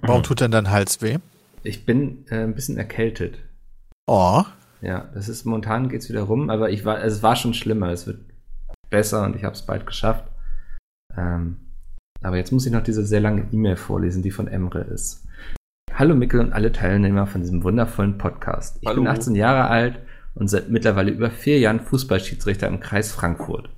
Warum 0.00 0.22
tut 0.22 0.40
denn 0.40 0.50
dein 0.50 0.70
Hals 0.70 1.00
weh? 1.02 1.18
Ich 1.62 1.84
bin 1.86 2.24
äh, 2.30 2.42
ein 2.42 2.54
bisschen 2.54 2.76
erkältet. 2.76 3.38
Oh. 4.06 4.42
Ja, 4.82 5.08
das 5.14 5.28
ist 5.28 5.44
momentan 5.44 5.88
geht's 5.88 6.08
wieder 6.08 6.22
rum, 6.22 6.50
aber 6.50 6.70
ich 6.70 6.84
war, 6.84 7.02
es 7.02 7.22
war 7.22 7.34
schon 7.34 7.54
schlimmer. 7.54 7.90
Es 7.90 8.06
wird 8.06 8.20
besser 8.90 9.24
und 9.24 9.36
ich 9.36 9.44
habe 9.44 9.54
es 9.54 9.62
bald 9.62 9.86
geschafft. 9.86 10.24
Ähm, 11.16 11.56
aber 12.22 12.36
jetzt 12.36 12.52
muss 12.52 12.66
ich 12.66 12.72
noch 12.72 12.82
diese 12.82 13.04
sehr 13.04 13.20
lange 13.20 13.48
E-Mail 13.52 13.76
vorlesen, 13.76 14.22
die 14.22 14.30
von 14.30 14.48
Emre 14.48 14.80
ist. 14.80 15.26
Hallo 15.92 16.14
Mickel 16.14 16.40
und 16.40 16.52
alle 16.52 16.72
Teilnehmer 16.72 17.26
von 17.26 17.40
diesem 17.40 17.62
wundervollen 17.64 18.18
Podcast. 18.18 18.78
Ich 18.80 18.88
Hallo. 18.88 19.02
bin 19.02 19.10
18 19.10 19.34
Jahre 19.34 19.68
alt 19.68 19.98
und 20.36 20.48
seit 20.48 20.68
mittlerweile 20.68 21.10
über 21.10 21.30
vier 21.30 21.58
Jahren 21.58 21.80
Fußballschiedsrichter 21.80 22.68
im 22.68 22.78
Kreis 22.78 23.10
Frankfurt. 23.10 23.70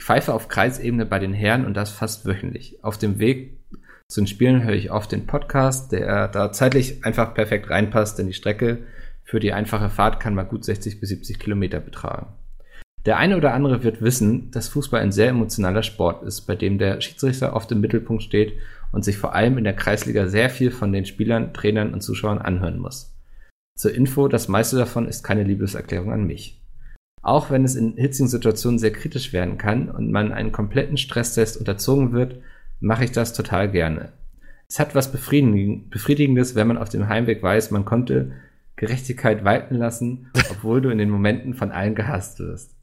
Ich 0.00 0.06
pfeife 0.06 0.34
auf 0.34 0.48
Kreisebene 0.48 1.06
bei 1.06 1.20
den 1.20 1.32
Herren 1.32 1.64
und 1.64 1.74
das 1.74 1.90
fast 1.90 2.26
wöchentlich. 2.26 2.82
Auf 2.82 2.98
dem 2.98 3.20
Weg 3.20 3.60
zu 4.08 4.20
den 4.20 4.26
Spielen 4.26 4.64
höre 4.64 4.74
ich 4.74 4.90
oft 4.90 5.12
den 5.12 5.26
Podcast, 5.26 5.92
der 5.92 6.28
da 6.28 6.50
zeitlich 6.50 7.04
einfach 7.04 7.34
perfekt 7.34 7.70
reinpasst, 7.70 8.18
denn 8.18 8.26
die 8.26 8.32
Strecke 8.32 8.78
für 9.22 9.38
die 9.38 9.52
einfache 9.52 9.90
Fahrt 9.90 10.18
kann 10.18 10.34
mal 10.34 10.42
gut 10.42 10.64
60 10.64 10.98
bis 10.98 11.10
70 11.10 11.38
Kilometer 11.38 11.78
betragen. 11.78 12.26
Der 13.04 13.18
eine 13.18 13.36
oder 13.36 13.52
andere 13.52 13.82
wird 13.82 14.00
wissen, 14.00 14.50
dass 14.50 14.68
Fußball 14.68 15.00
ein 15.00 15.12
sehr 15.12 15.28
emotionaler 15.28 15.82
Sport 15.82 16.22
ist, 16.24 16.42
bei 16.42 16.54
dem 16.54 16.78
der 16.78 17.00
Schiedsrichter 17.00 17.54
oft 17.54 17.70
im 17.72 17.80
Mittelpunkt 17.80 18.22
steht 18.22 18.54
und 18.92 19.04
sich 19.04 19.18
vor 19.18 19.34
allem 19.34 19.58
in 19.58 19.64
der 19.64 19.74
Kreisliga 19.74 20.28
sehr 20.28 20.50
viel 20.50 20.70
von 20.70 20.92
den 20.92 21.04
Spielern, 21.04 21.52
Trainern 21.52 21.92
und 21.92 22.02
Zuschauern 22.02 22.38
anhören 22.38 22.78
muss. 22.78 23.11
Zur 23.76 23.94
Info, 23.94 24.28
das 24.28 24.48
meiste 24.48 24.76
davon 24.76 25.08
ist 25.08 25.22
keine 25.22 25.44
Liebeserklärung 25.44 26.12
an 26.12 26.24
mich. 26.24 26.62
Auch 27.22 27.50
wenn 27.50 27.64
es 27.64 27.76
in 27.76 27.94
hitzigen 27.94 28.28
Situationen 28.28 28.78
sehr 28.78 28.92
kritisch 28.92 29.32
werden 29.32 29.56
kann 29.56 29.88
und 29.88 30.10
man 30.10 30.32
einen 30.32 30.52
kompletten 30.52 30.96
Stresstest 30.96 31.56
unterzogen 31.56 32.12
wird, 32.12 32.40
mache 32.80 33.04
ich 33.04 33.12
das 33.12 33.32
total 33.32 33.70
gerne. 33.70 34.12
Es 34.68 34.80
hat 34.80 34.94
was 34.94 35.12
Befriedigendes, 35.12 36.54
wenn 36.54 36.66
man 36.66 36.78
auf 36.78 36.88
dem 36.88 37.08
Heimweg 37.08 37.42
weiß, 37.42 37.70
man 37.70 37.84
konnte 37.84 38.32
Gerechtigkeit 38.76 39.44
walten 39.44 39.76
lassen, 39.76 40.30
obwohl 40.50 40.80
du 40.80 40.90
in 40.90 40.98
den 40.98 41.10
Momenten 41.10 41.54
von 41.54 41.70
allen 41.70 41.94
gehasst 41.94 42.40
wirst. 42.40 42.74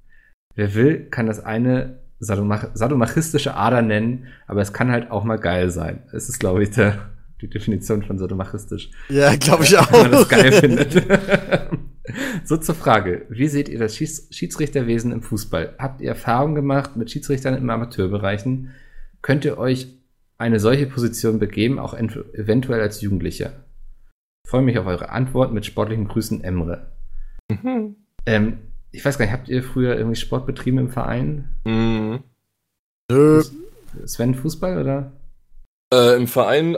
wer 0.55 0.73
will, 0.73 1.09
kann 1.09 1.25
das 1.25 1.43
eine 1.43 1.99
sadomach 2.19 2.67
sadomachistische 2.73 3.55
Ader 3.55 3.81
nennen, 3.81 4.27
aber 4.47 4.61
es 4.61 4.73
kann 4.73 4.91
halt 4.91 5.09
auch 5.09 5.23
mal 5.23 5.39
geil 5.39 5.69
sein. 5.69 6.03
Es 6.11 6.29
ist, 6.29 6.39
glaube 6.39 6.63
ich, 6.63 6.71
der, 6.71 7.09
die 7.41 7.49
Definition 7.49 8.03
von 8.03 8.17
sadomachistisch. 8.17 8.89
Ja, 9.09 9.35
glaube 9.35 9.63
ich 9.63 9.77
auch. 9.77 9.91
Wenn 9.91 10.01
man 10.01 10.11
das 10.11 10.29
geil 10.29 10.51
findet. 10.51 10.93
so 12.43 12.57
zur 12.57 12.75
Frage. 12.75 13.25
Wie 13.29 13.47
seht 13.47 13.69
ihr 13.69 13.79
das 13.79 13.95
Schieds 13.95 14.27
Schiedsrichterwesen 14.31 15.11
im 15.11 15.21
Fußball? 15.21 15.75
Habt 15.77 16.01
ihr 16.01 16.09
Erfahrungen 16.09 16.55
gemacht 16.55 16.95
mit 16.95 17.11
Schiedsrichtern 17.11 17.55
im 17.55 17.69
Amateurbereichen? 17.69 18.71
Könnt 19.21 19.45
ihr 19.45 19.57
euch 19.57 19.87
eine 20.37 20.59
solche 20.59 20.87
Position 20.87 21.39
begeben, 21.39 21.79
auch 21.79 21.93
eventuell 21.93 22.81
als 22.81 23.01
Jugendlicher? 23.01 23.51
Ich 24.45 24.49
freue 24.49 24.61
mich 24.61 24.77
auf 24.79 24.85
eure 24.85 25.09
Antwort 25.09 25.53
mit 25.53 25.65
sportlichen 25.65 26.07
Grüßen, 26.07 26.43
Emre. 26.43 26.91
Mhm. 27.49 27.95
Ähm, 28.25 28.57
ich 28.91 29.03
weiß 29.03 29.17
gar 29.17 29.25
nicht, 29.25 29.33
habt 29.33 29.49
ihr 29.49 29.63
früher 29.63 29.95
irgendwie 29.95 30.15
Sport 30.15 30.45
betrieben 30.45 30.79
im 30.79 30.89
Verein? 30.89 31.49
Mhm. 31.65 32.23
Nö. 33.11 33.43
Sven 34.05 34.35
Fußball 34.35 34.79
oder? 34.79 35.11
Äh, 35.93 36.15
Im 36.15 36.27
Verein 36.27 36.77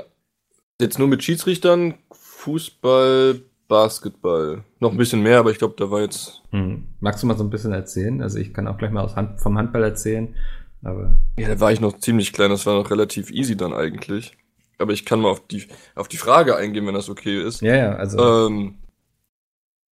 jetzt 0.82 1.00
nur 1.00 1.08
mit 1.08 1.24
Schiedsrichtern, 1.24 1.96
Fußball, 2.12 3.42
Basketball. 3.68 4.64
Noch 4.80 4.92
ein 4.92 4.98
bisschen 4.98 5.22
mehr, 5.22 5.40
aber 5.40 5.52
ich 5.52 5.58
glaube, 5.58 5.76
da 5.78 5.90
war 5.90 6.02
jetzt. 6.02 6.42
Hm. 6.52 6.88
Magst 7.00 7.24
du 7.24 7.28
mal 7.28 7.38
so 7.38 7.44
ein 7.44 7.50
bisschen 7.50 7.72
erzählen? 7.72 8.22
Also 8.22 8.38
ich 8.38 8.54
kann 8.54 8.68
auch 8.68 8.78
gleich 8.78 8.92
mal 8.92 9.04
aus 9.04 9.16
Hand, 9.16 9.40
vom 9.40 9.58
Handball 9.58 9.84
erzählen. 9.84 10.36
Aber. 10.84 11.18
Ja, 11.38 11.48
da 11.48 11.60
war 11.60 11.72
ich 11.72 11.80
noch 11.80 11.98
ziemlich 12.00 12.34
klein, 12.34 12.50
das 12.50 12.66
war 12.66 12.76
noch 12.76 12.92
relativ 12.92 13.32
easy 13.32 13.56
dann 13.56 13.74
eigentlich. 13.74 14.38
Aber 14.78 14.94
ich 14.94 15.06
kann 15.06 15.22
mal 15.22 15.30
auf 15.30 15.48
die, 15.48 15.68
auf 15.96 16.08
die 16.08 16.18
Frage 16.18 16.56
eingehen, 16.58 16.86
wenn 16.88 16.96
das 16.96 17.10
okay 17.10 17.42
ist. 17.42 17.62
Ja, 17.62 17.76
ja, 17.76 17.96
also. 17.96 18.48
Ähm, 18.48 18.80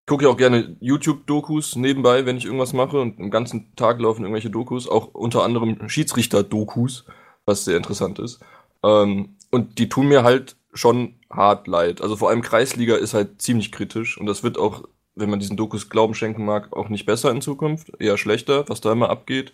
gucke 0.10 0.26
ja 0.26 0.32
auch 0.32 0.38
gerne 0.38 0.76
YouTube-Dokus 0.80 1.76
nebenbei, 1.76 2.26
wenn 2.26 2.36
ich 2.36 2.46
irgendwas 2.46 2.74
mache 2.74 3.00
und 3.00 3.20
den 3.20 3.30
ganzen 3.30 3.76
Tag 3.76 4.02
laufen 4.02 4.24
irgendwelche 4.24 4.50
Dokus, 4.50 4.90
auch 4.90 5.14
unter 5.14 5.44
anderem 5.44 5.88
Schiedsrichter-Dokus, 5.88 7.06
was 7.46 7.64
sehr 7.64 7.78
interessant 7.78 8.18
ist. 8.18 8.40
Ähm, 8.84 9.36
und 9.52 9.78
die 9.78 9.88
tun 9.88 10.08
mir 10.08 10.24
halt 10.24 10.58
schon 10.74 11.20
hart 11.30 11.67
leid. 11.67 12.01
Also 12.01 12.15
vor 12.15 12.30
allem 12.30 12.41
Kreisliga 12.41 12.95
ist 12.95 13.13
halt 13.13 13.41
ziemlich 13.41 13.72
kritisch 13.72 14.17
und 14.20 14.26
das 14.26 14.43
wird 14.43 14.57
auch, 14.57 14.84
wenn 15.15 15.30
man 15.30 15.39
diesen 15.39 15.57
Dokus 15.57 15.89
Glauben 15.89 16.13
schenken 16.13 16.45
mag, 16.45 16.74
auch 16.76 16.89
nicht 16.89 17.05
besser 17.05 17.32
in 17.32 17.41
Zukunft, 17.41 17.91
eher 17.99 18.17
schlechter, 18.17 18.67
was 18.70 18.82
da 18.82 18.91
immer 18.91 19.09
abgeht. 19.09 19.53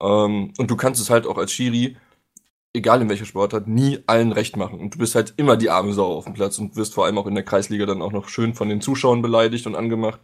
Ähm, 0.00 0.52
und 0.58 0.70
du 0.70 0.76
kannst 0.76 1.00
es 1.00 1.10
halt 1.10 1.26
auch 1.26 1.38
als 1.38 1.52
Schiri 1.52 1.96
egal 2.72 3.02
in 3.02 3.08
welcher 3.08 3.24
Sportart, 3.24 3.68
nie 3.68 3.98
allen 4.06 4.32
recht 4.32 4.56
machen. 4.56 4.80
Und 4.80 4.94
du 4.94 4.98
bist 4.98 5.14
halt 5.14 5.34
immer 5.36 5.56
die 5.56 5.70
arme 5.70 5.92
Sau 5.92 6.12
auf 6.16 6.24
dem 6.24 6.34
Platz 6.34 6.58
und 6.58 6.76
wirst 6.76 6.94
vor 6.94 7.06
allem 7.06 7.18
auch 7.18 7.26
in 7.26 7.34
der 7.34 7.44
Kreisliga 7.44 7.86
dann 7.86 8.02
auch 8.02 8.12
noch 8.12 8.28
schön 8.28 8.54
von 8.54 8.68
den 8.68 8.80
Zuschauern 8.80 9.22
beleidigt 9.22 9.66
und 9.66 9.74
angemacht. 9.74 10.20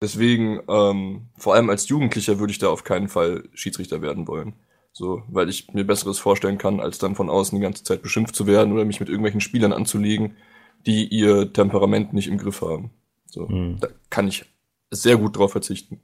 Deswegen, 0.00 0.60
ähm, 0.68 1.28
vor 1.38 1.54
allem 1.54 1.70
als 1.70 1.88
Jugendlicher 1.88 2.38
würde 2.38 2.52
ich 2.52 2.58
da 2.58 2.68
auf 2.68 2.84
keinen 2.84 3.08
Fall 3.08 3.48
Schiedsrichter 3.54 4.02
werden 4.02 4.28
wollen. 4.28 4.54
So, 4.98 5.22
weil 5.28 5.48
ich 5.48 5.72
mir 5.74 5.84
Besseres 5.84 6.18
vorstellen 6.18 6.58
kann, 6.58 6.80
als 6.80 6.98
dann 6.98 7.14
von 7.14 7.30
außen 7.30 7.56
die 7.56 7.62
ganze 7.62 7.84
Zeit 7.84 8.02
beschimpft 8.02 8.34
zu 8.34 8.48
werden 8.48 8.72
oder 8.72 8.84
mich 8.84 8.98
mit 8.98 9.08
irgendwelchen 9.08 9.40
Spielern 9.40 9.72
anzulegen, 9.72 10.34
die 10.86 11.06
ihr 11.06 11.52
Temperament 11.52 12.12
nicht 12.14 12.26
im 12.26 12.36
Griff 12.36 12.62
haben. 12.62 12.90
So, 13.26 13.46
mhm. 13.46 13.76
da 13.78 13.86
kann 14.10 14.26
ich 14.26 14.46
sehr 14.90 15.16
gut 15.16 15.38
drauf 15.38 15.52
verzichten. 15.52 16.00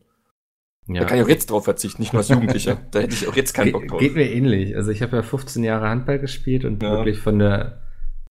Ja. 0.87 1.01
Da 1.01 1.07
kann 1.07 1.19
ich 1.19 1.25
auch 1.25 1.29
jetzt 1.29 1.51
drauf 1.51 1.65
verzichten, 1.65 2.03
nicht 2.03 2.13
nur 2.13 2.21
als 2.21 2.29
Jugendlicher. 2.29 2.77
da 2.93 3.01
hätte 3.01 3.15
ich 3.15 3.27
auch 3.27 3.35
jetzt 3.35 3.53
keinen 3.53 3.73
Bock 3.73 3.89
drauf. 3.89 3.99
Geht 3.99 4.15
mir 4.15 4.31
ähnlich. 4.31 4.77
Also 4.77 4.93
ich 4.93 5.03
habe 5.03 5.17
ja 5.17 5.23
15 5.23 5.65
Jahre 5.65 5.89
Handball 5.89 6.21
gespielt 6.21 6.65
und 6.65 6.81
ja. 6.81 6.93
wirklich 6.93 7.19
von 7.19 7.41
der, 7.41 7.83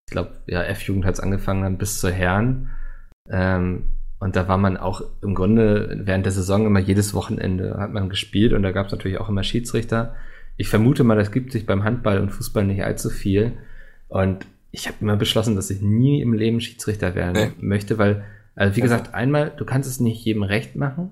ich 0.07 0.14
glaube, 0.14 0.32
ja, 0.47 0.64
F-Jugend 0.64 1.03
hat 1.03 1.16
es 1.16 1.20
angefangen 1.20 1.64
dann 1.64 1.78
bis 1.78 1.99
zur 1.99 2.11
Herren. 2.11 2.70
Ähm, 3.30 3.89
und 4.20 4.38
da 4.38 4.47
war 4.47 4.57
man 4.57 4.78
auch 4.78 5.01
im 5.22 5.36
Grunde 5.36 6.03
während 6.05 6.26
der 6.26 6.32
Saison 6.32 6.66
immer 6.66 6.80
jedes 6.80 7.14
Wochenende 7.14 7.76
hat 7.80 7.91
man 7.91 8.07
gespielt 8.07 8.53
und 8.53 8.64
da 8.64 8.72
gab 8.72 8.86
es 8.86 8.93
natürlich 8.93 9.18
auch 9.18 9.28
immer 9.28 9.43
Schiedsrichter. 9.43 10.16
Ich 10.58 10.70
vermute 10.70 11.04
mal, 11.04 11.18
das 11.18 11.32
gibt 11.32 11.51
sich 11.51 11.66
beim 11.66 11.84
Handball 11.84 12.20
und 12.20 12.30
Fußball 12.30 12.66
nicht 12.66 12.84
allzu 12.84 13.10
viel. 13.10 13.54
Und 14.08 14.45
ich 14.72 14.88
habe 14.88 14.97
immer 15.01 15.18
beschlossen, 15.18 15.56
dass 15.56 15.70
ich 15.70 15.82
nie 15.82 16.22
im 16.22 16.34
Leben 16.34 16.62
Schiedsrichter 16.62 17.16
werden 17.16 17.34
nee. 17.34 17.66
möchte, 17.66 17.97
weil, 17.97 18.24
also 18.56 18.76
wie 18.76 18.82
gesagt, 18.82 19.14
einmal, 19.14 19.51
du 19.56 19.66
kannst 19.66 19.89
es 19.89 19.99
nicht 19.99 20.24
jedem 20.26 20.43
recht 20.43 20.76
machen. 20.76 21.12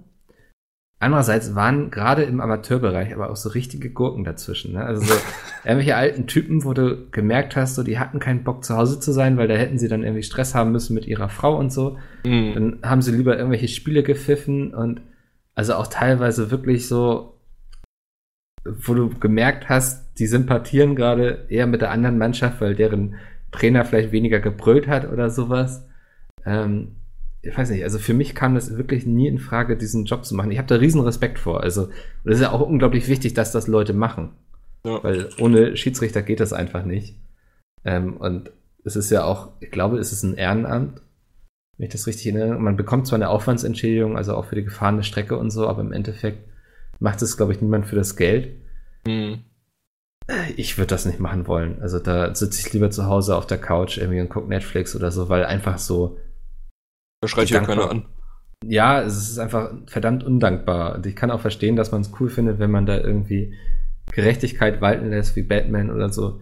Andererseits 1.02 1.56
waren 1.56 1.90
gerade 1.90 2.22
im 2.22 2.40
Amateurbereich 2.40 3.12
aber 3.12 3.32
auch 3.32 3.36
so 3.36 3.50
richtige 3.50 3.90
Gurken 3.90 4.24
dazwischen. 4.24 4.74
Ne? 4.74 4.86
Also 4.86 5.02
so 5.02 5.14
irgendwelche 5.64 5.96
alten 5.96 6.28
Typen, 6.28 6.64
wo 6.64 6.74
du 6.74 7.10
gemerkt 7.10 7.56
hast, 7.56 7.74
so 7.74 7.82
die 7.82 7.98
hatten 7.98 8.20
keinen 8.20 8.44
Bock 8.44 8.64
zu 8.64 8.78
Hause 8.78 9.00
zu 9.00 9.12
sein, 9.12 9.36
weil 9.36 9.48
da 9.48 9.56
hätten 9.56 9.80
sie 9.80 9.88
dann 9.88 10.04
irgendwie 10.04 10.22
Stress 10.22 10.54
haben 10.54 10.72
müssen 10.72 10.94
mit 10.94 11.08
ihrer 11.08 11.30
Frau 11.30 11.58
und 11.58 11.74
so. 11.74 11.98
Mhm. 12.24 12.54
Dann 12.54 12.80
haben 12.84 13.02
sie 13.02 13.16
lieber 13.16 13.36
irgendwelche 13.36 13.68
Spiele 13.68 14.04
gepfiffen 14.04 14.76
und 14.76 15.02
also 15.56 15.74
auch 15.74 15.88
teilweise 15.88 16.52
wirklich 16.52 16.88
so, 16.88 17.41
wo 18.64 18.94
du 18.94 19.10
gemerkt 19.10 19.70
hast, 19.70 20.20
die 20.20 20.28
sympathieren 20.28 20.96
gerade 20.96 21.46
eher 21.50 21.68
mit 21.68 21.82
der 21.82 21.92
anderen 21.92 22.18
Mannschaft, 22.18 22.62
weil 22.62 22.76
deren 22.76 23.16
Trainer 23.52 23.86
vielleicht 23.86 24.12
weniger 24.12 24.40
gebrüllt 24.40 24.88
hat 24.88 25.12
oder 25.12 25.30
sowas. 25.30 25.88
Ähm, 26.46 26.96
ich 27.42 27.58
weiß 27.58 27.72
nicht, 27.72 27.84
also 27.84 27.98
für 27.98 28.14
mich 28.14 28.36
kam 28.36 28.54
das 28.54 28.78
wirklich 28.78 29.06
nie 29.06 29.28
in 29.28 29.40
Frage, 29.40 29.76
diesen 29.76 30.06
Job 30.06 30.26
zu 30.26 30.36
machen. 30.36 30.52
Ich 30.52 30.60
habe 30.60 30.68
da 30.68 30.76
riesen 30.76 31.02
Respekt 31.02 31.40
vor. 31.40 31.62
Also, 31.62 31.90
das 32.24 32.36
ist 32.36 32.42
ja 32.42 32.52
auch 32.52 32.62
unglaublich 32.62 33.08
wichtig, 33.08 33.34
dass 33.34 33.52
das 33.52 33.68
Leute 33.68 33.94
machen. 33.94 34.34
Ja. 34.86 35.04
Weil 35.04 35.30
ohne 35.40 35.76
Schiedsrichter 35.76 36.22
geht 36.22 36.40
das 36.40 36.54
einfach 36.54 36.86
nicht. 36.86 37.18
Ähm, 37.84 38.18
und 38.18 38.52
es 38.84 38.96
ist 38.96 39.10
ja 39.10 39.24
auch, 39.24 39.50
ich 39.60 39.72
glaube, 39.72 39.98
es 39.98 40.12
ist 40.12 40.24
ein 40.24 40.36
Ehrenamt, 40.36 41.02
wenn 41.78 41.88
ich 41.88 41.92
das 41.92 42.06
richtig 42.06 42.28
erinnere. 42.28 42.60
Man 42.60 42.78
bekommt 42.78 43.08
zwar 43.08 43.18
eine 43.18 43.30
Aufwandsentschädigung, 43.30 44.18
also 44.18 44.36
auch 44.36 44.46
für 44.46 44.56
die 44.56 44.64
gefahrene 44.64 45.04
Strecke 45.04 45.38
und 45.38 45.50
so, 45.50 45.68
aber 45.68 45.82
im 45.82 45.94
Endeffekt 45.94 46.51
macht 47.02 47.22
es, 47.22 47.36
glaube 47.36 47.52
ich, 47.52 47.62
niemand 47.62 47.88
für 47.88 47.96
das 47.96 48.16
Geld. 48.16 48.62
Mhm. 49.06 49.44
Ich 50.56 50.78
würde 50.78 50.88
das 50.88 51.06
nicht 51.06 51.20
machen 51.20 51.48
wollen. 51.48 51.82
Also 51.82 52.00
da 52.00 52.34
sitze 52.34 52.62
ich 52.62 52.72
lieber 52.72 52.92
zu 52.92 53.08
Hause 53.08 53.36
auf 53.36 53.48
der 53.48 53.58
Couch 53.58 53.98
irgendwie 53.98 54.22
und 54.22 54.30
gucke 54.30 54.48
Netflix 54.48 54.96
oder 54.96 55.12
so, 55.12 55.28
weil 55.28 55.44
einfach 55.44 55.78
so 55.78 56.18
da 57.22 57.28
schreit 57.28 57.50
hier 57.50 57.62
keiner 57.62 57.90
an. 57.90 58.06
Ja, 58.64 59.02
es 59.02 59.30
ist 59.30 59.40
einfach 59.40 59.74
verdammt 59.88 60.24
undankbar. 60.24 60.96
Und 60.96 61.06
ich 61.08 61.16
kann 61.16 61.32
auch 61.32 61.42
verstehen, 61.42 61.76
dass 61.76 61.92
man 61.92 62.02
es 62.02 62.12
cool 62.20 62.30
findet, 62.30 62.60
wenn 62.60 62.72
man 62.72 62.86
da 62.86 62.98
irgendwie 62.98 63.56
Gerechtigkeit 64.12 64.80
walten 64.82 65.10
lässt, 65.10 65.36
wie 65.36 65.44
Batman 65.44 65.90
oder 65.90 66.10
so. 66.10 66.40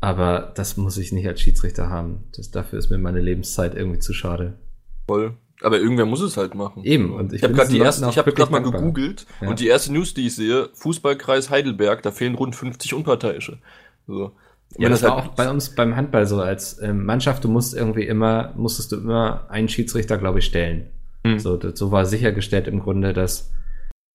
Aber 0.00 0.52
das 0.54 0.76
muss 0.76 0.98
ich 0.98 1.12
nicht 1.12 1.26
als 1.26 1.40
Schiedsrichter 1.40 1.88
haben. 1.88 2.24
Das, 2.36 2.50
dafür 2.50 2.78
ist 2.78 2.90
mir 2.90 2.98
meine 2.98 3.20
Lebenszeit 3.20 3.74
irgendwie 3.74 4.00
zu 4.00 4.12
schade. 4.12 4.58
Voll. 5.06 5.38
Aber 5.62 5.78
irgendwer 5.78 6.06
muss 6.06 6.20
es 6.20 6.36
halt 6.36 6.54
machen. 6.54 6.84
Eben. 6.84 7.12
Und 7.12 7.32
ich, 7.32 7.38
ich 7.38 7.44
habe 7.44 7.54
gerade 7.54 7.70
die 7.70 7.78
erste, 7.78 8.08
ich 8.08 8.18
habe 8.18 8.32
gerade 8.32 8.50
mal 8.50 8.62
gegoogelt 8.62 9.26
ja. 9.40 9.48
und 9.48 9.60
die 9.60 9.68
erste 9.68 9.92
News, 9.92 10.14
die 10.14 10.26
ich 10.26 10.34
sehe, 10.34 10.70
Fußballkreis 10.74 11.50
Heidelberg, 11.50 12.02
da 12.02 12.10
fehlen 12.10 12.34
rund 12.34 12.56
50 12.56 12.94
Unparteiische. 12.94 13.58
So. 14.06 14.32
Ja, 14.78 14.88
das, 14.88 15.02
war 15.02 15.16
halt 15.16 15.30
auch 15.30 15.34
bei 15.34 15.50
uns 15.50 15.74
beim 15.74 15.96
Handball 15.96 16.26
so 16.26 16.40
als 16.40 16.80
ähm, 16.80 17.04
Mannschaft, 17.04 17.44
du 17.44 17.48
musst 17.48 17.74
irgendwie 17.74 18.04
immer, 18.04 18.52
musstest 18.56 18.92
du 18.92 18.96
immer 18.96 19.46
einen 19.50 19.68
Schiedsrichter, 19.68 20.18
glaube 20.18 20.38
ich, 20.38 20.46
stellen. 20.46 20.88
Mhm. 21.24 21.38
So, 21.38 21.56
das, 21.56 21.78
so 21.78 21.92
war 21.92 22.06
sichergestellt 22.06 22.68
im 22.68 22.80
Grunde, 22.80 23.12
dass 23.12 23.52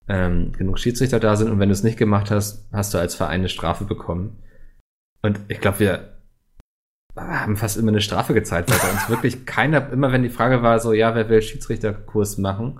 ähm, 0.07 0.53
genug 0.53 0.79
Schiedsrichter 0.79 1.19
da 1.19 1.35
sind 1.35 1.51
und 1.51 1.59
wenn 1.59 1.69
du 1.69 1.73
es 1.73 1.83
nicht 1.83 1.97
gemacht 1.97 2.31
hast, 2.31 2.67
hast 2.71 2.93
du 2.93 2.97
als 2.97 3.15
Verein 3.15 3.41
eine 3.41 3.49
Strafe 3.49 3.85
bekommen. 3.85 4.39
Und 5.21 5.39
ich 5.47 5.59
glaube, 5.59 5.79
wir 5.79 6.16
haben 7.17 7.57
fast 7.57 7.77
immer 7.77 7.89
eine 7.89 8.01
Strafe 8.01 8.33
gezahlt, 8.33 8.69
weil 8.69 8.77
bei 8.77 8.91
uns 8.91 9.09
wirklich 9.09 9.45
keiner, 9.45 9.91
immer 9.91 10.11
wenn 10.11 10.23
die 10.23 10.29
Frage 10.29 10.61
war, 10.61 10.79
so, 10.79 10.93
ja, 10.93 11.15
wer 11.15 11.29
will 11.29 11.41
Schiedsrichterkurs 11.41 12.37
machen, 12.37 12.79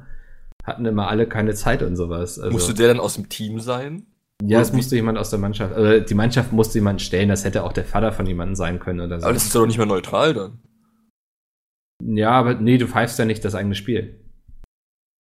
hatten 0.64 0.86
immer 0.86 1.08
alle 1.08 1.28
keine 1.28 1.54
Zeit 1.54 1.84
und 1.84 1.96
sowas. 1.96 2.40
Also, 2.40 2.52
Musste 2.52 2.74
der 2.74 2.90
dann 2.90 3.00
aus 3.00 3.16
dem 3.16 3.30
Team 3.30 3.60
sein? 3.60 4.06
Ja, 4.44 4.62
es 4.62 4.72
musste 4.72 4.96
jemand 4.96 5.18
aus 5.18 5.32
der 5.32 5.40
Mannschaft, 5.40 5.74
also 5.74 6.00
die 6.00 6.14
Mannschaft 6.14 6.52
musste 6.52 6.78
jemand 6.78 7.02
stellen, 7.02 7.30
das 7.30 7.44
hätte 7.44 7.64
auch 7.64 7.74
der 7.74 7.86
Vater 7.86 8.12
von 8.12 8.28
jemandem 8.28 8.56
sein 8.56 8.80
können 8.80 9.00
oder 9.00 9.20
so. 9.20 9.26
Aber 9.26 9.34
das 9.34 9.46
ist 9.46 9.56
doch 9.56 9.66
nicht 9.66 9.78
mehr 9.78 9.88
neutral 9.88 10.34
dann. 10.36 10.60
Ja, 12.04 12.32
aber 12.32 12.54
nee, 12.54 12.78
du 12.78 12.88
pfeifst 12.88 13.18
ja 13.18 13.26
nicht 13.26 13.44
das 13.44 13.56
eigene 13.56 13.74
Spiel. 13.74 14.20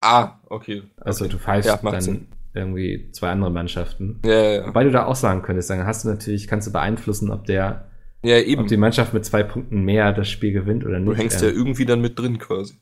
Ah, 0.02 0.40
okay. 0.50 0.84
Also 0.98 1.26
okay. 1.26 1.34
du 1.34 1.40
pfeifst 1.40 1.68
ja, 1.68 1.78
dann 1.78 2.02
Sinn. 2.02 2.28
irgendwie 2.54 3.12
zwei 3.12 3.32
andere 3.32 3.50
Mannschaften. 3.50 4.22
Ja, 4.24 4.32
ja, 4.32 4.52
ja. 4.52 4.68
Wobei 4.68 4.84
du 4.84 4.92
da 4.92 5.06
auch 5.06 5.16
sagen 5.16 5.42
könntest, 5.42 5.70
dann 5.72 5.86
hast 5.86 6.06
du 6.06 6.10
natürlich, 6.10 6.48
kannst 6.48 6.68
du 6.68 6.72
beeinflussen, 6.72 7.32
ob 7.32 7.46
der, 7.46 7.90
ja, 8.24 8.38
eben. 8.40 8.62
ob 8.62 8.68
die 8.68 8.78
Mannschaft 8.78 9.14
mit 9.14 9.26
zwei 9.26 9.44
Punkten 9.44 9.84
mehr 9.84 10.14
das 10.14 10.30
Spiel 10.30 10.54
gewinnt 10.54 10.86
oder 10.86 11.00
nicht. 11.00 11.08
Du 11.08 11.16
hängst 11.16 11.42
ja 11.42 11.50
irgendwie 11.50 11.86
dann 11.86 12.02
mit 12.02 12.18
drin 12.18 12.38
quasi. 12.38 12.76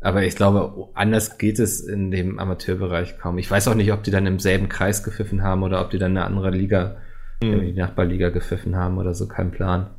Aber 0.00 0.22
ich 0.22 0.34
glaube, 0.34 0.88
anders 0.94 1.36
geht 1.36 1.58
es 1.58 1.80
in 1.80 2.10
dem 2.10 2.38
Amateurbereich 2.38 3.18
kaum. 3.18 3.38
Ich 3.38 3.50
weiß 3.50 3.68
auch 3.68 3.74
nicht, 3.74 3.92
ob 3.92 4.02
die 4.02 4.10
dann 4.10 4.26
im 4.26 4.38
selben 4.38 4.68
Kreis 4.68 5.02
gepfiffen 5.02 5.42
haben 5.42 5.62
oder 5.62 5.82
ob 5.82 5.90
die 5.90 5.98
dann 5.98 6.16
eine 6.16 6.24
andere 6.24 6.50
Liga, 6.50 6.96
mhm. 7.42 7.60
die 7.60 7.72
Nachbarliga 7.72 8.30
gepfiffen 8.30 8.76
haben 8.76 8.98
oder 8.98 9.12
so, 9.12 9.28
kein 9.28 9.50
Plan. 9.50 9.90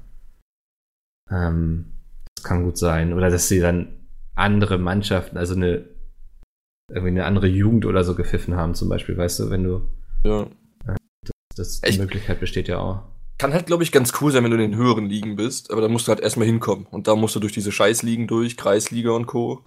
Ähm, 1.29 1.93
das 2.35 2.43
kann 2.43 2.63
gut 2.63 2.77
sein. 2.77 3.13
Oder 3.13 3.29
dass 3.29 3.47
sie 3.47 3.59
dann 3.59 4.07
andere 4.33 4.79
Mannschaften, 4.79 5.37
also 5.37 5.53
eine 5.53 5.85
irgendwie 6.91 7.09
eine 7.09 7.25
andere 7.25 7.47
Jugend 7.47 7.85
oder 7.85 8.03
so 8.03 8.15
gepfiffen 8.15 8.55
haben, 8.55 8.75
zum 8.75 8.89
Beispiel, 8.89 9.17
weißt 9.17 9.39
du, 9.39 9.49
wenn 9.49 9.63
du. 9.63 9.87
Ja. 10.23 10.47
Das, 11.55 11.81
das 11.81 11.81
die 11.81 11.99
Möglichkeit 11.99 12.39
besteht 12.39 12.67
ja 12.67 12.79
auch. 12.79 13.03
Kann 13.37 13.53
halt, 13.53 13.65
glaube 13.65 13.83
ich, 13.83 13.91
ganz 13.91 14.13
cool 14.21 14.31
sein, 14.31 14.43
wenn 14.43 14.51
du 14.51 14.57
in 14.57 14.71
den 14.71 14.79
höheren 14.79 15.07
Ligen 15.07 15.35
bist, 15.35 15.71
aber 15.71 15.81
da 15.81 15.87
musst 15.87 16.07
du 16.07 16.09
halt 16.09 16.19
erstmal 16.19 16.45
hinkommen. 16.45 16.85
Und 16.91 17.07
da 17.07 17.15
musst 17.15 17.35
du 17.35 17.39
durch 17.39 17.53
diese 17.53 17.71
Scheißligen 17.71 18.27
durch, 18.27 18.55
Kreisliga 18.55 19.11
und 19.11 19.25
Co. 19.25 19.63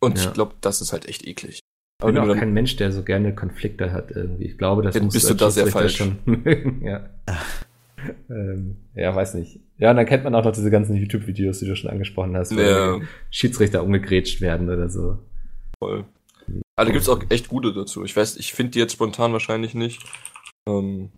Und 0.00 0.18
ja. 0.18 0.24
ich 0.24 0.32
glaube, 0.32 0.54
das 0.60 0.80
ist 0.80 0.92
halt 0.92 1.08
echt 1.08 1.26
eklig. 1.26 1.60
Ich 2.00 2.06
bin 2.06 2.18
auch 2.18 2.34
kein 2.34 2.52
Mensch, 2.52 2.74
der 2.76 2.90
so 2.90 3.04
gerne 3.04 3.32
Konflikte 3.34 3.92
hat 3.92 4.10
irgendwie. 4.10 4.46
Ich 4.46 4.58
glaube, 4.58 4.82
das 4.82 5.00
muss 5.00 5.14
bist 5.14 5.30
du 5.30 5.34
da 5.34 5.50
sehr 5.50 5.68
falsch. 5.68 5.96
schon 5.96 6.18
mögen. 6.24 6.84
ja. 6.84 7.08
ähm, 8.28 8.76
ja, 8.96 9.14
weiß 9.14 9.34
nicht. 9.34 9.60
Ja, 9.78 9.90
und 9.90 9.96
dann 9.96 10.06
kennt 10.06 10.24
man 10.24 10.34
auch 10.34 10.44
noch 10.44 10.52
diese 10.52 10.70
ganzen 10.70 10.96
YouTube-Videos, 10.96 11.60
die 11.60 11.66
du 11.66 11.76
schon 11.76 11.90
angesprochen 11.90 12.36
hast, 12.36 12.54
wo 12.56 12.60
ja. 12.60 13.00
Schiedsrichter 13.30 13.84
umgegrätscht 13.84 14.40
werden 14.40 14.68
oder 14.68 14.88
so. 14.88 15.18
Voll. 15.78 16.04
Aber 16.76 16.86
da 16.86 16.92
gibt's 16.92 17.08
auch 17.08 17.22
echt 17.28 17.48
gute 17.48 17.72
dazu. 17.72 18.04
Ich 18.04 18.16
weiß, 18.16 18.36
ich 18.36 18.52
finde 18.52 18.72
die 18.72 18.78
jetzt 18.78 18.92
spontan 18.92 19.32
wahrscheinlich 19.32 19.74
nicht. 19.74 20.02
Ähm, 20.68 21.10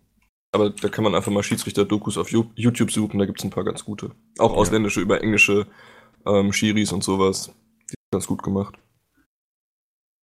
aber 0.55 0.69
da 0.69 0.87
kann 0.87 1.03
man 1.03 1.13
einfach 1.13 1.31
mal 1.31 1.43
Schiedsrichter-Dokus 1.43 2.17
auf 2.17 2.31
YouTube 2.31 2.89
suchen, 2.89 3.19
da 3.19 3.25
gibt's 3.25 3.43
ein 3.43 3.49
paar 3.49 3.65
ganz 3.65 3.83
gute. 3.83 4.11
Auch 4.39 4.51
ja. 4.51 4.57
ausländische 4.57 5.01
über 5.01 5.21
englische 5.21 5.67
ähm, 6.25 6.53
Schiris 6.53 6.93
und 6.93 7.03
sowas. 7.03 7.51
Die 7.81 7.89
sind 7.89 8.11
ganz 8.13 8.25
gut 8.25 8.41
gemacht. 8.41 8.79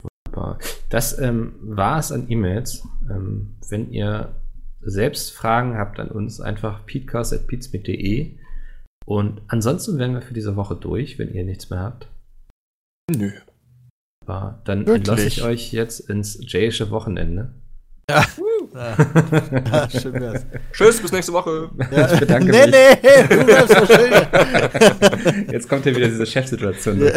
Wunderbar. 0.03 0.59
Das 0.89 1.19
ähm, 1.19 1.55
war 1.61 1.99
es 1.99 2.11
an 2.11 2.31
E-Mails. 2.31 2.89
Ähm, 3.11 3.57
wenn 3.69 3.93
ihr 3.93 4.35
selbst 4.81 5.33
Fragen 5.33 5.77
habt 5.77 6.01
an 6.01 6.09
uns, 6.09 6.41
einfach 6.41 6.87
peatcast.peatsmit.de. 6.87 8.39
Und 9.05 9.43
ansonsten 9.49 9.99
wären 9.99 10.15
wir 10.15 10.23
für 10.23 10.35
diese 10.35 10.57
Woche 10.57 10.77
durch, 10.77 11.19
wenn 11.19 11.35
ihr 11.35 11.45
nichts 11.45 11.69
mehr 11.69 11.81
habt. 11.81 12.09
Nö. 13.11 13.33
Aber 14.25 14.63
dann 14.65 14.87
entlasse 14.87 15.27
ich 15.27 15.43
euch 15.43 15.73
jetzt 15.73 16.01
ins 16.09 16.39
Jayische 16.51 16.91
Wochenende. 16.91 17.53
Ja. 18.09 18.25
Ja. 18.75 18.97
ja 19.73 19.91
schön 19.91 20.15
wär's. 20.15 20.47
Tschüss, 20.73 21.01
bis 21.01 21.13
nächste 21.13 21.33
Woche. 21.33 21.71
Ja. 21.91 22.13
Ich 22.13 22.21
bedanke 22.21 22.51
nee, 22.51 22.67
mich. 22.67 22.75
Nee, 22.75 23.37
du 23.37 23.45
bleibst 23.45 23.77
so 23.77 25.53
Jetzt 25.53 25.69
kommt 25.69 25.85
hier 25.85 25.97
wieder 25.97 26.09
diese 26.09 26.27
Chefsituation. 26.27 26.99
Ne? 26.99 27.13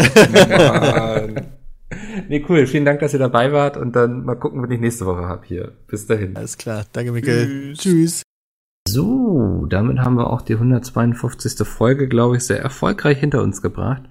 Nee, 2.27 2.43
cool. 2.49 2.65
Vielen 2.67 2.85
Dank, 2.85 2.99
dass 2.99 3.13
ihr 3.13 3.19
dabei 3.19 3.51
wart 3.51 3.77
und 3.77 3.95
dann 3.95 4.23
mal 4.25 4.35
gucken, 4.35 4.61
was 4.61 4.69
ich 4.71 4.79
nächste 4.79 5.05
Woche 5.05 5.27
habe 5.27 5.45
hier. 5.45 5.73
Bis 5.87 6.07
dahin. 6.07 6.35
Alles 6.35 6.57
klar. 6.57 6.85
Danke, 6.91 7.11
Mikkel. 7.11 7.73
Tschüss. 7.73 7.77
Tschüss. 7.77 8.21
So, 8.87 9.65
damit 9.67 9.99
haben 9.99 10.15
wir 10.15 10.29
auch 10.29 10.41
die 10.41 10.53
152. 10.53 11.67
Folge, 11.67 12.07
glaube 12.07 12.37
ich, 12.37 12.43
sehr 12.43 12.59
erfolgreich 12.61 13.19
hinter 13.19 13.41
uns 13.41 13.61
gebracht. 13.61 14.03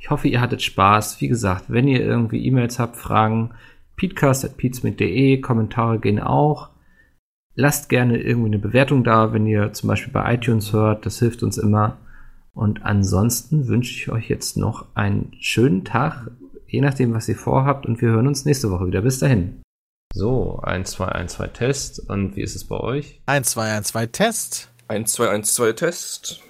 Ich 0.00 0.10
hoffe, 0.10 0.28
ihr 0.28 0.40
hattet 0.40 0.62
Spaß. 0.62 1.20
Wie 1.20 1.28
gesagt, 1.28 1.66
wenn 1.68 1.86
ihr 1.86 2.00
irgendwie 2.00 2.44
E-Mails 2.46 2.78
habt, 2.78 2.96
Fragen, 2.96 3.50
peatcast.peatsmit.de, 3.96 5.40
Kommentare 5.40 5.98
gehen 5.98 6.18
auch. 6.18 6.70
Lasst 7.54 7.88
gerne 7.88 8.18
irgendwie 8.18 8.48
eine 8.48 8.58
Bewertung 8.58 9.04
da, 9.04 9.32
wenn 9.32 9.46
ihr 9.46 9.72
zum 9.72 9.88
Beispiel 9.88 10.12
bei 10.12 10.34
iTunes 10.34 10.72
hört. 10.72 11.04
Das 11.04 11.18
hilft 11.18 11.42
uns 11.42 11.58
immer. 11.58 11.98
Und 12.54 12.84
ansonsten 12.84 13.68
wünsche 13.68 13.92
ich 13.94 14.10
euch 14.10 14.28
jetzt 14.28 14.56
noch 14.56 14.86
einen 14.94 15.32
schönen 15.38 15.84
Tag, 15.84 16.30
je 16.66 16.80
nachdem, 16.80 17.14
was 17.14 17.28
ihr 17.28 17.36
vorhabt. 17.36 17.86
Und 17.86 18.00
wir 18.00 18.10
hören 18.10 18.26
uns 18.26 18.44
nächste 18.44 18.70
Woche 18.70 18.86
wieder. 18.86 19.02
Bis 19.02 19.18
dahin. 19.18 19.60
So, 20.14 20.60
1, 20.62 20.90
2, 20.92 21.06
1, 21.06 21.32
2 21.32 21.46
Test. 21.48 22.10
Und 22.10 22.36
wie 22.36 22.42
ist 22.42 22.56
es 22.56 22.64
bei 22.64 22.76
euch? 22.78 23.20
1, 23.26 23.50
2, 23.50 23.72
1, 23.72 23.88
2 23.88 24.06
Test. 24.06 24.72
1, 24.88 25.12
2, 25.12 25.28
1, 25.28 25.54
2 25.54 25.72
Test. 25.72 26.42